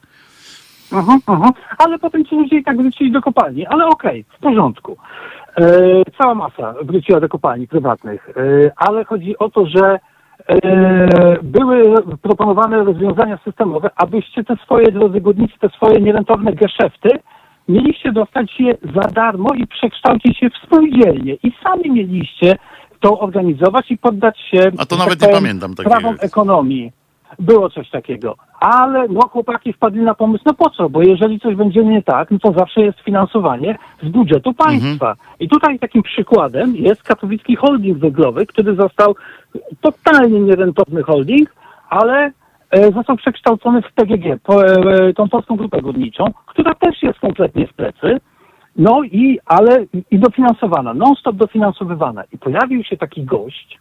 Mhm, 0.92 1.20
mhm. 1.28 1.50
Ale 1.78 1.98
potem 1.98 2.24
ci 2.24 2.34
ludzie 2.36 2.56
i 2.56 2.64
tak 2.64 2.76
wrócili 2.76 3.12
do 3.12 3.22
kopalni. 3.22 3.66
Ale 3.66 3.86
okej, 3.86 4.24
w 4.38 4.42
porządku. 4.42 4.96
E, 5.56 6.02
cała 6.18 6.34
masa 6.34 6.74
wróciła 6.82 7.20
do 7.20 7.28
kopalni 7.28 7.68
prywatnych. 7.68 8.28
E, 8.28 8.32
ale 8.76 9.04
chodzi 9.04 9.38
o 9.38 9.48
to, 9.50 9.66
że 9.66 9.98
były 11.42 11.94
proponowane 12.22 12.84
rozwiązania 12.84 13.38
systemowe, 13.44 13.90
abyście 13.96 14.44
te 14.44 14.56
swoje, 14.56 14.92
drodzy 14.92 15.20
górnicy, 15.20 15.54
te 15.60 15.68
swoje 15.68 16.00
nierentowne 16.00 16.52
geszefty 16.52 17.08
mieliście 17.68 18.12
dostać 18.12 18.60
je 18.60 18.74
za 18.94 19.08
darmo 19.08 19.48
i 19.56 19.66
przekształcić 19.66 20.42
je 20.42 20.50
w 20.50 20.66
spółdzielnie. 20.66 21.34
I 21.34 21.52
sami 21.62 21.90
mieliście 21.90 22.56
to 23.00 23.20
organizować 23.20 23.90
i 23.90 23.98
poddać 23.98 24.38
się 24.50 24.70
A 24.78 24.86
to 24.86 24.96
nawet 24.96 25.18
tak 25.18 25.28
nie 25.28 25.36
powiem, 25.36 25.58
pamiętam 25.60 25.74
prawom 25.74 26.16
ekonomii. 26.20 26.92
Było 27.38 27.70
coś 27.70 27.90
takiego. 27.90 28.36
Ale 28.60 29.09
no 29.09 29.20
chłopaki 29.20 29.72
wpadli 29.72 30.00
na 30.00 30.14
pomysł, 30.14 30.44
no 30.46 30.55
po 30.55 30.70
co? 30.70 30.88
Bo 30.88 31.02
jeżeli 31.02 31.40
coś 31.40 31.55
będzie 31.55 31.84
nie 31.84 32.02
tak, 32.02 32.30
no 32.30 32.38
to 32.38 32.52
zawsze 32.52 32.80
jest 32.80 33.00
finansowanie 33.00 33.78
z 34.02 34.09
budżetu 34.09 34.55
państwa. 34.55 35.14
I 35.40 35.48
tutaj 35.48 35.78
takim 35.78 36.02
przykładem 36.02 36.76
jest 36.76 37.02
katowicki 37.02 37.56
holding 37.56 37.98
węglowy, 37.98 38.46
który 38.46 38.74
został 38.74 39.14
totalnie 39.80 40.40
nierentowny 40.40 41.02
holding, 41.02 41.55
ale 41.88 42.32
e, 42.70 42.92
został 42.92 43.16
przekształcony 43.16 43.82
w 43.82 43.92
PGG, 43.92 44.42
po, 44.42 44.66
e, 44.66 45.12
tą 45.12 45.28
Polską 45.28 45.56
Grupę 45.56 45.82
Górniczą, 45.82 46.24
która 46.46 46.74
też 46.74 47.02
jest 47.02 47.18
kompletnie 47.18 47.66
w 47.66 47.74
plecy. 47.74 48.20
No 48.76 49.02
i, 49.02 49.38
ale 49.46 49.84
i 50.10 50.18
dofinansowana, 50.18 50.94
non-stop 50.94 51.36
dofinansowywana. 51.36 52.24
I 52.32 52.38
pojawił 52.38 52.84
się 52.84 52.96
taki 52.96 53.24
gość, 53.24 53.78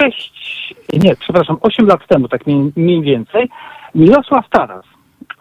sześć, 0.00 0.74
nie, 0.92 1.16
przepraszam, 1.16 1.56
osiem 1.60 1.86
lat 1.86 2.06
temu, 2.08 2.28
tak 2.28 2.46
mniej, 2.46 2.72
mniej 2.76 3.02
więcej, 3.02 3.48
Mirosław 3.94 4.48
Taras. 4.50 4.84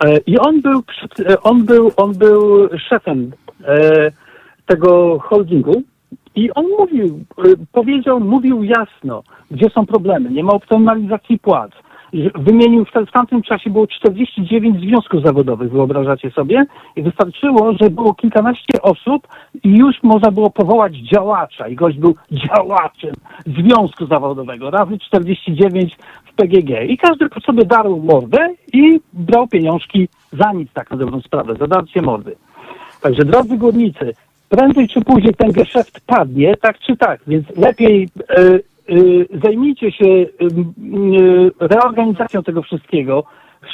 E, 0.05 0.17
I 0.17 0.38
on 0.39 0.61
był, 0.61 0.84
e, 1.30 1.41
on 1.41 1.65
był, 1.65 1.91
on 1.97 2.13
był 2.13 2.69
szefem 2.89 3.31
e, 3.65 4.11
tego 4.65 5.19
holdingu 5.19 5.84
i 6.35 6.51
on 6.53 6.65
mówił, 6.80 7.23
powiedział, 7.71 8.19
mówił 8.19 8.63
jasno, 8.63 9.23
gdzie 9.51 9.69
są 9.69 9.85
problemy. 9.85 10.30
Nie 10.30 10.43
ma 10.43 10.53
optymalizacji 10.53 11.39
płac, 11.39 11.71
wymienił, 12.35 12.85
w, 12.85 13.11
tamtym 13.11 13.41
czasie 13.41 13.69
było 13.69 13.88
49 13.88 14.80
związków 14.80 15.23
zawodowych, 15.23 15.72
wyobrażacie 15.72 16.31
sobie? 16.31 16.65
I 16.95 17.02
wystarczyło, 17.02 17.73
że 17.81 17.90
było 17.90 18.14
kilkanaście 18.14 18.81
osób 18.81 19.27
i 19.64 19.77
już 19.77 20.03
można 20.03 20.31
było 20.31 20.49
powołać 20.49 20.94
działacza. 20.94 21.68
I 21.68 21.76
gość 21.76 21.98
był 21.98 22.15
działaczem 22.31 23.14
związku 23.45 24.06
zawodowego, 24.06 24.69
razy 24.69 24.98
49 24.99 25.98
w 26.26 26.34
PGG. 26.35 26.90
I 26.90 26.98
każdy 26.98 27.26
sobie 27.45 27.65
darł 27.65 27.98
mordę 27.98 28.49
i 28.73 28.99
brał 29.14 29.48
pieniążki 29.48 30.07
za 30.31 30.52
nic, 30.52 30.73
tak 30.73 30.91
na 30.91 30.98
dobrą 30.98 31.22
sprawę, 31.22 31.56
za 31.56 31.68
darcie 31.68 32.02
mordy. 32.02 32.35
Także 33.02 33.26
drodzy 33.26 33.57
górnicy, 33.57 34.14
prędzej 34.49 34.88
czy 34.88 35.02
później 35.02 35.34
ten 35.34 35.52
geszeft 35.52 35.99
padnie, 36.06 36.57
tak 36.57 36.80
czy 36.80 36.98
tak, 36.98 37.22
więc 37.27 37.57
lepiej 37.57 38.10
e, 38.30 38.60
zajmijcie 39.43 39.91
się 39.91 40.05
e, 40.05 40.26
reorganizacją 41.60 42.43
tego 42.43 42.61
wszystkiego 42.61 43.23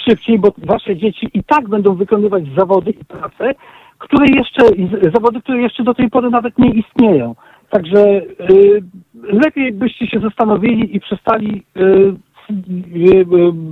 szybciej, 0.05 0.39
bo 0.39 0.53
wasze 0.57 0.95
dzieci 0.95 1.29
i 1.33 1.43
tak 1.43 1.69
będą 1.69 1.95
wykonywać 1.95 2.43
zawody 2.57 2.91
i 2.91 3.05
prace, 3.05 3.55
które 3.97 4.25
jeszcze, 4.25 4.61
zawody, 5.13 5.41
które 5.41 5.61
jeszcze 5.61 5.83
do 5.83 5.93
tej 5.93 6.09
pory 6.09 6.29
nawet 6.29 6.57
nie 6.57 6.69
istnieją. 6.69 7.35
Także 7.69 7.99
e, 7.99 8.23
lepiej 9.23 9.71
byście 9.73 10.07
się 10.07 10.19
zastanowili 10.19 10.95
i 10.95 10.99
przestali 10.99 11.63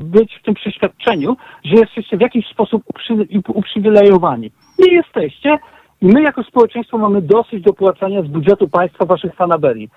być 0.04 0.36
w 0.40 0.44
tym 0.44 0.54
przeświadczeniu, 0.54 1.38
że 1.64 1.76
jesteście 1.76 2.18
w 2.18 2.22
jakiś 2.22 2.48
sposób 2.48 2.84
uprzy- 2.94 3.42
uprzywilejowani. 3.54 4.52
Nie 4.80 4.94
jesteście 4.94 5.58
my 6.02 6.22
jako 6.22 6.44
społeczeństwo 6.44 6.98
mamy 6.98 7.22
dosyć 7.22 7.64
dopłacania 7.64 8.22
z 8.22 8.28
budżetu 8.28 8.68
państwa 8.68 9.06
waszych 9.06 9.36
fanaberii. 9.36 9.90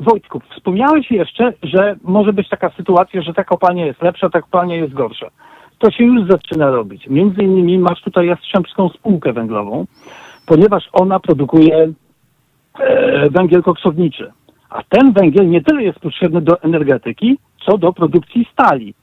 Wojtku, 0.00 0.40
wspomniałeś 0.50 1.10
jeszcze, 1.10 1.52
że 1.62 1.96
może 2.02 2.32
być 2.32 2.48
taka 2.48 2.70
sytuacja, 2.70 3.22
że 3.22 3.34
ta 3.34 3.44
kopalnia 3.44 3.86
jest 3.86 4.02
lepsza, 4.02 4.30
ta 4.30 4.42
kopalnia 4.42 4.76
jest 4.76 4.92
gorsza. 4.92 5.30
To 5.78 5.90
się 5.90 6.04
już 6.04 6.28
zaczyna 6.28 6.70
robić. 6.70 7.06
Między 7.06 7.42
innymi 7.42 7.78
masz 7.78 8.02
tutaj 8.02 8.26
Jastrzębską 8.26 8.88
Spółkę 8.88 9.32
Węglową, 9.32 9.86
ponieważ 10.46 10.88
ona 10.92 11.20
produkuje 11.20 11.92
e, 12.78 13.30
węgiel 13.30 13.62
koksowniczy. 13.62 14.32
A 14.70 14.82
ten 14.88 15.12
węgiel 15.12 15.48
nie 15.48 15.62
tyle 15.62 15.82
jest 15.82 15.98
potrzebny 15.98 16.40
do 16.40 16.62
energetyki, 16.62 17.38
co 17.66 17.78
do 17.78 17.92
produkcji 17.92 18.46
stali. 18.52 18.94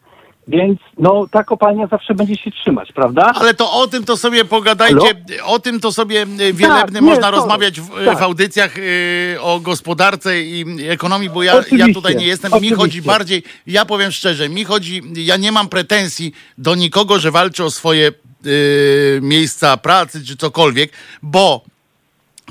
Więc 0.49 0.79
no, 0.97 1.27
ta 1.31 1.43
kopalnia 1.43 1.87
zawsze 1.87 2.15
będzie 2.15 2.35
się 2.35 2.51
trzymać, 2.51 2.91
prawda? 2.91 3.31
Ale 3.35 3.53
to 3.53 3.71
o 3.73 3.87
tym 3.87 4.03
to 4.03 4.17
sobie 4.17 4.45
pogadajcie, 4.45 5.15
o 5.45 5.59
tym 5.59 5.79
to 5.79 5.91
sobie 5.91 6.21
y, 6.21 6.53
wielebny 6.53 6.81
Tak, 6.81 6.91
nie, 6.93 7.01
można 7.01 7.21
sorry. 7.23 7.37
rozmawiać 7.37 7.81
w, 7.81 8.05
Tak. 8.05 8.19
w 8.19 8.21
audycjach 8.21 8.77
y, 8.77 9.37
o 9.41 9.59
gospodarce 9.59 10.41
i 10.41 10.65
ekonomii, 10.89 11.29
bo 11.29 11.43
ja, 11.43 11.53
ja 11.71 11.85
tutaj 11.93 12.15
nie 12.15 12.25
jestem. 12.25 12.51
Mi 12.51 12.57
oczywiście. 12.57 12.75
chodzi 12.75 13.01
bardziej, 13.01 13.43
ja 13.67 13.85
powiem 13.85 14.11
szczerze, 14.11 14.49
mi 14.49 14.63
chodzi, 14.63 15.01
ja 15.15 15.37
nie 15.37 15.51
mam 15.51 15.69
pretensji 15.69 16.33
do 16.57 16.75
nikogo, 16.75 17.19
że 17.19 17.31
walczy 17.31 17.63
o 17.63 17.71
swoje 17.71 18.11
y, 18.45 19.19
miejsca 19.21 19.77
pracy 19.77 20.25
czy 20.25 20.37
cokolwiek, 20.37 20.91
bo 21.21 21.61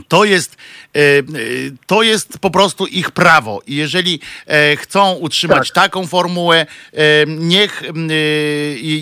to 0.09 0.25
jest, 0.25 0.57
e, 0.95 0.99
e, 0.99 1.23
to 1.87 2.03
jest 2.03 2.39
po 2.39 2.51
prostu 2.51 2.87
ich 2.87 3.11
prawo. 3.11 3.63
I 3.67 3.75
jeżeli 3.75 4.21
e, 4.47 4.77
chcą 4.77 5.13
utrzymać 5.13 5.69
Tak. 5.69 5.75
taką 5.75 6.07
formułę, 6.07 6.67
niech 7.27 7.83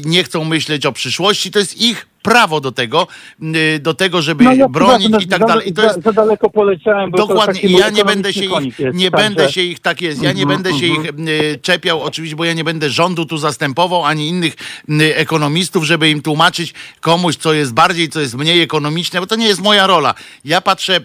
nie 0.04 0.24
chcą 0.24 0.44
myśleć 0.44 0.86
o 0.86 0.92
przyszłości, 0.92 1.50
to 1.50 1.58
jest 1.58 1.80
ich 1.80 2.06
prawo 2.30 2.60
do 2.60 2.72
tego, 2.72 3.06
m, 3.42 3.54
do 3.80 3.94
tego, 3.94 4.22
żeby 4.22 4.44
No, 4.44 4.52
ja 4.54 4.68
bronić 4.68 5.10
za- 5.10 5.18
i 5.18 5.26
tak 5.26 5.40
za- 5.40 5.46
dalej. 5.46 5.68
I 5.68 5.72
to 5.72 5.82
za, 5.82 5.88
jest 5.88 6.02
za 6.02 6.12
daleko 6.12 6.50
poleciałem, 6.50 7.10
bo 7.10 7.18
Dokładnie. 7.18 7.60
to 7.60 7.78
ja 7.78 7.90
nie 7.90 8.04
będę 8.04 8.32
się 8.32 8.44
ich, 8.44 8.78
jest, 8.78 8.96
nie 8.96 9.10
także- 9.10 9.24
będę 9.28 9.52
się 9.52 9.62
ich, 9.62 9.80
tak 9.80 10.00
jest, 10.02 10.22
ja 10.22 10.32
nie 10.32 10.42
Mhm, 10.42 10.62
będę 10.62 10.78
się 10.78 10.86
ich 10.86 11.04
y, 11.28 11.58
czepiał 11.62 12.02
oczywiście, 12.02 12.36
bo 12.36 12.44
ja 12.44 12.52
nie 12.52 12.64
będę 12.64 12.90
rządu 12.90 13.24
tu 13.26 13.38
zastępował, 13.38 14.04
ani 14.04 14.28
innych 14.28 14.54
y, 14.90 15.16
ekonomistów, 15.16 15.84
żeby 15.84 16.10
im 16.10 16.22
tłumaczyć 16.22 16.74
komuś, 17.00 17.36
co 17.36 17.52
jest 17.54 17.74
bardziej, 17.74 18.08
co 18.08 18.20
jest 18.20 18.34
mniej 18.34 18.60
ekonomiczne, 18.62 19.20
bo 19.20 19.26
to 19.26 19.36
nie 19.36 19.46
jest 19.48 19.62
moja 19.62 19.86
rola. 19.86 20.14
Ja 20.44 20.60
patrzę 20.60 21.00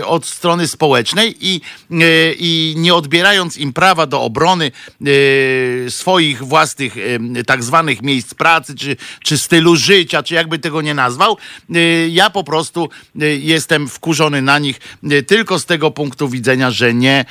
y, 0.00 0.06
od 0.06 0.26
strony 0.26 0.68
społecznej 0.68 1.34
i, 1.40 1.60
y, 1.92 2.34
i 2.38 2.74
nie 2.76 2.94
odbierając 2.94 3.58
im 3.58 3.72
prawa 3.72 4.06
do 4.06 4.22
obrony 4.22 4.70
y, 5.06 5.86
swoich 5.88 6.42
własnych 6.44 6.96
y, 6.96 7.44
tak 7.46 7.62
zwanych 7.64 8.02
miejsc 8.02 8.34
pracy, 8.34 8.74
czy, 8.74 8.96
czy 9.22 9.38
stylu 9.38 9.76
życia, 9.76 10.22
czy 10.22 10.34
jakby 10.34 10.55
tego 10.58 10.82
nie 10.82 10.94
nazwał, 10.94 11.36
y, 11.76 12.08
ja 12.10 12.30
po 12.30 12.44
prostu 12.44 12.88
y, 13.22 13.38
jestem 13.42 13.88
wkurzony 13.88 14.42
na 14.42 14.58
nich 14.58 14.80
y, 15.12 15.22
tylko 15.22 15.58
z 15.58 15.64
tego 15.64 15.90
punktu 15.90 16.28
widzenia, 16.28 16.70
że 16.70 16.94
nie, 16.94 17.24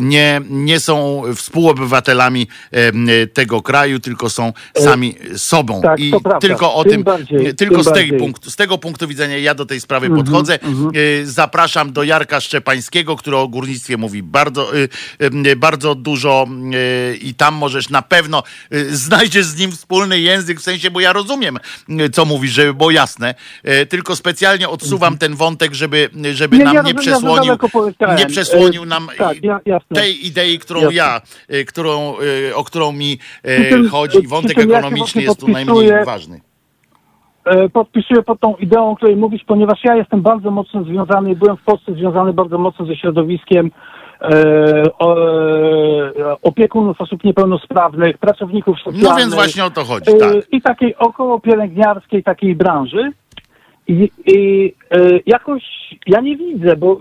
nie, 0.00 0.40
nie 0.50 0.80
są 0.80 1.22
współobywatelami 1.36 2.48
tego 3.32 3.62
kraju, 3.62 4.00
tylko 4.00 4.30
są 4.30 4.52
sami 4.76 5.14
sobą. 5.36 5.80
tak, 5.80 6.00
I 6.00 6.12
tylko 6.40 6.74
o 6.74 6.82
Tym 6.82 6.92
tym, 6.92 7.02
bardziej, 7.02 7.54
tylko 7.54 7.74
tym 7.74 7.84
z, 7.84 7.92
tej. 7.92 8.02
Mhm, 8.02 8.20
punktu, 8.20 8.50
z 8.50 8.56
tego 8.56 8.78
punktu 8.78 9.08
widzenia 9.08 9.38
ja 9.38 9.54
do 9.54 9.66
tej 9.66 9.80
sprawy 9.80 10.10
podchodzę. 10.10 10.58
Y, 10.96 11.26
Zapraszam 11.26 11.92
do 11.92 12.02
Jarka 12.02 12.40
Szczepańskiego, 12.40 13.16
który 13.16 13.36
o 13.36 13.48
górnictwie 13.48 13.96
mówi 13.96 14.22
bardzo, 14.22 14.70
bardzo 15.56 15.94
dużo 15.94 16.46
i 17.20 17.34
tam 17.34 17.54
możesz 17.54 17.88
na 17.88 18.02
pewno 18.02 18.42
znajdziesz 18.90 19.46
z 19.46 19.56
nim 19.56 19.72
wspólny 19.72 20.20
język, 20.20 20.60
w 20.60 20.62
sensie, 20.62 20.90
bo 20.90 21.00
ja 21.00 21.12
rozumiem, 21.12 21.58
co 22.12 22.24
mówisz, 22.24 22.57
żeby 22.58 22.74
było 22.74 22.90
jasne, 22.90 23.34
y, 23.82 23.86
tylko 23.86 24.16
specjalnie 24.16 24.68
odsuwam 24.68 25.18
ten 25.18 25.34
wątek, 25.34 25.74
żeby, 25.74 26.10
żeby 26.32 26.56
Mhm. 26.56 26.58
Nie, 26.58 26.64
nam 26.64 26.74
ja 26.74 26.82
nie 26.82 26.88
ja 26.90 26.94
przesłonił, 27.00 27.54
nie 28.18 28.26
przesłonił 28.26 28.82
E, 28.82 28.86
nam 28.86 29.08
tak, 29.18 29.42
ja- 29.42 29.80
tej 29.94 30.26
idei, 30.26 30.58
którą 30.58 30.80
Jasne. 30.80 30.94
ja, 30.96 31.20
y, 31.54 31.64
którą, 31.64 32.14
y, 32.48 32.54
o 32.56 32.64
którą 32.64 32.92
mi 32.92 33.18
tym- 33.70 33.88
chodzi. 33.88 34.26
Wątek 34.26 34.56
ja 34.56 34.62
ekonomiczny 34.64 34.98
właśnie 34.98 35.22
jest 35.22 35.40
tu 35.40 35.48
najmniej 35.48 36.04
ważny. 36.04 36.40
e, 37.44 37.68
podpisuję 37.68 38.22
pod 38.22 38.40
tą 38.40 38.54
ideą, 38.56 38.90
o 38.90 38.96
której 38.96 39.16
mówisz, 39.16 39.42
ponieważ 39.46 39.78
ja 39.84 39.96
jestem 39.96 40.22
bardzo 40.22 40.50
mocno 40.50 40.84
związany, 40.84 41.36
byłem 41.36 41.56
w 41.56 41.62
Polsce 41.62 41.92
związany 41.94 42.32
bardzo 42.32 42.58
mocno 42.58 42.86
ze 42.86 42.96
środowiskiem 42.96 43.66
e, 43.66 43.70
e, 43.70 43.72
opiekunów 46.42 47.00
osób 47.00 47.24
niepełnosprawnych, 47.24 48.18
pracowników 48.18 48.76
socjalnych. 48.78 49.10
No 49.10 49.16
więc 49.16 49.34
właśnie 49.34 49.64
o 49.64 49.70
to 49.70 49.84
chodzi, 49.84 50.10
e, 50.10 50.18
tak. 50.18 50.32
I 50.52 50.62
takiej 50.62 50.96
około 50.96 51.40
pielęgniarskiej 51.40 52.22
takiej 52.22 52.56
branży. 52.56 53.12
I, 53.88 54.10
i 54.26 54.72
e, 54.90 54.98
jakoś 55.26 55.62
ja 56.06 56.20
nie 56.20 56.36
widzę, 56.36 56.76
bo 56.76 56.92
e, 56.92 56.96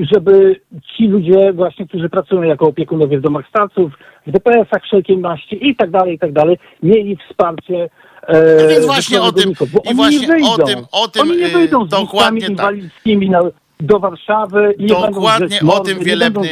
e, 0.00 0.06
żeby 0.12 0.60
ci 0.96 1.06
ludzie 1.08 1.52
właśnie, 1.52 1.86
którzy 1.88 2.08
pracują 2.08 2.42
jako 2.42 2.66
opiekunowie 2.66 3.18
w 3.18 3.22
domach 3.22 3.48
starców, 3.48 3.92
w 4.26 4.30
DPS-ach 4.30 4.82
wszelkiej 4.82 5.18
maści 5.18 5.68
i 5.68 5.76
tak 5.76 5.90
dalej, 5.90 6.14
i 6.14 6.18
tak 6.18 6.32
dalej, 6.32 6.58
mieli 6.82 7.16
wsparcie 7.16 7.90
e, 8.26 8.62
No 8.62 8.68
więc 8.68 8.86
właśnie 8.86 9.20
o 9.20 9.32
tym- 9.32 9.52
i 9.90 9.94
właśnie 9.94 10.26
wyjdą. 10.26 10.52
o 10.52 10.58
tym- 10.58 10.84
o 10.92 11.08
tym, 11.08 11.22
oni 11.22 11.36
nie 11.36 11.46
y, 11.46 11.50
wyjdą 11.50 11.84
z 11.86 11.88
dokładnie 11.88 12.40
tak. 12.40 12.50
inwalidzkimi 12.50 13.30
na, 13.30 13.40
do 13.80 13.98
Warszawy 13.98 14.74
i 14.78 14.82
nie 14.82 14.88
Dokładnie 14.88 15.46
drzeć 15.48 15.62
o 15.62 15.80
tym 15.80 15.98
nie 15.98 16.04
wielebny. 16.04 16.50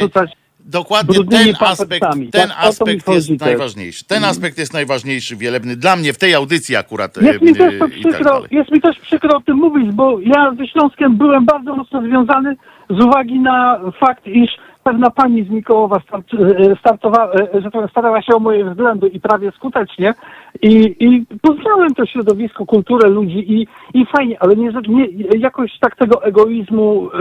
Dokładnie 0.59 1.25
ten 1.25 1.55
aspekt, 1.59 2.05
ten 2.31 2.49
tak? 2.49 2.57
Aspekt 2.57 3.07
jest 3.07 3.27
też. 3.27 3.39
najważniejszy. 3.39 4.05
Ten 4.05 4.23
aspekt 4.23 4.57
jest 4.57 4.73
najważniejszy, 4.73 5.35
wielebny. 5.35 5.75
Dla 5.75 5.95
mnie 5.95 6.13
w 6.13 6.17
tej 6.17 6.33
audycji 6.33 6.75
akurat. 6.75 7.17
Jest 7.21 7.41
e, 7.41 7.45
mi 7.45 7.55
też 7.55 7.73
to 7.79 7.85
tak 7.85 7.91
przykro, 7.91 8.23
dalej. 8.23 8.47
jest 8.51 8.71
mi 8.71 8.81
też 8.81 8.99
przykro 8.99 9.37
o 9.37 9.41
tym 9.41 9.57
mówić, 9.57 9.91
bo 9.91 10.19
ja 10.19 10.53
ze 10.57 10.67
Śląskiem 10.67 11.17
byłem 11.17 11.45
bardzo 11.45 11.75
mocno 11.75 12.01
związany 12.01 12.55
z 12.89 12.99
uwagi 13.03 13.39
na 13.39 13.79
fakt, 13.99 14.27
iż 14.27 14.51
pewna 14.83 15.09
pani 15.09 15.43
z 15.43 15.49
Mikołowa 15.49 15.99
start, 15.99 16.27
e, 16.33 16.75
startowała, 16.75 17.31
e, 17.33 17.91
tak 17.93 18.25
się 18.25 18.35
o 18.35 18.39
moje 18.39 18.65
względy 18.65 19.07
i 19.07 19.19
prawie 19.19 19.51
skutecznie 19.51 20.13
i, 20.61 20.95
i 20.99 21.25
poznałem 21.41 21.95
to 21.95 22.05
środowisko, 22.05 22.65
kulturę 22.65 23.09
ludzi 23.09 23.53
i, 23.53 23.67
i 23.93 24.05
fajnie, 24.05 24.37
ale 24.39 24.55
nie, 24.55 24.71
nie, 24.87 25.07
jakoś 25.39 25.71
tak 25.79 25.95
tego 25.95 26.23
egoizmu 26.23 27.09
e, 27.13 27.17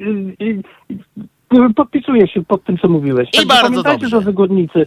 e, 0.00 1.64
e, 1.66 1.74
podpisuję 1.76 2.28
się 2.28 2.44
pod 2.44 2.64
tym, 2.64 2.78
co 2.78 2.88
mówiłeś. 2.88 3.28
I 3.28 3.32
Także 3.32 3.48
bardzo 3.48 3.62
pamiętajcie, 3.62 4.00
dobrze. 4.00 4.16
drodzy 4.16 4.32
górnicy, 4.32 4.86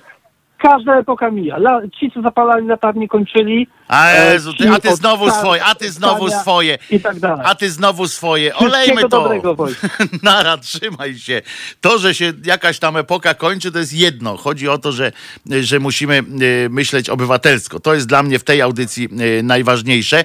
każda 0.60 1.00
epoka 1.00 1.32
mija. 1.32 1.58
La, 1.58 1.82
ci, 2.00 2.12
co 2.12 2.22
zapalali 2.22 2.68
latarnie, 2.68 3.08
kończyli. 3.08 3.68
A 3.88 4.12
e, 4.12 4.34
Jezu, 4.34 4.54
ty, 4.54 4.70
a 4.70 4.80
ty 4.80 4.96
znowu 4.96 5.32
swoje, 5.32 5.64
a 5.64 5.76
ty 5.76 5.92
znowu 5.92 6.30
swoje. 6.30 6.78
I 6.90 7.00
tak 7.00 7.20
dalej. 7.20 7.46
A 7.46 7.56
ty 7.56 7.70
znowu 7.70 8.08
swoje. 8.08 8.56
Olejmy 8.56 9.02
to. 9.02 9.08
dobrego. 9.08 9.56
Nara, 10.24 10.58
trzymaj 10.58 11.16
się. 11.16 11.42
To, 11.82 11.98
że 11.98 12.14
się 12.14 12.34
jakaś 12.46 12.80
tam 12.80 12.98
epoka 12.98 13.34
kończy, 13.34 13.72
to 13.72 13.80
jest 13.80 13.94
jedno. 13.94 14.38
Chodzi 14.38 14.70
o 14.70 14.78
to, 14.78 14.92
że, 14.92 15.12
że 15.62 15.80
musimy 15.80 16.18
e, 16.18 16.70
myśleć 16.70 17.10
obywatelsko. 17.10 17.80
To 17.80 17.94
jest 17.94 18.08
dla 18.08 18.24
mnie 18.24 18.40
w 18.40 18.44
tej 18.44 18.62
audycji 18.62 19.10
e, 19.40 19.44
najważniejsze. 19.44 20.24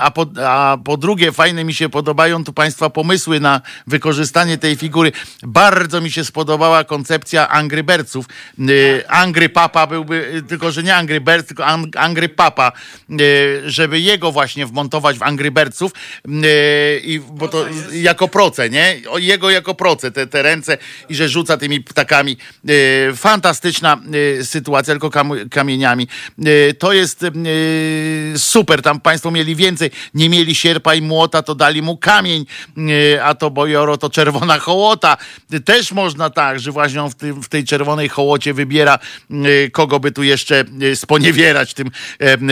A 0.00 0.10
po, 0.10 0.26
a 0.46 0.78
po 0.84 0.96
drugie, 0.96 1.32
fajne 1.32 1.64
mi 1.64 1.74
się 1.74 1.88
podobają 1.88 2.44
tu 2.44 2.52
Państwa 2.52 2.90
pomysły 2.90 3.40
na 3.40 3.60
wykorzystanie 3.86 4.58
tej 4.58 4.76
figury. 4.76 5.12
Bardzo 5.42 6.00
mi 6.00 6.10
się 6.10 6.24
spodobała 6.24 6.84
koncepcja 6.84 7.48
Angry 7.48 7.82
Birdsów. 7.82 8.26
E, 8.58 9.10
Angry 9.10 9.48
Papa 9.52 9.86
byłby, 9.86 10.34
y, 10.36 10.42
tylko 10.42 10.72
że 10.72 10.82
nie 10.82 10.94
Angry 10.96 11.20
Birds, 11.20 11.46
tylko 11.48 11.62
Ang- 11.62 11.96
Angry 11.98 12.28
Papa, 12.28 12.72
y, 13.10 13.62
żeby 13.70 14.00
jego 14.00 14.32
właśnie 14.32 14.66
wmontować 14.66 15.18
w 15.18 15.22
Angry 15.22 15.50
Birdsów, 15.50 15.92
y, 16.28 16.30
i, 17.04 17.20
bo 17.20 17.48
to 17.48 17.64
jako 17.92 18.28
proce, 18.28 18.70
nie? 18.70 18.96
Jego 19.16 19.50
jako 19.50 19.74
proce, 19.74 20.10
te, 20.10 20.26
te 20.26 20.42
ręce 20.42 20.78
i 21.08 21.14
że 21.14 21.28
rzuca 21.28 21.56
tymi 21.56 21.80
ptakami. 21.80 22.36
Fantastyczna 23.16 24.00
sytuacja, 24.42 24.94
tylko 24.94 25.10
kam- 25.10 25.48
kamieniami. 25.50 26.08
To 26.78 26.92
jest 26.92 27.20
super, 28.36 28.82
tam 28.82 29.00
państwo 29.00 29.30
mieli 29.30 29.56
więcej. 29.56 29.90
Nie 30.14 30.28
mieli 30.28 30.54
sierpa 30.54 30.94
i 30.94 31.02
młota, 31.02 31.42
to 31.42 31.54
dali 31.54 31.82
mu 31.82 31.96
kamień, 31.96 32.46
a 33.22 33.34
to 33.34 33.50
bojoro 33.50 33.98
to 33.98 34.10
czerwona 34.10 34.58
hołota. 34.68 35.16
Też 35.64 35.92
można 35.92 36.30
tak, 36.30 36.60
że 36.60 36.72
właśnie 36.72 37.02
on 37.02 37.10
w, 37.10 37.14
tym, 37.14 37.42
w 37.42 37.48
tej 37.48 37.64
czerwonej 37.64 38.08
hołocie 38.08 38.54
wybiera, 38.54 38.98
kogo 39.72 40.00
by 40.00 40.12
tu 40.12 40.22
jeszcze 40.22 40.64
y, 40.82 40.96
sponiewierać 40.96 41.74
tym, 41.74 41.90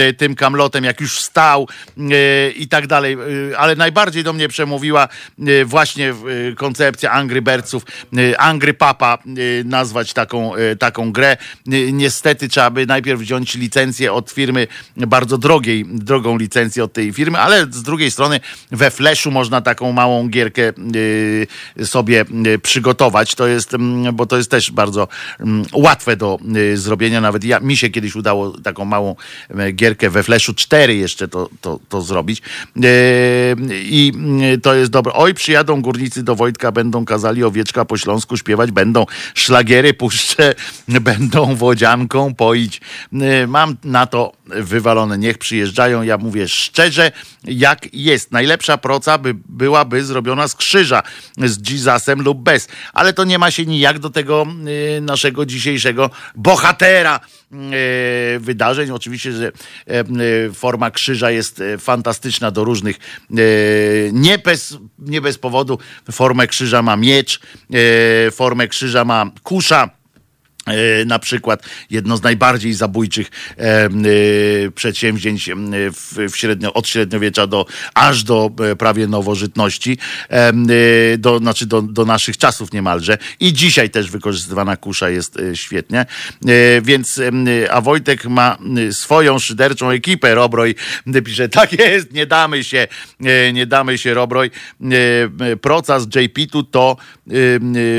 y, 0.09 0.13
tym 0.13 0.35
kamlotem, 0.35 0.83
jak 0.83 1.01
już 1.01 1.15
wstał 1.17 1.67
y, 1.97 2.51
i 2.55 2.67
tak 2.67 2.87
dalej. 2.87 3.17
Y, 3.51 3.57
Ale 3.57 3.75
najbardziej 3.75 4.23
do 4.23 4.33
mnie 4.33 4.47
przemówiła 4.47 5.07
y, 5.47 5.65
właśnie 5.65 6.13
y, 6.51 6.55
koncepcja 6.55 7.11
Angry 7.11 7.41
Birdsów, 7.41 7.83
y, 8.17 8.37
Angry 8.37 8.73
Papa 8.73 9.17
y, 9.37 9.63
nazwać 9.65 10.13
taką, 10.13 10.55
y, 10.55 10.75
taką 10.75 11.11
grę. 11.11 11.37
Y, 11.73 11.91
Niestety 11.91 12.49
trzeba 12.49 12.69
by 12.69 12.85
najpierw 12.85 13.19
wziąć 13.21 13.55
licencję 13.55 14.13
od 14.13 14.31
firmy, 14.31 14.67
bardzo 14.97 15.37
drogiej, 15.37 15.85
drogą 15.89 16.37
licencję 16.37 16.83
od 16.83 16.93
tej 16.93 17.13
firmy, 17.13 17.39
ale 17.39 17.61
z 17.71 17.83
drugiej 17.83 18.11
strony 18.11 18.39
we 18.71 18.91
Flashu 18.91 19.31
można 19.31 19.61
taką 19.61 19.91
małą 19.91 20.27
gierkę 20.29 20.73
y, 20.95 21.47
sobie 21.85 22.25
y, 22.55 22.59
przygotować. 22.59 23.35
To 23.35 23.47
jest, 23.47 23.73
mm, 23.73 24.15
bo 24.15 24.25
to 24.25 24.37
jest 24.37 24.51
też 24.51 24.71
bardzo 24.71 25.07
mm, 25.39 25.65
łatwe 25.73 26.17
do 26.17 26.39
y, 26.55 26.77
zrobienia. 26.81 27.21
Nawet 27.21 27.43
ja, 27.43 27.59
mi 27.59 27.77
się 27.77 27.89
kiedyś 27.89 28.15
udało 28.15 28.51
taką 28.51 28.85
małą 28.85 29.15
y, 29.51 29.71
gierkę 29.71 30.09
we 30.09 30.23
Flashu 30.23 30.53
4 30.53 30.95
jeszcze 30.95 31.27
to, 31.27 31.49
to, 31.61 31.79
to 31.89 32.01
zrobić. 32.01 32.41
Y, 32.77 32.81
I 33.71 34.13
y, 34.55 34.57
to 34.57 34.73
jest 34.73 34.91
dobre. 34.91 35.13
Oj, 35.13 35.33
przyjadą 35.33 35.81
górnicy 35.81 36.23
do 36.23 36.35
Wojtka, 36.35 36.71
będą 36.71 37.05
kazali 37.05 37.43
owieczka 37.43 37.85
po 37.85 37.97
śląsku 37.97 38.37
śpiewać, 38.37 38.71
będą 38.71 39.05
szlagiery 39.33 39.93
puszcze, 39.93 40.55
będą 41.01 41.55
wodzianką 41.55 42.35
poić. 42.35 42.81
Mam 43.47 43.77
na 43.83 44.05
to 44.07 44.33
wywalone. 44.45 45.17
Niech 45.17 45.37
przyjeżdżają. 45.37 46.01
Ja 46.01 46.17
mówię 46.17 46.47
szczerze, 46.47 47.11
jak 47.43 47.93
jest. 47.93 48.31
Najlepsza 48.31 48.77
proca 48.77 49.17
by 49.17 49.33
byłaby 49.49 50.03
zrobiona 50.03 50.47
z 50.47 50.55
krzyża, 50.55 51.03
z 51.37 51.69
Jesusem 51.69 52.21
lub 52.21 52.43
bez. 52.43 52.67
Ale 52.93 53.13
to 53.13 53.23
nie 53.23 53.39
ma 53.39 53.51
się 53.51 53.65
nijak 53.65 53.99
do 53.99 54.09
tego 54.09 54.47
naszego 55.01 55.45
dzisiejszego 55.45 56.09
bohatera 56.35 56.70
y, 58.35 58.39
wydarzeń. 58.39 58.91
Oczywiście, 58.91 59.31
że 59.31 59.51
e, 59.87 60.03
y, 60.47 60.53
forma 60.53 60.91
krzyża 60.91 61.31
jest 61.31 61.61
e, 61.61 61.77
fantastyczna 61.77 62.51
do 62.51 62.63
różnych. 62.63 62.99
Nie 64.13 64.37
bez, 64.37 64.77
nie 64.99 65.21
bez 65.21 65.37
powodu 65.37 65.79
formę 66.11 66.47
krzyża 66.47 66.81
ma 66.81 66.95
miecz, 66.95 67.39
formę 68.31 68.67
krzyża 68.67 69.05
ma 69.05 69.31
kusza. 69.43 70.00
E, 70.71 71.05
Na 71.05 71.19
przykład 71.19 71.63
jedno 71.89 72.17
z 72.17 72.23
najbardziej 72.23 72.73
zabójczych 72.73 73.27
e, 73.57 73.61
e, 73.61 73.89
przedsięwzięć 74.75 75.49
w, 75.93 76.29
w 76.31 76.37
średnio, 76.37 76.73
od 76.73 76.87
średniowiecza 76.87 77.47
do 77.47 77.65
aż 77.93 78.23
do 78.23 78.51
e, 78.71 78.75
prawie 78.75 79.07
nowożytności, 79.07 79.97
e, 80.29 80.53
do, 81.17 81.37
znaczy 81.37 81.65
do, 81.65 81.81
do 81.81 82.05
naszych 82.05 82.37
czasów 82.37 82.73
niemalże. 82.73 83.17
I 83.39 83.53
dzisiaj 83.53 83.89
też 83.89 84.11
wykorzystywana 84.11 84.77
kusza 84.77 85.09
jest 85.09 85.37
świetnie. 85.53 86.05
Więc, 86.81 87.21
a 87.71 87.81
Wojtek 87.81 88.25
ma 88.25 88.57
swoją 88.91 89.39
szyderczą 89.39 89.89
ekipę. 89.89 90.35
Robroj 90.35 90.75
pisze, 91.25 91.49
tak 91.59 91.79
jest, 91.79 92.13
nie 92.13 92.25
damy 92.25 92.63
się, 92.63 92.87
nie 93.53 93.65
damy 93.65 93.97
się, 93.97 94.13
Robroj. 94.13 94.51
Proca 95.61 95.99
z 95.99 96.15
JP-tu 96.15 96.63
to 96.63 96.97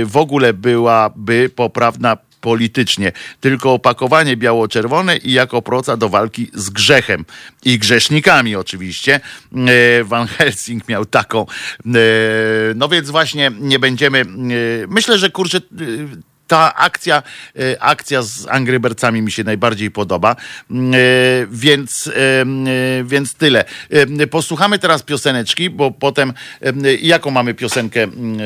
w 0.05 0.17
ogóle 0.17 0.55
byłaby 0.55 1.51
poprawna 1.57 2.17
politycznie, 2.43 3.13
tylko 3.41 3.73
opakowanie 3.73 4.37
biało-czerwone 4.37 5.17
i 5.17 5.33
jako 5.33 5.63
proca 5.63 5.97
do 5.97 6.09
walki 6.09 6.51
z 6.55 6.71
grzechem 6.71 7.25
i 7.65 7.79
grzesznikami 7.79 8.57
oczywiście. 8.57 9.21
E, 10.01 10.05
Van 10.05 10.27
Helsing 10.27 10.89
miał 10.89 11.05
taką. 11.05 11.41
E, 11.87 11.93
No 12.75 12.89
więc 12.89 13.11
właśnie 13.11 13.51
nie 13.61 13.79
będziemy. 13.79 14.19
e, 14.21 14.25
Myślę, 14.89 15.19
że 15.19 15.31
kurczę. 15.31 15.61
Ta 16.47 16.75
akcja, 16.75 17.23
akcja 17.81 18.23
z 18.23 18.47
Angry 18.51 18.81
Birdsami 18.81 19.23
mi 19.23 19.33
się 19.33 19.45
najbardziej 19.45 19.91
podoba, 19.91 20.37
więc, 21.51 22.11
więc 23.05 23.35
tyle. 23.35 23.65
Posłuchamy 24.31 24.79
teraz 24.79 25.03
pioseneczki, 25.03 25.71
bo 25.71 25.91
potem 25.91 26.33
jaką 27.03 27.31
mamy 27.31 27.55
piosenkę 27.55 28.03
mm, 28.03 28.39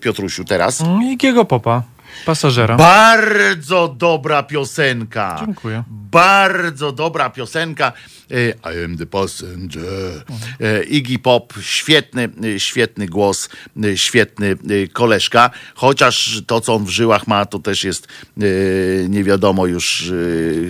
Piotrusiu 0.00 0.44
teraz? 0.44 0.82
Igiego 1.12 1.44
Popa, 1.44 1.82
pasażera. 2.26 2.76
Bardzo 2.76 3.94
dobra 3.98 4.42
piosenka. 4.42 5.36
Dziękuję. 5.46 5.84
Bardzo 5.88 6.92
dobra 6.92 7.30
piosenka. 7.30 7.92
E, 8.32 8.72
I 8.72 8.84
am 8.84 8.96
the 8.96 9.06
passenger. 9.06 10.24
E, 10.60 10.84
Iggy 10.84 11.18
Pop, 11.18 11.54
świetny, 11.60 12.28
e, 12.44 12.60
świetny 12.60 13.06
głos, 13.06 13.48
świetny 13.94 14.56
koleżka. 14.92 15.50
Chociaż 15.74 16.42
to, 16.46 16.60
co 16.60 16.74
on 16.74 16.84
w 16.84 16.88
żyłach 16.88 17.26
ma, 17.26 17.46
to 17.46 17.58
też 17.58 17.84
jest 17.84 18.08
nie 19.08 19.24
wiadomo 19.24 19.66
już 19.66 20.12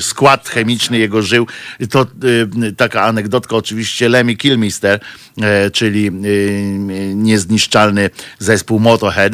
skład 0.00 0.48
chemiczny 0.48 0.98
jego 0.98 1.22
żył. 1.22 1.46
To 1.90 2.06
taka 2.76 3.02
anegdotka 3.02 3.56
oczywiście 3.56 4.08
Lemmy 4.08 4.36
Kilmister, 4.36 5.00
czyli 5.72 6.10
niezniszczalny 7.14 8.10
zespół 8.38 8.80
Motorhead 8.80 9.32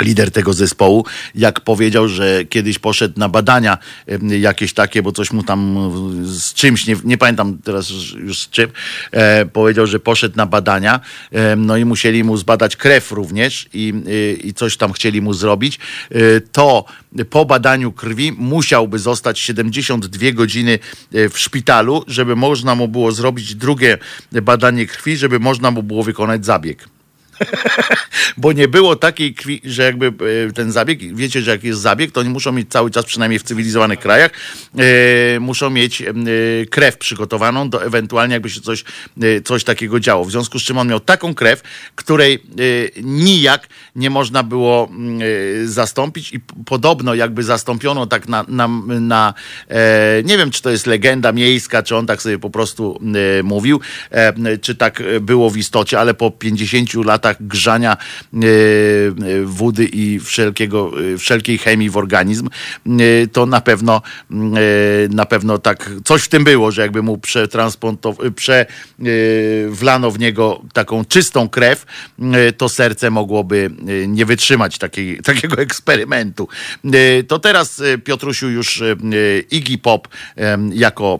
lider 0.00 0.30
tego 0.30 0.52
zespołu, 0.52 1.04
jak 1.34 1.60
powiedział, 1.60 2.08
że 2.08 2.44
kiedyś 2.44 2.78
poszedł 2.78 3.20
na 3.20 3.28
badania 3.28 3.78
jakieś 4.22 4.74
takie, 4.74 5.02
bo 5.02 5.12
coś 5.12 5.32
mu 5.32 5.42
tam 5.42 5.76
e, 5.76 6.26
z 6.26 6.54
czymś, 6.54 6.86
nie, 6.86 6.96
nie 7.04 7.18
pamiętam 7.18 7.58
teraz 7.64 7.90
już 8.16 8.42
z 8.42 8.50
czym, 8.50 8.70
e, 9.10 9.46
powiedział, 9.46 9.86
że 9.86 10.00
poszedł 10.00 10.36
na 10.36 10.46
badania, 10.46 11.00
e, 11.32 11.56
no 11.56 11.76
i 11.76 11.84
musieli 11.84 12.24
mu 12.24 12.36
zbadać 12.36 12.76
krew 12.76 13.12
również 13.12 13.68
i, 13.74 13.94
e, 14.06 14.32
i 14.32 14.54
coś 14.54 14.76
tam 14.76 14.92
chcieli 14.92 15.20
mu 15.22 15.32
zrobić, 15.32 15.78
e, 16.10 16.40
to 16.40 16.84
po 17.30 17.44
badaniu 17.44 17.92
krwi 17.92 18.32
musiałby 18.32 18.98
zostać 18.98 19.38
72 19.38 20.32
godziny 20.32 20.78
e, 21.14 21.28
w 21.28 21.38
szpitalu, 21.38 22.04
żeby 22.06 22.36
można 22.36 22.74
mu 22.74 22.88
było 22.88 23.12
zrobić 23.12 23.54
drugie 23.54 23.98
badanie 24.32 24.86
krwi, 24.86 25.16
żeby 25.16 25.38
można 25.38 25.70
mu 25.70 25.82
było 25.82 26.02
wykonać 26.02 26.44
zabieg 26.44 26.95
bo 28.36 28.52
nie 28.52 28.68
było 28.68 28.96
takiej 28.96 29.34
że 29.64 29.82
jakby 29.82 30.06
e, 30.48 30.52
ten 30.52 30.72
zabieg, 30.72 31.16
wiecie, 31.16 31.42
że 31.42 31.50
jak 31.50 31.64
jest 31.64 31.80
zabieg, 31.80 32.12
to 32.12 32.20
oni 32.20 32.30
muszą 32.30 32.52
mieć 32.52 32.70
cały 32.70 32.90
czas, 32.90 33.04
przynajmniej 33.04 33.38
w 33.38 33.42
cywilizowanych 33.42 33.98
krajach, 33.98 34.30
e, 34.78 35.40
muszą 35.40 35.70
mieć 35.70 36.02
e, 36.02 36.14
krew 36.70 36.96
przygotowaną 36.96 37.70
do 37.70 37.84
ewentualnie 37.84 38.32
jakby 38.32 38.50
się 38.50 38.60
coś, 38.60 38.84
coś 39.44 39.64
takiego 39.64 40.00
działo. 40.00 40.24
W 40.24 40.30
związku 40.30 40.58
z 40.58 40.62
czym 40.62 40.78
on 40.78 40.88
miał 40.88 41.00
taką 41.00 41.34
krew, 41.34 41.62
której 41.94 42.42
nijak 43.02 43.68
nie 43.96 44.10
można 44.10 44.42
było 44.42 44.88
mm, 44.90 45.20
e, 45.62 45.66
zastąpić 45.66 46.32
i 46.32 46.40
podobno 46.66 47.14
jakby 47.14 47.42
zastąpiono 47.42 48.06
tak 48.06 48.28
na, 48.28 48.44
na, 48.48 48.68
na 49.00 49.34
e, 49.68 50.22
nie 50.24 50.38
wiem, 50.38 50.50
czy 50.50 50.62
to 50.62 50.70
jest 50.70 50.86
legenda 50.86 51.32
miejska, 51.32 51.82
czy 51.82 51.96
on 51.96 52.06
tak 52.06 52.22
sobie 52.22 52.38
po 52.38 52.50
prostu 52.50 53.00
e, 53.38 53.42
mówił, 53.42 53.80
czy 54.60 54.74
tak 54.74 55.02
było 55.20 55.50
w 55.50 55.56
istocie, 55.56 56.00
ale 56.00 56.14
po 56.14 56.30
50 56.30 56.94
latach 56.94 57.36
grzania 57.40 57.96
wody 59.44 59.84
i 59.84 60.20
wszelkiego, 60.20 60.90
wszelkiej 61.18 61.58
chemii 61.58 61.90
w 61.90 61.96
organizm, 61.96 62.48
to 63.32 63.46
na 63.46 63.60
pewno 63.60 64.02
mm, 64.30 64.54
na 65.14 65.26
pewno 65.26 65.58
tak 65.58 65.90
coś 66.04 66.22
w 66.22 66.28
tym 66.28 66.44
było, 66.44 66.70
że 66.70 66.82
jakby 66.82 67.02
mu 67.02 67.16
przetransportow- 67.16 68.30
prze, 68.30 68.60
e, 68.60 68.66
wlano 69.68 70.10
w 70.10 70.18
niego 70.18 70.62
taką 70.72 71.04
czystą 71.04 71.48
krew, 71.48 71.86
to 72.56 72.68
serce 72.68 73.10
mogłoby 73.10 73.70
nie 74.08 74.26
wytrzymać 74.26 74.78
takiej, 74.78 75.18
takiego 75.22 75.56
eksperymentu. 75.62 76.48
E, 76.84 77.22
To 77.22 77.38
teraz 77.38 77.80
e, 77.80 77.98
Piotrusiu 77.98 78.48
już 78.48 78.82
Iggy 79.50 79.78
Pop 79.78 80.08
jako 80.72 81.18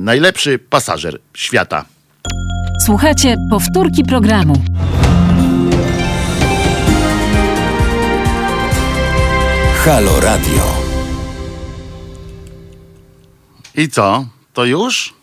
najlepszy 0.00 0.58
pasażer 0.58 1.18
świata. 1.34 1.84
Słuchajcie 2.86 3.36
powtórki 3.50 4.04
programu. 4.04 4.62
Halo 9.84 10.20
Radio. 10.20 10.64
I 13.74 13.88
co? 13.88 14.26
To 14.52 14.64
już? 14.64 15.14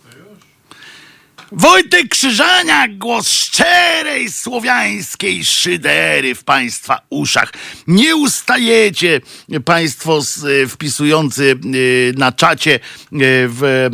Wojtek 1.51 2.09
Krzyżaniak, 2.09 2.97
głos 2.97 3.29
szczerej 3.31 4.31
słowiańskiej 4.31 5.45
szydery 5.45 6.35
w 6.35 6.43
Państwa 6.43 7.01
uszach. 7.09 7.53
Nie 7.87 8.15
ustajecie 8.15 9.21
Państwo 9.65 10.19
e, 10.63 10.67
wpisujący 10.67 11.51
e, 11.51 12.19
na 12.19 12.31
czacie 12.31 12.79
w, 13.11 13.89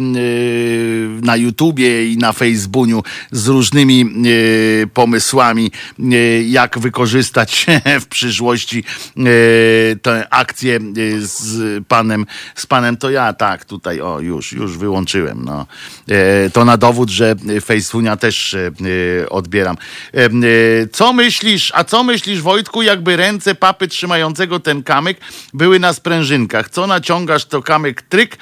na 1.21 1.35
YouTubie 1.35 2.11
i 2.11 2.17
na 2.17 2.33
Facebooku 2.33 3.03
z 3.31 3.47
różnymi 3.47 4.05
pomysłami, 4.93 5.71
jak 6.45 6.79
wykorzystać 6.79 7.65
w 8.01 8.05
przyszłości 8.05 8.83
tę 10.01 10.27
akcję 10.29 10.79
z 11.19 11.83
panem, 11.87 12.25
z 12.55 12.65
panem 12.65 12.97
to 12.97 13.09
ja, 13.09 13.33
tak, 13.33 13.65
tutaj, 13.65 14.01
o, 14.01 14.19
już, 14.19 14.53
już 14.53 14.77
wyłączyłem, 14.77 15.45
no. 15.45 15.65
To 16.53 16.65
na 16.65 16.77
dowód, 16.77 17.09
że 17.09 17.35
Facebooka 17.65 18.17
też 18.17 18.55
odbieram. 19.29 19.77
Co 20.91 21.13
myślisz, 21.13 21.71
a 21.75 21.83
co 21.83 22.03
myślisz, 22.03 22.41
Wojtku, 22.41 22.81
jakby 22.81 23.15
ręce 23.15 23.55
papy 23.55 23.87
trzymającego 23.87 24.59
ten 24.59 24.83
kamyk 24.83 25.17
były 25.53 25.79
na 25.79 25.93
sprężynkach? 25.93 26.69
Co 26.69 26.87
naciągasz, 26.87 27.45
to 27.45 27.61
kamyk 27.61 28.01
tryk 28.01 28.37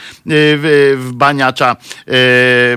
w, 0.64 0.98
w 1.00 1.14
baniacza 1.14 1.76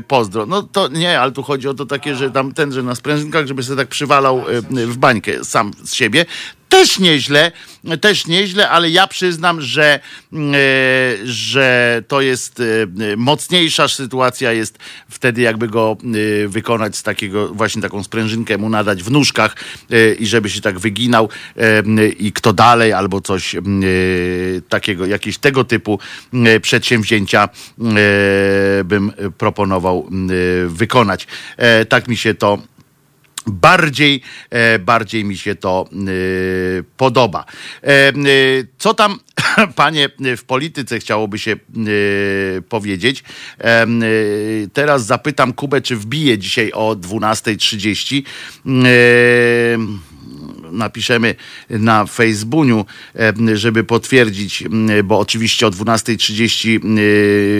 pozdro. 0.08 0.46
No 0.46 0.62
to 0.62 0.88
nie, 0.88 1.20
ale 1.20 1.32
tu 1.32 1.42
chodzi 1.42 1.68
o 1.68 1.74
to 1.74 1.86
takie, 1.86 2.14
że 2.14 2.30
tam 2.30 2.52
ten, 2.52 2.72
że 2.72 2.82
na 2.82 2.94
sprężynkach, 2.94 3.46
żeby 3.46 3.62
sobie 3.62 3.76
tak 3.76 3.88
przywalał 3.88 4.44
w 4.70 4.96
bańkę 4.96 5.44
sam 5.44 5.70
z 5.84 5.94
siebie 5.94 6.26
też 6.68 6.98
nieźle, 6.98 7.52
też 8.00 8.26
nieźle, 8.26 8.70
ale 8.70 8.90
ja 8.90 9.06
przyznam, 9.06 9.60
że, 9.60 10.00
e, 10.32 10.38
że 11.24 12.02
to 12.08 12.20
jest 12.20 12.60
e, 12.60 13.16
mocniejsza 13.16 13.88
sytuacja 13.88 14.52
jest 14.52 14.78
wtedy, 15.08 15.40
jakby 15.40 15.68
go 15.68 15.96
e, 16.44 16.48
wykonać 16.48 16.96
z 16.96 17.02
takiego, 17.02 17.48
właśnie 17.48 17.82
taką 17.82 18.04
sprężynkę 18.04 18.58
mu 18.58 18.68
nadać 18.68 19.02
w 19.02 19.10
nóżkach 19.10 19.56
i 20.18 20.26
żeby 20.26 20.50
się 20.50 20.60
tak 20.60 20.78
wyginał 20.78 21.28
i 22.18 22.32
kto 22.32 22.52
dalej, 22.52 22.92
albo 22.92 23.20
coś 23.20 23.56
takiego, 24.68 25.06
jakieś 25.06 25.38
tego 25.38 25.64
typu 25.64 25.98
przedsięwzięcia 26.62 27.48
bym 28.84 29.12
proponował 29.38 30.08
wykonać. 30.66 31.26
Tak 31.88 32.08
mi 32.08 32.16
się 32.16 32.34
to 32.34 32.58
bardziej, 33.46 34.22
e, 34.50 34.78
bardziej 34.78 35.24
mi 35.24 35.36
się 35.36 35.54
to 35.54 35.88
e, 35.92 35.96
podoba. 36.96 37.44
E, 37.82 38.12
co 38.78 38.94
tam, 38.94 39.18
panie, 39.76 40.08
w 40.36 40.44
polityce 40.44 40.98
chciałoby 40.98 41.38
się 41.38 41.56
powiedzieć? 42.68 43.24
Teraz 44.72 45.06
zapytam 45.06 45.52
Kubę, 45.52 45.80
czy 45.80 45.96
wbije 45.96 46.38
dzisiaj 46.38 46.72
o 46.72 46.96
12.30 46.96 48.22
napiszemy 50.72 51.34
na 51.70 52.06
Facebooku, 52.06 52.84
żeby 53.54 53.84
potwierdzić, 53.84 54.64
bo 55.04 55.18
oczywiście 55.18 55.66
o 55.66 55.70
12.30 55.70 56.80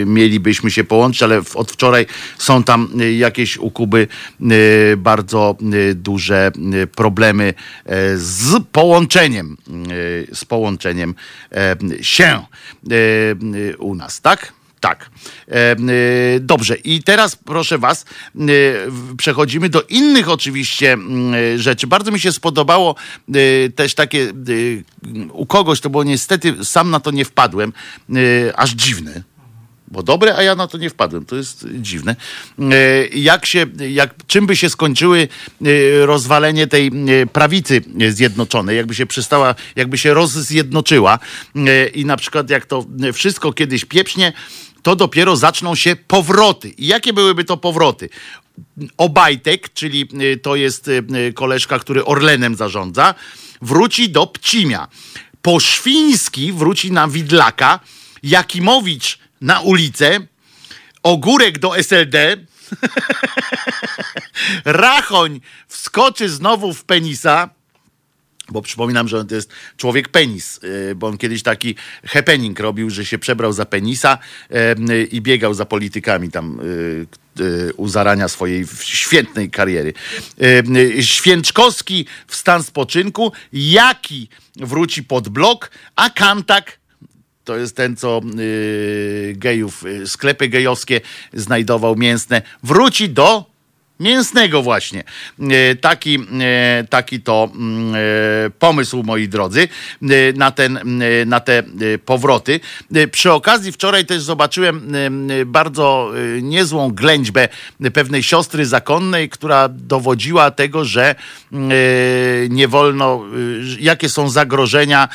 mielibyśmy 0.05 0.71
się 0.71 0.83
połączyć, 0.83 1.23
ale 1.23 1.41
od 1.55 1.71
wczoraj 1.71 2.05
są 2.37 2.63
tam 2.63 2.89
jakieś 3.17 3.57
u 3.57 3.71
Kuby 3.71 4.07
bardzo 4.97 5.55
duże 5.95 6.51
problemy 6.95 7.53
e, 7.85 8.17
z 8.17 8.63
połączeniem, 8.71 9.57
z 10.33 10.45
połączeniem 10.45 11.15
się 12.01 12.45
u 13.77 13.95
nas, 13.95 14.21
tak? 14.21 14.56
Tak. 14.79 15.09
E, 15.47 15.71
e, 15.71 15.75
dobrze. 16.39 16.75
I 16.75 17.03
teraz 17.03 17.35
proszę 17.35 17.77
Was, 17.77 18.05
e, 18.35 18.45
przechodzimy 19.17 19.69
do 19.69 19.81
innych 19.81 20.29
oczywiście 20.29 20.97
rzeczy. 21.55 21.87
Bardzo 21.87 22.11
mi 22.11 22.19
się 22.19 22.31
spodobało 22.31 22.95
też 23.75 23.95
takie 23.95 24.33
u 25.31 25.45
kogoś, 25.45 25.81
to 25.81 25.89
było 25.89 26.03
niestety, 26.03 26.65
sam 26.65 26.89
na 26.89 26.99
to 26.99 27.11
nie 27.11 27.25
wpadłem, 27.25 27.73
aż 28.55 28.71
dziwne 28.71 29.23
bo 29.91 30.03
dobre, 30.03 30.35
a 30.35 30.43
ja 30.43 30.55
na 30.55 30.67
to 30.67 30.77
nie 30.77 30.89
wpadłem. 30.89 31.25
To 31.25 31.35
jest 31.35 31.65
dziwne. 31.73 32.15
Jak 33.13 33.45
się, 33.45 33.65
jak, 33.89 34.15
czym 34.27 34.47
by 34.47 34.55
się 34.55 34.69
skończyły 34.69 35.27
rozwalenie 36.01 36.67
tej 36.67 36.91
prawicy 37.33 37.81
zjednoczonej, 38.09 38.77
jakby 38.77 38.95
się 38.95 39.05
przestała, 39.05 39.55
jakby 39.75 39.97
się 39.97 40.13
rozzjednoczyła 40.13 41.19
i 41.93 42.05
na 42.05 42.17
przykład 42.17 42.49
jak 42.49 42.65
to 42.65 42.85
wszystko 43.13 43.53
kiedyś 43.53 43.85
pieprznie, 43.85 44.33
to 44.87 44.95
dopiero 44.95 45.35
zaczną 45.35 45.75
się 45.75 45.95
powroty. 45.95 46.69
I 46.69 46.87
jakie 46.87 47.13
byłyby 47.13 47.43
to 47.43 47.57
powroty? 47.57 48.09
Obajtek, 48.97 49.73
czyli 49.73 50.09
y, 50.21 50.37
to 50.37 50.55
jest 50.55 50.87
y, 50.87 51.33
koleżka, 51.33 51.79
który 51.79 52.05
Orlenem 52.05 52.55
zarządza, 52.55 53.15
wróci 53.61 54.09
do 54.09 54.27
Pcimia. 54.27 54.87
Poszwiński 55.41 56.53
wróci 56.53 56.91
na 56.91 57.07
Widlaka, 57.07 57.79
Jakimowicz 58.23 59.19
na 59.41 59.61
ulicę, 59.61 60.19
Ogórek 61.03 61.59
do 61.59 61.77
SLD, 61.77 62.37
Rachoń 64.65 65.41
wskoczy 65.67 66.29
znowu 66.29 66.73
w 66.73 66.83
penisa, 66.83 67.49
bo 68.49 68.61
przypominam, 68.61 69.07
że 69.07 69.19
on 69.19 69.27
to 69.27 69.35
jest 69.35 69.51
człowiek 69.77 70.09
penis, 70.09 70.59
y, 70.63 70.95
bo 70.95 71.07
on 71.07 71.17
kiedyś 71.17 71.43
taki 71.43 71.75
happening 72.05 72.59
robił, 72.59 72.89
że 72.89 73.05
się 73.05 73.17
przebrał 73.17 73.53
za 73.53 73.65
penisa 73.65 74.17
i 75.11 75.21
biegał 75.21 75.53
za 75.53 75.65
politykami 75.65 76.31
tam 76.31 76.59
y, 76.59 77.07
y, 77.41 77.73
u 77.73 77.87
zarania 77.87 78.27
swojej 78.27 78.65
świetnej 78.81 79.49
kariery. 79.49 79.93
Święczkowski 81.01 82.05
w 82.27 82.35
stan 82.35 82.63
spoczynku, 82.63 83.31
Jaki 83.53 84.29
wróci 84.55 85.03
pod 85.03 85.29
blok, 85.29 85.71
a 85.95 86.09
Kantak 86.09 86.79
to 87.43 87.57
jest 87.57 87.75
ten, 87.75 87.95
co 87.95 88.21
gejów, 89.33 89.83
sklepy 90.05 90.47
gejowskie 90.47 91.01
znajdował 91.33 91.95
mięsne, 91.95 92.41
wróci 92.63 93.09
do 93.09 93.56
Mięsnego 93.99 94.61
właśnie. 94.61 95.03
E, 95.39 95.75
taki, 95.75 96.19
e, 96.41 96.83
taki 96.89 97.21
to 97.21 97.49
mm, 97.55 97.95
e, 97.95 97.99
pomysł, 98.59 99.03
moi 99.03 99.27
drodzy, 99.27 99.67
na, 100.35 100.51
ten, 100.51 100.79
na 101.25 101.39
te 101.39 101.63
powroty. 102.05 102.59
Przy 103.11 103.31
okazji 103.31 103.71
wczoraj 103.71 104.05
też 104.05 104.21
zobaczyłem 104.21 104.91
bardzo 105.45 106.11
niezłą 106.41 106.91
ględźbę 106.91 107.47
pewnej 107.93 108.23
siostry 108.23 108.65
zakonnej, 108.65 109.29
która 109.29 109.69
dowodziła 109.69 110.51
tego, 110.51 110.85
że 110.85 111.15
nie 112.49 112.67
wolno, 112.67 113.23
jakie 113.79 114.09
są 114.09 114.29
zagrożenia 114.29 115.07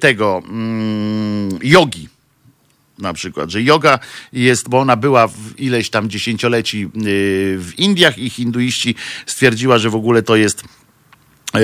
tego 0.00 0.42
mm, 0.48 1.48
jogi 1.62 2.08
na 2.98 3.12
przykład, 3.12 3.50
że 3.50 3.62
yoga 3.62 3.98
jest, 4.32 4.68
bo 4.68 4.78
ona 4.78 4.96
była 4.96 5.28
w 5.28 5.34
ileś 5.58 5.90
tam 5.90 6.10
dziesięcioleci 6.10 6.84
y, 6.84 6.88
w 7.58 7.72
Indiach 7.78 8.18
i 8.18 8.30
hinduiści 8.30 8.94
stwierdziła, 9.26 9.78
że 9.78 9.90
w 9.90 9.94
ogóle 9.94 10.22
to 10.22 10.36
jest 10.36 10.64
e, 11.54 11.58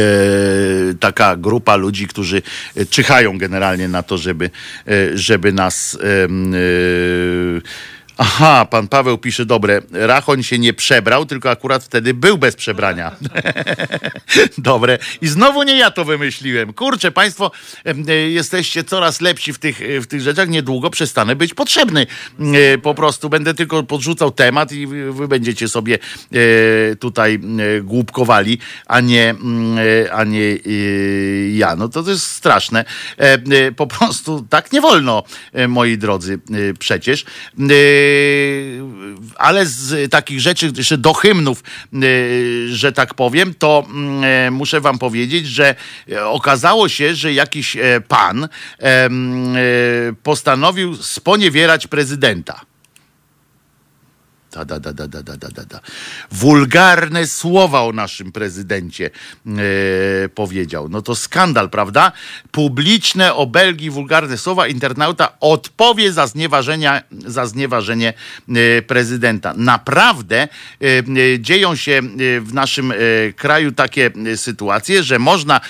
taka 1.00 1.36
grupa 1.36 1.76
ludzi, 1.76 2.06
którzy 2.06 2.42
czyhają 2.90 3.38
generalnie 3.38 3.88
na 3.88 4.02
to, 4.02 4.18
żeby, 4.18 4.50
e, 4.88 5.18
żeby 5.18 5.52
nas 5.52 5.98
Aha, 8.18 8.64
pan 8.70 8.88
Paweł 8.88 9.18
pisze, 9.18 9.46
dobre, 9.46 9.82
Rachoń 9.90 10.42
się 10.42 10.58
nie 10.58 10.72
przebrał, 10.72 11.26
tylko 11.26 11.50
akurat 11.50 11.84
wtedy 11.84 12.14
był 12.14 12.38
bez 12.38 12.56
przebrania. 12.56 13.16
dobre. 14.58 14.98
I 15.20 15.28
znowu 15.28 15.62
nie 15.62 15.78
ja 15.78 15.90
to 15.90 16.04
wymyśliłem. 16.04 16.72
Kurczę, 16.72 17.10
państwo 17.10 17.50
e, 17.84 18.14
jesteście 18.14 18.84
coraz 18.84 19.20
lepsi 19.20 19.52
w 19.52 19.58
tych, 19.58 19.80
w 20.00 20.06
tych 20.06 20.20
rzeczach. 20.20 20.48
Niedługo 20.48 20.90
przestanę 20.90 21.36
być 21.36 21.54
potrzebny. 21.54 22.06
E, 22.40 22.78
po 22.78 22.94
prostu 22.94 23.28
będę 23.28 23.54
tylko 23.54 23.82
podrzucał 23.82 24.30
temat 24.30 24.72
i 24.72 24.86
wy 24.86 25.28
będziecie 25.28 25.68
sobie 25.68 25.98
e, 26.32 26.96
tutaj 26.96 27.40
głupkowali, 27.82 28.58
a 28.86 29.00
nie, 29.00 29.34
a 30.12 30.24
nie 30.24 30.56
ja. 31.52 31.76
No 31.76 31.88
to, 31.88 32.02
to 32.02 32.10
jest 32.10 32.26
straszne. 32.26 32.84
Po 33.76 33.86
prostu 33.86 34.46
tak 34.50 34.72
nie 34.72 34.80
wolno, 34.80 35.22
moi 35.68 35.98
drodzy, 35.98 36.38
przecież. 36.78 37.24
Yy, 38.02 38.82
ale 39.36 39.66
z 39.66 40.10
takich 40.10 40.40
rzeczy, 40.40 40.72
jeszcze 40.76 40.98
do 40.98 41.12
hymnów, 41.12 41.64
yy, 41.92 42.68
że 42.68 42.92
tak 42.92 43.14
powiem, 43.14 43.54
to 43.54 43.86
yy, 44.44 44.50
muszę 44.50 44.80
wam 44.80 44.98
powiedzieć, 44.98 45.46
że 45.46 45.74
okazało 46.24 46.88
się, 46.88 47.14
że 47.14 47.32
jakiś 47.32 47.76
e, 47.76 48.00
pan 48.08 48.48
postanowił 50.22 50.96
sponiewierać 50.96 51.86
prezydenta. 51.86 52.71
Da, 54.52 54.64
da, 54.64 54.80
da, 54.80 54.92
da, 54.92 55.06
da, 55.08 55.22
da, 55.22 55.48
da, 55.48 55.64
da. 55.64 55.80
Wulgarne 56.32 57.26
słowa 57.26 57.82
o 57.82 57.92
naszym 57.92 58.32
prezydencie 58.32 59.10
e, 59.46 60.28
powiedział. 60.28 60.88
No 60.88 61.02
to 61.02 61.14
skandal, 61.14 61.70
prawda? 61.70 62.12
Publiczne 62.50 63.34
obelgi, 63.34 63.90
wulgarne 63.90 64.38
słowa 64.38 64.66
internauta 64.68 65.32
odpowie 65.40 66.12
za, 66.12 66.26
znieważenia, 66.26 67.02
za 67.12 67.46
znieważenie 67.46 68.12
e, 68.48 68.82
prezydenta. 68.82 69.54
Naprawdę 69.56 70.42
e, 70.42 70.48
e 70.80 71.40
dzieją 71.40 71.76
się 71.76 71.92
e, 71.92 72.40
w 72.40 72.54
naszym 72.54 72.92
e, 72.92 72.96
kraju 73.36 73.72
takie 73.72 74.10
sytuacje, 74.36 75.02
że 75.02 75.18
można, 75.18 75.60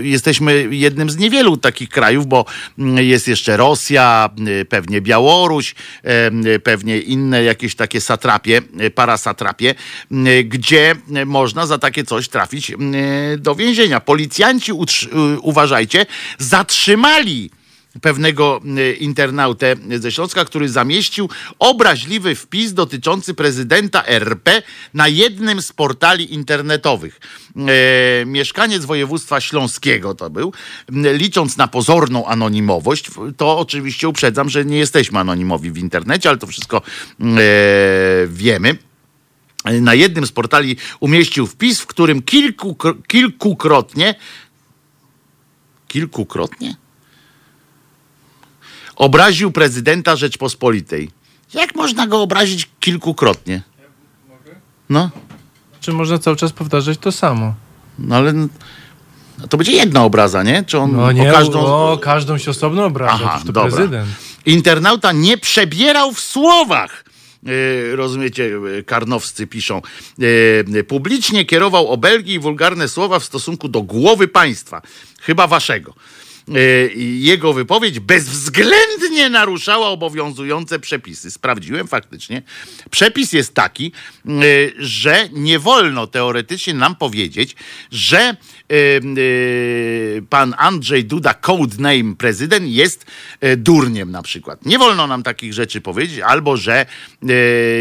jesteśmy 0.00 0.68
jednym 0.70 1.10
z 1.10 1.16
niewielu 1.16 1.56
takich 1.56 1.88
krajów, 1.88 2.26
bo 2.26 2.44
mm, 2.78 3.04
jest 3.04 3.28
jeszcze 3.28 3.56
Rosja, 3.56 4.30
pewnie 4.68 5.00
Białoruś, 5.00 5.74
pewnie 6.64 6.98
inne 6.98 7.42
jakieś 7.42 7.59
takie 7.74 8.00
satrapie, 8.00 8.62
e, 8.78 8.90
parasatrapie, 8.90 9.74
gdzie 10.44 10.94
można 11.26 11.66
za 11.66 11.78
takie 11.78 12.04
coś 12.04 12.28
trafić 12.28 12.72
do 13.38 13.54
więzienia. 13.54 14.00
Policjanci, 14.00 14.72
uważajcie, 15.42 16.06
zatrzymali 16.38 17.50
pewnego 18.02 18.60
e, 18.76 18.92
internautę 18.92 19.76
ze 20.00 20.12
Śląska, 20.12 20.44
który 20.44 20.68
zamieścił 20.68 21.28
obraźliwy 21.58 22.34
wpis 22.34 22.72
dotyczący 22.72 23.34
prezydenta 23.34 24.04
RP 24.06 24.62
na 24.94 25.08
jednym 25.08 25.62
z 25.62 25.72
portali 25.72 26.34
internetowych. 26.34 27.20
E, 27.56 28.26
mieszkaniec 28.26 28.84
województwa 28.84 29.40
śląskiego 29.40 30.14
to 30.14 30.30
był. 30.30 30.52
Licząc 31.12 31.56
na 31.56 31.68
pozorną 31.68 32.26
anonimowość, 32.26 33.10
to 33.36 33.58
oczywiście 33.58 34.08
uprzedzam, 34.08 34.48
że 34.50 34.64
nie 34.64 34.78
jesteśmy 34.78 35.18
anonimowi 35.18 35.70
w 35.70 35.78
internecie, 35.78 36.28
ale 36.28 36.38
to 36.38 36.46
wszystko 36.46 36.82
e, 37.20 37.22
wiemy 38.26 38.76
na 39.80 39.94
jednym 39.94 40.26
z 40.26 40.32
portali 40.32 40.76
umieścił 41.00 41.46
wpis, 41.46 41.80
w 41.80 41.86
którym 41.86 42.22
kilku, 42.22 42.76
kilkukrotnie 43.06 44.14
kilkukrotnie 45.90 46.76
obraził 49.04 49.50
prezydenta 49.52 50.16
Rzeczpospolitej. 50.16 51.10
Jak 51.54 51.74
można 51.74 52.06
go 52.06 52.22
obrazić 52.22 52.68
kilkukrotnie? 52.80 53.62
No, 54.90 55.10
Czy 55.80 55.92
można 55.92 56.18
cały 56.18 56.36
czas 56.36 56.52
powtarzać 56.52 56.98
to 56.98 57.12
samo? 57.12 57.54
no 57.98 58.16
ale 58.16 58.32
no, 58.32 58.48
to 59.48 59.56
będzie 59.56 59.72
jedna 59.72 60.04
obraza, 60.04 60.42
nie? 60.42 60.64
Czy 60.66 60.78
on 60.78 60.96
No 60.96 61.12
nie, 61.12 61.30
o 61.30 61.34
każdą... 61.34 61.60
o, 61.66 61.98
każdą 61.98 62.38
się 62.38 62.50
osobno 62.50 62.84
obraża, 62.84 63.24
Aha, 63.24 63.40
to 63.46 63.52
dobra. 63.52 63.62
prezydent. 63.76 64.08
Internauta 64.46 65.12
nie 65.12 65.38
przebierał 65.38 66.12
w 66.12 66.20
słowach. 66.20 67.04
E, 67.92 67.96
Rozumiecie, 67.96 68.50
e, 68.78 68.82
karnowscy 68.82 69.46
piszą. 69.46 69.82
E, 70.78 70.84
Publicznie 70.84 71.44
kierował 71.44 71.88
obelgi 71.88 72.32
i 72.32 72.38
wulgarne 72.38 72.88
słowa 72.88 73.18
w 73.18 73.24
stosunku 73.24 73.68
do 73.68 73.82
głowy 73.82 74.28
państwa, 74.28 74.82
chyba 75.20 75.46
waszego. 75.46 75.94
E, 76.54 76.60
Jego 77.00 77.52
wypowiedź 77.52 78.00
bezwzględnie 78.00 79.30
naruszała 79.30 79.88
obowiązujące 79.88 80.78
przepisy. 80.78 81.30
Sprawdziłem 81.30 81.88
faktycznie. 81.88 82.42
Przepis 82.90 83.32
jest 83.32 83.54
taki, 83.54 83.92
e, 84.26 84.30
że 84.78 85.28
nie 85.32 85.58
wolno 85.58 86.06
teoretycznie 86.06 86.74
nam 86.74 86.96
powiedzieć, 86.96 87.56
że 87.90 88.36
pan 90.30 90.54
Andrzej 90.58 91.04
Duda, 91.04 91.34
codename 91.34 92.16
prezydent, 92.16 92.68
jest 92.68 93.06
e, 93.40 93.56
durniem 93.56 94.10
na 94.10 94.22
przykład. 94.22 94.66
Nie 94.66 94.78
wolno 94.78 95.06
nam 95.06 95.22
takich 95.22 95.52
rzeczy 95.52 95.80
powiedzieć, 95.80 96.20
albo 96.20 96.56
że 96.56 96.80
e, 96.80 96.86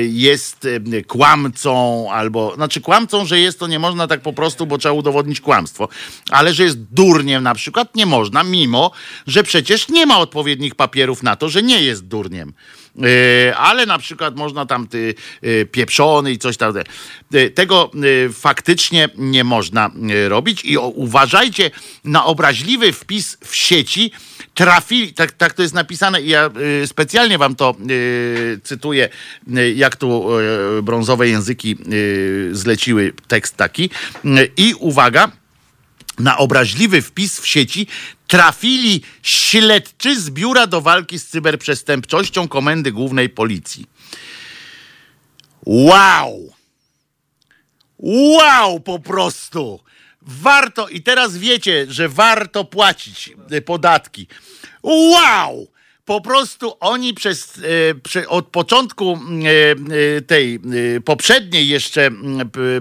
jest 0.03 0.67
kłamcą, 1.07 2.07
albo, 2.11 2.55
znaczy 2.55 2.81
kłamcą, 2.81 3.25
że 3.25 3.39
jest 3.39 3.59
to 3.59 3.67
nie 3.67 3.79
można 3.79 4.07
tak 4.07 4.21
po 4.21 4.33
prostu, 4.33 4.65
bo 4.65 4.77
trzeba 4.77 4.93
udowodnić 4.93 5.41
kłamstwo, 5.41 5.89
ale 6.31 6.53
że 6.53 6.63
jest 6.63 6.79
durniem 6.81 7.43
na 7.43 7.55
przykład 7.55 7.95
nie 7.95 8.05
można, 8.05 8.43
mimo, 8.43 8.91
że 9.27 9.43
przecież 9.43 9.89
nie 9.89 10.05
ma 10.05 10.19
odpowiednich 10.19 10.75
papierów 10.75 11.23
na 11.23 11.35
to, 11.35 11.49
że 11.49 11.63
nie 11.63 11.83
jest 11.83 12.07
durniem. 12.07 12.53
E, 13.03 13.55
ale 13.57 13.85
na 13.85 13.99
przykład 13.99 14.35
można 14.35 14.65
tam 14.65 14.87
ty 14.87 15.15
e, 15.41 15.65
pieprzony 15.65 16.31
i 16.31 16.37
coś 16.37 16.57
tam. 16.57 16.73
E, 17.33 17.49
Tego 17.49 17.91
faktycznie 18.33 19.09
nie 19.17 19.43
można 19.43 19.91
robić 20.27 20.65
i 20.65 20.77
uważajcie 20.77 21.71
na 22.03 22.25
obraźliwy 22.25 22.93
wpis 22.93 23.37
w 23.45 23.55
sieci. 23.55 24.11
Trafili, 24.53 25.13
tak, 25.13 25.31
tak 25.31 25.53
to 25.53 25.61
jest 25.61 25.73
napisane 25.73 26.21
i 26.21 26.29
ja 26.29 26.49
specjalnie 26.85 27.37
wam 27.37 27.55
to 27.55 27.75
cytuję, 28.63 29.09
jak 29.75 29.95
tu 29.95 30.25
brązowe 30.83 31.27
języki 31.27 31.77
zleciły 32.51 33.13
tekst 33.27 33.57
taki. 33.57 33.89
I 34.57 34.73
uwaga, 34.79 35.31
na 36.19 36.37
obraźliwy 36.37 37.01
wpis 37.01 37.39
w 37.39 37.47
sieci 37.47 37.87
trafili 38.27 39.01
śledczy 39.23 40.21
z 40.21 40.29
Biura 40.29 40.67
do 40.67 40.81
Walki 40.81 41.19
z 41.19 41.27
Cyberprzestępczością 41.27 42.47
Komendy 42.47 42.91
Głównej 42.91 43.29
Policji. 43.29 43.85
Wow! 45.65 46.53
Wow, 47.99 48.79
po 48.79 48.99
prostu! 48.99 49.79
Warto, 50.21 50.89
i 50.89 51.01
teraz 51.01 51.37
wiecie, 51.37 51.85
że 51.89 52.09
warto 52.09 52.65
płacić 52.65 53.31
e, 53.51 53.61
podatki. 53.61 54.27
Wow! 54.83 55.67
Po 56.09 56.21
prostu 56.21 56.73
oni 56.79 57.13
przez, 57.13 57.59
e, 58.15 58.29
od 58.29 58.47
początku 58.47 59.19
e, 59.19 60.17
e, 60.17 60.21
tej 60.21 60.59
poprzedniej 61.05 61.67
jeszcze 61.67 62.11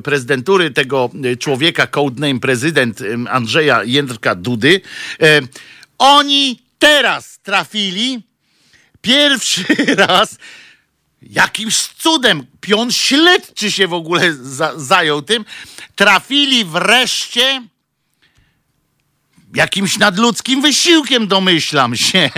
prezydentury 0.05 0.70
tego 0.70 1.10
człowieka, 1.38 1.86
codename 1.86 2.40
prezydent 2.40 3.00
Andrzeja 3.30 3.84
Jędrka 3.84 4.34
Dudy, 4.34 4.80
oni 5.98 6.62
teraz 6.78 7.38
trafili 7.38 8.22
pierwszy 9.00 9.64
raz 10.09 10.38
jakimś 11.22 11.76
cudem, 11.76 12.46
pion 12.60 12.92
śledczy 12.92 13.72
się 13.72 13.88
w 13.88 13.94
ogóle 13.94 14.34
za, 14.34 14.72
zajął 14.76 15.22
tym, 15.22 15.44
trafili 15.96 16.64
wreszcie 16.64 17.62
jakimś 19.54 19.98
nadludzkim 19.98 20.62
wysiłkiem, 20.62 21.28
domyślam 21.28 21.96
się, 21.96 22.30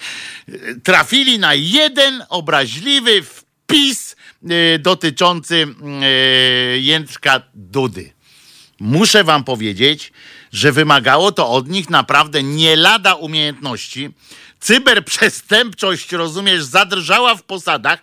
trafili 0.84 1.38
na 1.38 1.54
jeden 1.54 2.24
obraźliwy 2.28 3.22
wpis 3.22 4.16
e, 4.44 4.78
dotyczący 4.78 5.66
e, 6.02 6.08
Jędrka 6.78 7.42
Dudy. 7.54 8.12
Muszę 8.80 9.24
wam 9.24 9.44
powiedzieć, 9.44 10.12
że 10.52 10.72
wymagało 10.72 11.32
to 11.32 11.50
od 11.50 11.68
nich 11.68 11.90
naprawdę 11.90 12.42
nie 12.42 12.76
lada 12.76 13.14
umiejętności. 13.14 14.10
Cyberprzestępczość, 14.60 16.12
rozumiesz, 16.12 16.64
zadrżała 16.64 17.34
w 17.34 17.42
posadach, 17.42 17.98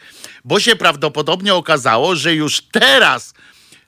bo 0.46 0.60
się 0.60 0.76
prawdopodobnie 0.76 1.54
okazało, 1.54 2.16
że 2.16 2.36
już 2.36 2.62
teraz 2.62 3.34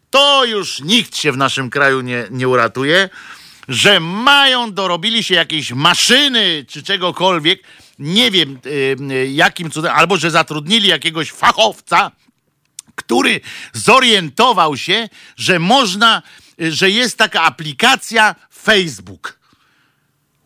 to 0.09 0.45
już 0.45 0.81
nikt 0.81 1.17
się 1.17 1.31
w 1.31 1.37
naszym 1.37 1.69
kraju 1.69 2.01
nie, 2.01 2.27
nie 2.31 2.47
uratuje, 2.47 3.09
że 3.67 3.99
mają, 3.99 4.73
dorobili 4.73 5.23
się 5.23 5.35
jakieś 5.35 5.71
maszyny 5.71 6.65
czy 6.67 6.83
czegokolwiek, 6.83 7.63
nie 7.99 8.31
wiem 8.31 8.59
y, 8.65 8.95
y, 9.11 9.27
jakim 9.31 9.71
cudem, 9.71 9.93
albo 9.95 10.17
że 10.17 10.31
zatrudnili 10.31 10.87
jakiegoś 10.87 11.31
fachowca, 11.31 12.11
który 12.95 13.41
zorientował 13.73 14.77
się, 14.77 15.09
że 15.35 15.59
można, 15.59 16.21
y, 16.61 16.71
że 16.71 16.89
jest 16.89 17.17
taka 17.17 17.41
aplikacja 17.41 18.35
Facebook. 18.63 19.39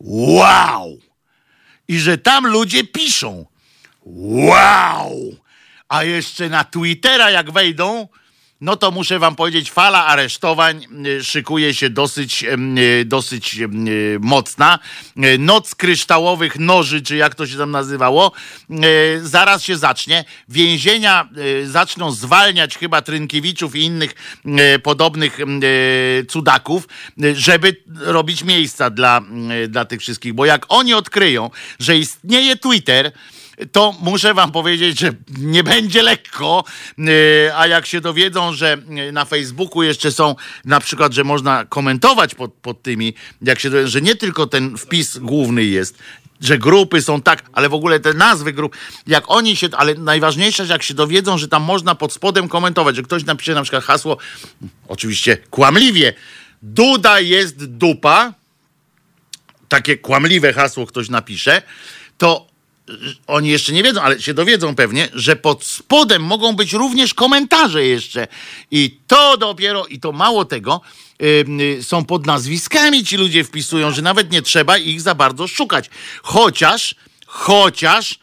Wow! 0.00 0.98
I 1.88 1.98
że 1.98 2.18
tam 2.18 2.46
ludzie 2.46 2.84
piszą. 2.84 3.46
Wow! 4.04 5.36
A 5.88 6.04
jeszcze 6.04 6.48
na 6.48 6.64
Twittera 6.64 7.30
jak 7.30 7.50
wejdą, 7.50 8.08
no 8.62 8.76
to 8.76 8.90
muszę 8.90 9.18
wam 9.18 9.36
powiedzieć, 9.36 9.70
fala 9.70 10.06
aresztowań 10.06 10.86
y, 11.06 11.24
szykuje 11.24 11.74
się 11.74 11.90
dosyć, 11.90 12.44
em, 12.44 12.78
y, 12.78 13.04
dosyć 13.04 13.54
y, 13.58 13.68
mocna. 14.20 14.78
Y, 15.16 15.38
Noc 15.38 15.74
kryształowych 15.74 16.58
noży, 16.58 17.02
czy 17.02 17.16
jak 17.16 17.34
to 17.34 17.46
się 17.46 17.58
tam 17.58 17.70
nazywało, 17.70 18.32
y, 18.70 19.28
zaraz 19.28 19.62
się 19.62 19.76
zacznie. 19.76 20.24
Więzienia 20.48 21.28
y, 21.62 21.70
zaczną 21.70 22.12
zwalniać 22.12 22.78
chyba 22.78 23.02
Trynkiewiczów 23.02 23.76
i 23.76 23.80
innych 23.80 24.14
y, 24.74 24.78
podobnych 24.78 25.40
y, 25.40 26.26
cudaków, 26.28 26.88
y, 27.24 27.36
żeby 27.36 27.76
robić 28.00 28.44
miejsca 28.44 28.90
dla, 28.90 29.20
y, 29.64 29.68
dla 29.68 29.84
tych 29.84 30.00
wszystkich. 30.00 30.34
Bo 30.34 30.44
jak 30.44 30.66
oni 30.68 30.94
odkryją, 30.94 31.50
że 31.78 31.98
istnieje 31.98 32.56
Twitter, 32.56 33.12
to 33.72 33.94
muszę 34.00 34.34
wam 34.34 34.52
powiedzieć, 34.52 35.00
że 35.00 35.12
nie 35.38 35.64
będzie 35.64 36.02
lekko, 36.02 36.64
yy, 36.98 37.06
a 37.56 37.66
jak 37.66 37.86
się 37.86 38.00
dowiedzą, 38.00 38.52
że 38.52 38.78
yy, 38.88 39.12
na 39.12 39.24
Facebooku 39.24 39.82
jeszcze 39.82 40.12
są 40.12 40.34
na 40.64 40.80
przykład, 40.80 41.12
że 41.12 41.24
można 41.24 41.64
komentować 41.64 42.34
pod, 42.34 42.52
pod 42.52 42.82
tymi, 42.82 43.14
jak 43.42 43.60
się 43.60 43.70
dowiedzą, 43.70 43.90
że 43.90 44.00
nie 44.00 44.14
tylko 44.14 44.46
ten 44.46 44.78
wpis 44.78 45.18
główny 45.18 45.64
jest, 45.64 45.98
że 46.40 46.58
grupy 46.58 47.02
są 47.02 47.22
tak, 47.22 47.42
ale 47.52 47.68
w 47.68 47.74
ogóle 47.74 48.00
te 48.00 48.14
nazwy 48.14 48.52
grup, 48.52 48.76
jak 49.06 49.24
oni 49.26 49.56
się, 49.56 49.68
ale 49.76 49.94
najważniejsze, 49.94 50.66
że 50.66 50.72
jak 50.72 50.82
się 50.82 50.94
dowiedzą, 50.94 51.38
że 51.38 51.48
tam 51.48 51.62
można 51.62 51.94
pod 51.94 52.12
spodem 52.12 52.48
komentować, 52.48 52.96
że 52.96 53.02
ktoś 53.02 53.24
napisze 53.24 53.54
na 53.54 53.62
przykład 53.62 53.84
hasło, 53.84 54.16
oczywiście 54.88 55.36
kłamliwie, 55.36 56.12
Duda 56.62 57.20
jest 57.20 57.64
dupa, 57.64 58.34
takie 59.68 59.96
kłamliwe 59.96 60.52
hasło 60.52 60.86
ktoś 60.86 61.08
napisze, 61.08 61.62
to 62.18 62.46
oni 63.26 63.48
jeszcze 63.48 63.72
nie 63.72 63.82
wiedzą, 63.82 64.02
ale 64.02 64.20
się 64.20 64.34
dowiedzą 64.34 64.74
pewnie, 64.74 65.08
że 65.14 65.36
pod 65.36 65.64
spodem 65.64 66.22
mogą 66.22 66.52
być 66.52 66.72
również 66.72 67.14
komentarze 67.14 67.84
jeszcze. 67.84 68.28
I 68.70 68.98
to 69.06 69.36
dopiero, 69.36 69.86
i 69.86 70.00
to 70.00 70.12
mało 70.12 70.44
tego, 70.44 70.80
yy, 71.20 71.82
są 71.82 72.04
pod 72.04 72.26
nazwiskami 72.26 73.04
ci 73.04 73.16
ludzie 73.16 73.44
wpisują, 73.44 73.92
że 73.92 74.02
nawet 74.02 74.32
nie 74.32 74.42
trzeba 74.42 74.78
ich 74.78 75.00
za 75.00 75.14
bardzo 75.14 75.48
szukać. 75.48 75.90
Chociaż, 76.22 76.94
chociaż 77.26 78.18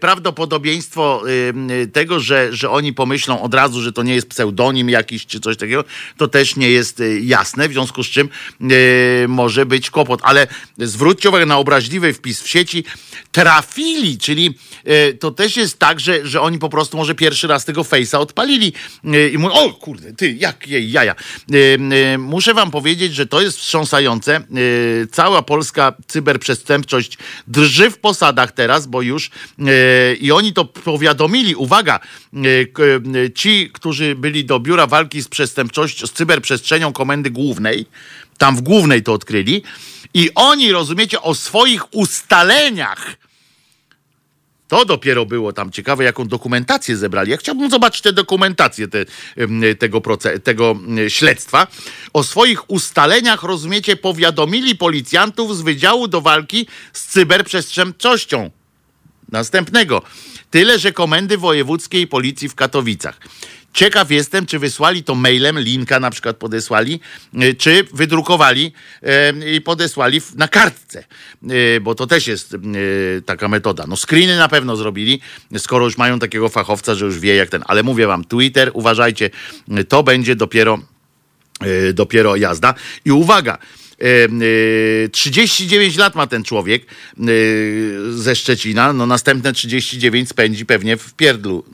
prawdopodobieństwo 0.00 1.22
yy, 1.68 1.86
tego, 1.86 2.20
że, 2.20 2.52
że 2.52 2.70
oni 2.70 2.92
pomyślą 2.92 3.42
od 3.42 3.54
razu, 3.54 3.82
że 3.82 3.92
to 3.92 4.02
nie 4.02 4.14
jest 4.14 4.28
pseudonim 4.28 4.88
jakiś 4.90 5.26
czy 5.26 5.40
coś 5.40 5.56
takiego, 5.56 5.84
to 6.16 6.28
też 6.28 6.56
nie 6.56 6.70
jest 6.70 7.00
y, 7.00 7.20
jasne, 7.20 7.68
w 7.68 7.72
związku 7.72 8.04
z 8.04 8.06
czym 8.06 8.28
y, 8.60 9.28
może 9.28 9.66
być 9.66 9.90
kłopot. 9.90 10.20
Ale 10.22 10.46
zwróćcie 10.78 11.28
uwagę 11.28 11.46
na 11.46 11.58
obraźliwy 11.58 12.12
wpis 12.12 12.42
w 12.42 12.48
sieci. 12.48 12.84
Trafili, 13.32 14.18
czyli 14.18 14.54
y, 14.88 15.18
to 15.20 15.30
też 15.30 15.56
jest 15.56 15.78
tak, 15.78 16.00
że, 16.00 16.26
że 16.26 16.40
oni 16.40 16.58
po 16.58 16.68
prostu 16.68 16.96
może 16.96 17.14
pierwszy 17.14 17.46
raz 17.46 17.64
tego 17.64 17.82
face'a 17.82 18.18
odpalili 18.18 18.72
y, 19.04 19.30
i 19.34 19.38
mówią, 19.38 19.54
o 19.54 19.72
kurde, 19.72 20.12
ty, 20.12 20.32
jak 20.32 20.68
jej 20.68 20.90
jaja. 20.90 21.14
Y, 21.54 21.78
y, 22.14 22.18
muszę 22.18 22.54
wam 22.54 22.70
powiedzieć, 22.70 23.14
że 23.14 23.26
to 23.26 23.40
jest 23.40 23.58
wstrząsające. 23.58 24.42
Y, 24.56 25.08
cała 25.12 25.42
polska 25.42 25.92
cyberprzestępczość 26.06 27.18
drży 27.46 27.90
w 27.90 27.98
posadach 27.98 28.52
teraz, 28.52 28.86
bo 28.86 29.02
już 29.02 29.26
y, 29.26 29.30
i 30.20 30.32
oni 30.32 30.52
to 30.52 30.64
powiadomili, 30.64 31.54
uwaga, 31.54 31.98
k- 32.72 32.82
y, 33.16 33.30
ci, 33.34 33.70
którzy 33.72 34.14
byli 34.14 34.44
do 34.44 34.60
Biura 34.60 34.86
Walki 34.86 35.22
z 35.22 35.28
Przestępczością, 35.28 36.06
z 36.06 36.12
cyberprzestrzenią 36.12 36.92
Komendy 36.92 37.30
Głównej, 37.30 37.86
tam 38.38 38.56
w 38.56 38.60
Głównej 38.62 39.02
to 39.02 39.12
odkryli 39.12 39.62
i 40.14 40.30
oni, 40.34 40.72
rozumiecie, 40.72 41.22
o 41.22 41.34
swoich 41.34 41.94
ustaleniach 41.94 43.16
to 44.68 44.84
dopiero 44.84 45.26
było 45.26 45.52
tam 45.52 45.70
ciekawe, 45.70 46.04
jaką 46.04 46.28
dokumentację 46.28 46.96
zebrali. 46.96 47.30
Ja 47.30 47.36
chciałbym 47.36 47.70
zobaczyć 47.70 48.02
tę 48.02 48.12
dokumentację 48.12 48.88
te, 48.88 49.04
tego, 49.78 49.98
proce- 50.00 50.40
tego 50.40 50.76
śledztwa. 51.08 51.66
O 52.12 52.22
swoich 52.22 52.70
ustaleniach, 52.70 53.42
rozumiecie, 53.42 53.96
powiadomili 53.96 54.76
policjantów 54.76 55.56
z 55.56 55.60
Wydziału 55.60 56.08
do 56.08 56.20
Walki 56.20 56.66
z 56.92 57.06
Cyberprzestępczością. 57.06 58.50
Następnego. 59.34 60.02
Tyle, 60.50 60.78
że 60.78 60.92
komendy 60.92 61.38
wojewódzkiej 61.38 62.06
policji 62.06 62.48
w 62.48 62.54
Katowicach. 62.54 63.20
Ciekaw 63.72 64.10
jestem, 64.10 64.46
czy 64.46 64.58
wysłali 64.58 65.04
to 65.04 65.14
mailem, 65.14 65.58
linka 65.58 66.00
na 66.00 66.10
przykład 66.10 66.36
podesłali, 66.36 67.00
y, 67.42 67.54
czy 67.54 67.84
wydrukowali 67.92 68.72
y, 69.42 69.54
i 69.54 69.60
podesłali 69.60 70.20
na 70.36 70.48
kartce, 70.48 71.04
Y, 71.50 71.80
bo 71.80 71.94
to 71.94 72.06
też 72.06 72.26
jest 72.26 72.56
taka 73.26 73.48
metoda. 73.48 73.84
No 73.88 73.96
screeny 73.96 74.36
na 74.36 74.48
pewno 74.48 74.76
zrobili, 74.76 75.20
skoro 75.58 75.84
już 75.84 75.98
mają 75.98 76.18
takiego 76.18 76.48
fachowca, 76.48 76.94
że 76.94 77.04
już 77.04 77.18
wie 77.18 77.34
jak 77.34 77.48
ten, 77.48 77.62
ale 77.66 77.82
mówię 77.82 78.06
wam, 78.06 78.24
Twitter, 78.24 78.70
uważajcie, 78.74 79.30
to 79.88 80.02
będzie 80.02 80.36
dopiero 80.36 80.78
e, 81.60 81.92
dopiero 81.92 82.36
jazda. 82.36 82.74
I 83.04 83.12
uwaga, 83.12 83.54
e, 83.54 83.56
e, 83.56 83.83
39 85.12 85.96
lat 85.96 86.14
ma 86.14 86.26
ten 86.26 86.44
człowiek 86.44 86.82
e, 86.82 87.24
ze 88.10 88.36
Szczecina, 88.36 88.92
no 88.92 89.06
następne 89.06 89.52
39 89.52 90.28
spędzi 90.28 90.66
pewnie 90.66 90.96
w 90.96 91.14
Pierdlu 91.14 91.64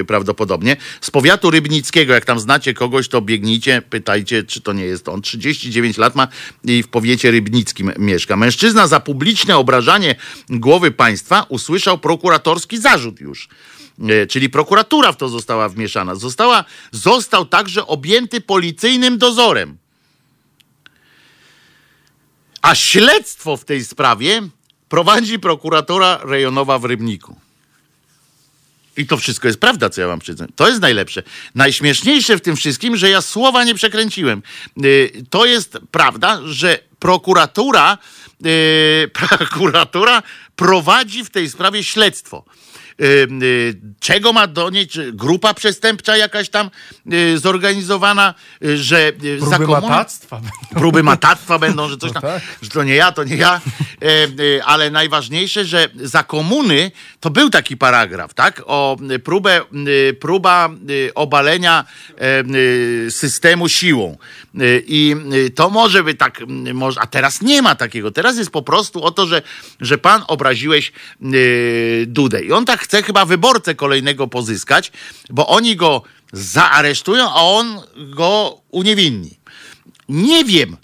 e, 0.00 0.04
prawdopodobnie. 0.04 0.76
Z 1.00 1.10
powiatu 1.10 1.50
rybnickiego, 1.50 2.14
jak 2.14 2.24
tam 2.24 2.40
znacie 2.40 2.74
kogoś, 2.74 3.08
to 3.08 3.22
biegnijcie, 3.22 3.82
pytajcie, 3.90 4.44
czy 4.44 4.60
to 4.60 4.72
nie 4.72 4.84
jest 4.84 5.08
on. 5.08 5.22
39 5.22 5.98
lat 5.98 6.14
ma 6.14 6.28
i 6.64 6.82
w 6.82 6.88
powiecie 6.88 7.30
rybnickim 7.30 7.92
mieszka. 7.98 8.36
Mężczyzna 8.36 8.86
za 8.86 9.00
publiczne 9.00 9.56
obrażanie 9.56 10.14
głowy 10.50 10.90
państwa 10.90 11.46
usłyszał 11.48 11.98
prokuratorski 11.98 12.78
zarzut 12.78 13.20
już. 13.20 13.48
E, 14.08 14.26
czyli 14.26 14.50
prokuratura 14.50 15.12
w 15.12 15.16
to 15.16 15.28
została 15.28 15.68
wmieszana. 15.68 16.14
Została, 16.14 16.64
został 16.92 17.46
także 17.46 17.86
objęty 17.86 18.40
policyjnym 18.40 19.18
dozorem. 19.18 19.81
A 22.62 22.74
śledztwo 22.74 23.56
w 23.56 23.64
tej 23.64 23.84
sprawie 23.84 24.42
prowadzi 24.88 25.38
prokuratura 25.38 26.20
rejonowa 26.22 26.78
w 26.78 26.84
Rybniku. 26.84 27.36
I 28.96 29.06
to 29.06 29.16
wszystko 29.16 29.48
jest 29.48 29.60
prawda, 29.60 29.90
co 29.90 30.00
ja 30.00 30.06
wam 30.06 30.18
przyznam. 30.18 30.48
To 30.56 30.68
jest 30.68 30.80
najlepsze. 30.80 31.22
Najśmieszniejsze 31.54 32.36
w 32.36 32.40
tym 32.40 32.56
wszystkim, 32.56 32.96
że 32.96 33.10
ja 33.10 33.20
słowa 33.20 33.64
nie 33.64 33.74
przekręciłem. 33.74 34.42
Y, 34.84 35.24
To 35.30 35.46
jest 35.46 35.78
prawda, 35.90 36.40
że 36.44 36.78
prokuratura, 36.98 37.98
y, 38.46 39.10
prokuratura 39.38 40.22
prowadzi 40.56 41.24
w 41.24 41.30
tej 41.30 41.50
sprawie 41.50 41.84
śledztwo. 41.84 42.44
Y, 43.02 43.28
y, 43.42 43.74
Czego 44.00 44.32
ma 44.32 44.46
donieść 44.46 44.90
czy 44.90 45.12
grupa 45.12 45.54
przestępcza 45.54 46.16
jakaś 46.16 46.48
tam 46.48 46.70
y, 47.12 47.38
zorganizowana, 47.38 48.34
że 48.74 49.12
y, 49.24 49.40
za 49.40 49.46
Próby 49.56 49.64
komuny- 49.66 49.80
matactwa. 49.88 50.40
próby 50.74 51.02
matactwa 51.02 51.58
będą, 51.58 51.88
że 51.88 51.96
coś 51.96 52.12
tam, 52.12 52.22
tak. 52.22 52.42
że 52.62 52.70
to 52.70 52.84
nie 52.84 52.94
ja, 52.94 53.12
to 53.12 53.24
nie 53.24 53.36
ja, 53.36 53.60
e, 54.02 54.06
e, 54.58 54.64
ale 54.64 54.90
najważniejsze, 54.90 55.64
że 55.64 55.88
za 55.96 56.22
komuny 56.22 56.90
to 57.20 57.30
był 57.30 57.50
taki 57.50 57.76
paragraf, 57.76 58.34
tak, 58.34 58.62
o 58.66 58.96
próbę, 59.24 59.60
próba 60.20 60.70
obalenia 61.14 61.84
e, 63.06 63.10
systemu 63.10 63.68
siłą. 63.68 64.18
I 64.86 65.16
to 65.54 65.70
może 65.70 66.02
by 66.04 66.14
tak, 66.14 66.40
a 67.00 67.06
teraz 67.06 67.42
nie 67.42 67.62
ma 67.62 67.74
takiego, 67.74 68.10
teraz 68.10 68.36
jest 68.36 68.50
po 68.50 68.62
prostu 68.62 69.04
o 69.04 69.10
to, 69.10 69.26
że, 69.26 69.42
że 69.80 69.98
pan 69.98 70.22
obraziłeś 70.28 70.92
Dudę. 72.06 72.42
I 72.42 72.52
on 72.52 72.64
tak 72.64 72.80
chce 72.80 72.91
chyba 73.02 73.24
wyborcę 73.24 73.74
kolejnego 73.74 74.28
pozyskać, 74.28 74.92
bo 75.30 75.46
oni 75.46 75.76
go 75.76 76.02
zaaresztują, 76.32 77.30
a 77.30 77.42
on 77.42 77.80
go 77.96 78.60
uniewinni. 78.70 79.38
Nie 80.08 80.44
wiem 80.44 80.76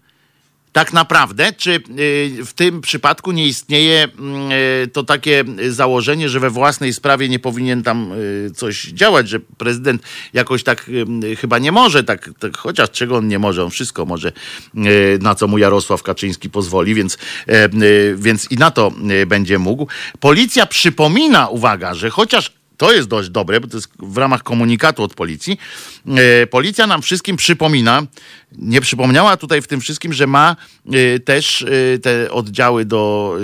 tak 0.72 0.92
naprawdę, 0.92 1.52
czy 1.52 1.70
y, 1.70 2.44
w 2.44 2.52
tym 2.52 2.80
przypadku 2.80 3.32
nie 3.32 3.46
istnieje 3.46 4.08
mm, 4.18 4.52
y, 4.52 4.88
to 4.92 5.04
takie 5.04 5.44
założenie, 5.68 6.28
że 6.28 6.40
we 6.40 6.50
własnej 6.50 6.92
sprawie 6.92 7.28
nie 7.28 7.38
powinien 7.38 7.82
tam 7.82 8.12
y, 8.12 8.50
coś 8.54 8.84
działać, 8.84 9.28
że 9.28 9.40
prezydent 9.40 10.02
jakoś 10.32 10.62
tak 10.62 10.90
chyba 11.40 11.58
nie 11.58 11.72
może, 11.72 12.04
tak, 12.04 12.30
tak 12.38 12.56
chociaż 12.56 12.90
czego 12.90 13.16
on 13.16 13.28
nie 13.28 13.38
może, 13.38 13.64
on 13.64 13.70
wszystko 13.70 14.06
może, 14.06 14.32
na 15.20 15.34
co 15.34 15.48
mu 15.48 15.58
Jarosław 15.58 16.02
Kaczyński 16.02 16.50
pozwoli, 16.50 16.94
więc, 16.94 17.18
e, 17.46 17.68
więc 18.16 18.50
i 18.50 18.56
na 18.56 18.70
to 18.70 18.92
będzie 19.26 19.58
mógł. 19.58 19.86
Policja 20.20 20.66
przypomina, 20.66 21.48
uwaga, 21.48 21.94
że 21.94 22.10
chociaż 22.10 22.57
to 22.78 22.92
jest 22.92 23.08
dość 23.08 23.28
dobre, 23.28 23.60
bo 23.60 23.68
to 23.68 23.76
jest 23.76 23.88
w 23.98 24.16
ramach 24.16 24.42
komunikatu 24.42 25.02
od 25.02 25.14
policji. 25.14 25.58
E, 26.16 26.46
Policja 26.46 26.86
nam 26.86 27.02
wszystkim 27.02 27.36
przypomina, 27.36 28.02
nie 28.52 28.80
przypomniała 28.80 29.36
tutaj 29.36 29.62
w 29.62 29.66
tym 29.66 29.80
wszystkim, 29.80 30.12
że 30.12 30.26
ma 30.26 30.56
e, 30.86 31.18
też 31.18 31.62
e, 31.62 31.98
te 31.98 32.30
oddziały 32.30 32.84
do 32.84 33.36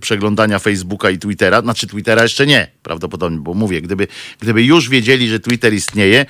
przeglądania 0.00 0.58
Facebooka 0.58 1.10
i 1.10 1.18
Twittera. 1.18 1.60
Znaczy 1.60 1.86
Twittera 1.86 2.22
jeszcze 2.22 2.46
nie, 2.46 2.70
prawdopodobnie, 2.82 3.38
bo 3.38 3.54
mówię, 3.54 3.82
gdyby, 3.82 4.06
gdyby 4.40 4.62
już 4.62 4.88
wiedzieli, 4.88 5.28
że 5.28 5.40
Twitter 5.40 5.74
istnieje, 5.74 6.26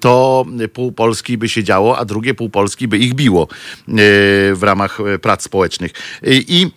to 0.00 0.44
pół 0.72 0.92
Polski 0.92 1.38
by 1.38 1.48
się 1.48 1.64
działo, 1.64 1.98
a 1.98 2.04
drugie 2.04 2.34
pół 2.34 2.50
Polski 2.50 2.88
by 2.88 2.98
ich 2.98 3.14
biło 3.14 3.48
w 4.54 4.60
ramach 4.62 4.98
prac 5.22 5.42
społecznych. 5.42 5.92
I 6.26 6.70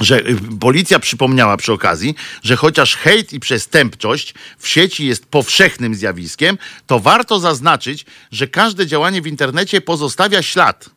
że 0.00 0.28
y, 0.28 0.36
policja 0.60 0.98
przypomniała 0.98 1.56
przy 1.56 1.72
okazji, 1.72 2.14
że 2.42 2.56
chociaż 2.56 2.96
hejt 2.96 3.32
i 3.32 3.40
przestępczość 3.40 4.34
w 4.58 4.68
sieci 4.68 5.06
jest 5.06 5.26
powszechnym 5.26 5.94
zjawiskiem, 5.94 6.58
to 6.86 7.00
warto 7.00 7.40
zaznaczyć, 7.40 8.06
że 8.32 8.46
każde 8.46 8.86
działanie 8.86 9.22
w 9.22 9.26
internecie 9.26 9.80
pozostawia 9.80 10.42
ślad 10.42 10.90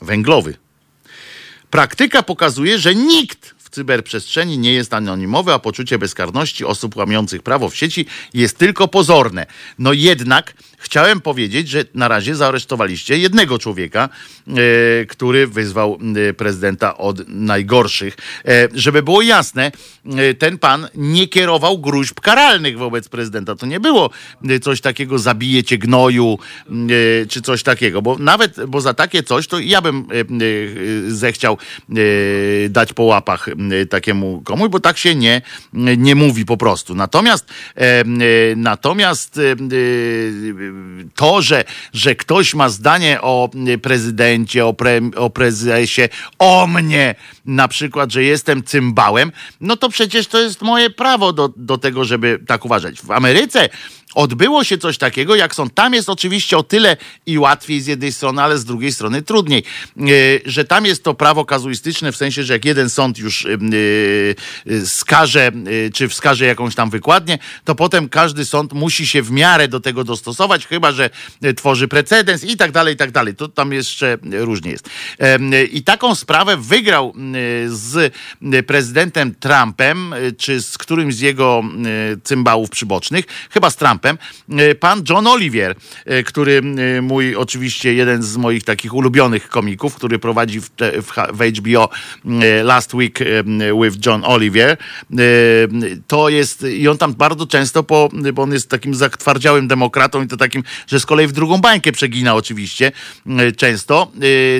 węglowy. 0.00 0.56
Praktyka 1.70 2.22
pokazuje, 2.22 2.78
że 2.78 2.94
nikt 2.94 3.54
w 3.58 3.70
cyberprzestrzeni 3.70 4.58
nie 4.58 4.72
jest 4.72 4.94
anonimowy, 4.94 5.52
a 5.52 5.58
poczucie 5.58 5.98
bezkarności 5.98 6.64
osób 6.64 6.96
łamiących 6.96 7.42
prawo 7.42 7.70
w 7.70 7.76
sieci 7.76 8.06
jest 8.34 8.58
tylko 8.58 8.88
pozorne. 8.88 9.46
No 9.78 9.92
jednak 9.92 10.54
chciałem 10.90 11.20
powiedzieć, 11.20 11.68
że 11.68 11.84
na 11.94 12.08
razie 12.08 12.34
zaaresztowaliście 12.36 13.18
jednego 13.18 13.58
człowieka, 13.58 14.08
e, 14.48 15.06
który 15.06 15.46
wyzwał 15.46 15.98
e, 16.28 16.34
prezydenta 16.34 16.96
od 16.96 17.28
najgorszych. 17.28 18.16
E, 18.48 18.68
żeby 18.74 19.02
było 19.02 19.22
jasne, 19.22 19.72
ten 20.38 20.58
pan 20.58 20.88
nie 20.94 21.28
kierował 21.28 21.78
gruźb 21.78 22.20
karalnych 22.20 22.78
wobec 22.78 23.08
prezydenta. 23.08 23.54
To 23.54 23.66
nie 23.66 23.80
było 23.80 24.10
coś 24.62 24.80
takiego, 24.80 25.18
zabije 25.18 25.64
cię 25.64 25.78
gnoju, 25.78 26.38
czy 27.28 27.42
coś 27.42 27.62
takiego, 27.62 28.02
bo 28.02 28.18
nawet, 28.18 28.66
bo 28.66 28.80
za 28.80 28.94
takie 28.94 29.22
coś, 29.22 29.46
to 29.46 29.58
ja 29.58 29.82
bym 29.82 30.06
zechciał 31.08 31.58
dać 32.70 32.92
po 32.92 33.02
łapach 33.02 33.48
takiemu 33.90 34.42
komuś, 34.44 34.68
bo 34.68 34.80
tak 34.80 34.98
się 34.98 35.14
nie, 35.14 35.42
nie 35.72 36.14
mówi 36.14 36.44
po 36.44 36.56
prostu. 36.56 36.94
Natomiast 36.94 37.46
natomiast 38.56 39.40
to, 41.14 41.42
że, 41.42 41.64
że 41.92 42.14
ktoś 42.14 42.54
ma 42.54 42.68
zdanie 42.68 43.20
o 43.20 43.50
prezydencie, 43.82 44.66
o, 44.66 44.74
pre, 44.74 45.00
o 45.16 45.30
prezesie, 45.30 46.02
o 46.38 46.66
mnie 46.66 47.14
na 47.44 47.68
przykład, 47.68 48.12
że 48.12 48.22
jestem 48.24 48.64
cymbałem, 48.64 49.32
no 49.60 49.76
to 49.76 49.88
przecież 49.88 50.26
to 50.26 50.40
jest 50.40 50.62
moje 50.62 50.90
prawo 50.90 51.32
do, 51.32 51.50
do 51.56 51.78
tego, 51.78 52.04
żeby 52.04 52.38
tak 52.46 52.64
uważać. 52.64 53.00
W 53.00 53.10
Ameryce 53.10 53.68
odbyło 54.14 54.64
się 54.64 54.78
coś 54.78 54.98
takiego, 54.98 55.36
jak 55.36 55.54
są. 55.54 55.70
Tam 55.70 55.94
jest 55.94 56.08
oczywiście 56.08 56.58
o 56.58 56.62
tyle 56.62 56.96
i 57.26 57.38
łatwiej 57.38 57.80
z 57.80 57.86
jednej 57.86 58.12
strony, 58.12 58.42
ale 58.42 58.58
z 58.58 58.64
drugiej 58.64 58.92
strony 58.92 59.22
trudniej, 59.22 59.64
yy, 59.96 60.40
że 60.44 60.64
tam 60.64 60.86
jest 60.86 61.04
to 61.04 61.14
prawo 61.14 61.44
kazuistyczne 61.44 62.12
w 62.12 62.16
sensie, 62.16 62.44
że 62.44 62.52
jak 62.52 62.64
jeden 62.64 62.90
sąd 62.90 63.18
już 63.18 63.44
yy, 63.44 64.34
yy, 64.66 64.86
skaże, 64.86 65.52
czy 65.94 66.08
wskaże 66.08 66.44
jakąś 66.44 66.74
tam 66.74 66.90
wykładnię, 66.90 67.38
to 67.64 67.74
potem 67.74 68.08
każdy 68.08 68.44
sąd 68.44 68.72
musi 68.72 69.06
się 69.06 69.22
w 69.22 69.30
miarę 69.30 69.68
do 69.68 69.80
tego 69.80 70.04
dostosować, 70.04 70.66
chyba 70.66 70.92
że 70.92 71.10
tworzy 71.56 71.88
precedens 71.88 72.44
i 72.44 72.56
tak 72.56 72.72
dalej, 72.72 72.94
i 72.94 72.96
tak 72.96 73.10
dalej. 73.10 73.34
To 73.34 73.48
tam 73.48 73.72
jeszcze 73.72 74.18
różnie 74.32 74.70
jest. 74.70 74.88
I 75.72 75.82
taką 75.82 76.14
sprawę 76.14 76.56
wygrał 76.56 77.14
z 77.66 78.14
prezydentem 78.66 79.34
Trumpem, 79.34 80.14
czy 80.38 80.62
z 80.62 80.78
którymś 80.78 81.14
z 81.14 81.20
jego 81.20 81.62
cymbałów 82.24 82.70
przybocznych, 82.70 83.24
chyba 83.50 83.70
z 83.70 83.76
Trumpem, 83.76 83.99
e, 84.08 84.74
pan 84.74 85.02
John 85.08 85.26
Olivier, 85.26 85.74
e, 86.04 86.22
który 86.22 86.62
e, 86.96 87.02
mój 87.02 87.36
oczywiście 87.36 87.94
jeden 87.94 88.22
z 88.22 88.36
moich 88.36 88.64
takich 88.64 88.94
ulubionych 88.94 89.48
komików, 89.48 89.94
który 89.94 90.18
prowadzi 90.18 90.60
w, 90.60 90.70
w, 91.02 91.58
HBO 91.58 91.88
Last 92.64 92.94
Week 92.94 93.18
with 93.82 94.06
John 94.06 94.24
Olivier. 94.24 94.70
E, 94.70 94.76
To 96.06 96.28
jest, 96.28 96.62
i 96.62 96.88
on 96.88 96.98
tam 96.98 97.14
bardzo 97.14 97.46
często, 97.46 97.82
po, 97.82 98.08
bo 98.34 98.42
on 98.42 98.52
jest 98.52 98.68
takim 98.68 98.94
zatwardziałym 98.94 99.68
demokratą 99.68 100.22
i 100.22 100.26
to 100.26 100.36
takim, 100.36 100.62
że 100.86 101.00
z 101.00 101.06
kolei 101.06 101.26
w 101.26 101.32
drugą 101.32 101.58
bańkę 101.58 101.92
przegina 101.92 102.34
oczywiście 102.34 102.92
często. 103.56 104.12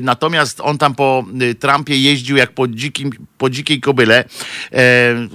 Natomiast 0.02 0.60
on 0.60 0.78
tam 0.78 0.94
po 0.94 1.24
Trumpie 1.60 1.96
jeździł 2.02 2.36
jak 2.36 2.54
po, 2.54 2.68
dzikim, 2.68 3.10
po 3.38 3.50
dzikiej 3.50 3.80
kobyle, 3.80 4.24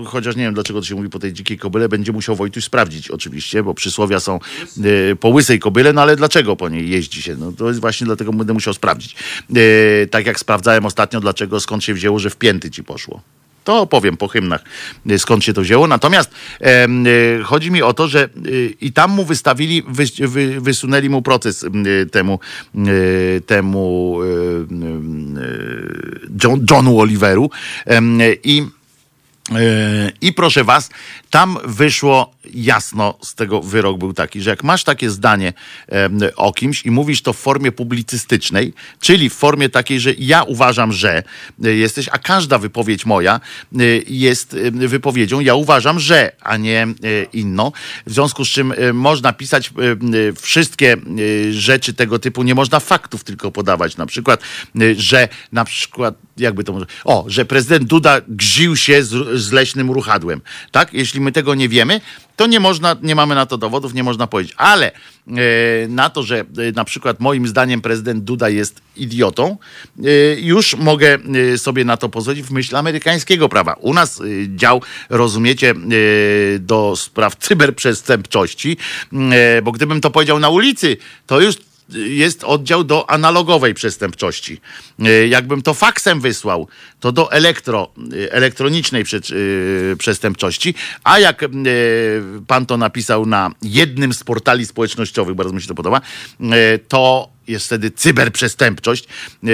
chociaż 0.06 0.36
nie 0.36 0.44
wiem 0.44 0.53
dlaczego 0.53 0.80
to 0.80 0.86
się 0.86 0.95
mówi 0.95 1.10
po 1.10 1.19
tej 1.19 1.34
dzikiej 1.34 1.57
kobyle, 1.57 1.90
będzie 1.90 2.11
musiał 2.11 2.36
Wojtuś 2.36 2.64
sprawdzić 2.64 3.11
oczywiście, 3.11 3.64
bo 3.64 3.73
przysłowia 3.95 4.19
są 4.19 4.39
e, 5.11 5.15
po 5.15 5.30
łysej 5.30 5.59
kobyle, 5.59 5.93
no 5.93 6.01
ale 6.01 6.15
dlaczego 6.15 6.55
po 6.55 6.69
niej 6.69 6.89
jeździ 6.89 7.22
się? 7.22 7.35
No 7.35 7.51
to 7.51 7.67
jest 7.67 7.81
właśnie 7.81 8.05
dlatego 8.05 8.34
będę 8.34 8.53
musiał 8.53 8.73
sprawdzić. 8.73 9.15
E, 9.55 10.07
tak 10.07 10.26
jak 10.26 10.39
sprawdzałem 10.39 10.85
ostatnio, 10.85 11.19
dlaczego, 11.19 11.59
skąd 11.59 11.84
się 11.84 11.93
wzięło, 11.93 12.19
że 12.19 12.30
w 12.30 12.35
pięty 12.35 12.72
ci 12.72 12.84
poszło. 12.84 13.22
To 13.63 13.81
opowiem 13.81 14.17
po 14.17 14.27
hymnach, 14.27 14.63
e, 15.09 15.19
skąd 15.19 15.43
się 15.43 15.53
to 15.53 15.61
wzięło. 15.61 15.88
Natomiast 15.88 16.31
e, 16.61 16.88
chodzi 17.43 17.72
mi 17.72 17.81
o 17.81 17.93
to, 17.93 18.07
że 18.07 18.23
e, 18.23 18.30
i 18.81 18.91
tam 18.91 19.11
mu 19.11 19.26
wystawili, 19.26 19.84
wy, 19.88 20.27
wy, 20.27 20.61
wysunęli 20.61 21.09
mu 21.09 21.22
proces 21.22 21.63
e, 21.63 21.69
temu, 22.05 22.39
temu 23.45 24.19
John, 26.43 26.65
Johnu 26.69 26.99
Oliveru 26.99 27.49
i 28.43 28.63
I 30.22 30.34
proszę 30.34 30.63
was, 30.63 30.89
tam 31.36 31.57
wyszło 31.66 32.36
jasno 32.53 33.18
z 33.22 33.36
tego 33.36 33.62
wyrok 33.62 33.98
był 33.98 34.14
taki, 34.14 34.41
że 34.41 34.49
jak 34.49 34.64
masz 34.64 34.84
takie 34.84 35.10
zdanie 35.10 35.53
o 36.36 36.53
kimś 36.53 36.86
i 36.86 36.91
mówisz 36.91 37.22
to 37.22 37.34
w 37.34 37.38
formie 37.38 37.72
publicystycznej, 37.72 38.74
czyli 38.99 39.30
w 39.30 39.34
formie 39.34 39.70
takiej, 39.70 39.99
że 39.99 40.14
ja 40.18 40.44
uważam, 40.44 40.91
że 40.91 41.24
e, 41.64 41.70
jesteś, 41.70 42.10
a 42.12 42.18
każda 42.18 42.57
wypowiedź 42.57 43.06
moja 43.06 43.36
e, 43.36 43.84
jest 44.07 44.57
wypowiedzią, 44.72 45.40
ja 45.40 45.56
uważam, 45.56 45.99
że, 45.99 46.32
a 46.41 46.57
nie 46.57 46.82
e, 46.84 46.88
inną. 47.34 47.72
W 48.06 48.14
związku 48.14 48.45
z 48.45 48.49
czym 48.49 48.74
można 48.94 49.34
pisać 49.34 49.72
wszystkie 50.41 50.98
rzeczy 51.52 51.94
tego 51.94 52.20
typu, 52.20 52.44
nie 52.44 52.56
można 52.56 52.80
faktów 52.80 53.24
tylko 53.24 53.52
podawać. 53.52 53.98
Na 53.98 54.06
przykład, 54.06 54.41
że 54.98 55.30
na 55.52 55.66
przykład, 55.66 56.16
jakby 56.38 56.64
to 56.64 56.74
może, 56.74 56.86
o, 57.06 57.26
że 57.28 57.45
prezydent 57.45 57.84
Duda 57.84 58.22
gził 58.28 58.76
się 58.76 59.03
z, 59.03 59.41
z 59.41 59.52
leśnym 59.52 59.91
ruchadłem. 59.91 60.41
Tak? 60.72 60.94
Jeśli 60.94 61.24
my 61.26 61.31
tego 61.31 61.56
nie 61.56 61.69
wiemy, 61.69 62.02
to 62.35 62.47
nie 62.47 62.60
można, 62.60 62.95
nie 63.02 63.15
mamy 63.15 63.35
na 63.35 63.45
to 63.45 63.57
dowodów, 63.57 63.93
nie 63.93 64.03
można 64.03 64.27
powiedzieć. 64.27 64.53
Ale 64.57 64.91
e, 64.91 65.31
na 65.88 66.10
to, 66.10 66.23
że 66.23 66.39
e, 66.39 66.45
na 66.76 66.85
przykład 66.85 67.19
moim 67.19 67.47
zdaniem 67.47 67.81
prezydent 67.81 68.23
Duda 68.23 68.49
jest 68.49 68.81
idiotą, 68.95 69.57
e, 69.99 70.10
już 70.39 70.76
mogę 70.76 71.18
sobie 71.57 71.85
na 71.85 71.97
to 71.97 72.10
pozwolić 72.10 72.45
w 72.45 72.52
myśl 72.52 72.76
amerykańskiego 72.76 73.49
prawa. 73.49 73.73
U 73.73 73.93
nas 73.93 74.22
dział, 74.47 74.81
rozumiecie, 75.10 75.73
do 76.60 76.95
spraw 76.95 77.35
cyberprzestępczości, 77.35 78.77
bo 79.64 79.72
gdybym 79.72 80.02
to 80.02 80.11
powiedział 80.11 80.39
na 80.39 80.49
ulicy, 80.49 80.97
to 81.27 81.41
już 81.41 81.56
jest 81.89 82.43
oddział 82.43 82.84
do 82.84 83.10
analogowej 83.10 83.73
przestępczości. 83.73 84.61
Jakbym 85.30 85.61
to 85.61 85.73
faksem 85.73 86.22
wysłał, 86.22 86.68
to 87.06 87.11
do 87.11 87.32
elektro, 87.32 87.91
e, 88.14 88.34
elektronicznej 88.34 89.03
prze, 89.03 89.18
e, 89.18 89.95
przestępczości, 89.95 90.76
a 91.03 91.19
jak 91.19 91.44
e, 91.44 91.48
pan 92.48 92.65
to 92.65 92.77
napisał 92.77 93.26
na 93.26 93.52
jednym 93.61 94.14
z 94.14 94.23
portali 94.23 94.65
społecznościowych, 94.65 95.36
bardzo 95.36 95.53
mi 95.53 95.61
się 95.61 95.68
to 95.68 95.76
podoba, 95.76 96.02
e, 96.41 96.80
to 96.80 97.36
jest 97.48 97.65
wtedy 97.65 97.91
cyberprzestępczość. 97.91 99.07
E, 99.44 99.48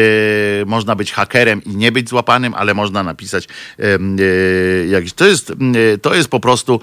można 0.65 0.95
być 0.95 1.11
hakerem 1.11 1.63
i 1.63 1.75
nie 1.75 1.91
być 1.91 2.09
złapanym, 2.09 2.53
ale 2.53 2.73
można 2.73 3.03
napisać 3.03 3.47
e, 3.79 4.87
jakiś. 4.87 5.13
To 5.13 5.27
jest, 5.27 5.51
e, 5.51 5.97
to 5.97 6.15
jest 6.15 6.29
po 6.29 6.39
prostu 6.39 6.81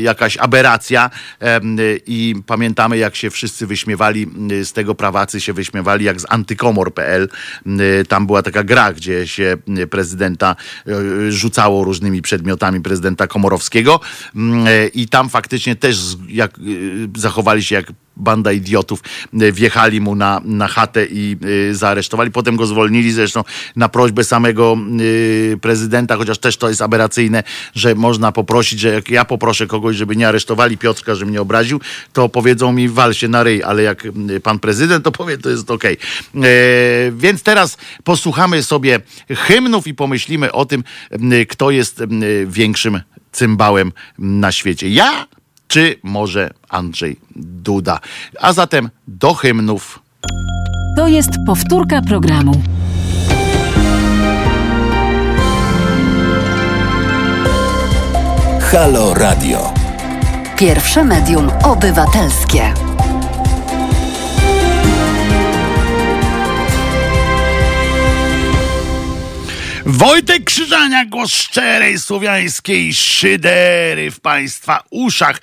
jakaś 0.00 0.36
aberracja 0.36 1.10
i 2.06 2.34
pamiętamy, 2.46 2.98
jak 2.98 3.16
się 3.16 3.30
wszyscy 3.30 3.66
wyśmiewali 3.66 4.22
m, 4.22 4.64
z 4.64 4.72
tego 4.72 4.94
prawacy, 4.94 5.40
się 5.40 5.52
wyśmiewali 5.52 6.04
jak 6.04 6.20
z 6.20 6.26
antykomor.pl. 6.28 7.28
M, 7.66 7.80
e, 7.80 8.04
Tam 8.04 8.26
była 8.26 8.42
taka 8.42 8.64
gra, 8.64 8.92
gdzie 8.92 9.26
się 9.26 9.53
prezydenta 9.90 10.56
e, 10.86 11.32
rzucało 11.32 11.84
różnymi 11.84 12.22
przedmiotami 12.22 12.80
prezydenta 12.80 13.26
Komorowskiego. 13.26 14.00
M, 14.36 14.66
e, 14.66 14.86
i 14.86 15.08
tam 15.08 15.28
faktycznie 15.28 15.76
też 15.76 16.16
jak, 16.28 16.58
e, 16.58 16.62
zachowali 17.16 17.62
się 17.62 17.74
jak 17.74 17.92
banda 18.16 18.52
idiotów 18.52 19.00
e, 19.40 19.52
wjechali 19.52 20.00
mu 20.00 20.14
na, 20.14 20.40
na 20.44 20.68
chatę 20.68 21.06
i 21.06 21.36
y, 21.44 21.74
zaaresztowali. 21.74 22.30
Potem 22.30 22.56
go 22.56 22.66
zwolnili 22.66 23.12
zresztą 23.12 23.44
na 23.76 23.88
prośbę 23.88 24.24
samego 24.24 24.76
y, 25.00 25.58
prezydenta, 25.60 26.16
chociaż 26.16 26.38
też 26.38 26.56
to 26.56 26.68
jest 26.68 26.82
aberracyjne, 26.82 27.42
że 27.74 27.94
można 27.94 28.32
poprosić, 28.32 28.80
że 28.80 28.88
jak 28.88 29.10
ja 29.10 29.24
poproszę 29.24 29.66
kogoś, 29.66 29.96
żeby 29.96 30.16
nie 30.16 30.28
aresztowali 30.28 30.78
Piotrka, 30.78 31.14
że 31.14 31.26
mnie 31.26 31.40
obraził, 31.40 31.80
to 32.12 32.28
powiedzą 32.28 32.72
mi 32.72 32.88
wal 32.88 33.14
się 33.14 33.28
na 33.28 33.42
ryj, 33.42 33.62
ale 33.62 33.82
jak 33.82 34.02
pan 34.42 34.58
prezydent 34.58 35.04
to 35.04 35.12
powie, 35.12 35.38
to 35.38 35.50
jest 35.50 35.70
okej. 35.70 35.96
E, 36.34 36.40
Więc 37.12 37.42
teraz 37.42 37.76
posłuchamy 38.04 38.62
sobie 38.62 39.00
hymnów 39.30 39.86
i 39.86 39.94
pomyślimy 39.94 40.52
o 40.52 40.64
tym, 40.64 40.84
kto 41.48 41.70
jest 41.70 42.02
większym 42.46 43.00
cymbałem 43.32 43.92
na 44.18 44.52
świecie. 44.52 44.88
Ja 44.88 45.26
czy 45.68 45.96
może 46.02 46.50
Andrzej 46.68 47.20
Duda. 47.36 48.00
A 48.40 48.52
zatem 48.52 48.90
do 49.08 49.34
hymnów. 49.34 50.02
To 50.96 51.08
jest 51.08 51.30
powtórka 51.46 52.02
programu. 52.02 52.62
Halo 58.60 59.14
Radio. 59.14 59.74
Pierwsze 60.58 61.04
medium 61.04 61.50
obywatelskie. 61.64 62.74
Wojtek 69.86 70.44
Krzyżania, 70.44 71.04
głos 71.04 71.32
szczerej 71.32 71.98
słowiańskiej 71.98 72.94
szydery 72.94 74.10
w 74.10 74.20
Państwa 74.20 74.82
uszach. 74.90 75.40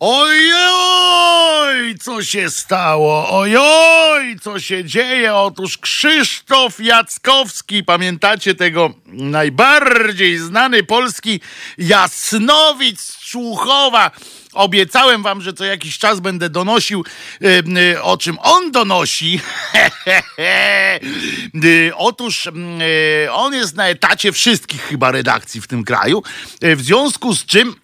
Ojoj, 0.00 1.94
co 1.98 2.24
się 2.24 2.50
stało? 2.50 3.38
Ojoj, 3.40 4.40
co 4.40 4.60
się 4.60 4.84
dzieje? 4.84 5.34
Otóż 5.34 5.78
Krzysztof 5.78 6.80
Jackowski, 6.80 7.84
pamiętacie 7.84 8.54
tego 8.54 8.94
najbardziej 9.06 10.38
znany 10.38 10.82
polski 10.82 11.40
jasnowic 11.78 13.18
Człuchowa. 13.18 14.10
Obiecałem 14.52 15.22
wam, 15.22 15.40
że 15.42 15.52
co 15.52 15.64
jakiś 15.64 15.98
czas 15.98 16.20
będę 16.20 16.50
donosił, 16.50 17.04
y, 17.42 17.62
y, 17.78 18.02
o 18.02 18.16
czym 18.16 18.38
on 18.38 18.72
donosi. 18.72 19.40
Y, 21.64 21.92
Otóż 21.96 22.48
on 23.32 23.54
jest 23.54 23.76
na 23.76 23.88
etacie 23.88 24.32
wszystkich 24.32 24.82
chyba 24.82 25.10
redakcji 25.10 25.60
w 25.60 25.66
tym 25.66 25.84
kraju, 25.84 26.22
w 26.62 26.82
związku 26.82 27.34
z 27.34 27.46
czym 27.46 27.74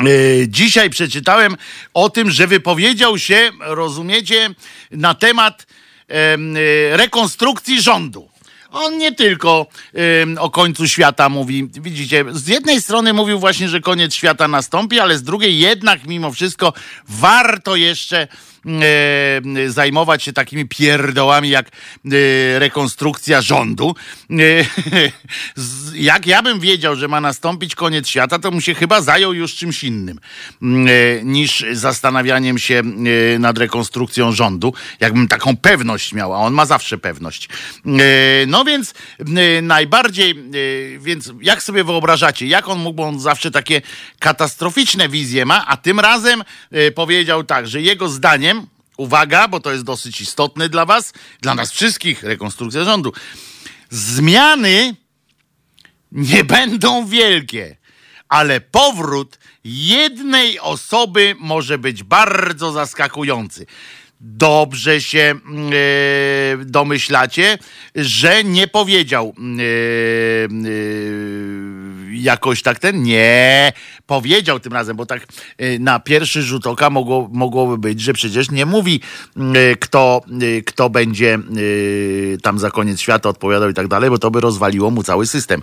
E, 0.00 0.48
Dzisiaj 0.48 0.90
przeczytałem 0.90 1.56
o 1.94 2.10
tym, 2.10 2.30
że 2.30 2.46
wypowiedział 2.46 3.18
się, 3.18 3.50
rozumiecie, 3.60 4.50
na 4.90 5.14
temat 5.14 5.66
em, 6.08 6.56
e, 6.56 6.60
rekonstrukcji 6.96 7.82
rządu. 7.82 8.28
On 8.76 8.98
nie 8.98 9.12
tylko 9.12 9.66
o 10.38 10.50
końcu 10.50 10.88
świata 10.88 11.28
mówi. 11.28 11.68
Widzicie, 11.72 12.24
z 12.32 12.48
jednej 12.48 12.82
strony 12.82 13.12
mówił 13.12 13.38
właśnie, 13.38 13.68
że 13.68 13.80
koniec 13.80 14.14
świata 14.14 14.48
nastąpi, 14.48 15.00
ale 15.00 15.18
z 15.18 15.22
drugiej 15.22 15.58
jednak 15.58 16.06
mimo 16.06 16.32
wszystko 16.32 16.72
warto 17.08 17.76
jeszcze 17.76 18.28
zajmować 19.68 20.22
się 20.22 20.32
takimi 20.32 20.68
pierdołami 20.68 21.48
jak 21.48 21.66
e, 21.68 22.58
rekonstrukcja 22.58 23.40
rządu. 23.40 23.94
E, 24.30 24.34
jak 25.94 26.26
ja 26.26 26.42
bym 26.42 26.60
wiedział, 26.60 26.96
że 26.96 27.08
ma 27.08 27.20
nastąpić 27.20 27.74
koniec 27.74 28.08
świata, 28.08 28.38
to 28.38 28.50
mu 28.50 28.60
się 28.60 28.74
chyba 28.74 29.00
zajął 29.00 29.34
już 29.34 29.54
czymś 29.54 29.84
innym 29.84 30.20
mm, 30.62 30.86
e, 30.88 31.24
niż 31.24 31.64
zastanawianiem 31.72 32.58
się 32.58 32.82
e, 33.34 33.38
nad 33.38 33.58
rekonstrukcją 33.58 34.32
rządu. 34.32 34.74
Jakbym 35.00 35.28
taką 35.28 35.56
pewność 35.56 36.12
miał, 36.12 36.34
a 36.34 36.38
on 36.38 36.54
ma 36.54 36.66
zawsze 36.66 36.98
pewność. 36.98 37.48
E, 37.86 38.46
no 38.46 38.64
więc 38.64 38.94
e, 39.20 39.62
najbardziej, 39.62 40.30
e, 40.30 40.34
więc 40.98 41.32
jak 41.42 41.62
sobie 41.62 41.84
wyobrażacie, 41.84 42.46
jak 42.46 42.68
on 42.68 42.78
mógł, 42.78 42.96
bo 42.96 43.02
on 43.02 43.20
zawsze 43.20 43.50
takie 43.50 43.82
katastroficzne 44.18 45.08
wizje 45.08 45.44
ma, 45.44 45.66
a 45.66 45.76
tym 45.76 46.00
razem 46.00 46.44
e, 46.70 46.90
powiedział 46.90 47.44
tak, 47.44 47.68
że 47.68 47.80
jego 47.80 48.08
zdaniem 48.08 48.55
Uwaga, 48.96 49.48
bo 49.48 49.60
to 49.60 49.72
jest 49.72 49.84
dosyć 49.84 50.20
istotne 50.20 50.68
dla 50.68 50.86
Was, 50.86 51.12
dla 51.40 51.54
nas 51.54 51.72
wszystkich, 51.72 52.22
rekonstrukcja 52.22 52.84
rządu. 52.84 53.12
Zmiany 53.90 54.96
nie 56.12 56.44
będą 56.58 57.06
wielkie, 57.06 57.76
ale 58.28 58.60
powrót 58.60 59.38
jednej 59.64 60.60
osoby 60.60 61.36
może 61.38 61.78
być 61.78 62.02
bardzo 62.02 62.72
zaskakujący. 62.72 63.66
Dobrze 64.20 65.00
się 65.00 65.18
mm, 65.18 65.70
e, 65.72 66.64
domyślacie, 66.64 67.58
że 67.94 68.44
nie 68.44 68.68
powiedział 68.68 69.34
e, 69.38 69.42
jakoś 72.22 72.62
tak 72.62 72.78
ten. 72.78 73.02
Nie, 73.02 73.72
powiedział 74.06 74.60
tym 74.60 74.72
razem, 74.72 74.96
bo 74.96 75.06
tak 75.06 75.26
e, 75.58 75.78
na 75.78 76.00
pierwszy 76.00 76.42
rzut 76.42 76.66
oka 76.66 76.90
mogło, 76.90 77.28
mogłoby 77.32 77.78
być, 77.78 78.00
że 78.00 78.12
przecież 78.12 78.50
nie 78.50 78.66
mówi, 78.66 79.00
e, 79.36 79.76
kto, 79.76 80.22
e, 80.58 80.62
kto 80.62 80.90
będzie 80.90 81.38
tam 82.42 82.58
za 82.58 82.70
koniec 82.70 83.00
świata 83.00 83.28
odpowiadał 83.28 83.70
i 83.70 83.74
tak 83.74 83.88
dalej, 83.88 84.10
bo 84.10 84.18
to 84.18 84.30
by 84.30 84.40
rozwaliło 84.40 84.90
mu 84.90 85.02
cały 85.02 85.26
system. 85.26 85.62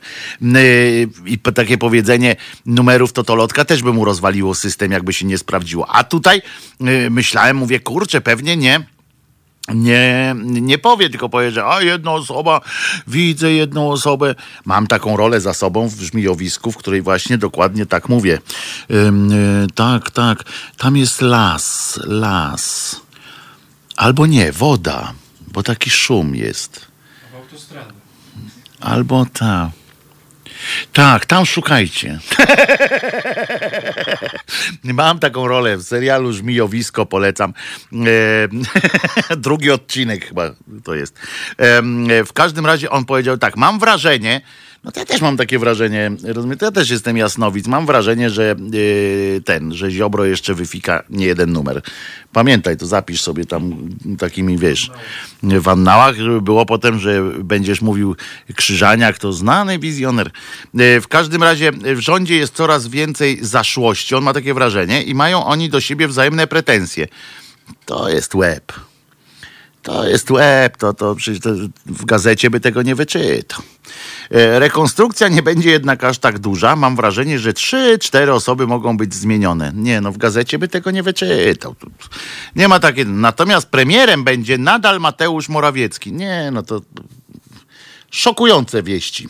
I 1.26 1.40
takie 1.40 1.78
powiedzenie 1.78 2.36
numerów 2.66 3.14
totolotka 3.14 3.66
też 3.66 3.84
by 3.84 3.94
mu 3.94 4.06
rozwaliło 4.06 4.56
system, 4.56 4.92
jakby 4.92 5.14
się 5.14 5.26
nie 5.26 5.38
sprawdziło. 5.38 5.90
A 5.90 6.04
tutaj 6.04 6.42
myślałem, 7.10 7.58
mówię, 7.58 7.80
kurczę, 7.80 8.22
pewnie 8.22 8.58
nie 8.58 8.93
nie, 9.68 10.36
nie 10.38 10.78
powie, 10.78 11.10
tylko 11.10 11.30
powie, 11.30 11.52
że 11.52 11.66
a 11.66 11.82
jedna 11.82 12.12
osoba, 12.12 12.62
widzę 13.08 13.54
jedną 13.54 13.92
osobę. 13.92 14.36
Mam 14.66 14.88
taką 14.88 15.18
rolę 15.18 15.42
za 15.42 15.54
sobą 15.54 15.88
w 15.88 16.02
żmijowisku, 16.02 16.72
w 16.72 16.78
której 16.78 17.02
właśnie 17.02 17.38
dokładnie 17.38 17.86
tak 17.86 18.10
mówię. 18.10 18.40
Ym, 18.92 19.32
y, 19.32 19.68
tak, 19.76 20.12
tak, 20.12 20.44
tam 20.78 20.98
jest 20.98 21.22
las, 21.22 22.00
las. 22.04 22.96
Albo 23.96 24.26
nie, 24.26 24.52
woda, 24.52 25.14
bo 25.54 25.64
taki 25.64 25.90
szum 25.90 26.36
jest. 26.36 26.88
Albo 28.80 29.26
ta. 29.34 29.72
Tak, 30.94 31.26
tam 31.26 31.46
szukajcie. 31.46 32.20
Mam 34.84 35.20
taką 35.20 35.48
rolę 35.48 35.78
w 35.78 35.84
serialu 35.84 36.34
Żmijowisko, 36.34 37.06
polecam. 37.06 37.54
E, 39.30 39.36
drugi 39.38 39.72
odcinek 39.72 40.26
chyba 40.26 40.52
to 40.84 40.96
jest. 40.96 41.20
E, 41.58 41.82
w 42.24 42.34
każdym 42.34 42.66
razie 42.66 42.90
on 42.90 43.06
powiedział 43.06 43.38
tak, 43.38 43.58
mam 43.58 43.80
wrażenie, 43.80 44.42
no 44.84 44.92
to 44.92 45.00
ja 45.00 45.06
też 45.06 45.22
mam 45.22 45.38
takie 45.38 45.60
wrażenie, 45.60 46.12
rozumiem, 46.24 46.58
to 46.58 46.66
ja 46.66 46.72
też 46.72 46.90
jestem 46.90 47.18
jasnowic, 47.18 47.68
mam 47.68 47.86
wrażenie, 47.86 48.30
że 48.30 48.52
e, 48.52 49.42
ten, 49.42 49.74
że 49.74 49.92
Ziobro 49.92 50.26
jeszcze 50.26 50.54
wyfika 50.54 51.04
nie 51.10 51.26
jeden 51.26 51.52
numer. 51.52 51.82
Pamiętaj, 52.34 52.78
to 52.78 52.86
zapisz 52.86 53.22
sobie 53.22 53.46
tam 53.46 53.90
takimi, 54.20 54.58
wiesz, 54.58 54.92
w 55.44 55.68
annałach, 55.68 56.16
żeby 56.16 56.42
było 56.42 56.66
potem, 56.66 57.00
że 57.00 57.24
będziesz 57.40 57.82
mówił 57.82 58.16
Krzyżaniak, 58.56 59.18
to 59.18 59.34
znany 59.34 59.80
wizjoner. 59.80 60.32
E, 60.80 61.02
W 61.02 61.08
każdym 61.08 61.44
razie 61.44 61.72
w 61.72 62.00
rządzie 62.00 62.36
jest 62.36 62.56
coraz 62.56 62.88
więcej 62.88 63.38
zaszłości, 63.42 64.16
on 64.16 64.24
ma 64.24 64.34
takie 64.34 64.54
wrażenie 64.54 65.04
i 65.04 65.16
mają 65.16 65.46
oni 65.46 65.70
do 65.70 65.82
siebie 65.82 66.08
wzajemne 66.08 66.48
pretensje. 66.48 67.08
To 67.86 68.10
jest 68.10 68.36
łeb. 68.36 68.74
To 69.84 70.08
jest 70.08 70.32
łeb, 70.32 70.78
to, 70.78 70.94
to 70.94 71.16
przecież 71.16 71.42
to 71.42 71.50
w 71.86 72.06
gazecie 72.06 72.50
by 72.50 72.60
tego 72.60 72.82
nie 72.82 72.96
wyczytał. 72.96 73.62
E, 74.32 74.60
Rekonstrukcja 74.60 75.28
nie 75.28 75.44
będzie 75.44 75.72
jednak 75.72 76.04
aż 76.04 76.18
tak 76.18 76.40
duża. 76.40 76.76
Mam 76.76 76.96
wrażenie, 76.96 77.40
że 77.40 77.54
trzy, 77.54 78.00
cztery 78.00 78.34
osoby 78.34 78.68
mogą 78.68 78.98
być 78.98 79.14
zmienione. 79.14 79.72
Nie, 79.76 80.02
no 80.02 80.12
w 80.12 80.18
gazecie 80.18 80.60
by 80.60 80.68
tego 80.68 80.92
nie 80.92 81.04
wyczytał. 81.04 81.76
Nie 82.56 82.68
ma 82.68 82.80
takiej. 82.80 83.06
Natomiast 83.06 83.70
premierem 83.70 84.24
będzie 84.24 84.58
nadal 84.58 85.00
Mateusz 85.00 85.50
Morawiecki. 85.50 86.14
Nie, 86.14 86.50
no 86.54 86.64
to 86.64 86.82
szokujące 88.12 88.84
wieści. 88.84 89.28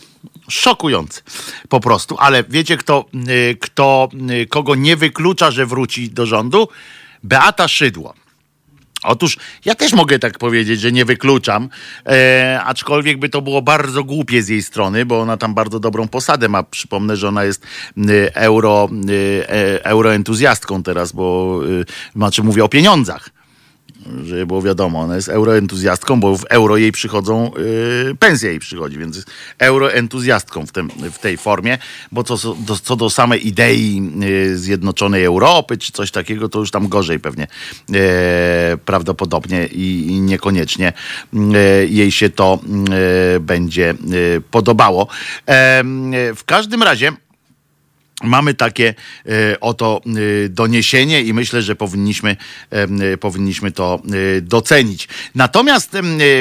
Szokujące 0.48 1.22
po 1.68 1.80
prostu. 1.80 2.16
Ale 2.18 2.44
wiecie, 2.48 2.76
kto, 2.76 3.04
y, 3.28 3.56
kto, 3.60 4.08
y, 4.42 4.46
kogo 4.46 4.74
nie 4.74 4.96
wyklucza, 4.96 5.50
że 5.50 5.66
wróci 5.66 6.10
do 6.10 6.26
rządu? 6.26 6.68
Beata 7.22 7.68
Szydło. 7.68 8.14
Otóż 9.04 9.36
ja 9.64 9.74
też 9.74 9.92
mogę 9.92 10.18
tak 10.18 10.38
powiedzieć, 10.38 10.80
że 10.80 10.92
nie 10.92 11.04
wykluczam, 11.04 11.68
e, 12.06 12.60
aczkolwiek 12.64 13.18
by 13.18 13.28
to 13.28 13.42
było 13.42 13.62
bardzo 13.62 14.04
głupie 14.04 14.42
z 14.42 14.48
jej 14.48 14.62
strony, 14.62 15.06
bo 15.06 15.20
ona 15.20 15.36
tam 15.36 15.54
bardzo 15.54 15.80
dobrą 15.80 16.08
posadę 16.08 16.48
ma. 16.48 16.62
Przypomnę, 16.62 17.16
że 17.16 17.28
ona 17.28 17.44
jest 17.44 17.66
y, 17.98 18.34
euro, 18.34 18.88
y, 19.08 19.46
e, 19.48 19.84
euroentuzjastką 19.84 20.82
teraz, 20.82 21.12
bo 21.12 21.60
y, 21.64 21.84
znaczy 22.16 22.42
mówię 22.42 22.64
o 22.64 22.68
pieniądzach 22.68 23.30
żeby 24.24 24.46
było 24.46 24.62
wiadomo, 24.62 25.00
ona 25.00 25.16
jest 25.16 25.28
euroentuzjastką, 25.28 26.20
bo 26.20 26.36
w 26.36 26.44
euro 26.44 26.76
jej 26.76 26.92
przychodzą, 26.92 27.50
yy, 28.06 28.14
pensja 28.14 28.50
jej 28.50 28.58
przychodzi, 28.58 28.98
więc 28.98 29.16
jest 29.16 29.30
euroentuzjastką 29.58 30.66
w, 30.66 30.72
tym, 30.72 30.90
w 31.12 31.18
tej 31.18 31.36
formie, 31.36 31.78
bo 32.12 32.24
co 32.24 32.54
do, 32.54 32.76
co 32.76 32.96
do 32.96 33.10
samej 33.10 33.48
idei 33.48 34.10
yy, 34.20 34.58
Zjednoczonej 34.58 35.24
Europy, 35.24 35.78
czy 35.78 35.92
coś 35.92 36.10
takiego, 36.10 36.48
to 36.48 36.58
już 36.58 36.70
tam 36.70 36.88
gorzej 36.88 37.20
pewnie 37.20 37.46
yy, 37.88 37.98
prawdopodobnie 38.84 39.66
i, 39.66 40.06
i 40.06 40.20
niekoniecznie 40.20 40.92
yy, 41.32 41.40
jej 41.88 42.10
się 42.10 42.30
to 42.30 42.58
yy, 43.34 43.40
będzie 43.40 43.94
yy, 44.06 44.42
podobało. 44.50 45.08
W 46.36 46.42
każdym 46.46 46.82
razie 46.82 47.12
Mamy 48.24 48.54
takie 48.54 48.94
e, 49.26 49.60
oto 49.60 50.00
e, 50.06 50.48
doniesienie 50.48 51.22
i 51.22 51.32
myślę, 51.32 51.62
że 51.62 51.76
powinniśmy, 51.76 52.36
e, 52.70 53.16
powinniśmy 53.16 53.72
to 53.72 54.02
docenić. 54.42 55.08
Natomiast 55.34 55.90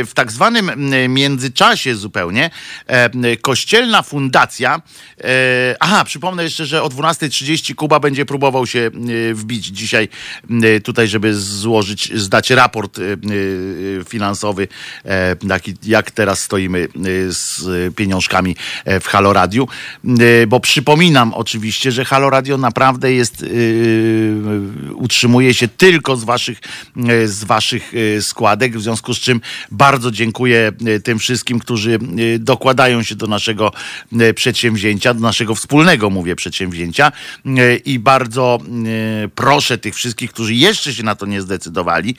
w 0.08 0.12
tak 0.14 0.32
zwanym 0.32 0.72
międzyczasie 1.10 1.96
zupełnie 1.96 2.50
kościelna 3.42 4.02
fundacja, 4.02 4.82
aha, 5.80 6.04
przypomnę 6.04 6.44
jeszcze, 6.44 6.66
że 6.66 6.84
o 6.84 6.88
12.30 6.88 7.76
Kuba 7.76 8.00
będzie 8.00 8.26
próbował 8.26 8.68
się 8.68 8.92
wbić 9.34 9.66
dzisiaj 9.66 10.10
tutaj, 10.84 11.08
żeby 11.08 11.36
złożyć, 11.36 12.12
zdać 12.16 12.50
raport 12.50 13.00
finansowy, 14.10 14.68
taki, 15.50 15.74
jak 15.84 16.12
teraz 16.12 16.40
stoimy 16.40 16.88
z 17.30 17.66
pieniążkami 17.96 18.56
w 18.86 19.08
Halo 19.08 19.34
Radiu, 19.34 19.68
E, 20.20 20.48
bo 20.48 20.60
przypominam 20.60 21.34
oczywiście, 21.34 21.73
że 21.82 22.06
Halo 22.06 22.30
Radio 22.30 22.58
naprawdę 22.58 23.14
jest, 23.14 23.42
yy, 23.42 24.96
utrzymuje 24.96 25.54
się 25.54 25.68
tylko 25.68 26.18
z 26.18 26.24
waszych, 26.24 26.60
yy, 26.96 27.28
z 27.28 27.44
waszych 27.44 27.94
yy, 27.94 28.22
składek, 28.22 28.78
w 28.78 28.82
związku 28.82 29.14
z 29.14 29.20
czym 29.20 29.42
bardzo 29.72 30.12
dziękuję 30.12 30.72
yy, 30.82 31.00
tym 31.00 31.20
wszystkim, 31.20 31.60
którzy 31.60 32.00
dokładają 32.40 33.04
się 33.04 33.16
do 33.16 33.28
naszego 33.28 33.72
przedsięwzięcia, 34.36 35.14
do 35.14 35.20
naszego 35.20 35.56
wspólnego, 35.56 36.10
mówię, 36.10 36.36
przedsięwzięcia. 36.36 37.12
I 37.86 38.00
bardzo 38.00 38.60
proszę 39.36 39.78
tych 39.78 39.96
wszystkich, 39.96 40.32
którzy 40.32 40.54
jeszcze 40.54 40.94
się 40.94 41.04
na 41.04 41.16
to 41.16 41.26
nie 41.26 41.42
zdecydowali, 41.42 42.16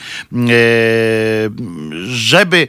żeby, 2.07 2.69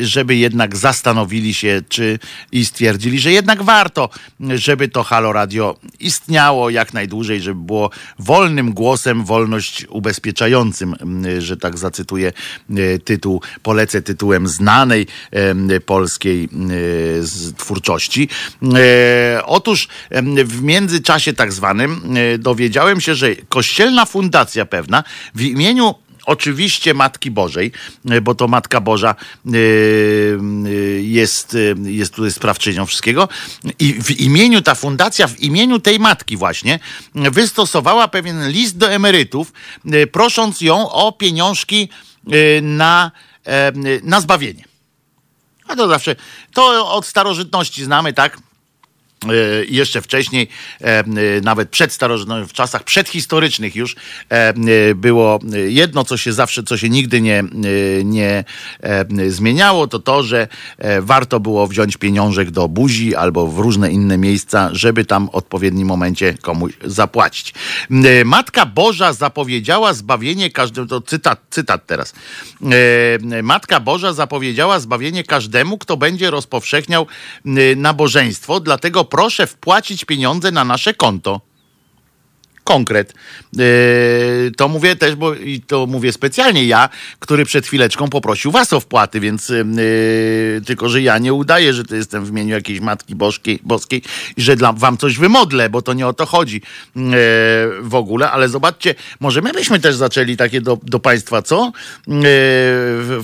żeby 0.00 0.36
jednak 0.36 0.76
zastanowili 0.76 1.54
się, 1.54 1.82
czy 1.88 2.18
i 2.52 2.64
stwierdzili, 2.64 3.18
że 3.18 3.32
jednak 3.32 3.62
warto, 3.62 4.08
żeby 4.54 4.88
to 4.88 5.02
Halo 5.02 5.32
Radio 5.32 5.76
istniało 6.06 6.70
jak 6.70 6.94
najdłużej, 6.94 7.40
żeby 7.40 7.60
było 7.60 7.90
wolnym 8.18 8.72
głosem, 8.72 9.24
wolność 9.24 9.86
ubezpieczającym, 9.88 10.94
mm, 11.00 11.40
że 11.40 11.56
tak 11.56 11.78
zacytuję 11.78 12.32
e, 12.70 12.98
tytuł, 12.98 13.42
polecę 13.62 14.02
tytułem 14.02 14.48
znanej 14.48 15.06
polskiej 15.86 16.44
e, 16.44 17.56
twórczości. 17.56 18.28
E, 18.62 19.42
Otóż 19.44 19.88
w 20.44 20.62
międzyczasie 20.62 21.32
tak 21.32 21.52
zwanym 21.52 22.14
dowiedziałem 22.38 23.00
się, 23.00 23.14
że 23.14 23.36
kościelna 23.48 24.06
fundacja 24.06 24.66
pewna 24.66 25.04
w 25.34 25.40
imieniu 25.40 25.94
oczywiście 26.26 26.94
Matki 26.94 27.30
Bożej, 27.30 27.72
e, 28.10 28.20
bo 28.20 28.34
to 28.34 28.48
Matka 28.48 28.80
Boża 28.80 29.14
e, 29.14 29.50
e, 29.50 30.70
jest, 31.00 31.56
jest 31.84 32.14
tutaj 32.14 32.32
sprawczynią 32.32 32.86
wszystkiego. 32.86 33.28
I 33.78 33.92
w 33.92 34.20
imieniu, 34.20 34.62
ta 34.62 34.74
fundacja, 34.74 35.28
w 35.28 35.40
imieniu 35.40 35.78
tej 35.78 35.98
matki 35.98 36.36
właśnie, 36.36 36.78
wystosowała 37.14 38.08
pewien 38.08 38.48
list 38.48 38.76
do 38.76 38.90
emerytów, 38.90 39.52
prosząc 40.12 40.60
ją 40.60 40.90
o 40.90 41.12
pieniążki 41.12 41.88
na, 42.62 43.10
na 44.02 44.20
zbawienie. 44.20 44.64
A 45.68 45.76
to 45.76 45.88
zawsze, 45.88 46.16
to 46.54 46.92
od 46.92 47.06
starożytności 47.06 47.84
znamy, 47.84 48.12
tak? 48.12 48.38
E, 49.24 49.64
jeszcze 49.64 50.02
wcześniej, 50.02 50.48
e, 50.80 50.84
e, 50.84 51.04
nawet 51.42 51.68
przed 51.68 51.92
starożytnością, 51.92 52.48
w 52.48 52.52
czasach 52.52 52.84
przedhistorycznych 52.84 53.76
już 53.76 53.96
było 54.94 55.38
jedno, 55.68 56.04
co 56.04 56.16
się 56.16 56.32
zawsze, 56.32 56.62
co 56.62 56.76
się 56.76 56.88
nigdy 56.88 57.20
nie, 57.20 57.44
nie 58.04 58.44
zmieniało, 59.28 59.86
to 59.86 59.98
to, 59.98 60.22
że 60.22 60.48
warto 61.00 61.40
było 61.40 61.66
wziąć 61.66 61.96
pieniążek 61.96 62.50
do 62.50 62.68
buzi 62.68 63.14
albo 63.14 63.46
w 63.46 63.58
różne 63.58 63.90
inne 63.90 64.18
miejsca, 64.18 64.68
żeby 64.72 65.04
tam 65.04 65.26
w 65.26 65.34
odpowiednim 65.34 65.88
momencie 65.88 66.34
komuś 66.34 66.72
zapłacić. 66.84 67.54
Matka 68.24 68.66
Boża 68.66 69.12
zapowiedziała 69.12 69.94
zbawienie 69.94 70.50
każdemu, 70.50 70.86
to 70.86 71.00
cytat, 71.00 71.40
cytat 71.50 71.86
teraz. 71.86 72.14
Matka 73.42 73.80
Boża 73.80 74.12
zapowiedziała 74.12 74.80
zbawienie 74.80 75.24
każdemu, 75.24 75.78
kto 75.78 75.96
będzie 75.96 76.30
rozpowszechniał 76.30 77.06
nabożeństwo, 77.76 78.60
dlatego 78.60 79.04
proszę 79.12 79.46
wpłacić 79.46 80.04
pieniądze 80.04 80.50
na 80.50 80.64
nasze 80.64 80.94
konto. 80.94 81.40
Konkret. 82.64 83.14
Yy, 83.56 84.52
to 84.56 84.68
mówię 84.68 84.96
też, 84.96 85.14
bo 85.14 85.32
to 85.66 85.86
mówię 85.86 86.12
specjalnie 86.12 86.64
ja, 86.64 86.88
który 87.18 87.44
przed 87.44 87.66
chwileczką 87.66 88.08
poprosił 88.08 88.50
was 88.50 88.72
o 88.72 88.80
wpłaty, 88.80 89.20
więc 89.20 89.48
yy, 89.48 90.60
tylko, 90.66 90.88
że 90.88 91.02
ja 91.02 91.18
nie 91.18 91.32
udaję, 91.32 91.74
że 91.74 91.84
to 91.84 91.96
jestem 91.96 92.24
w 92.24 92.28
imieniu 92.28 92.54
jakiejś 92.54 92.80
Matki 92.80 93.14
Boskiej, 93.14 93.58
Boskiej 93.62 94.02
i 94.36 94.42
że 94.42 94.56
dla, 94.56 94.72
wam 94.72 94.96
coś 94.96 95.18
wymodlę, 95.18 95.70
bo 95.70 95.82
to 95.82 95.92
nie 95.92 96.06
o 96.06 96.12
to 96.12 96.26
chodzi 96.26 96.62
yy, 96.96 97.02
w 97.80 97.94
ogóle, 97.94 98.30
ale 98.30 98.48
zobaczcie, 98.48 98.94
może 99.20 99.42
my 99.42 99.52
byśmy 99.52 99.80
też 99.80 99.96
zaczęli 99.96 100.36
takie 100.36 100.60
do, 100.60 100.78
do 100.82 100.98
państwa, 100.98 101.42
co? 101.42 101.72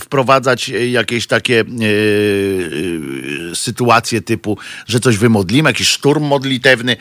Wprowadzać 0.00 0.68
jakieś 0.68 1.26
takie 1.26 1.64
sytuacje 3.54 4.20
typu, 4.20 4.58
że 4.86 5.00
coś 5.00 5.16
wymodlimy, 5.16 5.70
jakiś 5.70 5.88
szturm 5.88 6.24
modlitewny 6.24 6.96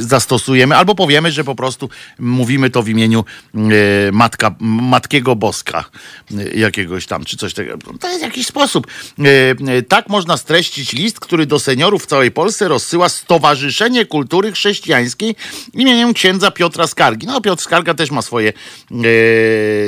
zastosujemy, 0.00 0.76
albo 0.76 0.94
powiemy, 0.94 1.32
że 1.32 1.44
po 1.44 1.54
prostu 1.54 1.77
mówimy 2.18 2.70
to 2.70 2.82
w 2.82 2.88
imieniu 2.88 3.24
yy, 3.54 3.62
matka, 4.12 4.54
Matkiego 4.60 5.36
Boska 5.36 5.84
yy, 6.30 6.50
jakiegoś 6.54 7.06
tam, 7.06 7.24
czy 7.24 7.36
coś 7.36 7.54
takiego. 7.54 7.78
To 8.00 8.08
jest 8.08 8.22
jakiś 8.22 8.46
sposób. 8.46 8.86
Yy, 9.18 9.82
tak 9.82 10.08
można 10.08 10.36
streścić 10.36 10.92
list, 10.92 11.20
który 11.20 11.46
do 11.46 11.58
seniorów 11.58 12.02
w 12.04 12.06
całej 12.06 12.30
Polsce 12.30 12.68
rozsyła 12.68 13.08
Stowarzyszenie 13.08 14.06
Kultury 14.06 14.52
Chrześcijańskiej 14.52 15.36
imieniem 15.74 16.14
księdza 16.14 16.50
Piotra 16.50 16.86
Skargi. 16.86 17.26
No, 17.26 17.40
Piotr 17.40 17.62
Skarga 17.62 17.94
też 17.94 18.10
ma 18.10 18.22
swoje 18.22 18.52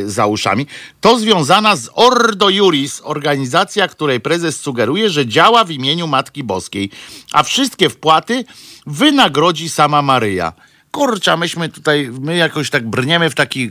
za 0.07 0.27
uszami. 0.27 0.67
To 1.01 1.19
związana 1.19 1.77
z 1.77 1.91
Ordo 1.95 2.49
Juris, 2.49 3.01
organizacja, 3.05 3.89
której 3.89 4.21
prezes 4.21 4.61
sugeruje, 4.61 5.11
że 5.11 5.27
działa 5.27 5.65
w 5.65 5.71
imieniu 5.71 6.07
Matki 6.07 6.45
Boskiej, 6.45 6.91
a 7.33 7.43
wszystkie 7.43 7.91
wpłaty 7.91 8.45
wynagrodzi 8.87 9.69
sama 9.69 10.03
Maryja. 10.03 10.53
Kurczę, 10.91 11.37
myśmy 11.37 11.69
tutaj, 11.69 12.11
my 12.21 12.37
jakoś 12.37 12.71
tak 12.71 12.89
brniemy 12.89 13.31
w, 13.31 13.35
taki, 13.35 13.71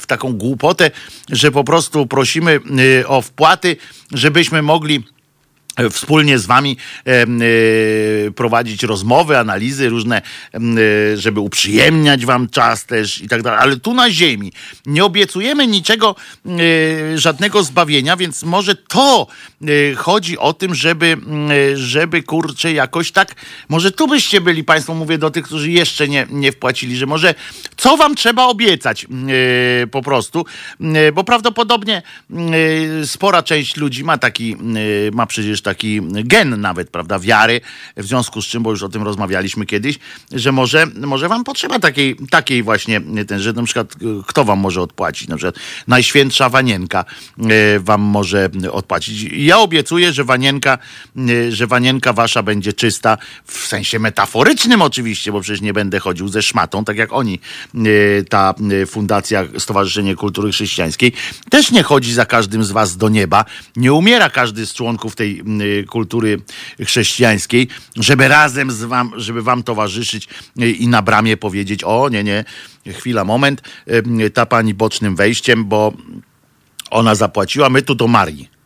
w 0.00 0.06
taką 0.06 0.32
głupotę, 0.32 0.90
że 1.28 1.50
po 1.50 1.64
prostu 1.64 2.06
prosimy 2.06 2.60
y, 3.00 3.08
o 3.08 3.22
wpłaty, 3.22 3.76
żebyśmy 4.12 4.62
mogli 4.62 5.04
wspólnie 5.90 6.38
z 6.38 6.46
wami 6.46 6.76
em, 7.04 7.40
e, 7.42 8.30
prowadzić 8.30 8.82
rozmowy, 8.82 9.38
analizy 9.38 9.88
różne, 9.88 10.22
e, 10.54 10.60
żeby 11.16 11.40
uprzyjemniać 11.40 12.26
wam 12.26 12.48
czas 12.48 12.86
też 12.86 13.22
i 13.22 13.28
tak 13.28 13.42
dalej. 13.42 13.60
Ale 13.62 13.76
tu 13.76 13.94
na 13.94 14.10
ziemi 14.10 14.52
nie 14.86 15.04
obiecujemy 15.04 15.66
niczego, 15.66 16.16
e, 16.46 17.18
żadnego 17.18 17.62
zbawienia, 17.62 18.16
więc 18.16 18.42
może 18.42 18.74
to 18.74 19.26
e, 19.62 19.94
chodzi 19.94 20.38
o 20.38 20.52
tym, 20.52 20.74
żeby, 20.74 21.16
e, 21.72 21.76
żeby 21.76 22.22
kurczę 22.22 22.72
jakoś 22.72 23.12
tak, 23.12 23.34
może 23.68 23.90
tu 23.90 24.08
byście 24.08 24.40
byli 24.40 24.64
państwo, 24.64 24.94
mówię 24.94 25.18
do 25.18 25.30
tych, 25.30 25.44
którzy 25.44 25.70
jeszcze 25.70 26.08
nie, 26.08 26.26
nie 26.30 26.52
wpłacili, 26.52 26.96
że 26.96 27.06
może 27.06 27.34
co 27.76 27.96
wam 27.96 28.14
trzeba 28.14 28.44
obiecać 28.44 29.04
e, 29.04 29.86
po 29.86 30.02
prostu, 30.02 30.44
e, 30.80 31.12
bo 31.12 31.24
prawdopodobnie 31.24 32.02
e, 33.02 33.06
spora 33.06 33.42
część 33.42 33.76
ludzi 33.76 34.04
ma 34.04 34.18
taki, 34.18 34.52
e, 34.52 34.56
ma 35.12 35.26
przecież 35.26 35.59
taki 35.62 36.00
gen 36.24 36.60
nawet, 36.60 36.90
prawda, 36.90 37.18
wiary, 37.18 37.60
w 37.96 38.06
związku 38.06 38.42
z 38.42 38.46
czym, 38.46 38.62
bo 38.62 38.70
już 38.70 38.82
o 38.82 38.88
tym 38.88 39.02
rozmawialiśmy 39.02 39.66
kiedyś, 39.66 39.98
że 40.32 40.52
może, 40.52 40.86
może 40.86 41.28
wam 41.28 41.44
potrzeba 41.44 41.78
takiej, 41.78 42.16
takiej 42.30 42.62
właśnie, 42.62 43.00
ten, 43.28 43.40
że 43.40 43.52
na 43.52 43.62
przykład 43.62 43.94
kto 44.26 44.44
wam 44.44 44.58
może 44.58 44.82
odpłacić, 44.82 45.28
na 45.28 45.36
przykład 45.36 45.54
Najświętsza 45.88 46.48
Wanienka 46.48 47.04
e, 47.38 47.80
wam 47.80 48.00
może 48.00 48.50
odpłacić. 48.72 49.32
Ja 49.32 49.58
obiecuję, 49.58 50.12
że 50.12 50.24
Wanienka, 50.24 50.78
e, 51.16 51.52
że 51.52 51.66
Wanienka 51.66 52.12
wasza 52.12 52.42
będzie 52.42 52.72
czysta, 52.72 53.18
w 53.44 53.66
sensie 53.66 53.98
metaforycznym 53.98 54.82
oczywiście, 54.82 55.32
bo 55.32 55.40
przecież 55.40 55.60
nie 55.60 55.72
będę 55.72 55.98
chodził 55.98 56.28
ze 56.28 56.42
szmatą, 56.42 56.84
tak 56.84 56.96
jak 56.96 57.12
oni, 57.12 57.40
e, 57.74 58.24
ta 58.24 58.54
fundacja 58.86 59.44
Stowarzyszenie 59.58 60.16
Kultury 60.16 60.52
Chrześcijańskiej, 60.52 61.12
też 61.50 61.70
nie 61.70 61.82
chodzi 61.82 62.12
za 62.12 62.26
każdym 62.26 62.64
z 62.64 62.70
was 62.70 62.96
do 62.96 63.08
nieba, 63.08 63.44
nie 63.76 63.92
umiera 63.92 64.30
każdy 64.30 64.66
z 64.66 64.74
członków 64.74 65.16
tej 65.16 65.42
kultury 65.88 66.38
chrześcijańskiej, 66.84 67.68
żeby 67.96 68.28
razem 68.28 68.70
z 68.70 68.82
wam, 68.82 69.12
żeby 69.16 69.42
wam 69.42 69.62
towarzyszyć 69.62 70.28
e, 70.58 70.70
i 70.70 70.88
na 70.88 71.02
bramie 71.02 71.36
powiedzieć, 71.36 71.84
o 71.84 72.08
nie, 72.08 72.24
nie, 72.24 72.44
chwila, 72.86 73.24
moment, 73.24 73.62
e, 73.86 74.30
ta 74.30 74.46
pani 74.46 74.74
bocznym 74.74 75.16
wejściem, 75.16 75.64
bo 75.64 75.92
ona 76.90 77.14
zapłaciła, 77.14 77.70
my 77.70 77.82
tu 77.82 77.94
do 77.94 78.06
Marii. 78.08 78.48
y, 78.54 78.59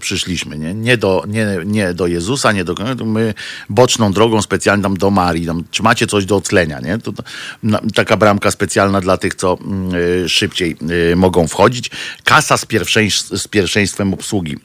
przyszliśmy, 0.00 0.58
nie? 0.58 0.74
Nie, 0.74 0.96
do, 0.96 1.24
nie, 1.28 1.46
nie 1.66 1.94
do 1.94 2.06
Jezusa, 2.06 2.52
nie 2.52 2.64
do 2.64 2.74
my 3.04 3.34
boczną 3.68 4.12
drogą 4.12 4.42
specjalną 4.42 4.82
tam 4.82 4.96
do 4.96 5.10
Marii. 5.10 5.46
Tam, 5.46 5.64
czy 5.70 5.82
macie 5.82 6.06
coś 6.06 6.24
do 6.24 6.36
oclenia, 6.36 6.80
nie? 6.80 6.98
To, 6.98 7.12
to, 7.12 7.22
na, 7.62 7.80
taka 7.94 8.16
bramka 8.16 8.50
specjalna 8.50 9.00
dla 9.00 9.16
tych, 9.16 9.34
co 9.34 9.58
mm, 9.60 9.94
y, 10.24 10.28
szybciej 10.28 10.76
y, 11.12 11.16
mogą 11.16 11.48
wchodzić. 11.48 11.90
Kasa 12.24 12.56
z, 12.56 12.66
z 13.42 13.48
pierwszeństwem 13.48 14.14
obsługi, 14.14 14.56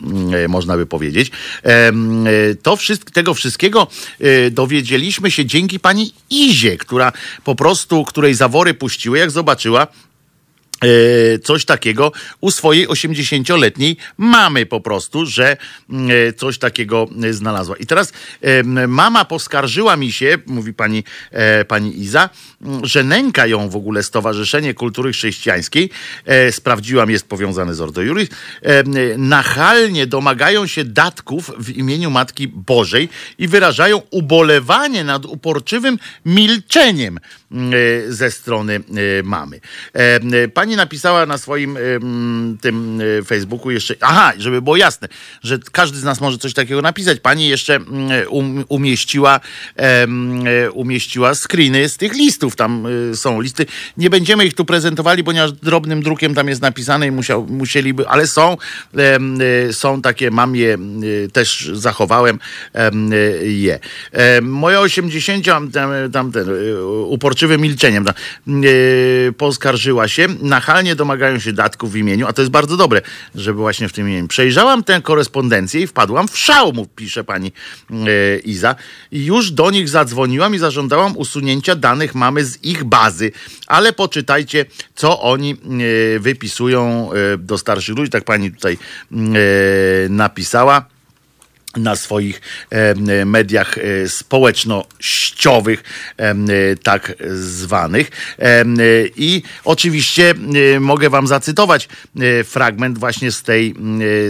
y, 0.45 0.47
można 0.47 0.77
by 0.77 0.85
powiedzieć. 0.85 1.31
Y, 1.31 2.55
to 2.55 2.77
tego 3.13 3.33
wszystkiego 3.33 3.87
y, 4.21 4.51
dowiedzieliśmy 4.51 5.31
się 5.31 5.45
dzięki 5.45 5.79
pani 5.79 6.13
Izie, 6.29 6.77
która 6.77 7.11
po 7.43 7.55
prostu, 7.55 8.03
której 8.03 8.33
zawory 8.33 8.73
puściły, 8.73 9.17
jak 9.17 9.31
zobaczyła, 9.31 9.87
coś 11.43 11.65
takiego 11.65 12.11
u 12.41 12.51
swojej 12.51 12.87
80-letniej 12.87 13.97
mamy 14.17 14.65
po 14.65 14.81
prostu, 14.81 15.25
że 15.25 15.57
mm, 15.89 16.09
e, 16.29 16.33
coś 16.33 16.57
takiego 16.57 17.07
e, 17.23 17.33
znalazła. 17.33 17.77
I 17.77 17.85
teraz 17.85 18.13
mama 18.87 19.25
poskarżyła 19.25 19.97
mi 19.97 20.11
się, 20.11 20.37
mówi 20.45 20.73
pani, 20.73 21.03
e, 21.31 21.65
pani 21.65 21.99
Iza, 21.99 22.29
że 22.83 23.03
nęka 23.03 23.47
ją 23.47 23.69
w 23.69 23.75
ogóle 23.75 24.03
Stowarzyszenie 24.03 24.73
Kultury 24.73 25.11
Chrześcijańskiej, 25.11 25.89
e, 26.25 26.51
sprawdziłam, 26.51 27.09
jest 27.09 27.27
powiązane 27.27 27.75
z 27.75 27.81
Ordo 27.81 28.01
Juris, 28.01 28.29
e, 28.61 28.83
nachalnie 29.17 30.07
domagają 30.07 30.67
się 30.67 30.83
datków 30.83 31.51
w 31.57 31.69
imieniu 31.69 32.11
Matki 32.11 32.47
Bożej 32.47 33.09
i 33.37 33.47
wyrażają 33.47 34.01
ubolewanie 34.11 35.03
nad 35.03 35.25
uporczywym 35.25 35.99
milczeniem 36.25 37.17
e, 37.17 38.11
ze 38.13 38.31
strony 38.31 38.75
e, 38.75 39.23
mamy. 39.23 39.59
E, 39.95 39.99
e, 40.43 40.47
Pani 40.47 40.75
napisała 40.75 41.25
na 41.25 41.37
swoim 41.37 41.77
tym 42.61 43.01
Facebooku 43.25 43.71
jeszcze, 43.71 43.95
aha, 44.01 44.33
żeby 44.37 44.61
było 44.61 44.77
jasne, 44.77 45.07
że 45.43 45.59
każdy 45.71 45.97
z 45.97 46.03
nas 46.03 46.21
może 46.21 46.37
coś 46.37 46.53
takiego 46.53 46.81
napisać. 46.81 47.19
Pani 47.19 47.47
jeszcze 47.47 47.79
um, 48.29 48.65
umieściła, 48.67 49.39
umieściła 50.73 51.35
screeny 51.35 51.89
z 51.89 51.97
tych 51.97 52.13
listów. 52.13 52.44
Tam 52.55 52.87
e, 53.11 53.15
są 53.15 53.41
listy. 53.41 53.65
Nie 53.97 54.09
będziemy 54.09 54.45
ich 54.45 54.53
tu 54.53 54.65
prezentowali, 54.65 55.23
ponieważ 55.23 55.51
drobnym 55.51 56.03
drukiem 56.03 56.35
tam 56.35 56.47
jest 56.47 56.61
napisane 56.61 57.07
i 57.07 57.11
musiał, 57.11 57.45
musieliby, 57.49 58.07
ale 58.07 58.27
są, 58.27 58.57
e, 58.97 59.73
są 59.73 60.01
takie, 60.01 60.31
mam 60.31 60.55
je, 60.55 60.73
e, 60.73 60.77
też 61.31 61.71
zachowałem 61.73 62.39
em, 62.73 63.11
je. 63.43 63.79
E, 64.11 64.41
Moja 64.41 64.79
80, 64.79 65.45
tam, 65.73 66.11
tam 66.11 66.31
ten, 66.31 66.49
uporczywa 67.07 67.45
uczciwym 67.45 67.61
milczeniem. 67.61 68.05
E, 68.07 68.11
poskarżyła 69.31 70.07
się, 70.07 70.27
nachalnie 70.41 70.95
domagają 70.95 71.39
się 71.39 71.53
datków 71.53 71.91
w 71.91 71.95
imieniu, 71.95 72.27
a 72.27 72.33
to 72.33 72.41
jest 72.41 72.51
bardzo 72.51 72.77
dobre, 72.77 73.01
żeby 73.35 73.59
właśnie 73.59 73.89
w 73.89 73.93
tym 73.93 74.09
imieniu. 74.09 74.27
Przejrzałam 74.27 74.83
tę 74.83 75.01
korespondencję 75.01 75.81
i 75.81 75.87
wpadłam 75.87 76.27
w 76.27 76.37
szał, 76.37 76.73
mu 76.73 76.85
pisze 76.85 77.23
pani 77.23 77.51
Iza. 78.45 78.75
I 79.11 79.25
już 79.25 79.51
do 79.51 79.71
nich 79.71 79.89
zadzwoniłam 79.89 80.55
i 80.55 80.57
zażądałam 80.57 81.17
usunięcia 81.17 81.75
danych 81.75 82.15
mamy 82.15 82.34
z 82.43 82.63
ich 82.63 82.83
bazy. 82.83 83.31
Ale 83.67 83.93
poczytajcie, 83.93 84.65
co 84.95 85.21
oni 85.21 85.51
e, 85.51 86.19
wypisują 86.19 87.09
e, 87.13 87.37
do 87.37 87.57
starszych 87.57 87.97
ludzi. 87.97 88.11
Tak 88.11 88.23
pani 88.23 88.51
tutaj 88.51 88.77
e, 89.11 89.17
napisała 90.09 90.94
na 91.77 91.95
swoich 91.95 92.41
mediach 93.25 93.77
e, 93.77 94.09
społecznościowych, 94.09 95.83
e, 96.17 96.35
tak 96.83 97.13
zwanych. 97.35 98.11
E, 98.39 98.63
I 99.15 99.43
oczywiście 99.63 100.33
mogę 100.79 101.09
wam 101.09 101.27
zacytować 101.27 101.89
fragment 102.43 102.97
właśnie 102.97 103.31
z 103.31 103.43
tej, 103.43 103.75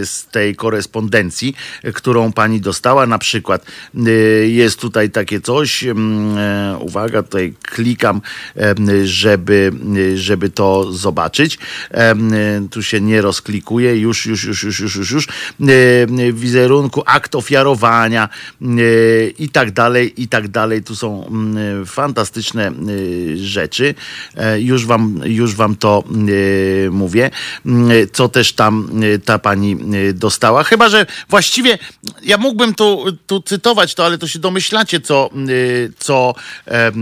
z 0.04 0.26
tej 0.26 0.56
korespondencji, 0.56 1.54
którą 1.94 2.32
pani 2.32 2.60
dostała. 2.60 3.06
Na 3.06 3.18
przykład 3.18 3.66
jest 4.46 4.80
tutaj 4.80 5.10
takie 5.10 5.40
coś, 5.40 5.84
uwaga, 6.80 7.22
tutaj 7.22 7.54
klikam, 7.62 8.20
żeby, 9.04 9.72
żeby 10.14 10.50
to 10.50 10.92
zobaczyć. 10.92 11.58
Tu 12.70 12.82
się 12.82 13.00
nie 13.00 13.20
rozklikuje, 13.22 13.96
już, 13.96 14.26
już, 14.26 14.44
już, 14.44 14.62
już, 14.62 14.80
już, 14.80 14.96
już, 14.96 15.10
już. 15.10 15.28
Wizerunku, 16.32 17.02
akt 17.06 17.35
ofiarowania 17.36 18.28
e, 18.62 18.66
i 19.38 19.48
tak 19.48 19.70
dalej, 19.70 20.22
i 20.22 20.28
tak 20.28 20.48
dalej. 20.48 20.82
Tu 20.82 20.96
są 20.96 21.26
mm, 21.26 21.86
fantastyczne 21.86 22.66
e, 22.68 22.72
rzeczy. 23.36 23.94
E, 24.36 24.60
Już 24.60 24.86
wam, 24.86 25.20
już 25.24 25.54
wam 25.54 25.76
to 25.76 26.04
e, 26.86 26.90
mówię, 26.90 27.30
Mm, 27.66 28.08
co 28.12 28.28
też 28.28 28.52
tam 28.52 28.90
e, 29.14 29.18
ta 29.18 29.38
pani 29.38 29.72
e, 29.72 30.12
dostała. 30.12 30.64
Chyba, 30.64 30.88
że 30.88 31.06
właściwie 31.28 31.78
ja 32.22 32.38
mógłbym 32.38 32.74
tu, 32.74 33.04
tu 33.26 33.42
cytować 33.42 33.94
to, 33.94 34.04
ale 34.04 34.18
to 34.18 34.28
się 34.28 34.38
domyślacie, 34.38 35.00
co, 35.00 35.30
e, 35.34 35.38
co, 35.98 36.34
e, 36.68 36.86
e, 36.86 36.92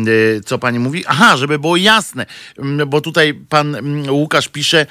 co 0.44 0.58
pani 0.58 0.78
mówi. 0.78 1.04
Aha, 1.06 1.36
żeby 1.36 1.58
było 1.58 1.76
jasne, 1.76 2.26
bo 2.86 3.00
tutaj 3.00 3.34
pan 3.34 3.76
Łukasz 4.10 4.48
pisze, 4.48 4.86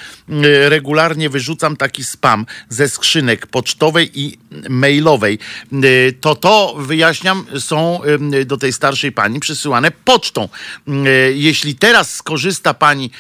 regularnie 0.68 1.30
wyrzucam 1.30 1.78
taki 1.78 2.04
spam 2.04 2.46
ze 2.70 2.90
skrzynek 2.90 3.48
pocztowej 3.48 4.20
i 4.20 4.38
mailowej. 4.70 5.33
Y, 5.74 6.18
To 6.22 6.36
to, 6.36 6.76
wyjaśniam, 6.78 7.46
są 7.60 8.00
y, 8.34 8.46
do 8.46 8.58
tej 8.58 8.74
starszej 8.74 9.12
pani 9.12 9.40
przysyłane 9.40 9.92
pocztą. 9.92 10.50
Y, 10.88 11.34
Jeśli 11.36 11.76
teraz 11.76 12.16
skorzysta 12.16 12.74
pani 12.74 13.12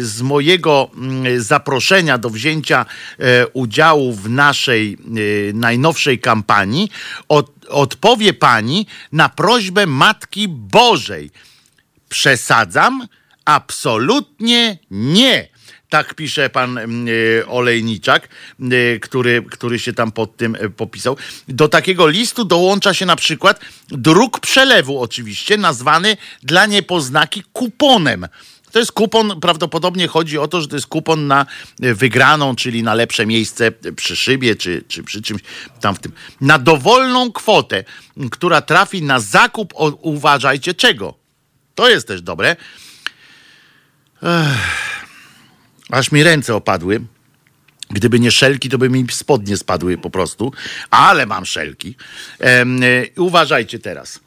z 0.00 0.22
mojego 0.22 0.90
zaproszenia 1.38 2.18
do 2.18 2.30
wzięcia 2.30 2.86
udziału 3.52 4.12
w 4.12 4.30
naszej 4.30 4.98
najnowszej 5.54 6.18
kampanii, 6.18 6.90
od, 7.28 7.50
odpowie 7.68 8.32
pani 8.32 8.86
na 9.12 9.28
prośbę 9.28 9.86
Matki 9.86 10.48
Bożej. 10.48 11.30
Przesadzam? 12.08 13.08
Absolutnie 13.44 14.78
nie. 14.90 15.48
Tak 15.90 16.14
pisze 16.14 16.50
pan 16.50 16.78
mm, 16.78 17.08
y, 17.08 17.44
Olejniczak, 17.46 18.28
y, 18.72 19.00
który, 19.02 19.42
który 19.50 19.78
się 19.78 19.92
tam 19.92 20.12
pod 20.12 20.36
tym 20.36 20.54
y, 20.54 20.70
popisał. 20.70 21.16
Do 21.48 21.68
takiego 21.68 22.08
listu 22.08 22.44
dołącza 22.44 22.94
się 22.94 23.06
na 23.06 23.16
przykład 23.16 23.60
druk 23.88 24.40
przelewu, 24.40 25.02
oczywiście, 25.02 25.56
nazwany 25.56 26.16
dla 26.42 26.66
niepoznaki 26.66 27.42
kuponem. 27.52 28.26
To 28.72 28.78
jest 28.78 28.92
kupon, 28.92 29.40
prawdopodobnie 29.40 30.08
chodzi 30.08 30.38
o 30.38 30.48
to, 30.48 30.60
że 30.60 30.68
to 30.68 30.76
jest 30.76 30.86
kupon 30.86 31.26
na 31.26 31.46
wygraną, 31.78 32.56
czyli 32.56 32.82
na 32.82 32.94
lepsze 32.94 33.26
miejsce 33.26 33.72
przy 33.96 34.16
szybie, 34.16 34.56
czy, 34.56 34.84
czy 34.88 35.02
przy 35.02 35.22
czymś 35.22 35.42
tam 35.80 35.94
w 35.94 35.98
tym. 35.98 36.12
Na 36.40 36.58
dowolną 36.58 37.32
kwotę, 37.32 37.84
która 38.30 38.60
trafi 38.60 39.02
na 39.02 39.20
zakup, 39.20 39.72
o, 39.76 39.90
uważajcie 40.00 40.74
czego. 40.74 41.14
To 41.74 41.88
jest 41.88 42.08
też 42.08 42.22
dobre. 42.22 42.56
Aż 45.90 46.12
mi 46.12 46.22
ręce 46.22 46.54
opadły. 46.54 47.00
Gdyby 47.90 48.20
nie 48.20 48.30
szelki, 48.30 48.68
to 48.68 48.78
by 48.78 48.90
mi 48.90 49.06
spodnie 49.10 49.56
spadły 49.56 49.98
po 49.98 50.10
prostu. 50.10 50.52
Ale 50.90 51.26
mam 51.26 51.46
szelki. 51.46 51.94
Y, 53.16 53.20
uważajcie 53.20 53.78
teraz. 53.78 54.20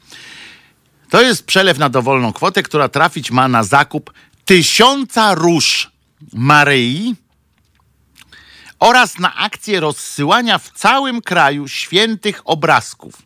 To 1.10 1.22
jest 1.22 1.46
przelew 1.46 1.78
na 1.78 1.88
dowolną 1.88 2.32
kwotę, 2.32 2.62
która 2.62 2.88
trafić 2.88 3.30
ma 3.30 3.48
na 3.48 3.64
zakup 3.64 4.12
tysiąca 4.44 5.34
róż 5.34 5.90
Maryi 6.32 7.14
oraz 8.78 9.18
na 9.18 9.34
akcję 9.34 9.80
rozsyłania 9.80 10.58
w 10.58 10.70
całym 10.70 11.22
kraju 11.22 11.68
świętych 11.68 12.40
obrazków. 12.44 13.22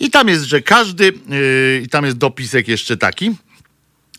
I 0.00 0.10
tam 0.10 0.28
jest, 0.28 0.44
że 0.44 0.60
każdy, 0.62 1.04
yy, 1.04 1.82
i 1.84 1.88
tam 1.88 2.04
jest 2.04 2.16
dopisek 2.16 2.68
jeszcze 2.68 2.96
taki, 2.96 3.36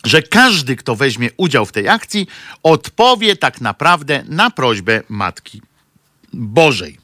że 0.05 0.21
każdy, 0.21 0.75
kto 0.75 0.95
weźmie 0.95 1.29
udział 1.37 1.65
w 1.65 1.71
tej 1.71 1.87
akcji, 1.87 2.27
odpowie 2.63 3.35
tak 3.35 3.61
naprawdę 3.61 4.23
na 4.27 4.51
prośbę 4.51 5.01
Matki 5.09 5.61
Bożej. 6.33 6.97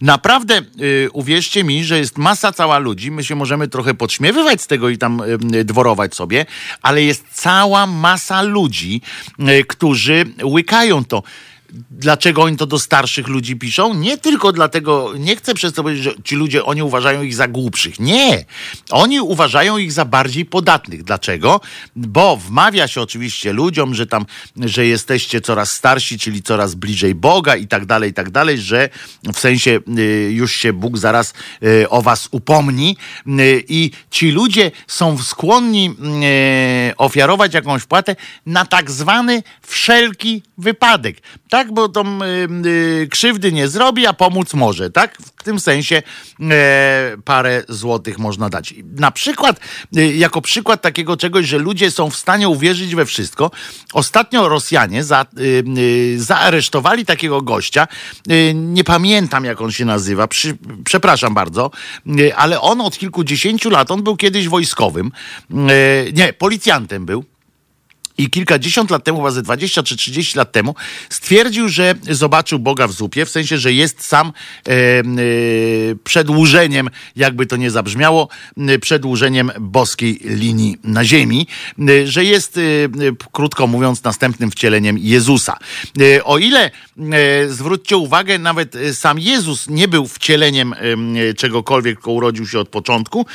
Naprawdę 0.00 0.62
y, 0.80 1.08
uwierzcie 1.12 1.64
mi, 1.64 1.84
że 1.84 1.98
jest 1.98 2.18
masa 2.18 2.52
cała 2.52 2.78
ludzi, 2.78 3.10
my 3.10 3.24
się 3.24 3.34
możemy 3.34 3.68
trochę 3.68 3.94
podśmiewywać 3.94 4.62
z 4.62 4.66
tego 4.66 4.88
i 4.88 4.98
tam 4.98 5.22
y, 5.54 5.64
dworować 5.64 6.14
sobie, 6.14 6.46
ale 6.82 7.02
jest 7.02 7.24
cała 7.32 7.86
masa 7.86 8.42
ludzi, 8.42 9.00
y, 9.38 9.64
którzy 9.64 10.24
łykają 10.42 11.04
to. 11.04 11.22
Dlaczego 11.90 12.42
oni 12.42 12.56
to 12.56 12.66
do 12.66 12.78
starszych 12.78 13.28
ludzi 13.28 13.56
piszą? 13.56 13.94
Nie 13.94 14.18
tylko 14.18 14.52
dlatego, 14.52 15.12
nie 15.18 15.36
chcę 15.36 15.54
przez 15.54 15.72
to 15.72 15.82
powiedzieć, 15.82 16.04
że 16.04 16.14
ci 16.24 16.36
ludzie, 16.36 16.64
oni 16.64 16.82
uważają 16.82 17.22
ich 17.22 17.34
za 17.34 17.48
głupszych. 17.48 18.00
Nie. 18.00 18.44
Oni 18.90 19.20
uważają 19.20 19.78
ich 19.78 19.92
za 19.92 20.04
bardziej 20.04 20.44
podatnych. 20.44 21.02
Dlaczego? 21.02 21.60
Bo 21.96 22.36
wmawia 22.36 22.88
się 22.88 23.00
oczywiście 23.00 23.52
ludziom, 23.52 23.94
że 23.94 24.06
tam, 24.06 24.26
że 24.56 24.86
jesteście 24.86 25.40
coraz 25.40 25.72
starsi, 25.72 26.18
czyli 26.18 26.42
coraz 26.42 26.74
bliżej 26.74 27.14
Boga 27.14 27.56
i 27.56 27.66
tak 27.66 27.86
dalej, 27.86 28.10
i 28.10 28.14
tak 28.14 28.30
dalej, 28.30 28.58
że 28.58 28.88
w 29.34 29.38
sensie 29.38 29.80
y, 29.98 30.30
już 30.32 30.52
się 30.52 30.72
Bóg 30.72 30.98
zaraz 30.98 31.34
y, 31.62 31.88
o 31.88 32.02
was 32.02 32.28
upomni 32.30 32.96
y, 33.26 33.64
i 33.68 33.90
ci 34.10 34.30
ludzie 34.30 34.70
są 34.86 35.18
skłonni 35.18 35.96
ofiarować 36.96 37.54
jakąś 37.54 37.82
wpłatę 37.82 38.16
na 38.46 38.64
tak 38.64 38.90
zwany 38.90 39.42
wszelki 39.62 40.42
wypadek. 40.58 41.16
Tak, 41.60 41.72
bo 41.72 41.88
tam 41.88 42.22
y, 42.22 42.48
y, 42.66 43.08
krzywdy 43.10 43.52
nie 43.52 43.68
zrobi, 43.68 44.06
a 44.06 44.12
pomóc 44.12 44.54
może, 44.54 44.90
tak? 44.90 45.18
W 45.36 45.42
tym 45.42 45.60
sensie 45.60 46.02
e, 46.40 47.16
parę 47.24 47.62
złotych 47.68 48.18
można 48.18 48.48
dać. 48.48 48.74
Na 48.96 49.10
przykład, 49.10 49.60
y, 49.96 50.14
jako 50.16 50.40
przykład 50.40 50.82
takiego 50.82 51.16
czegoś, 51.16 51.46
że 51.46 51.58
ludzie 51.58 51.90
są 51.90 52.10
w 52.10 52.16
stanie 52.16 52.48
uwierzyć 52.48 52.94
we 52.94 53.06
wszystko. 53.06 53.50
Ostatnio 53.92 54.48
Rosjanie 54.48 55.04
za, 55.04 55.26
y, 55.38 56.20
zaaresztowali 56.20 57.06
takiego 57.06 57.42
gościa, 57.42 57.88
nie 58.54 58.84
pamiętam 58.84 59.44
jak 59.44 59.60
on 59.60 59.72
się 59.72 59.84
nazywa, 59.84 60.28
przy, 60.28 60.56
przepraszam 60.84 61.34
bardzo, 61.34 61.70
ale 62.36 62.60
on 62.60 62.80
od 62.80 62.98
kilkudziesięciu 62.98 63.70
lat, 63.70 63.90
on 63.90 64.02
był 64.02 64.16
kiedyś 64.16 64.48
wojskowym, 64.48 65.12
nie, 66.12 66.32
policjantem 66.32 67.06
był. 67.06 67.24
I 68.20 68.30
kilkadziesiąt 68.30 68.90
lat 68.90 69.04
temu, 69.04 69.18
chyba 69.18 69.30
ze 69.30 69.42
20 69.42 69.82
czy 69.82 69.96
30 69.96 70.38
lat 70.38 70.52
temu, 70.52 70.74
stwierdził, 71.08 71.68
że 71.68 71.94
zobaczył 72.10 72.58
Boga 72.58 72.86
w 72.86 72.92
zupie, 72.92 73.24
w 73.26 73.30
sensie, 73.30 73.58
że 73.58 73.72
jest 73.72 74.04
sam 74.04 74.32
e, 74.66 74.72
e, 74.72 75.02
przedłużeniem, 76.04 76.90
jakby 77.16 77.46
to 77.46 77.56
nie 77.56 77.70
zabrzmiało, 77.70 78.28
e, 78.56 78.78
przedłużeniem 78.78 79.50
boskiej 79.60 80.20
linii 80.24 80.76
na 80.84 81.04
ziemi, 81.04 81.46
e, 81.78 82.06
że 82.06 82.24
jest, 82.24 82.56
e, 82.56 82.60
e, 82.60 82.88
krótko 83.32 83.66
mówiąc, 83.66 84.04
następnym 84.04 84.50
wcieleniem 84.50 84.98
Jezusa. 84.98 85.58
O 86.24 86.38
ile, 86.38 86.70
zwróćcie 87.48 87.96
uwagę, 87.96 88.38
nawet 88.38 88.76
sam 88.92 89.18
Jezus 89.18 89.68
nie 89.68 89.88
był 89.88 90.08
wcieleniem 90.08 90.74
czegokolwiek, 91.36 91.96
tylko 91.96 92.12
urodził 92.12 92.46
się 92.46 92.58
od 92.58 92.68
początku, 92.68 93.26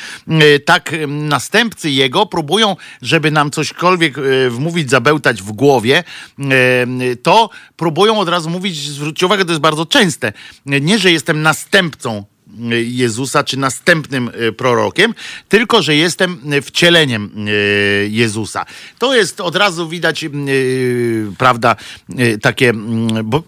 tak 0.64 0.92
następcy 1.08 1.90
jego 1.90 2.26
próbują, 2.26 2.76
żeby 3.02 3.30
nam 3.30 3.50
cośkolwiek 3.50 4.18
e, 4.18 4.50
wmówić, 4.76 4.90
zabełtać 4.90 5.42
w 5.42 5.52
głowie, 5.52 6.04
e, 6.38 7.16
to 7.22 7.50
próbują 7.76 8.18
od 8.18 8.28
razu 8.28 8.50
mówić, 8.50 8.76
zwróćcie 8.76 9.26
uwagę, 9.26 9.44
to 9.44 9.50
jest 9.50 9.60
bardzo 9.60 9.86
częste, 9.86 10.32
nie, 10.66 10.98
że 10.98 11.12
jestem 11.12 11.42
następcą 11.42 12.24
e, 12.70 12.82
Jezusa, 12.82 13.44
czy 13.44 13.56
następnym 13.56 14.28
e, 14.28 14.52
prorokiem, 14.52 15.14
tylko 15.48 15.82
że 15.82 15.94
jestem 15.94 16.40
wcieleniem 16.62 17.30
Jezusa. 18.08 18.64
To 18.98 19.14
jest 19.14 19.40
od 19.40 19.56
razu 19.56 19.88
widać, 19.88 20.24
prawda, 21.38 21.76
takie, 22.42 22.70
mm, 22.70 23.30
bo 23.30 23.42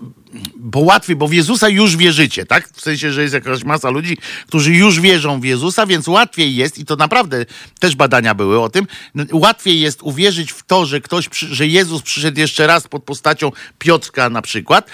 bo 0.57 0.81
łatwiej, 0.81 1.17
bo 1.17 1.29
w 1.29 1.33
Jezusa 1.33 1.69
już 1.69 1.97
wierzycie, 1.97 2.47
tak? 2.47 2.69
W 2.69 2.81
sensie, 2.81 3.13
że 3.13 3.23
jest 3.23 3.35
jakaś 3.35 3.65
masa 3.65 3.91
ludzi, 3.91 4.17
którzy 4.47 4.75
już 4.75 5.01
wierzą 5.01 5.41
w 5.41 5.45
Jezusa, 5.45 5.87
więc 5.87 6.09
łatwiej 6.09 6.57
jest, 6.57 6.79
i 6.79 6.85
to 6.85 6.97
naprawdę 6.97 7.47
też 7.81 7.97
badania 7.97 8.35
były 8.35 8.61
o 8.61 8.69
tym, 8.69 8.87
łatwiej 9.33 9.81
jest 9.81 10.03
uwierzyć 10.03 10.53
w 10.53 10.63
to, 10.63 10.87
że 10.87 11.01
ktoś, 11.01 11.29
że 11.33 11.67
Jezus 11.67 12.03
przyszedł 12.03 12.41
jeszcze 12.41 12.67
raz 12.67 12.89
pod 12.89 13.05
postacią 13.05 13.53
Piotrka 13.79 14.31
na 14.31 14.43
przykład, 14.43 14.91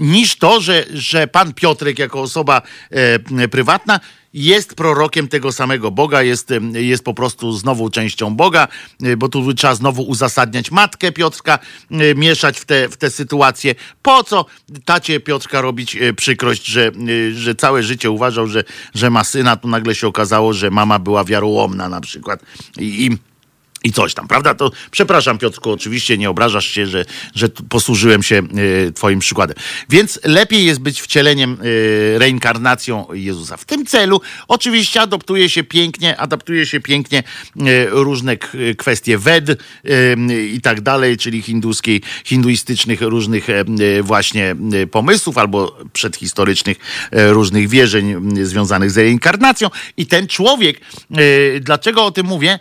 niż 0.00 0.36
to, 0.36 0.60
że, 0.60 0.84
że 0.92 1.26
pan 1.26 1.54
Piotrek 1.54 1.98
jako 1.98 2.20
osoba 2.20 2.62
e, 2.90 3.48
prywatna 3.48 4.00
jest 4.38 4.74
prorokiem 4.74 5.28
tego 5.28 5.52
samego 5.52 5.90
Boga, 5.90 6.22
jest, 6.22 6.52
jest 6.72 7.04
po 7.04 7.14
prostu 7.14 7.52
znowu 7.52 7.90
częścią 7.90 8.36
Boga, 8.36 8.68
e, 9.02 9.16
bo 9.16 9.28
tu 9.28 9.54
trzeba 9.54 9.74
znowu 9.74 10.02
uzasadniać 10.02 10.70
matkę 10.70 11.12
Piotrka, 11.12 11.58
e, 11.90 12.14
mieszać 12.14 12.58
w 12.60 12.64
te, 12.64 12.88
w 12.88 12.96
te 12.96 13.10
sytuacje. 13.10 13.74
Po 14.02 14.24
co 14.24 14.46
tacie 14.84 15.20
Piotrka 15.20 15.60
robić 15.60 15.96
e, 15.96 16.12
przykrość, 16.12 16.66
że, 16.66 16.92
że 17.32 17.54
całe 17.54 17.82
życie 17.82 18.10
uważał, 18.10 18.46
że, 18.46 18.64
że 18.94 19.10
ma 19.10 19.24
syna, 19.24 19.56
tu 19.56 19.68
nagle 19.68 19.94
się 19.94 20.06
okazało, 20.06 20.52
że 20.52 20.70
mama 20.70 20.98
była 20.98 21.24
wiarołomna 21.24 21.88
na 21.88 22.00
przykład 22.00 22.42
i, 22.78 23.06
i 23.06 23.18
i 23.84 23.92
coś 23.92 24.14
tam, 24.14 24.28
prawda? 24.28 24.54
To 24.54 24.70
przepraszam, 24.90 25.38
Piotrku, 25.38 25.70
oczywiście 25.70 26.18
nie 26.18 26.30
obrażasz 26.30 26.66
się, 26.66 26.86
że, 26.86 27.04
że 27.34 27.48
posłużyłem 27.48 28.22
się 28.22 28.36
e, 28.36 28.92
Twoim 28.92 29.18
przykładem. 29.18 29.56
Więc 29.88 30.20
lepiej 30.24 30.64
jest 30.64 30.80
być 30.80 31.00
wcieleniem, 31.00 31.52
e, 32.14 32.18
reinkarnacją 32.18 33.06
Jezusa. 33.12 33.56
W 33.56 33.64
tym 33.64 33.86
celu 33.86 34.20
oczywiście 34.48 35.00
adoptuje 35.00 35.48
się 35.48 35.64
pięknie, 35.64 36.16
adaptuje 36.16 36.66
się 36.66 36.80
pięknie 36.80 37.18
e, 37.18 37.22
różne 37.86 38.36
kwestie 38.78 39.18
Wed 39.18 39.62
i 40.52 40.60
tak 40.60 40.80
dalej, 40.80 41.16
czyli 41.16 41.42
hinduskiej, 41.42 42.02
hinduistycznych 42.24 43.00
różnych 43.00 43.46
właśnie 44.02 44.56
pomysłów 44.90 45.38
albo 45.38 45.78
przedhistorycznych 45.92 46.78
różnych 47.12 47.68
wierzeń 47.68 48.36
związanych 48.46 48.90
z 48.90 48.98
reinkarnacją. 48.98 49.68
I 49.96 50.06
ten 50.06 50.26
człowiek, 50.26 50.80
dlaczego 51.60 52.04
o 52.04 52.10
tym 52.10 52.26
mówię 52.26 52.58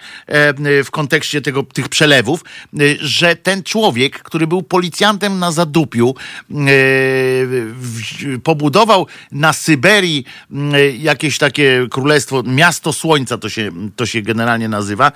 w 0.83 0.87
kontekście 0.91 1.06
tego, 1.43 1.63
tych 1.63 1.89
przelewów, 1.89 2.43
e, 2.73 2.77
że 2.99 3.35
ten 3.35 3.63
człowiek, 3.63 4.19
który 4.23 4.47
był 4.47 4.63
policjantem 4.63 5.39
na 5.39 5.51
Zadupiu, 5.51 6.15
w- 6.49 8.39
pobudował 8.43 9.07
na 9.31 9.53
Syberii 9.53 10.25
m, 10.51 10.71
jakieś 10.99 11.37
takie 11.37 11.87
królestwo, 11.91 12.43
miasto 12.43 12.93
słońca 12.93 13.37
to 13.37 13.49
się, 13.49 13.71
to 13.95 14.05
się 14.05 14.21
generalnie 14.21 14.69
nazywa. 14.69 15.11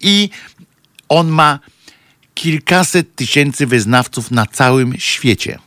I 0.00 0.30
on 1.08 1.28
ma 1.28 1.58
kilkaset 2.34 3.14
tysięcy 3.14 3.66
wyznawców 3.66 4.30
na 4.30 4.46
całym 4.46 4.98
świecie. 4.98 5.58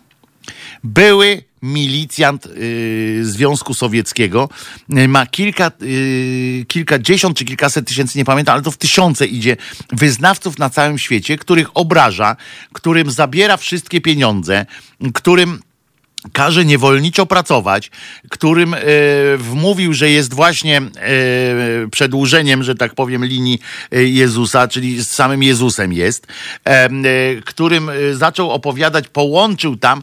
Były 0.84 1.44
milicjant 1.66 2.46
y, 2.46 3.20
Związku 3.24 3.74
Sowieckiego. 3.74 4.50
Y, 4.98 5.08
ma 5.08 5.26
kilka, 5.26 5.72
y, 5.82 6.66
kilkadziesiąt 6.68 7.38
czy 7.38 7.46
kilkaset 7.46 7.88
tysięcy, 7.88 8.18
nie 8.18 8.26
pamiętam, 8.26 8.54
ale 8.54 8.64
to 8.64 8.72
w 8.72 8.78
tysiące 8.78 9.26
idzie 9.26 9.58
wyznawców 9.92 10.60
na 10.60 10.70
całym 10.70 10.98
świecie, 10.98 11.38
których 11.38 11.78
obraża, 11.78 12.36
którym 12.74 13.12
zabiera 13.12 13.58
wszystkie 13.58 14.02
pieniądze, 14.02 14.66
którym 15.14 15.60
każe 16.34 16.66
niewolniczo 16.66 17.26
pracować, 17.26 17.92
którym 18.30 18.74
e, 18.74 18.80
wmówił, 19.38 19.94
że 19.94 20.10
jest 20.10 20.34
właśnie 20.34 20.78
e, 20.78 20.82
przedłużeniem, 21.92 22.64
że 22.64 22.76
tak 22.76 22.96
powiem, 22.96 23.26
linii 23.26 23.60
e, 23.92 24.04
Jezusa, 24.04 24.68
czyli 24.68 25.04
z 25.04 25.08
samym 25.08 25.44
Jezusem 25.44 25.94
jest, 25.94 26.28
e, 26.64 26.90
którym 27.46 27.92
zaczął 28.14 28.52
opowiadać, 28.52 29.08
połączył 29.08 29.78
tam 29.78 30.02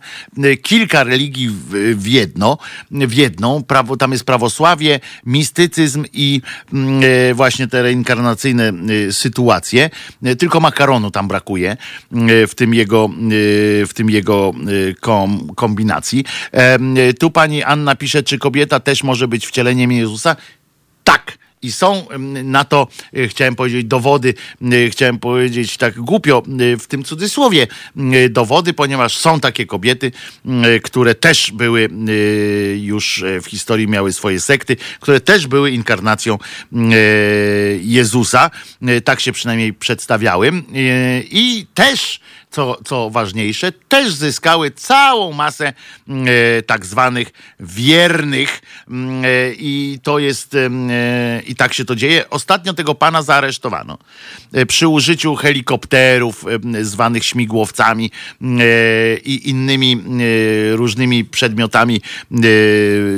kilka 0.62 1.05
religii 1.05 1.49
w, 1.49 1.97
w 1.97 2.07
jedno, 2.07 2.59
w 2.90 3.15
jedną, 3.15 3.62
prawo, 3.62 3.97
tam 3.97 4.12
jest 4.12 4.24
prawosławie, 4.24 5.01
mistycyzm 5.27 6.05
i 6.12 6.40
mm, 6.73 7.03
właśnie 7.35 7.69
te 7.69 7.82
reinkarnacyjne 7.82 8.73
sytuacje, 9.11 9.90
tylko 10.39 10.61
makaronu 10.61 11.11
tam 11.11 11.28
brakuje 11.28 11.77
w 12.49 12.53
tym 12.57 12.74
jego, 12.74 13.11
w 13.86 13.90
tym 13.94 14.11
jego 14.11 14.53
kom, 15.01 15.49
kombinacji. 15.55 16.11
Tu 17.18 17.30
pani 17.30 17.62
Anna 17.62 17.97
pisze, 17.97 18.22
czy 18.22 18.39
kobieta 18.39 18.80
też 18.80 19.02
może 19.02 19.28
być 19.28 19.47
wcieleniem 19.47 19.93
Jezusa? 19.93 20.36
Tak. 21.05 21.39
I 21.62 21.72
są 21.72 22.06
na 22.44 22.64
to, 22.64 22.89
e, 23.16 23.28
chciałem 23.28 23.55
powiedzieć, 23.55 23.84
dowody, 23.84 24.34
e, 24.62 24.90
chciałem 24.90 25.18
powiedzieć 25.18 25.76
tak 25.76 26.01
głupio, 26.01 26.43
e, 26.72 26.76
w 26.76 26.86
tym 26.86 27.05
cudzysłowie, 27.05 27.66
dowody, 28.30 28.72
ponieważ 28.72 29.16
są 29.16 29.40
takie 29.40 29.66
kobiety, 29.66 30.12
które 30.82 31.14
też 31.14 31.51
były 31.51 31.89
już 32.80 33.24
w 33.43 33.47
historii, 33.47 33.89
miały 33.89 34.12
swoje 34.12 34.40
sekty, 34.40 34.76
które 35.01 35.20
też 35.20 35.47
były 35.47 35.70
inkarnacją 35.70 36.39
Jezusa. 37.80 38.51
Tak 39.05 39.20
się 39.20 39.32
przynajmniej 39.32 39.72
przedstawiały. 39.72 40.52
I 41.30 41.66
też 41.74 42.20
co, 42.52 42.78
co 42.84 43.10
ważniejsze, 43.10 43.72
też 43.72 44.14
zyskały 44.14 44.70
całą 44.70 45.32
masę 45.32 45.72
mm, 46.08 46.26
e, 46.58 46.62
tak 46.62 46.86
zwanych 46.86 47.32
wiernych 47.60 48.60
mm, 48.88 49.24
e, 49.24 49.28
i 49.58 49.98
to 50.02 50.18
jest 50.18 50.54
em, 50.54 50.90
e, 50.90 51.42
i 51.46 51.54
tak 51.54 51.74
się 51.74 51.84
to 51.84 51.96
dzieje. 51.96 52.30
Ostatnio 52.30 52.74
tego 52.74 52.94
pana 52.94 53.22
zaaresztowano 53.22 53.98
e, 54.52 54.66
przy 54.66 54.88
użyciu 54.88 55.34
helikopterów 55.34 56.46
em, 56.46 56.84
zwanych 56.84 57.24
śmigłowcami 57.24 58.10
mm, 58.42 58.60
e, 58.60 58.64
i 59.16 59.50
innymi 59.50 59.92
e, 59.92 60.76
różnymi 60.76 61.24
przedmiotami 61.24 61.96
e, 61.96 62.36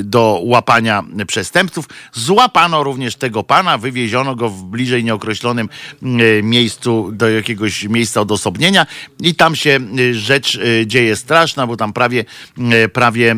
do 0.03 0.41
łapania 0.43 1.03
przestępców. 1.27 1.85
Złapano 2.13 2.83
również 2.83 3.15
tego 3.15 3.43
pana, 3.43 3.77
wywieziono 3.77 4.35
go 4.35 4.49
w 4.49 4.63
bliżej 4.63 5.03
nieokreślonym 5.03 5.69
e, 6.03 6.43
miejscu 6.43 7.11
do 7.11 7.29
jakiegoś 7.29 7.83
miejsca 7.83 8.21
odosobnienia 8.21 8.85
i 9.25 9.35
tam 9.35 9.55
się 9.55 9.79
e, 10.09 10.13
rzecz 10.13 10.55
e, 10.55 10.87
dzieje 10.87 11.15
straszna, 11.15 11.67
bo 11.67 11.77
tam 11.77 11.93
prawie, 11.93 12.25
e, 12.71 12.89
prawie 12.89 13.35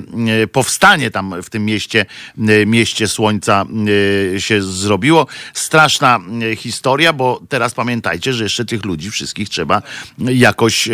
powstanie 0.52 1.12
tam 1.12 1.44
w 1.44 1.50
tym 1.50 1.66
mieście, 1.66 2.06
mieście 2.66 3.08
słońca 3.08 3.66
się 4.38 4.62
zrobiło. 4.62 5.28
Straszna 5.54 6.20
historia, 6.58 7.14
bo 7.14 7.42
teraz 7.50 7.74
pamiętajcie, 7.74 8.34
że 8.34 8.44
jeszcze 8.44 8.66
tych 8.66 8.86
ludzi 8.86 9.12
wszystkich 9.12 9.50
trzeba 9.50 9.82
jakoś 10.18 10.90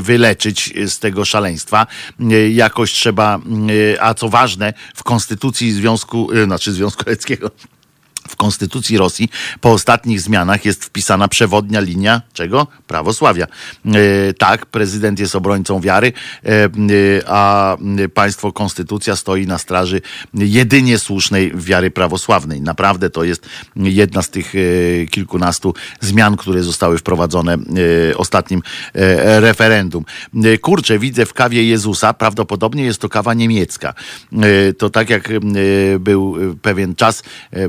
wyleczyć 0.00 0.72
z 0.86 0.98
tego 0.98 1.24
szaleństwa. 1.24 1.86
Jakoś 2.52 2.92
trzeba, 2.92 3.40
a 4.00 4.14
co 4.14 4.28
ważne, 4.28 4.74
w 4.94 5.02
konstytucji 5.02 5.72
Związku, 5.72 6.28
znaczy 6.44 6.72
Związku 6.72 7.04
Radzieckiego, 7.06 7.50
konstytucji 8.42 8.98
Rosji 8.98 9.28
po 9.60 9.72
ostatnich 9.72 10.20
zmianach 10.20 10.64
jest 10.64 10.84
wpisana 10.84 11.28
przewodnia 11.28 11.80
linia 11.80 12.22
czego? 12.32 12.66
Prawosławia. 12.86 13.46
E, 13.46 14.34
tak, 14.34 14.66
prezydent 14.66 15.18
jest 15.18 15.36
obrońcą 15.36 15.80
wiary, 15.80 16.12
e, 16.44 16.68
a 17.26 17.76
e, 17.76 18.08
państwo 18.08 18.52
konstytucja 18.52 19.16
stoi 19.16 19.46
na 19.46 19.58
straży 19.58 20.00
jedynie 20.34 20.98
słusznej 20.98 21.52
wiary 21.54 21.90
prawosławnej. 21.90 22.60
Naprawdę 22.60 23.10
to 23.10 23.24
jest 23.24 23.46
jedna 23.76 24.22
z 24.22 24.30
tych 24.30 24.54
kilkunastu 25.10 25.74
zmian, 26.00 26.36
które 26.36 26.62
zostały 26.62 26.98
wprowadzone 26.98 27.58
ostatnim 28.16 28.62
referendum. 29.40 30.04
Kurczę, 30.60 30.98
widzę 30.98 31.26
w 31.26 31.32
kawie 31.32 31.64
Jezusa, 31.64 32.14
prawdopodobnie 32.14 32.84
jest 32.84 33.00
to 33.00 33.08
kawa 33.08 33.34
niemiecka. 33.34 33.94
To 34.78 34.90
tak 34.90 35.10
jak 35.10 35.28
był 36.00 36.36
pewien 36.62 36.94
czas, 36.94 37.22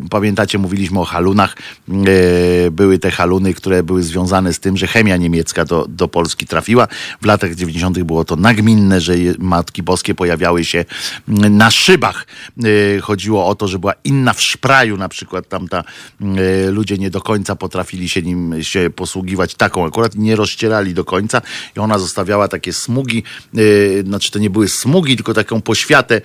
pamiętacie, 0.10 0.58
mówiliśmy 0.64 1.00
o 1.00 1.06
halunach, 1.06 1.56
e, 1.90 2.72
były 2.72 3.00
te 3.00 3.12
haluny, 3.12 3.54
które 3.54 3.84
były 3.84 4.04
związane 4.04 4.54
z 4.54 4.60
tym, 4.60 4.78
że 4.78 4.88
chemia 4.88 5.18
niemiecka 5.18 5.66
do, 5.66 5.86
do 5.90 6.08
Polski 6.08 6.48
trafiła. 6.48 6.88
W 7.22 7.26
latach 7.26 7.56
90. 7.56 8.04
było 8.04 8.26
to 8.26 8.36
nagminne, 8.36 9.02
że 9.02 9.14
Matki 9.40 9.84
Boskie 9.84 10.16
pojawiały 10.16 10.66
się 10.66 10.86
mm, 11.28 11.58
na 11.58 11.72
szybach. 11.72 12.28
E, 12.98 13.00
Chodziło 13.02 13.48
o 13.48 13.56
to, 13.56 13.68
że 13.68 13.80
była 13.80 13.94
inna 14.04 14.34
w 14.34 14.42
szpraju, 14.42 14.98
na 14.98 15.10
przykład 15.10 15.50
tamta 15.50 15.84
e, 16.22 16.72
ludzie 16.72 16.98
nie 16.98 17.10
do 17.10 17.22
końca 17.22 17.56
potrafili 17.56 18.10
się 18.10 18.22
nim 18.22 18.64
się 18.64 18.90
posługiwać 18.96 19.56
taką 19.56 19.86
akurat 19.86 20.16
nie 20.16 20.36
rozcierali 20.36 20.94
do 20.94 21.06
końca 21.06 21.42
i 21.78 21.80
ona 21.80 22.00
zostawiała 22.00 22.48
takie 22.48 22.74
smugi, 22.74 23.24
znaczy 24.04 24.32
to 24.32 24.40
nie 24.40 24.50
były 24.50 24.68
smugi, 24.70 25.16
tylko 25.16 25.34
taką 25.34 25.62
poświatę 25.62 26.22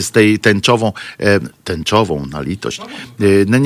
z 0.00 0.10
tej 0.10 0.38
tęczową, 0.38 0.92
tęczową 1.64 2.26
na 2.26 2.40
litość. 2.40 2.80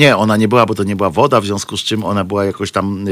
Nie, 0.03 0.17
ona 0.17 0.37
nie 0.37 0.47
była, 0.47 0.65
bo 0.65 0.75
to 0.75 0.83
nie 0.83 0.95
była 0.95 1.09
woda, 1.09 1.41
w 1.41 1.45
związku 1.45 1.77
z 1.77 1.83
czym 1.83 2.03
ona 2.05 2.23
była 2.23 2.45
jakoś 2.45 2.71
tam 2.71 3.05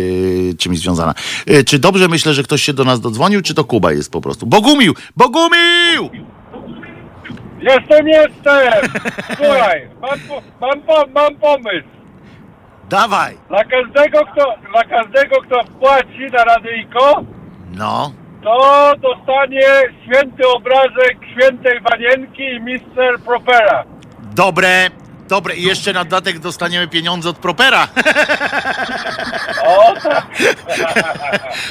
e, 0.51 0.53
czymś 0.57 0.79
związana. 0.79 1.13
E, 1.47 1.63
Czy 1.63 1.79
dobrze 1.79 2.07
myślę, 2.07 2.33
że 2.33 2.43
ktoś 2.43 2.61
się 2.61 2.73
do 2.73 2.83
nas 2.83 2.99
dodzwonił, 3.01 3.41
czy 3.41 3.53
to 3.53 3.63
Kuba 3.63 3.91
jest 3.91 4.11
po 4.11 4.21
prostu? 4.21 4.45
Bogumił! 4.45 4.93
Bogumił! 5.17 6.09
Jestem, 7.61 8.07
jestem! 8.07 8.91
Słuchaj, 9.37 9.87
mam, 10.01 10.19
po- 10.19 10.41
mam, 10.67 10.81
po- 10.81 11.07
mam 11.15 11.35
pomysł. 11.35 11.87
Dawaj! 12.89 13.37
Dla 13.49 13.63
każdego, 13.63 14.19
kto, 14.25 14.45
dla 14.71 14.83
każdego, 14.83 15.35
kto 15.41 15.59
płaci 15.79 16.25
na 16.33 16.43
radyjko, 16.43 17.23
No, 17.73 18.11
to 18.43 18.93
dostanie 19.01 19.67
święty 20.05 20.47
obrazek 20.47 21.17
świętej 21.33 21.79
wanienki 21.91 22.43
i 22.43 22.59
mister 22.61 23.19
Propera. 23.25 23.83
Dobre, 24.35 24.89
dobre. 25.31 25.55
I 25.55 25.63
jeszcze 25.63 25.93
na 25.93 26.03
dodatek 26.03 26.39
dostaniemy 26.39 26.87
pieniądze 26.87 27.29
od 27.29 27.37
Propera. 27.37 27.87
O. 29.65 29.93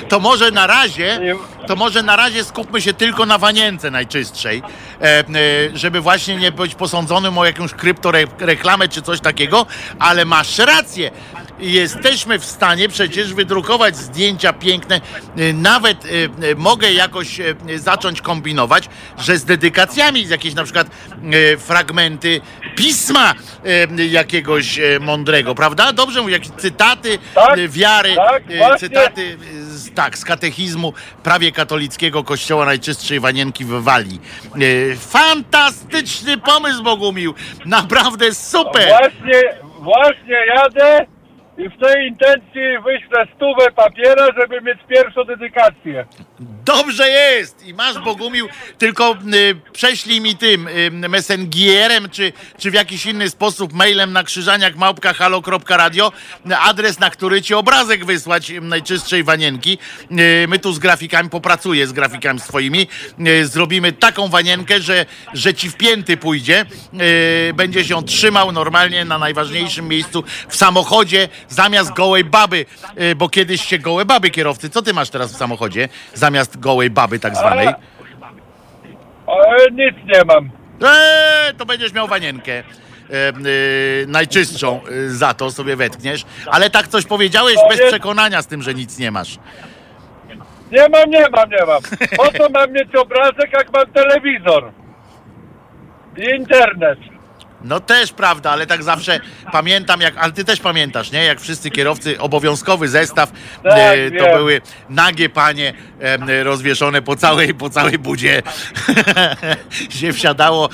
To 0.08 0.20
może 0.20 0.50
na 0.50 0.66
razie, 0.66 1.20
to 1.66 1.76
może 1.76 2.02
na 2.02 2.16
razie 2.16 2.44
skupmy 2.44 2.80
się 2.80 2.94
tylko 2.94 3.26
na 3.26 3.38
wanience 3.38 3.90
najczystszej, 3.90 4.62
e, 5.00 5.04
e, 5.04 5.24
żeby 5.74 6.00
właśnie 6.00 6.36
nie 6.36 6.52
być 6.52 6.74
posądzonym 6.74 7.38
o 7.38 7.44
jakąś 7.44 7.74
kryptoreklamę 7.74 8.88
czy 8.88 9.02
coś 9.02 9.20
takiego, 9.20 9.66
ale 9.98 10.24
masz 10.24 10.58
rację. 10.58 11.10
Jesteśmy 11.60 12.38
w 12.38 12.44
stanie 12.44 12.88
przecież 12.88 13.34
wydrukować 13.34 13.96
zdjęcia 13.96 14.52
piękne. 14.52 15.00
E, 15.36 15.52
Nawet 15.52 16.04
e, 16.04 16.08
e, 16.08 16.54
mogę 16.54 16.92
jakoś 16.92 17.40
zacząć 17.76 18.20
kombinować, 18.20 18.88
że 19.18 19.36
z 19.38 19.44
dedykacjami, 19.44 20.26
z 20.26 20.30
jakieś 20.30 20.54
na 20.54 20.64
przykład 20.64 20.86
fragmenty 21.58 22.40
pisma 22.76 23.34
jakiegoś 24.10 24.80
mądrego, 25.00 25.54
prawda? 25.54 25.92
Dobrze 25.92 26.22
mówię, 26.22 26.32
jakieś 26.32 26.50
cytaty 26.50 27.18
Tak, 27.34 27.68
wiary, 27.68 28.16
tak, 28.16 28.78
cytaty 28.78 29.38
z, 29.62 29.94
tak, 29.94 30.18
z 30.18 30.24
katechizmu 30.24 30.92
prawie 31.22 31.52
katolickiego 31.52 32.24
kościoła 32.24 32.64
Najczystszej 32.64 33.20
Wanienki 33.20 33.64
w 33.64 33.82
Walii. 33.82 34.20
Fantastyczny 34.98 36.38
pomysł, 36.38 36.82
Bogumił! 36.82 37.34
Naprawdę 37.64 38.34
super! 38.34 38.88
Właśnie, 38.88 39.42
właśnie 39.80 40.36
jadę 40.56 41.06
i 41.64 41.68
w 41.68 41.78
tej 41.78 42.08
intencji 42.08 42.62
wyślę 42.84 43.26
stówę 43.36 43.70
papiera, 43.76 44.26
żeby 44.40 44.60
mieć 44.60 44.78
pierwszą 44.88 45.24
dedykację. 45.24 46.06
Dobrze 46.64 47.08
jest! 47.08 47.66
I 47.66 47.74
masz, 47.74 47.98
Bogumił, 47.98 48.48
tylko 48.78 49.16
y, 49.34 49.72
prześlij 49.72 50.20
mi 50.20 50.36
tym 50.36 50.68
y, 50.68 50.90
messengerem, 50.90 52.10
czy, 52.10 52.32
czy 52.58 52.70
w 52.70 52.74
jakiś 52.74 53.06
inny 53.06 53.30
sposób 53.30 53.72
mailem 53.72 54.12
na 54.12 54.22
krzyżaniak 54.22 54.76
małpka 54.76 55.12
halo.radio 55.12 56.12
adres, 56.60 57.00
na 57.00 57.10
który 57.10 57.42
ci 57.42 57.54
obrazek 57.54 58.04
wysłać 58.04 58.50
y, 58.50 58.60
Najczystszej 58.60 59.24
Wanienki. 59.24 59.78
Y, 60.10 60.46
my 60.48 60.58
tu 60.58 60.72
z 60.72 60.78
grafikami, 60.78 61.30
popracuję 61.30 61.86
z 61.86 61.92
grafikami 61.92 62.40
swoimi, 62.40 62.86
y, 63.26 63.46
zrobimy 63.46 63.92
taką 63.92 64.28
wanienkę, 64.28 64.80
że, 64.80 65.06
że 65.34 65.54
ci 65.54 65.70
w 65.70 65.76
pięty 65.76 66.16
pójdzie, 66.16 66.66
y, 67.50 67.54
będzie 67.54 67.84
się 67.84 68.04
trzymał 68.04 68.52
normalnie 68.52 69.04
na 69.04 69.18
najważniejszym 69.18 69.88
miejscu 69.88 70.24
w 70.48 70.56
samochodzie 70.56 71.28
zamiast 71.50 71.92
gołej 71.92 72.24
baby, 72.24 72.66
y, 73.00 73.14
bo 73.14 73.28
kiedyś 73.28 73.64
się 73.64 73.78
gołe 73.78 74.04
baby 74.04 74.30
kierowcy, 74.30 74.70
co 74.70 74.82
ty 74.82 74.92
masz 74.92 75.10
teraz 75.10 75.32
w 75.32 75.36
samochodzie 75.36 75.88
zamiast 76.14 76.60
gołej 76.60 76.90
baby 76.90 77.18
tak 77.18 77.36
zwanej? 77.36 77.68
Ale 79.26 79.70
nic 79.70 79.96
nie 80.14 80.24
mam. 80.24 80.50
Eee, 80.82 81.54
to 81.58 81.66
będziesz 81.66 81.92
miał 81.92 82.08
wanienkę. 82.08 82.52
E, 82.52 82.62
y, 83.46 84.06
najczystszą 84.08 84.80
y, 84.90 85.10
za 85.16 85.34
to 85.34 85.50
sobie 85.50 85.76
wetkniesz, 85.76 86.24
ale 86.46 86.70
tak 86.70 86.88
coś 86.88 87.04
powiedziałeś 87.06 87.56
bez 87.68 87.80
przekonania 87.88 88.42
z 88.42 88.46
tym, 88.46 88.62
że 88.62 88.74
nic 88.74 88.98
nie 88.98 89.10
masz. 89.10 89.38
Nie 90.72 90.88
mam, 90.88 91.10
nie 91.10 91.26
mam, 91.30 91.50
nie 91.50 91.66
mam. 91.66 91.82
Po 92.16 92.38
co 92.38 92.48
mam 92.48 92.72
mieć 92.72 92.94
obrazek, 92.96 93.52
jak 93.52 93.72
mam 93.72 93.86
telewizor? 93.86 94.72
I 96.16 96.36
internet. 96.36 96.98
No 97.64 97.80
też 97.80 98.12
prawda, 98.12 98.50
ale 98.50 98.66
tak 98.66 98.82
zawsze 98.82 99.20
pamiętam, 99.52 100.00
jak, 100.00 100.16
ale 100.16 100.32
ty 100.32 100.44
też 100.44 100.60
pamiętasz, 100.60 101.12
nie? 101.12 101.24
Jak 101.24 101.40
wszyscy 101.40 101.70
kierowcy, 101.70 102.18
obowiązkowy 102.20 102.88
zestaw, 102.88 103.32
Tak, 103.62 103.76
e, 103.76 104.10
to 104.10 104.24
wiem. 104.24 104.36
były 104.36 104.60
nagie 104.88 105.28
panie 105.28 105.74
e, 106.00 106.44
rozwieszone 106.44 107.02
po 107.02 107.16
całej, 107.16 107.54
po 107.54 107.70
całej 107.70 107.98
budzie. 107.98 108.42
się 110.00 110.12
wsiadało 110.12 110.68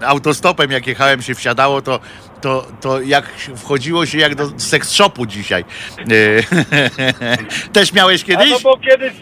e, 0.00 0.06
autostopem, 0.06 0.70
jak 0.70 0.86
jechałem, 0.86 1.22
się 1.22 1.34
wsiadało, 1.34 1.82
to, 1.82 2.00
to, 2.40 2.66
to 2.80 3.00
jak 3.00 3.26
wchodziło 3.56 4.06
się 4.06 4.18
jak 4.18 4.34
do 4.34 4.60
seks 4.60 4.90
shopu 4.92 5.26
dzisiaj. 5.26 5.64
E, 5.98 6.04
też 7.72 7.92
miałeś 7.92 8.22
A 8.22 8.26
kiedyś? 8.26 8.50
no 8.50 8.58
bo 8.62 8.78
kiedyś... 8.78 9.12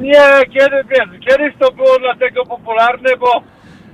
Nie, 0.00 0.22
kiedy, 0.52 0.84
wiesz, 0.90 1.20
kiedyś 1.28 1.54
to 1.58 1.72
było 1.72 1.98
dlatego 1.98 2.46
popularne, 2.46 3.16
bo 3.16 3.42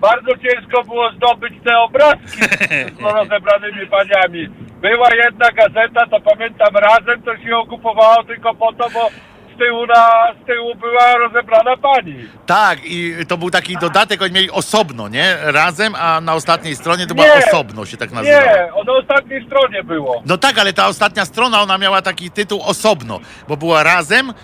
bardzo 0.01 0.33
ciężko 0.37 0.85
było 0.85 1.13
zdobyć 1.13 1.55
te 1.65 1.79
obrazki 1.79 2.43
z 2.99 3.01
rozebranymi 3.01 3.87
paniami. 3.87 4.49
Była 4.81 5.09
jedna 5.25 5.51
gazeta, 5.51 6.07
to 6.07 6.21
pamiętam 6.21 6.77
razem, 6.77 7.23
to 7.23 7.37
się 7.37 7.49
ją 7.49 7.67
kupowało 7.67 8.25
tylko 8.25 8.55
po 8.55 8.73
to, 8.73 8.91
bo 8.91 9.09
z 9.57 9.59
tyłu, 9.59 9.87
na, 9.87 10.11
z 10.43 10.47
tyłu 10.47 10.75
była 10.75 11.17
rozebrana 11.19 11.77
pani. 11.77 12.29
Tak, 12.47 12.79
i 12.85 13.15
to 13.29 13.37
był 13.37 13.51
taki 13.51 13.77
dodatek, 13.77 14.23
oni 14.23 14.33
mieli 14.33 14.51
osobno, 14.51 15.09
nie? 15.09 15.37
Razem, 15.43 15.95
a 15.95 16.21
na 16.21 16.35
ostatniej 16.35 16.77
stronie 16.77 17.07
to 17.07 17.15
Nie. 17.15 17.23
była 17.23 17.35
osobno, 17.49 17.87
się 17.87 17.97
tak 17.97 18.11
nazywało. 18.11 18.43
Nie, 18.45 18.75
o 18.75 18.85
na 18.85 18.93
ostatniej 18.93 19.47
stronie 19.47 19.83
było. 19.85 20.23
No 20.27 20.39
tak, 20.39 20.59
ale 20.59 20.73
ta 20.73 20.87
ostatnia 20.87 21.25
strona, 21.25 21.63
ona 21.63 21.79
miała 21.79 22.03
taki 22.03 22.31
tytuł 22.31 22.63
osobno, 22.63 23.21
bo 23.49 23.57
była 23.57 23.83
razem, 23.83 24.35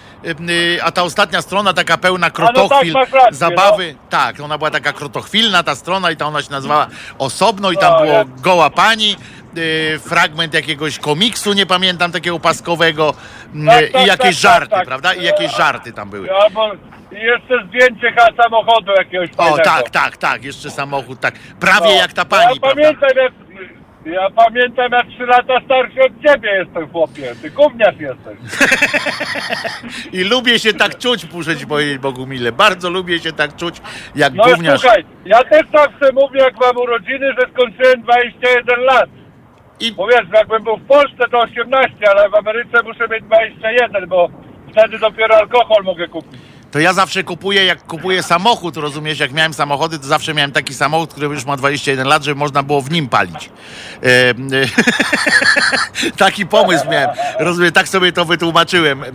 y, 0.51 0.79
a 0.83 0.93
ta 0.93 1.03
ostatnia 1.03 1.43
strona 1.43 1.73
taka 1.73 1.97
pełna 1.99 2.31
krotochwil, 2.31 2.93
masz 2.93 3.11
rację, 3.13 3.35
zabawy. 3.35 3.95
Tak, 4.11 4.41
ona 4.41 4.59
była 4.59 4.71
taka 4.71 4.93
krotochwilna 4.93 5.63
ta 5.63 5.75
strona 5.75 6.11
i 6.11 6.17
ta 6.17 6.27
ona 6.27 6.43
się 6.43 6.51
nazywała 6.51 6.87
osobno 7.19 7.71
i 7.71 7.77
tam 7.77 7.93
O, 7.95 8.01
było 8.01 8.13
ja- 8.13 8.25
goła 8.25 8.71
pani, 8.71 9.17
fragment 10.01 10.55
jakiegoś 10.55 10.99
komiksu, 10.99 11.53
nie 11.53 11.67
pamiętam, 11.67 12.13
takiego 12.13 12.41
paskowego 12.41 13.15
y, 13.55 13.67
Tak, 13.67 13.93
tak, 13.93 14.03
i 14.03 14.07
jakieś 14.07 14.43
tak, 14.43 14.51
żarty, 14.53 14.69
tak, 14.71 14.79
tak. 14.79 14.89
prawda? 14.89 15.15
I 15.15 15.25
jakieś 15.25 15.57
żarty 15.57 15.93
tam 15.93 16.11
były. 16.11 16.29
Albo 16.33 16.73
i 17.13 17.15
jeszcze 17.15 17.67
zdjęcie 17.69 18.15
samochodu 18.43 18.93
jakiegoś 18.99 19.29
O, 19.31 19.35
fajnego. 19.37 19.63
tak, 19.65 19.91
tak, 19.91 20.17
tak, 20.17 20.45
jeszcze 20.45 20.71
samochód, 20.71 21.21
tak. 21.21 21.35
Prawie 21.61 21.89
No. 21.89 21.95
jak 21.95 22.13
ta 22.13 22.25
pani, 22.25 22.55
ja 22.55 22.61
prawda? 22.61 22.69
pamiętam 22.83 23.11
jak, 23.17 23.33
ja 24.15 24.31
pamiętam 24.31 24.93
jak 24.93 25.07
trzy 25.07 25.27
lata 25.27 25.61
starszy 25.65 26.01
od 26.03 26.13
ciebie 26.33 26.51
jestem 26.65 26.89
chłopie. 26.89 27.35
Ty 27.43 27.51
gówniarz 27.51 27.95
jesteś. 28.01 28.39
I 30.13 30.25
lubię 30.25 30.59
się 30.59 30.73
tak 30.75 30.99
czuć, 30.99 31.33
muszę 31.33 31.57
ci 31.57 31.67
powiedzieć, 31.67 31.99
Bogumile. 31.99 32.53
Bardzo 32.53 32.91
lubię 32.91 33.19
się 33.19 33.33
tak 33.33 33.57
czuć, 33.57 33.77
jak 34.15 34.35
No 34.35 34.45
gówniarz. 34.45 34.81
słuchaj, 34.81 35.05
ja 35.25 35.43
też 35.45 35.63
zawsze 35.73 36.13
mówię 36.13 36.41
jak 36.41 36.55
mam 36.61 36.77
urodziny, 36.77 37.33
że 37.41 37.47
skończyłem 37.53 38.03
21 38.03 38.81
lat. 38.81 39.11
I 39.83 39.93
Bo 39.93 40.07
wiesz, 40.07 40.27
jakbym 40.35 40.65
był 40.65 40.77
w 40.77 40.87
Polsce 40.87 41.25
to 41.31 41.41
18, 41.41 41.97
ale 42.11 42.31
w 42.31 42.35
Ameryce 42.35 42.83
muszę 42.85 43.09
mieć 43.09 43.25
21, 43.25 44.09
bo 44.09 44.29
wtedy 44.73 44.99
dopiero 44.99 45.37
alkohol 45.37 45.85
mogę 45.85 46.09
kupić. 46.09 46.41
to 46.71 46.79
ja 46.79 46.93
zawsze 46.93 47.25
kupuję, 47.25 47.65
jak 47.65 47.83
kupuję 47.87 48.23
samochód, 48.23 48.77
rozumiesz, 48.77 49.19
jak 49.19 49.33
miałem 49.33 49.55
samochody, 49.55 49.99
to 49.99 50.05
zawsze 50.05 50.35
miałem 50.35 50.53
taki 50.53 50.75
samochód, 50.75 51.11
który 51.11 51.27
już 51.27 51.45
ma 51.45 51.57
21 51.57 52.07
lat, 52.09 52.23
żeby 52.23 52.39
można 52.39 52.63
było 52.63 52.81
w 52.83 52.91
nim 52.91 53.09
palić. 53.09 53.51
E, 54.03 54.07
e, 54.09 54.35
taki 56.25 56.47
pomysł 56.47 56.91
miałem, 56.91 57.11
rozumiem, 57.39 57.73
tak 57.73 57.89
sobie 57.89 58.13
to 58.13 58.25
wytłumaczyłem. 58.25 59.03
E, 59.05 59.07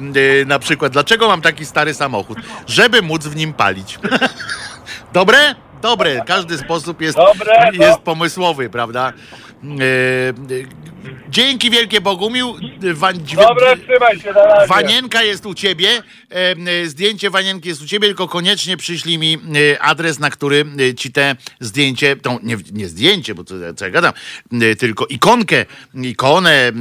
na 0.46 0.60
przykład, 0.60 0.94
dlaczego 0.94 1.28
mam 1.28 1.42
taki 1.42 1.66
stary 1.66 1.94
samochód? 1.94 2.38
Żeby 2.68 3.02
móc 3.02 3.28
w 3.28 3.36
nim 3.36 3.54
palić. 3.54 4.00
Dobre? 5.14 5.56
Dobre, 5.82 6.22
każdy 6.26 6.58
sposób 6.58 7.02
jest, 7.02 7.18
Dobre, 7.18 7.72
no. 7.78 7.86
jest 7.86 8.00
pomysłowy, 8.00 8.70
prawda? 8.70 9.14
E, 9.64 9.68
e, 10.30 10.34
dzięki 11.30 11.70
wielkie 11.70 12.02
Bogumił. 12.02 12.56
Wa- 12.94 13.14
Dobra, 13.14 13.76
trzymaj 13.78 14.20
się 14.20 14.34
na 14.34 14.44
razie. 14.44 14.68
Wanienka 14.68 15.24
jest 15.24 15.46
u 15.46 15.54
ciebie, 15.54 16.04
e, 16.30 16.86
zdjęcie 16.86 17.30
Wanienki 17.30 17.70
jest 17.70 17.82
u 17.82 17.86
ciebie, 17.88 18.08
tylko 18.08 18.28
koniecznie 18.28 18.78
przyślij 18.78 19.18
mi 19.18 19.38
e, 19.74 19.82
adres, 19.82 20.20
na 20.20 20.30
który 20.30 20.66
e, 20.90 20.94
ci 20.94 21.12
te 21.12 21.36
zdjęcie, 21.60 22.16
tą, 22.16 22.40
nie, 22.44 22.58
nie 22.74 22.88
zdjęcie, 22.88 23.36
bo 23.36 23.44
co, 23.44 23.56
co 23.76 23.86
ja 23.86 23.92
gadam, 23.92 24.14
e, 24.62 24.76
tylko 24.76 25.06
ikonkę, 25.06 25.66
ikonę, 26.04 26.72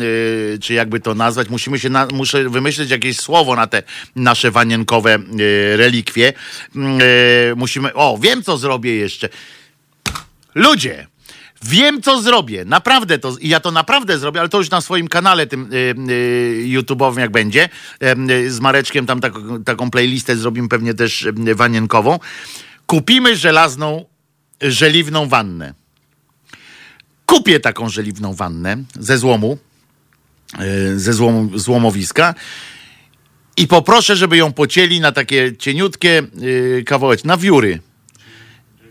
e, 0.54 0.58
czy 0.58 0.74
jakby 0.74 1.00
to 1.00 1.14
nazwać, 1.14 1.48
musimy 1.48 1.78
się, 1.78 1.88
na, 1.90 2.06
muszę 2.12 2.48
wymyślić 2.48 2.90
jakieś 2.90 3.16
słowo 3.20 3.56
na 3.56 3.66
te 3.66 3.82
nasze 4.16 4.50
wanienkowe 4.50 5.14
e, 5.14 5.76
relikwie. 5.76 6.32
Mm, 6.76 6.98
e, 7.00 7.54
Musimy, 7.56 7.94
o, 7.94 8.18
wiem 8.22 8.42
co 8.42 8.58
zrobię 8.58 8.96
jeszcze. 8.96 9.28
Ludzie, 10.54 11.06
wiem 11.62 12.02
co 12.02 12.22
zrobię. 12.22 12.64
Naprawdę 12.64 13.18
to, 13.18 13.36
ja 13.42 13.60
to 13.60 13.70
naprawdę 13.70 14.18
zrobię, 14.18 14.40
ale 14.40 14.48
to 14.48 14.58
już 14.58 14.70
na 14.70 14.80
swoim 14.80 15.08
kanale 15.08 15.46
tym 15.46 15.72
y, 15.72 15.76
y, 16.10 16.64
YouTube'owym 16.68 17.18
jak 17.18 17.30
będzie. 17.30 17.68
Y, 18.30 18.50
z 18.50 18.60
Mareczkiem 18.60 19.06
tam 19.06 19.20
taką, 19.20 19.64
taką 19.64 19.90
playlistę 19.90 20.36
zrobimy 20.36 20.68
pewnie 20.68 20.94
też 20.94 21.28
wanienkową. 21.54 22.18
Kupimy 22.86 23.36
żelazną, 23.36 24.04
żeliwną 24.60 25.28
wannę. 25.28 25.74
Kupię 27.26 27.60
taką 27.60 27.88
żeliwną 27.88 28.34
wannę 28.34 28.76
ze 28.98 29.18
złomu, 29.18 29.58
y, 30.60 31.00
ze 31.00 31.12
złomu, 31.12 31.58
złomowiska 31.58 32.34
i 33.56 33.66
poproszę, 33.66 34.16
żeby 34.16 34.36
ją 34.36 34.52
pocięli 34.52 35.00
na 35.00 35.12
takie 35.12 35.56
cieniutkie 35.56 36.22
y, 36.42 36.84
kawałeczki, 36.86 37.28
na 37.28 37.36
wióry. 37.36 37.80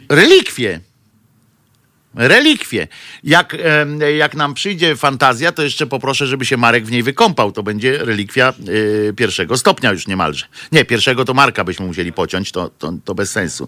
Relikwie 0.10 0.80
relikwie. 2.16 2.88
Jak, 3.24 3.58
jak 4.18 4.36
nam 4.36 4.54
przyjdzie 4.54 4.96
fantazja, 4.96 5.52
to 5.52 5.64
jeszcze 5.64 5.88
poproszę, 5.88 6.28
żeby 6.28 6.46
się 6.46 6.58
Marek 6.58 6.86
w 6.86 6.92
niej 6.92 7.04
wykąpał. 7.04 7.52
To 7.52 7.64
będzie 7.64 7.98
relikwia 7.98 8.54
y, 8.70 9.14
pierwszego 9.18 9.58
stopnia 9.58 9.92
już 9.92 10.08
niemalże. 10.08 10.46
Nie, 10.72 10.86
pierwszego 10.86 11.26
to 11.26 11.34
Marka 11.34 11.64
byśmy 11.64 11.86
musieli 11.86 12.14
pociąć, 12.14 12.52
to, 12.52 12.70
to, 12.70 12.94
to 13.06 13.16
bez 13.16 13.32
sensu. 13.32 13.68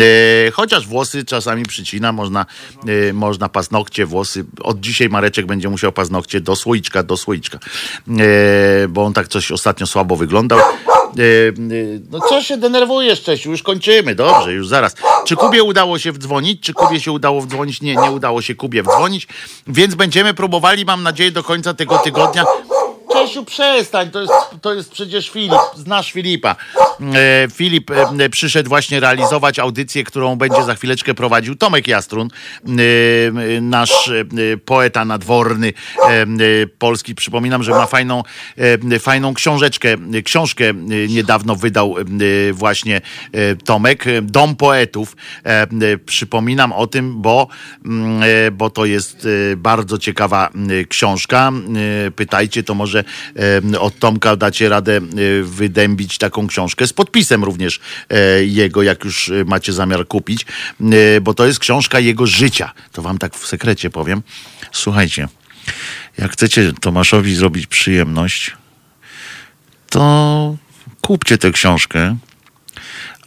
Y, 0.00 0.52
chociaż 0.52 0.86
włosy 0.86 1.24
czasami 1.24 1.62
przycina, 1.62 2.12
można, 2.12 2.46
y, 2.88 3.12
można 3.12 3.48
paznokcie, 3.48 4.06
włosy. 4.06 4.44
Od 4.60 4.80
dzisiaj 4.80 5.08
Mareczek 5.08 5.46
będzie 5.46 5.68
musiał 5.68 5.92
paznokcie 5.92 6.40
do 6.40 6.56
słoiczka, 6.56 7.02
do 7.02 7.16
słoiczka. 7.16 7.58
Y, 8.08 8.88
bo 8.88 9.04
on 9.04 9.12
tak 9.12 9.28
coś 9.28 9.52
ostatnio 9.52 9.86
słabo 9.86 10.16
wyglądał. 10.16 10.60
Y, 11.18 11.22
y, 11.72 12.00
No 12.10 12.20
co 12.28 12.42
się 12.42 12.56
denerwujesz, 12.56 13.22
Czesiu? 13.22 13.50
Już 13.50 13.62
kończymy, 13.62 14.14
dobrze, 14.14 14.52
już 14.52 14.68
zaraz. 14.68 14.94
Czy 15.26 15.36
Kubie 15.36 15.62
udało 15.62 15.98
się 15.98 16.12
wdzwonić? 16.12 16.60
Czy 16.60 16.74
Kubie 16.74 17.00
się 17.00 17.12
udało 17.12 17.40
wdzwonić? 17.40 17.82
Nie, 17.82 17.96
nie 17.96 18.10
udało 18.10 18.42
się 18.42 18.54
Kubie 18.54 18.82
wdzwonić, 18.82 19.28
więc 19.66 19.94
będziemy 19.94 20.34
próbowali, 20.34 20.84
mam 20.84 21.02
nadzieję, 21.02 21.30
do 21.30 21.42
końca 21.42 21.74
tego 21.74 21.98
tygodnia. 21.98 22.44
Czesiu, 23.14 23.44
przestań, 23.44 24.10
to 24.10 24.20
jest, 24.20 24.32
to 24.62 24.74
jest 24.74 24.92
przecież 24.92 25.30
Filip, 25.30 25.60
znasz 25.76 26.12
Filipa. 26.12 26.56
E, 27.14 27.48
Filip 27.50 27.90
e, 27.90 28.30
przyszedł 28.30 28.68
właśnie 28.68 29.00
realizować 29.00 29.58
audycję, 29.58 30.04
którą 30.04 30.36
będzie 30.36 30.62
za 30.62 30.74
chwileczkę 30.74 31.14
prowadził 31.14 31.56
Tomek 31.56 31.88
Jastrun, 31.88 32.28
e, 32.28 32.70
e, 33.56 33.60
nasz 33.60 34.08
e, 34.08 34.24
poeta 34.64 35.04
nadworny 35.04 35.72
e, 35.98 36.02
e, 36.10 36.26
polski. 36.78 37.14
Przypominam, 37.14 37.62
że 37.62 37.70
ma 37.70 37.86
fajną, 37.86 38.22
e, 38.92 38.98
fajną 38.98 39.34
książeczkę, 39.34 39.96
e, 40.14 40.22
książkę 40.22 40.64
e, 40.64 40.74
niedawno 41.08 41.56
wydał 41.56 41.94
e, 41.98 42.52
właśnie 42.52 43.00
e, 43.32 43.56
Tomek, 43.56 44.06
e, 44.06 44.22
Dom 44.22 44.56
Poetów. 44.56 45.16
E, 45.46 45.62
e, 45.62 45.66
Przypominam 46.06 46.72
o 46.72 46.86
tym, 46.86 47.22
bo, 47.22 47.48
e, 48.46 48.50
bo 48.50 48.70
to 48.70 48.84
jest 48.84 49.26
e, 49.52 49.56
bardzo 49.56 49.98
ciekawa 49.98 50.48
e, 50.80 50.84
książka. 50.84 51.52
E, 52.06 52.10
Pytajcie, 52.10 52.62
to 52.62 52.74
może 52.74 53.03
e, 53.74 53.78
od 53.80 53.98
Tomka 53.98 54.36
dacie 54.36 54.68
radę 54.68 54.96
e, 54.96 55.00
wydębić 55.42 56.18
taką 56.18 56.46
książkę 56.46 56.86
z 56.86 56.92
podpisem 56.92 57.44
również 57.44 57.80
e, 58.10 58.44
jego, 58.44 58.82
jak 58.82 59.04
już 59.04 59.32
macie 59.46 59.72
zamiar 59.72 60.06
kupić, 60.06 60.46
bo 61.22 61.34
to 61.34 61.46
jest 61.46 61.58
książka 61.58 62.00
jego 62.00 62.26
życia. 62.26 62.72
To 62.92 63.02
wam 63.02 63.18
tak 63.18 63.36
w 63.36 63.46
sekrecie 63.46 63.90
powiem. 63.90 64.22
Słuchajcie, 64.72 65.28
jak 66.18 66.32
chcecie 66.32 66.72
Tomaszowi 66.80 67.34
zrobić 67.34 67.66
przyjemność, 67.66 68.52
to 69.90 70.56
kupcie 71.00 71.38
tę 71.38 71.50
książkę. 71.50 72.16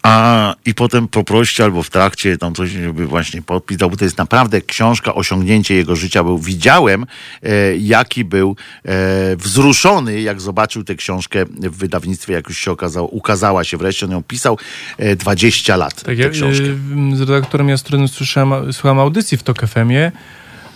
A 0.03 0.56
i 0.65 0.74
potem 0.74 1.07
poproście 1.07 1.64
albo 1.64 1.84
w 1.84 1.90
trakcie 1.90 2.38
tam 2.38 2.53
coś, 2.56 2.69
żeby 2.69 3.07
właśnie 3.07 3.41
podpis 3.41 3.78
dał, 3.78 3.90
bo 3.90 3.98
to 3.98 4.03
jest 4.06 4.18
naprawdę 4.18 4.61
książka, 4.61 5.15
osiągnięcie 5.15 5.76
jego 5.76 5.95
życia. 5.95 6.24
Był, 6.24 6.38
widziałem, 6.38 7.06
e, 7.44 7.78
jaki 7.78 8.26
był 8.26 8.56
e, 8.86 9.36
wzruszony, 9.36 10.22
jak 10.22 10.41
zobaczył 10.41 10.84
tę 10.84 10.95
książkę 10.95 11.45
w 11.45 11.78
wydawnictwie, 11.78 12.34
jak 12.34 12.49
już 12.49 12.57
się 12.57 12.72
okazało, 12.72 13.07
ukazała 13.07 13.64
się 13.64 13.78
wreszcie. 13.78 14.06
On 14.06 14.11
ją 14.11 14.24
pisał 14.24 14.57
e, 14.98 15.15
20 15.15 15.76
lat, 15.76 16.03
Tak 16.03 16.32
książkę. 16.32 16.65
y, 17.14 17.15
z 17.15 17.19
redaktorem 17.19 17.69
Jastronem 17.69 18.07
słyszałem, 18.07 18.74
słuchałem 18.74 18.99
audycji 18.99 19.38
w 19.38 19.44
TOK 19.44 19.68
FM-ie. 19.68 20.11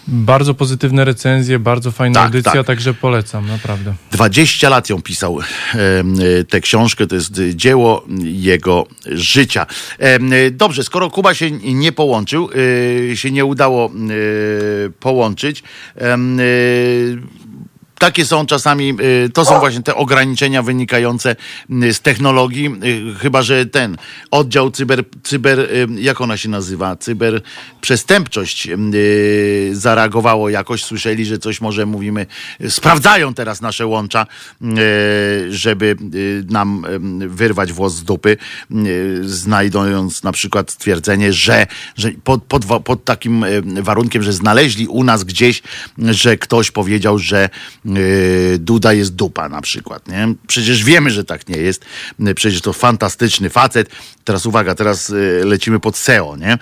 Bardzo 0.07 0.53
pozytywne 0.53 1.05
recenzje, 1.05 1.59
bardzo 1.59 1.91
fajna 1.91 2.13
Tak, 2.13 2.25
audycja, 2.25 2.51
tak. 2.51 2.65
także 2.65 2.93
polecam, 2.93 3.47
naprawdę. 3.47 3.93
20 4.11 4.69
lat 4.69 4.89
ją 4.89 5.01
pisał 5.01 5.39
y, 5.39 6.43
tę 6.43 6.61
książkę, 6.61 7.07
to 7.07 7.15
jest 7.15 7.41
dzieło 7.55 8.05
jego 8.23 8.87
życia. 9.05 9.65
Y, 10.47 10.51
Dobrze, 10.51 10.83
skoro 10.83 11.09
Kuba 11.09 11.33
się 11.33 11.51
nie 11.51 11.91
połączył, 11.91 12.49
y, 13.11 13.17
się 13.17 13.31
nie 13.31 13.45
udało 13.45 13.91
y, 14.09 14.91
połączyć, 14.99 15.63
y, 15.97 16.01
takie 18.01 18.25
są 18.25 18.45
czasami, 18.45 18.93
y, 19.25 19.29
to 19.29 19.45
są 19.45 19.59
właśnie 19.59 19.83
te 19.83 19.95
ograniczenia 19.95 20.61
wynikające 20.61 21.35
y, 21.83 21.93
z 21.93 22.01
technologii, 22.01 22.69
y, 22.83 23.15
chyba 23.19 23.41
że 23.41 23.65
ten 23.65 23.97
oddział 24.31 24.71
cyber, 24.71 25.03
cyber 25.23 25.69
jak 25.95 26.21
ona 26.21 26.37
się 26.37 26.49
nazywa, 26.49 26.95
cyberprzestępczość 26.95 28.67
zareagowało 29.71 30.49
jakoś, 30.49 30.83
słyszeli, 30.83 31.25
że 31.25 31.39
coś 31.39 31.61
może 31.61 31.85
mówimy, 31.85 32.25
sprawdzają 32.69 33.33
teraz 33.33 33.61
nasze 33.61 33.85
łącza, 33.87 34.27
żeby 35.49 35.95
nam 36.49 36.85
wyrwać 37.19 37.73
włos 37.73 37.95
z 37.95 38.03
dupy, 38.03 38.37
znajdując 39.21 40.23
na 40.23 40.31
przykład 40.31 40.71
stwierdzenie, 40.71 41.33
że, 41.33 41.67
że 41.95 42.11
pod, 42.23 42.43
pod, 42.43 42.65
pod 42.83 43.05
takim 43.05 43.45
warunkiem, 43.81 44.23
że 44.23 44.33
znaleźli 44.33 44.87
u 44.87 45.03
nas 45.03 45.23
gdzieś, 45.23 45.61
że 45.97 46.37
ktoś 46.37 46.71
powiedział, 46.71 47.17
że 47.17 47.49
Duda 48.59 48.93
jest 48.93 49.15
dupa 49.15 49.49
na 49.49 49.61
przykład. 49.61 50.07
Nie? 50.07 50.34
Przecież 50.47 50.84
wiemy, 50.84 51.09
że 51.09 51.23
tak 51.23 51.47
nie 51.49 51.57
jest. 51.57 51.85
Y, 52.27 52.35
Przecież 52.35 52.61
to 52.61 52.73
fantastyczny 52.73 53.49
facet. 53.49 53.89
Teraz 54.23 54.45
uwaga, 54.45 54.76
teraz 54.76 55.09
y, 55.09 55.41
lecimy 55.45 55.80
pod 55.80 55.97
SEO, 55.97 56.38
nie? 56.38 56.57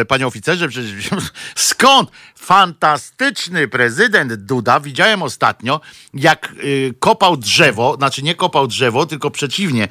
Y, 0.00 0.04
Panie 0.04 0.26
oficerze, 0.26 0.68
przecież 0.68 1.10
skąd? 1.54 2.10
Fantastyczny 2.34 3.68
prezydent 3.68 4.34
Duda. 4.34 4.80
Widziałem 4.80 5.22
ostatnio, 5.22 5.80
jak 6.14 6.52
y, 6.64 6.94
kopał 6.98 7.36
drzewo, 7.36 7.94
znaczy 7.96 8.22
nie 8.22 8.34
kopał 8.34 8.66
drzewo, 8.66 9.06
tylko 9.06 9.30
przeciwnie, 9.30 9.88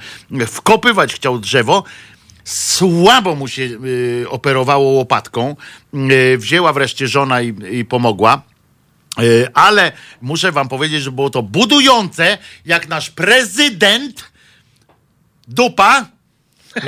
wkopywać 0.47 1.13
chciał 1.13 1.39
drzewo 1.39 1.83
słabo 2.45 3.35
mu 3.35 3.47
się 3.47 3.61
y, 3.61 4.25
operowało 4.29 4.89
łopatką. 4.89 5.55
Y, 5.93 6.37
wzięła 6.37 6.73
wreszcie 6.73 7.07
żona 7.07 7.41
i, 7.41 7.53
i 7.71 7.85
pomogła. 7.85 8.41
Y, 9.19 9.47
ale 9.53 9.91
muszę 10.21 10.51
wam 10.51 10.67
powiedzieć, 10.67 11.03
że 11.03 11.11
było 11.11 11.29
to 11.29 11.43
budujące, 11.43 12.37
jak 12.65 12.87
nasz 12.87 13.09
prezydent 13.09 14.31
dupa. 15.47 16.05
Tak, 16.73 16.85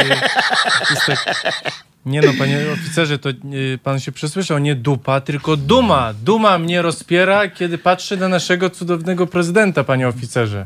nie 2.06 2.22
no, 2.22 2.34
panie 2.38 2.66
oficerze, 2.74 3.20
to 3.20 3.30
y, 3.30 3.80
pan 3.84 4.00
się 4.00 4.12
przesłyszał, 4.12 4.60
nie 4.60 4.76
dupa, 4.76 5.22
tylko 5.22 5.58
duma. 5.58 6.14
Duma 6.14 6.58
mnie 6.58 6.82
rozpiera, 6.82 7.48
kiedy 7.48 7.78
patrzę 7.78 8.18
na 8.18 8.28
naszego 8.28 8.70
cudownego 8.70 9.28
prezydenta, 9.28 9.84
panie 9.84 10.08
oficerze. 10.08 10.66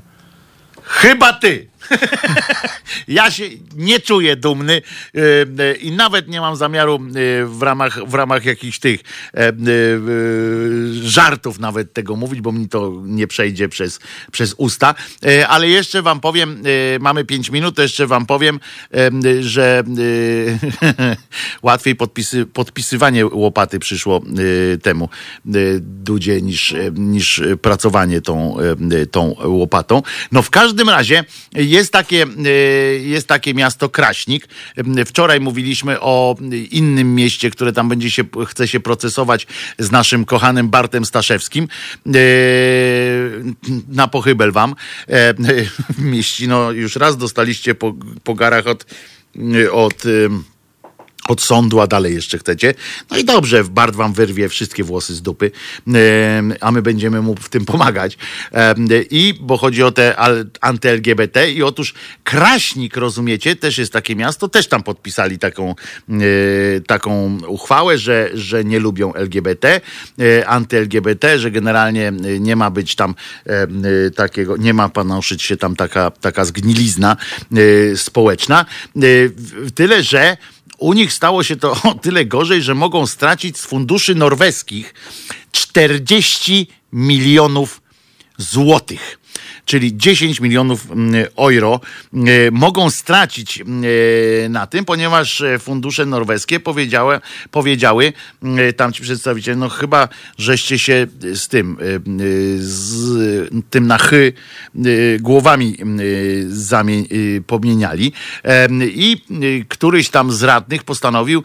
Chyba 0.83 1.33
ty. 1.33 1.70
ja 3.07 3.31
się 3.31 3.43
nie 3.75 3.99
czuję 3.99 4.35
dumny 4.35 4.81
y, 5.15 5.19
y, 5.59 5.77
i 5.81 5.91
nawet 5.91 6.27
nie 6.27 6.41
mam 6.41 6.55
zamiaru 6.55 6.95
y, 6.95 7.45
w 7.45 7.61
ramach, 7.61 8.09
w 8.09 8.13
ramach 8.13 8.45
jakichś 8.45 8.79
tych 8.79 9.01
e, 9.33 9.53
żartów 11.03 11.59
nawet 11.59 11.93
tego 11.93 12.15
mówić, 12.15 12.41
bo 12.41 12.51
mi 12.51 12.69
to 12.69 12.93
nie 13.05 13.27
przejdzie 13.27 13.69
przez, 13.69 13.99
przez 14.31 14.55
usta. 14.57 14.95
Y, 15.25 15.47
ale 15.47 15.67
jeszcze 15.67 16.01
wam 16.01 16.19
powiem, 16.19 16.63
mamy 16.99 17.25
pięć 17.25 17.49
minut, 17.49 17.75
to 17.75 17.81
jeszcze 17.81 18.07
wam 18.07 18.25
powiem, 18.25 18.59
że 19.41 19.83
łatwiej 21.61 21.95
podpisy, 21.95 22.45
podpisywanie 22.45 23.25
łopaty 23.25 23.79
przyszło 23.79 24.21
temu 24.81 25.09
Dudzie 25.81 26.41
niż, 26.41 26.75
niż 26.93 27.41
pracowanie 27.61 28.21
tą, 28.21 28.57
tą 29.11 29.35
łopatą. 29.43 30.01
No 30.31 30.41
w 30.41 30.49
każdym 30.49 30.89
razie 30.89 31.23
jest 31.71 31.93
takie, 31.93 32.25
y, 32.45 33.01
jest 33.03 33.27
takie 33.27 33.53
miasto 33.53 33.89
Kraśnik. 33.89 34.47
Y, 34.99 35.05
Wczoraj 35.05 35.39
mówiliśmy 35.39 35.99
o 36.01 36.35
innym 36.71 37.15
mieście, 37.15 37.51
które 37.51 37.73
tam 37.73 37.89
będzie 37.89 38.11
się, 38.11 38.23
chce 38.47 38.67
się 38.67 38.79
procesować 38.79 39.47
z 39.79 39.91
naszym 39.91 40.25
kochanym 40.25 40.69
Bartem 40.69 41.05
Staszewskim. 41.05 41.67
Y, 42.15 43.53
Na 43.87 44.07
pochybel 44.07 44.51
wam. 44.51 44.75
Mieści, 45.97 46.47
no 46.47 46.71
już 46.71 46.95
raz 46.95 47.17
dostaliście 47.17 47.75
po, 47.75 47.93
po 48.23 48.33
garach 48.33 48.67
od, 48.67 48.85
od 49.71 50.03
od 51.31 51.41
sądu, 51.41 51.79
a 51.79 51.87
dalej 51.87 52.15
jeszcze 52.15 52.37
chcecie. 52.37 52.73
No 53.11 53.17
i 53.17 53.25
dobrze, 53.25 53.63
Bart 53.63 53.95
wam 53.95 54.13
wyrwie 54.13 54.49
wszystkie 54.49 54.83
włosy 54.83 55.15
z 55.15 55.21
dupy, 55.21 55.51
a 56.61 56.71
my 56.71 56.81
będziemy 56.81 57.21
mu 57.21 57.35
w 57.35 57.49
tym 57.49 57.65
pomagać. 57.65 58.17
I 59.11 59.33
bo 59.41 59.57
chodzi 59.57 59.83
o 59.83 59.91
te 59.91 60.15
anty-LGBT 60.61 61.51
i 61.51 61.63
otóż 61.63 61.93
Kraśnik, 62.23 62.97
rozumiecie, 62.97 63.55
też 63.55 63.77
jest 63.77 63.93
takie 63.93 64.15
miasto, 64.15 64.49
też 64.49 64.67
tam 64.67 64.83
podpisali 64.83 65.39
taką, 65.39 65.75
e, 66.09 66.13
taką 66.87 67.37
uchwałę, 67.47 67.97
że, 67.97 68.29
że 68.33 68.63
nie 68.63 68.79
lubią 68.79 69.13
LGBT, 69.13 69.81
e, 70.19 70.47
anty-LGBT, 70.47 71.39
że 71.39 71.51
generalnie 71.51 72.07
e, 72.07 72.39
nie 72.39 72.55
ma 72.55 72.69
być 72.69 72.95
tam 72.95 73.15
takiego, 74.15 74.57
nie 74.57 74.73
ma 74.73 74.89
panoszyć 74.89 75.43
się 75.43 75.57
tam 75.57 75.75
taka, 75.75 76.11
taka 76.11 76.45
zgnilizna 76.45 77.17
społeczna. 77.95 78.65
Tyle, 79.75 80.03
że 80.03 80.37
u 80.81 80.93
nich 80.93 81.13
stało 81.13 81.43
się 81.43 81.55
to 81.55 81.71
o 81.83 81.93
tyle 81.93 82.25
gorzej, 82.25 82.61
że 82.61 82.75
mogą 82.75 83.07
stracić 83.07 83.57
z 83.57 83.65
funduszy 83.65 84.15
norweskich 84.15 84.93
40 85.51 86.67
milionów 86.91 87.81
złotych. 88.37 89.19
Czyli 89.71 89.97
10 89.97 90.39
milionów 90.39 90.91
mm, 90.91 91.25
euro 91.37 91.79
e, 92.13 92.17
mogą 92.51 92.89
stracić 92.89 93.61
e, 93.61 93.63
na 94.49 94.67
tym, 94.67 94.85
ponieważ 94.85 95.41
e, 95.41 95.59
fundusze 95.59 96.05
norweskie 96.05 96.59
powiedziały, 96.59 97.19
powiedziały 97.51 98.13
tam 98.77 98.93
ci 98.93 99.03
przedstawiciele, 99.03 99.57
no 99.57 99.69
chyba 99.69 100.09
żeście 100.37 100.79
się 100.79 101.07
z 101.33 101.47
tym, 101.47 101.77
z 102.57 103.49
tym 103.69 103.87
na 103.87 103.97
chy 103.97 104.33
głowami 105.19 105.77
pomieniali. 107.47 108.13
I 108.81 109.17
któryś 109.69 110.09
tam 110.09 110.31
z 110.31 110.43
radnych 110.43 110.83
postanowił, 110.83 111.43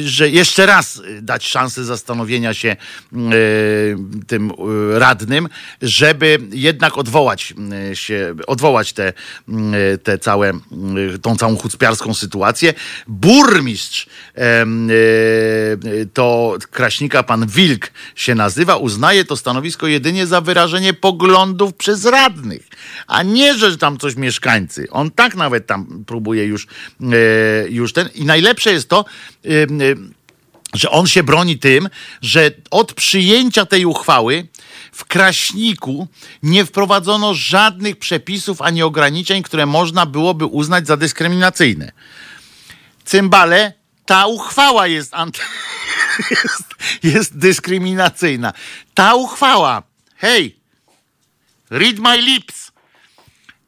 że 0.00 0.28
jeszcze 0.28 0.66
raz 0.66 1.02
dać 1.22 1.46
szansę 1.46 1.84
zastanowienia 1.84 2.54
się 2.54 2.76
tym 4.26 4.52
radnym, 4.92 5.48
żeby 5.82 6.38
jednak 6.52 6.95
odwołać 6.96 7.54
e, 7.90 7.96
się, 7.96 8.34
odwołać 8.46 8.92
te, 8.92 9.12
m, 9.48 9.74
te 10.02 10.18
całe, 10.18 10.48
m, 10.48 10.62
tą 11.22 11.36
całą 11.36 11.56
chucpiarską 11.56 12.14
sytuację. 12.14 12.74
Burmistrz 13.06 14.06
e, 14.34 14.66
to 16.12 16.56
Kraśnika, 16.70 17.22
pan 17.22 17.46
Wilk 17.46 17.90
się 18.14 18.34
nazywa, 18.34 18.76
uznaje 18.76 19.24
to 19.24 19.36
stanowisko 19.36 19.86
jedynie 19.86 20.26
za 20.26 20.40
wyrażenie 20.40 20.94
poglądów 20.94 21.74
przez 21.74 22.04
radnych, 22.04 22.68
a 23.06 23.22
nie, 23.22 23.54
że 23.54 23.78
tam 23.78 23.98
coś 23.98 24.16
mieszkańcy. 24.16 24.86
On 24.90 25.10
tak 25.10 25.34
nawet 25.34 25.66
tam 25.66 26.04
próbuje 26.06 26.46
już, 26.46 26.66
e, 26.66 27.06
już 27.68 27.92
ten. 27.92 28.08
I 28.14 28.24
najlepsze 28.24 28.72
jest 28.72 28.88
to, 28.88 29.04
e, 29.44 29.48
e, 29.48 29.66
że 30.74 30.90
on 30.90 31.06
się 31.06 31.22
broni 31.22 31.58
tym, 31.58 31.88
że 32.22 32.50
od 32.70 32.94
przyjęcia 32.94 33.66
tej 33.66 33.84
uchwały 33.84 34.46
w 34.96 35.04
Kraśniku 35.04 36.08
nie 36.42 36.64
wprowadzono 36.64 37.34
żadnych 37.34 37.98
przepisów 37.98 38.62
ani 38.62 38.82
ograniczeń, 38.82 39.42
które 39.42 39.66
można 39.66 40.06
byłoby 40.06 40.46
uznać 40.46 40.86
za 40.86 40.96
dyskryminacyjne. 40.96 41.92
Cymbale, 43.04 43.72
ta 44.06 44.26
uchwała 44.26 44.86
jest, 44.86 45.14
anty... 45.14 45.40
jest, 46.30 46.64
jest 47.02 47.38
dyskryminacyjna. 47.38 48.52
Ta 48.94 49.14
uchwała, 49.14 49.82
hej, 50.16 50.56
read 51.70 51.98
my 51.98 52.22
lips. 52.22 52.72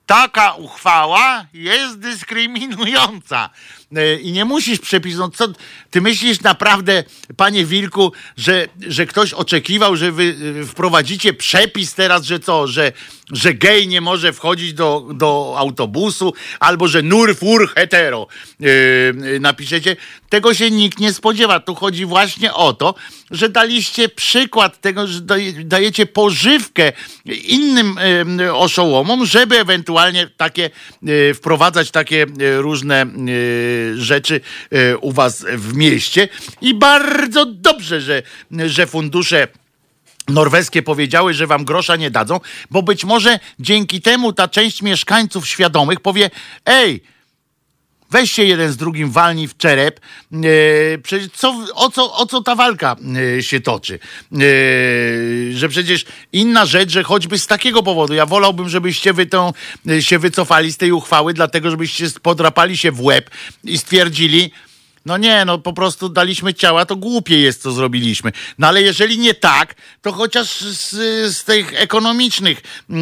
Taka 0.06 0.52
uchwała 0.52 1.46
jest 1.52 1.98
dyskryminująca. 1.98 3.50
E, 3.96 4.14
I 4.14 4.32
nie 4.32 4.44
musisz 4.44 4.78
przepisać. 4.78 5.18
No 5.18 5.30
co, 5.30 5.46
ty 5.90 6.00
myślisz 6.00 6.40
naprawdę, 6.40 7.04
panie 7.36 7.66
Wilku, 7.66 8.12
że, 8.36 8.66
że 8.88 9.06
ktoś 9.06 9.32
oczekiwał, 9.32 9.96
że 9.96 10.12
wy 10.12 10.36
e, 10.62 10.64
wprowadzicie 10.64 11.32
przepis 11.32 11.94
teraz, 11.94 12.24
że 12.24 12.40
co, 12.40 12.66
że, 12.66 12.92
że 13.32 13.54
gej 13.54 13.88
nie 13.88 14.00
może 14.00 14.32
wchodzić 14.32 14.72
do, 14.72 15.06
do 15.14 15.54
autobusu, 15.58 16.32
albo 16.60 16.88
że 16.88 17.02
nur 17.02 17.36
fur 17.36 17.70
hetero 17.74 18.26
yy, 18.60 19.40
napiszecie. 19.40 19.96
Tego 20.28 20.54
się 20.54 20.70
nikt 20.70 20.98
nie 20.98 21.12
spodziewa. 21.12 21.60
Tu 21.60 21.74
chodzi 21.74 22.04
właśnie 22.04 22.54
o 22.54 22.72
to, 22.72 22.94
że 23.30 23.48
daliście 23.48 24.08
przykład 24.08 24.80
tego, 24.80 25.06
że 25.06 25.20
daje- 25.20 25.64
dajecie 25.64 26.06
pożywkę 26.06 26.92
innym 27.24 27.96
yy, 28.38 28.54
oszołomom, 28.54 29.26
żeby 29.26 29.58
ewentualnie 29.58 30.30
takie 30.36 30.70
yy, 31.02 31.34
wprowadzać 31.34 31.90
takie 31.90 32.26
yy, 32.38 32.62
różne 32.62 33.06
rzeczy 33.96 34.40
u 35.00 35.12
was 35.12 35.46
w 35.52 35.74
mieście. 35.78 36.28
I 36.60 36.74
bardzo 36.74 37.46
dobrze, 37.46 38.00
że, 38.00 38.22
że 38.66 38.86
fundusze 38.86 39.48
norweskie 40.28 40.82
powiedziały, 40.82 41.34
że 41.34 41.46
wam 41.46 41.64
grosza 41.64 41.96
nie 41.96 42.10
dadzą, 42.10 42.40
bo 42.70 42.82
być 42.82 43.04
może 43.04 43.38
dzięki 43.60 44.00
temu 44.00 44.32
ta 44.32 44.48
część 44.48 44.82
mieszkańców 44.82 45.48
świadomych 45.48 46.00
powie: 46.00 46.30
Ej, 46.66 47.02
weź 48.10 48.32
się 48.32 48.44
jeden 48.44 48.72
z 48.72 48.76
drugim 48.76 49.10
walni 49.10 49.48
w 49.48 49.56
czerep. 49.56 50.00
E, 50.32 50.38
co, 51.34 51.64
o, 51.74 51.90
co, 51.90 52.14
o 52.14 52.26
co 52.26 52.42
ta 52.42 52.54
walka 52.54 52.96
e, 53.38 53.42
się 53.42 53.60
toczy? 53.60 53.98
E, 54.32 54.38
że 55.52 55.68
przecież 55.68 56.04
inna 56.32 56.66
rzecz, 56.66 56.90
że 56.90 57.02
choćby 57.02 57.38
z 57.38 57.46
takiego 57.46 57.82
powodu, 57.82 58.14
ja 58.14 58.26
wolałbym, 58.26 58.68
żebyście 58.68 59.12
wy 59.12 59.26
tą, 59.26 59.52
e, 59.88 60.02
się 60.02 60.18
wycofali 60.18 60.72
z 60.72 60.76
tej 60.76 60.92
uchwały, 60.92 61.34
dlatego 61.34 61.70
żebyście 61.70 62.06
podrapali 62.22 62.76
się 62.76 62.92
w 62.92 63.00
łeb 63.00 63.30
i 63.64 63.78
stwierdzili, 63.78 64.50
no 65.08 65.16
nie, 65.16 65.44
no 65.44 65.58
po 65.58 65.72
prostu 65.72 66.08
daliśmy 66.08 66.54
ciała, 66.54 66.86
to 66.86 66.96
głupie 66.96 67.40
jest, 67.40 67.62
co 67.62 67.72
zrobiliśmy. 67.72 68.32
No 68.58 68.66
ale 68.66 68.82
jeżeli 68.82 69.18
nie 69.18 69.34
tak, 69.34 69.74
to 70.02 70.12
chociaż 70.12 70.60
z, 70.60 70.90
z 71.36 71.44
tych 71.44 71.80
ekonomicznych 71.80 72.62
yy, 72.88 72.96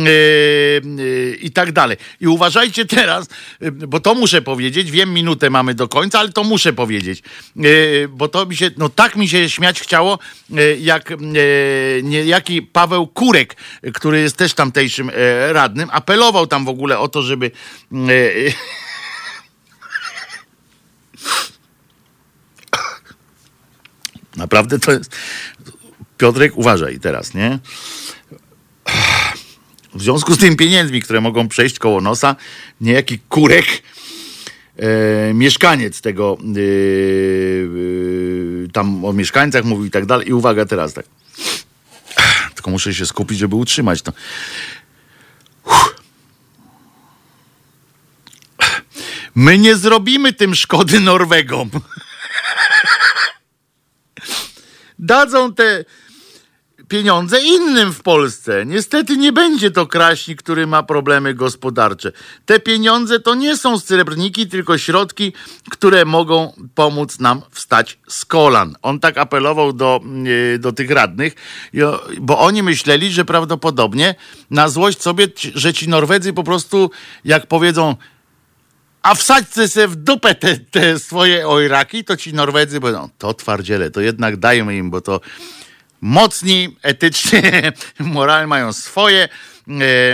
yy, 0.96 1.36
i 1.40 1.50
tak 1.50 1.72
dalej. 1.72 1.96
I 2.20 2.26
uważajcie 2.26 2.84
teraz, 2.84 3.28
yy, 3.60 3.72
bo 3.72 4.00
to 4.00 4.14
muszę 4.14 4.42
powiedzieć, 4.42 4.90
wiem, 4.90 5.14
minutę 5.14 5.50
mamy 5.50 5.74
do 5.74 5.88
końca, 5.88 6.18
ale 6.18 6.32
to 6.32 6.44
muszę 6.44 6.72
powiedzieć, 6.72 7.22
bo 8.08 8.28
to 8.28 8.46
mi 8.46 8.56
się, 8.56 8.70
no 8.76 8.88
tak 8.88 9.16
mi 9.16 9.28
się 9.28 9.50
śmiać 9.50 9.80
chciało, 9.80 10.18
jak 10.78 11.10
yy, 11.10 11.16
niejaki 12.02 12.62
Paweł 12.62 13.06
Kurek, 13.06 13.56
który 13.94 14.20
jest 14.20 14.36
też 14.36 14.54
tamtejszym 14.54 15.10
radnym, 15.48 15.88
apelował 15.92 16.46
tam 16.46 16.64
w 16.64 16.68
ogóle 16.68 16.98
o 16.98 17.08
to, 17.08 17.22
żeby 17.22 17.50
Naprawdę 24.36 24.78
to 24.78 24.92
jest. 24.92 25.16
Piotrek, 26.18 26.56
uważaj 26.56 27.00
teraz, 27.00 27.34
nie? 27.34 27.58
W 29.94 30.02
związku 30.02 30.34
z 30.34 30.38
tymi 30.38 30.56
pieniędzmi, 30.56 31.02
które 31.02 31.20
mogą 31.20 31.48
przejść 31.48 31.78
koło 31.78 32.00
nosa, 32.00 32.36
niejaki 32.80 33.18
kurek, 33.18 33.66
e, 34.76 35.34
mieszkaniec 35.34 36.00
tego, 36.00 36.38
e, 36.40 36.60
e, 38.64 38.72
tam 38.72 39.04
o 39.04 39.12
mieszkańcach 39.12 39.64
mówił 39.64 39.84
i 39.84 39.90
tak 39.90 40.06
dalej. 40.06 40.28
I 40.28 40.32
uwaga 40.32 40.66
teraz 40.66 40.94
tak. 40.94 41.06
Tylko 42.54 42.70
muszę 42.70 42.94
się 42.94 43.06
skupić, 43.06 43.38
żeby 43.38 43.56
utrzymać 43.56 44.02
to. 44.02 44.12
My 49.34 49.58
nie 49.58 49.76
zrobimy 49.76 50.32
tym 50.32 50.54
szkody 50.54 51.00
Norwegom. 51.00 51.70
Dadzą 54.98 55.55
te 55.55 55.85
pieniądze 56.89 57.43
innym 57.43 57.93
w 57.93 58.02
Polsce. 58.02 58.66
Niestety 58.66 59.16
nie 59.16 59.32
będzie 59.32 59.70
to 59.70 59.86
Kraśnik, 59.86 60.43
który 60.43 60.66
ma 60.66 60.82
problemy 60.82 61.35
gospodarcze. 61.35 62.12
Te 62.47 62.60
pieniądze 62.60 63.20
to 63.20 63.35
nie 63.35 63.56
są 63.56 63.78
srebrniki, 63.78 64.47
tylko 64.47 64.78
środki, 64.78 65.32
które 65.70 66.05
mogą 66.05 66.52
pomóc 66.74 67.18
nam 67.20 67.43
wstać 67.51 67.98
z 68.09 68.24
kolan. 68.24 68.77
On 68.82 69.01
tak 69.01 69.18
apelował 69.18 69.73
do, 69.73 70.01
yy, 70.24 70.59
do 70.59 70.73
tych 70.73 70.90
radnych, 70.90 71.35
bo 72.20 72.39
oni 72.39 72.62
myśleli, 72.62 73.12
że 73.12 73.24
prawdopodobnie 73.24 74.14
na 74.51 74.68
złość 74.68 75.02
sobie, 75.02 75.28
że 75.55 75.73
ci 75.73 75.89
Norwedzy 75.89 76.32
po 76.32 76.44
prostu, 76.44 76.90
jak 77.24 77.47
powiedzą, 77.47 77.97
a 79.06 79.14
wsadźcie 79.14 79.68
se 79.68 79.88
w 79.88 79.96
dupę 79.96 80.34
te, 80.34 80.56
te 80.56 80.98
swoje 80.98 81.48
ojraki, 81.48 82.04
to 82.04 82.16
ci 82.16 82.34
Norwedzy 82.34 82.80
będą, 82.80 83.08
to 83.18 83.34
twardziele, 83.34 83.90
to 83.90 84.00
jednak 84.00 84.36
dajmy 84.36 84.76
im, 84.76 84.90
bo 84.90 85.00
to 85.00 85.20
mocni, 86.00 86.76
etycznie, 86.82 87.72
moralnie 87.98 88.46
mają 88.46 88.72
swoje, 88.72 89.28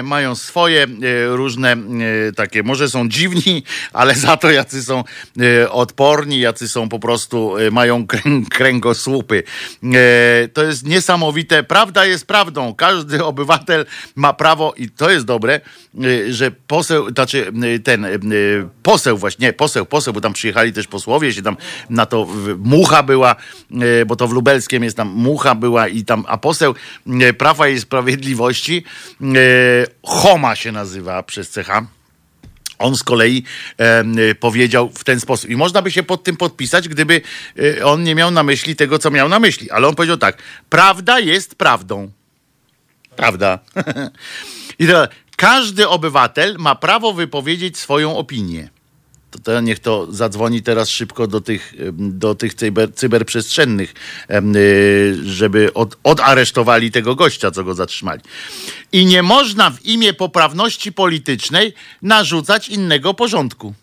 mają 0.02 0.34
swoje 0.34 0.82
e, 0.82 0.88
różne 1.26 1.72
e, 1.72 1.76
takie, 2.32 2.62
może 2.62 2.88
są 2.88 3.08
dziwni, 3.08 3.62
ale 3.92 4.14
za 4.14 4.36
to 4.36 4.50
jacy 4.50 4.82
są 4.82 5.04
e, 5.40 5.70
odporni, 5.70 6.40
jacy 6.40 6.68
są 6.68 6.88
po 6.88 6.98
prostu, 6.98 7.56
e, 7.56 7.70
mają 7.70 8.06
krę, 8.06 8.20
kręgosłupy. 8.50 9.42
E, 9.84 10.48
to 10.48 10.64
jest 10.64 10.86
niesamowite. 10.86 11.62
Prawda 11.62 12.04
jest 12.06 12.26
prawdą. 12.26 12.74
Każdy 12.74 13.24
obywatel 13.24 13.86
ma 14.16 14.32
prawo 14.32 14.74
i 14.76 14.88
to 14.90 15.10
jest 15.10 15.26
dobre, 15.26 15.60
e, 16.04 16.32
że 16.32 16.50
poseł, 16.50 17.10
znaczy 17.10 17.52
e, 17.74 17.78
ten 17.78 18.04
e, 18.04 18.08
poseł 18.82 19.18
właśnie, 19.18 19.46
nie, 19.46 19.52
poseł, 19.52 19.86
poseł, 19.86 20.12
bo 20.12 20.20
tam 20.20 20.32
przyjechali 20.32 20.72
też 20.72 20.86
posłowie, 20.86 21.32
się 21.32 21.42
tam 21.42 21.56
na 21.90 22.06
to 22.06 22.26
mucha 22.58 23.02
była, 23.02 23.36
e, 23.70 24.06
bo 24.06 24.16
to 24.16 24.28
w 24.28 24.32
Lubelskiem 24.32 24.84
jest 24.84 24.96
tam 24.96 25.08
mucha 25.08 25.54
była 25.54 25.88
i 25.88 26.04
tam, 26.04 26.24
a 26.28 26.38
poseł 26.38 26.74
e, 27.20 27.32
Prawa 27.32 27.68
i 27.68 27.80
Sprawiedliwości, 27.80 28.84
e, 29.20 29.41
Homa 30.02 30.56
się 30.56 30.72
nazywa 30.72 31.22
przez 31.22 31.50
CH. 31.50 31.70
On 32.78 32.96
z 32.96 33.02
kolei 33.02 33.44
y, 34.30 34.34
powiedział 34.34 34.90
w 34.94 35.04
ten 35.04 35.20
sposób. 35.20 35.50
I 35.50 35.56
można 35.56 35.82
by 35.82 35.90
się 35.90 36.02
pod 36.02 36.24
tym 36.24 36.36
podpisać, 36.36 36.88
gdyby 36.88 37.20
y, 37.58 37.84
on 37.84 38.02
nie 38.02 38.14
miał 38.14 38.30
na 38.30 38.42
myśli 38.42 38.76
tego, 38.76 38.98
co 38.98 39.10
miał 39.10 39.28
na 39.28 39.38
myśli. 39.38 39.70
Ale 39.70 39.88
on 39.88 39.94
powiedział 39.94 40.16
tak: 40.16 40.38
prawda 40.70 41.20
jest 41.20 41.54
prawdą. 41.54 42.10
Prawda. 43.16 43.58
I 44.78 44.86
teraz 44.86 45.08
każdy 45.36 45.88
obywatel 45.88 46.56
ma 46.58 46.74
prawo 46.74 47.12
wypowiedzieć 47.12 47.78
swoją 47.78 48.16
opinię. 48.16 48.68
To, 49.32 49.38
to 49.38 49.60
niech 49.60 49.78
to 49.78 50.06
zadzwoni 50.10 50.62
teraz 50.62 50.88
szybko 50.88 51.26
do 51.26 51.40
tych, 51.40 51.74
do 51.92 52.34
tych 52.34 52.54
cyber, 52.54 52.94
cyberprzestrzennych, 52.94 53.94
y, 54.30 55.16
żeby 55.24 55.74
od, 55.74 55.96
odaresztowali 56.04 56.90
tego 56.90 57.14
gościa, 57.14 57.50
co 57.50 57.64
go 57.64 57.74
zatrzymali. 57.74 58.20
I 58.92 59.06
nie 59.06 59.22
można 59.22 59.70
w 59.70 59.86
imię 59.86 60.12
poprawności 60.12 60.92
politycznej 60.92 61.74
narzucać 62.02 62.68
innego 62.68 63.14
porządku. 63.14 63.74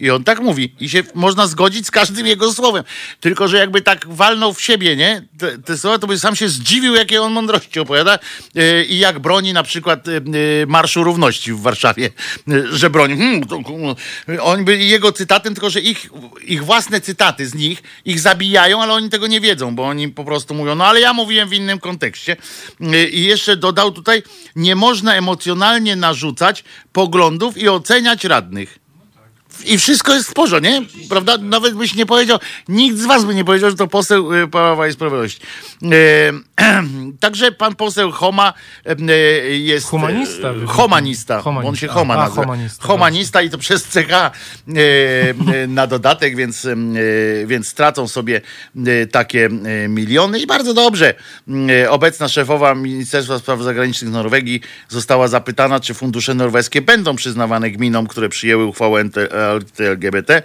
I 0.00 0.10
on 0.10 0.24
tak 0.24 0.40
mówi. 0.40 0.74
I 0.80 0.88
się 0.88 1.02
można 1.14 1.46
zgodzić 1.46 1.86
z 1.86 1.90
każdym 1.90 2.26
jego 2.26 2.52
słowem. 2.52 2.84
Tylko, 3.20 3.48
że 3.48 3.56
jakby 3.56 3.80
tak 3.82 4.08
walnął 4.08 4.54
w 4.54 4.62
siebie, 4.62 4.96
nie? 4.96 5.22
Te, 5.38 5.58
te 5.58 5.78
słowa, 5.78 5.98
to 5.98 6.06
by 6.06 6.18
sam 6.18 6.36
się 6.36 6.48
zdziwił, 6.48 6.94
jakie 6.94 7.22
on 7.22 7.32
mądrości 7.32 7.80
opowiada 7.80 8.18
yy, 8.54 8.84
i 8.84 8.98
jak 8.98 9.18
broni 9.18 9.52
na 9.52 9.62
przykład 9.62 10.06
yy, 10.06 10.66
Marszu 10.66 11.04
Równości 11.04 11.52
w 11.52 11.60
Warszawie, 11.60 12.10
że 12.70 12.90
broni. 12.90 13.16
Hmm, 13.16 13.46
to, 13.46 13.60
oni 14.42 14.64
byli 14.64 14.88
jego 14.88 15.12
cytatem, 15.12 15.54
tylko 15.54 15.70
że 15.70 15.80
ich, 15.80 16.10
ich 16.44 16.64
własne 16.64 17.00
cytaty 17.00 17.46
z 17.46 17.54
nich 17.54 17.82
ich 18.04 18.20
zabijają, 18.20 18.82
ale 18.82 18.92
oni 18.92 19.10
tego 19.10 19.26
nie 19.26 19.40
wiedzą, 19.40 19.76
bo 19.76 19.84
oni 19.84 20.08
po 20.08 20.24
prostu 20.24 20.54
mówią, 20.54 20.74
no 20.74 20.86
ale 20.86 21.00
ja 21.00 21.12
mówiłem 21.12 21.48
w 21.48 21.52
innym 21.52 21.78
kontekście. 21.78 22.36
I 23.12 23.24
jeszcze 23.24 23.56
dodał 23.56 23.92
tutaj, 23.92 24.22
nie 24.56 24.76
można 24.76 25.14
emocjonalnie 25.14 25.96
narzucać 25.96 26.64
poglądów 26.92 27.58
i 27.58 27.68
oceniać 27.68 28.24
radnych. 28.24 28.85
I 29.64 29.78
wszystko 29.78 30.14
jest 30.14 30.30
w 30.30 30.34
porządku, 30.34 30.72
nie? 30.72 30.82
Prawda? 31.08 31.38
Nawet 31.38 31.74
byś 31.74 31.94
nie 31.94 32.06
powiedział, 32.06 32.38
nikt 32.68 32.98
z 32.98 33.06
was 33.06 33.24
by 33.24 33.34
nie 33.34 33.44
powiedział, 33.44 33.70
że 33.70 33.76
to 33.76 33.86
poseł 33.86 34.34
y, 34.34 34.48
Prawa 34.48 34.88
i 34.88 34.92
Sprawiedliwości. 34.92 35.40
E, 35.82 36.32
także 37.20 37.52
pan 37.52 37.74
poseł 37.74 38.12
Homa 38.12 38.52
e, 38.84 39.12
jest... 39.56 39.86
Humanista 39.86 40.48
e. 40.48 40.66
Homanista, 40.66 41.42
on 41.44 41.76
się. 41.76 41.88
Homa 41.88 42.14
A, 42.14 42.16
nazywa. 42.16 42.42
humanista, 42.42 42.86
Homanista 42.86 43.42
i 43.42 43.50
to 43.50 43.58
przez 43.58 43.84
CH 43.84 44.12
e, 44.12 44.30
na 45.68 45.86
dodatek, 45.86 46.36
więc, 46.36 46.66
więc 47.46 47.68
stracą 47.68 48.08
sobie 48.08 48.40
takie 49.12 49.48
miliony 49.88 50.38
i 50.38 50.46
bardzo 50.46 50.74
dobrze. 50.74 51.14
Obecna 51.88 52.28
szefowa 52.28 52.74
Ministerstwa 52.74 53.38
Spraw 53.38 53.62
Zagranicznych 53.62 54.10
Norwegii 54.10 54.60
została 54.88 55.28
zapytana, 55.28 55.80
czy 55.80 55.94
fundusze 55.94 56.34
norweskie 56.34 56.82
będą 56.82 57.16
przyznawane 57.16 57.70
gminom, 57.70 58.06
które 58.06 58.28
przyjęły 58.28 58.64
uchwałę 58.64 59.04
LGBT, 59.78 60.42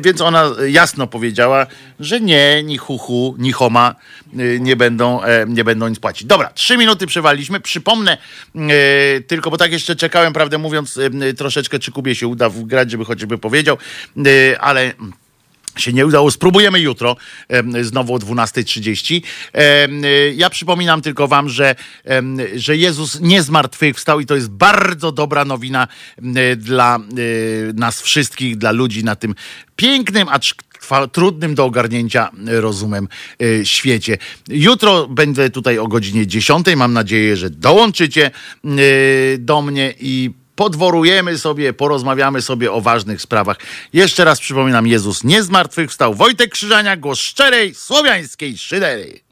więc 0.00 0.20
ona 0.20 0.44
jasno 0.68 1.06
powiedziała, 1.06 1.66
że 2.00 2.20
nie, 2.20 2.62
ni 2.62 2.78
huhu, 2.78 3.34
ni 3.38 3.52
homa 3.52 3.94
nie 4.60 4.76
będą, 4.76 5.20
nie 5.48 5.64
będą 5.64 5.88
nic 5.88 5.98
płacić. 5.98 6.26
Dobra, 6.26 6.50
trzy 6.50 6.76
minuty 6.76 7.06
przewaliśmy. 7.06 7.60
Przypomnę 7.60 8.18
e, 8.54 9.20
tylko, 9.20 9.50
bo 9.50 9.56
tak 9.56 9.72
jeszcze 9.72 9.96
czekałem, 9.96 10.32
prawdę 10.32 10.58
mówiąc, 10.58 10.98
e, 10.98 11.34
troszeczkę, 11.34 11.78
czy 11.78 11.92
Kubie 11.92 12.14
się 12.14 12.26
uda 12.26 12.48
wgrać, 12.48 12.90
żeby 12.90 13.04
chociażby 13.04 13.38
powiedział, 13.38 13.78
e, 14.26 14.60
ale 14.60 14.92
się 15.76 15.92
nie 15.92 16.06
udało. 16.06 16.30
Spróbujemy 16.30 16.80
jutro, 16.80 17.16
em, 17.48 17.84
znowu 17.84 18.14
o 18.14 18.18
12.30. 18.18 19.22
Em, 19.52 20.04
y, 20.04 20.34
Ja 20.36 20.50
przypominam 20.50 21.02
tylko 21.02 21.28
wam, 21.28 21.48
że, 21.48 21.74
że 22.54 22.76
Jezus 22.76 23.20
nie 23.20 23.42
zmartwychwstał 23.42 24.20
i 24.20 24.26
to 24.26 24.34
jest 24.34 24.50
bardzo 24.50 25.12
dobra 25.12 25.44
nowina 25.44 25.88
dla 26.56 26.98
nas 27.74 28.02
wszystkich, 28.02 28.56
dla 28.56 28.70
ludzi 28.70 29.04
na 29.04 29.16
tym 29.16 29.34
pięknym, 29.76 30.28
acz 30.28 30.54
trudnym 31.12 31.54
do 31.54 31.64
ogarnięcia 31.64 32.30
rozumem 32.46 33.08
y, 33.42 33.60
świecie. 33.64 34.18
Jutro 34.48 35.06
będę 35.06 35.50
tutaj 35.50 35.78
o 35.78 35.88
godzinie 35.88 36.26
10. 36.26 36.66
Mam 36.76 36.92
nadzieję, 36.92 37.36
że 37.36 37.50
dołączycie 37.50 38.30
y, 38.64 39.36
do 39.38 39.62
mnie 39.62 39.94
i 40.00 40.30
podworujemy 40.56 41.38
sobie, 41.38 41.72
porozmawiamy 41.72 42.42
sobie 42.42 42.72
o 42.72 42.80
ważnych 42.80 43.22
sprawach. 43.22 43.56
Jeszcze 43.92 44.24
raz 44.24 44.40
przypominam, 44.40 44.86
Jezus 44.86 45.24
nie 45.24 45.42
zmartwychwstał. 45.42 46.14
Wojtek 46.14 46.50
Krzyżania, 46.50 46.96
głos 46.96 47.18
szczerej, 47.18 47.74
słowiańskiej 47.74 48.58
szydery. 48.58 49.27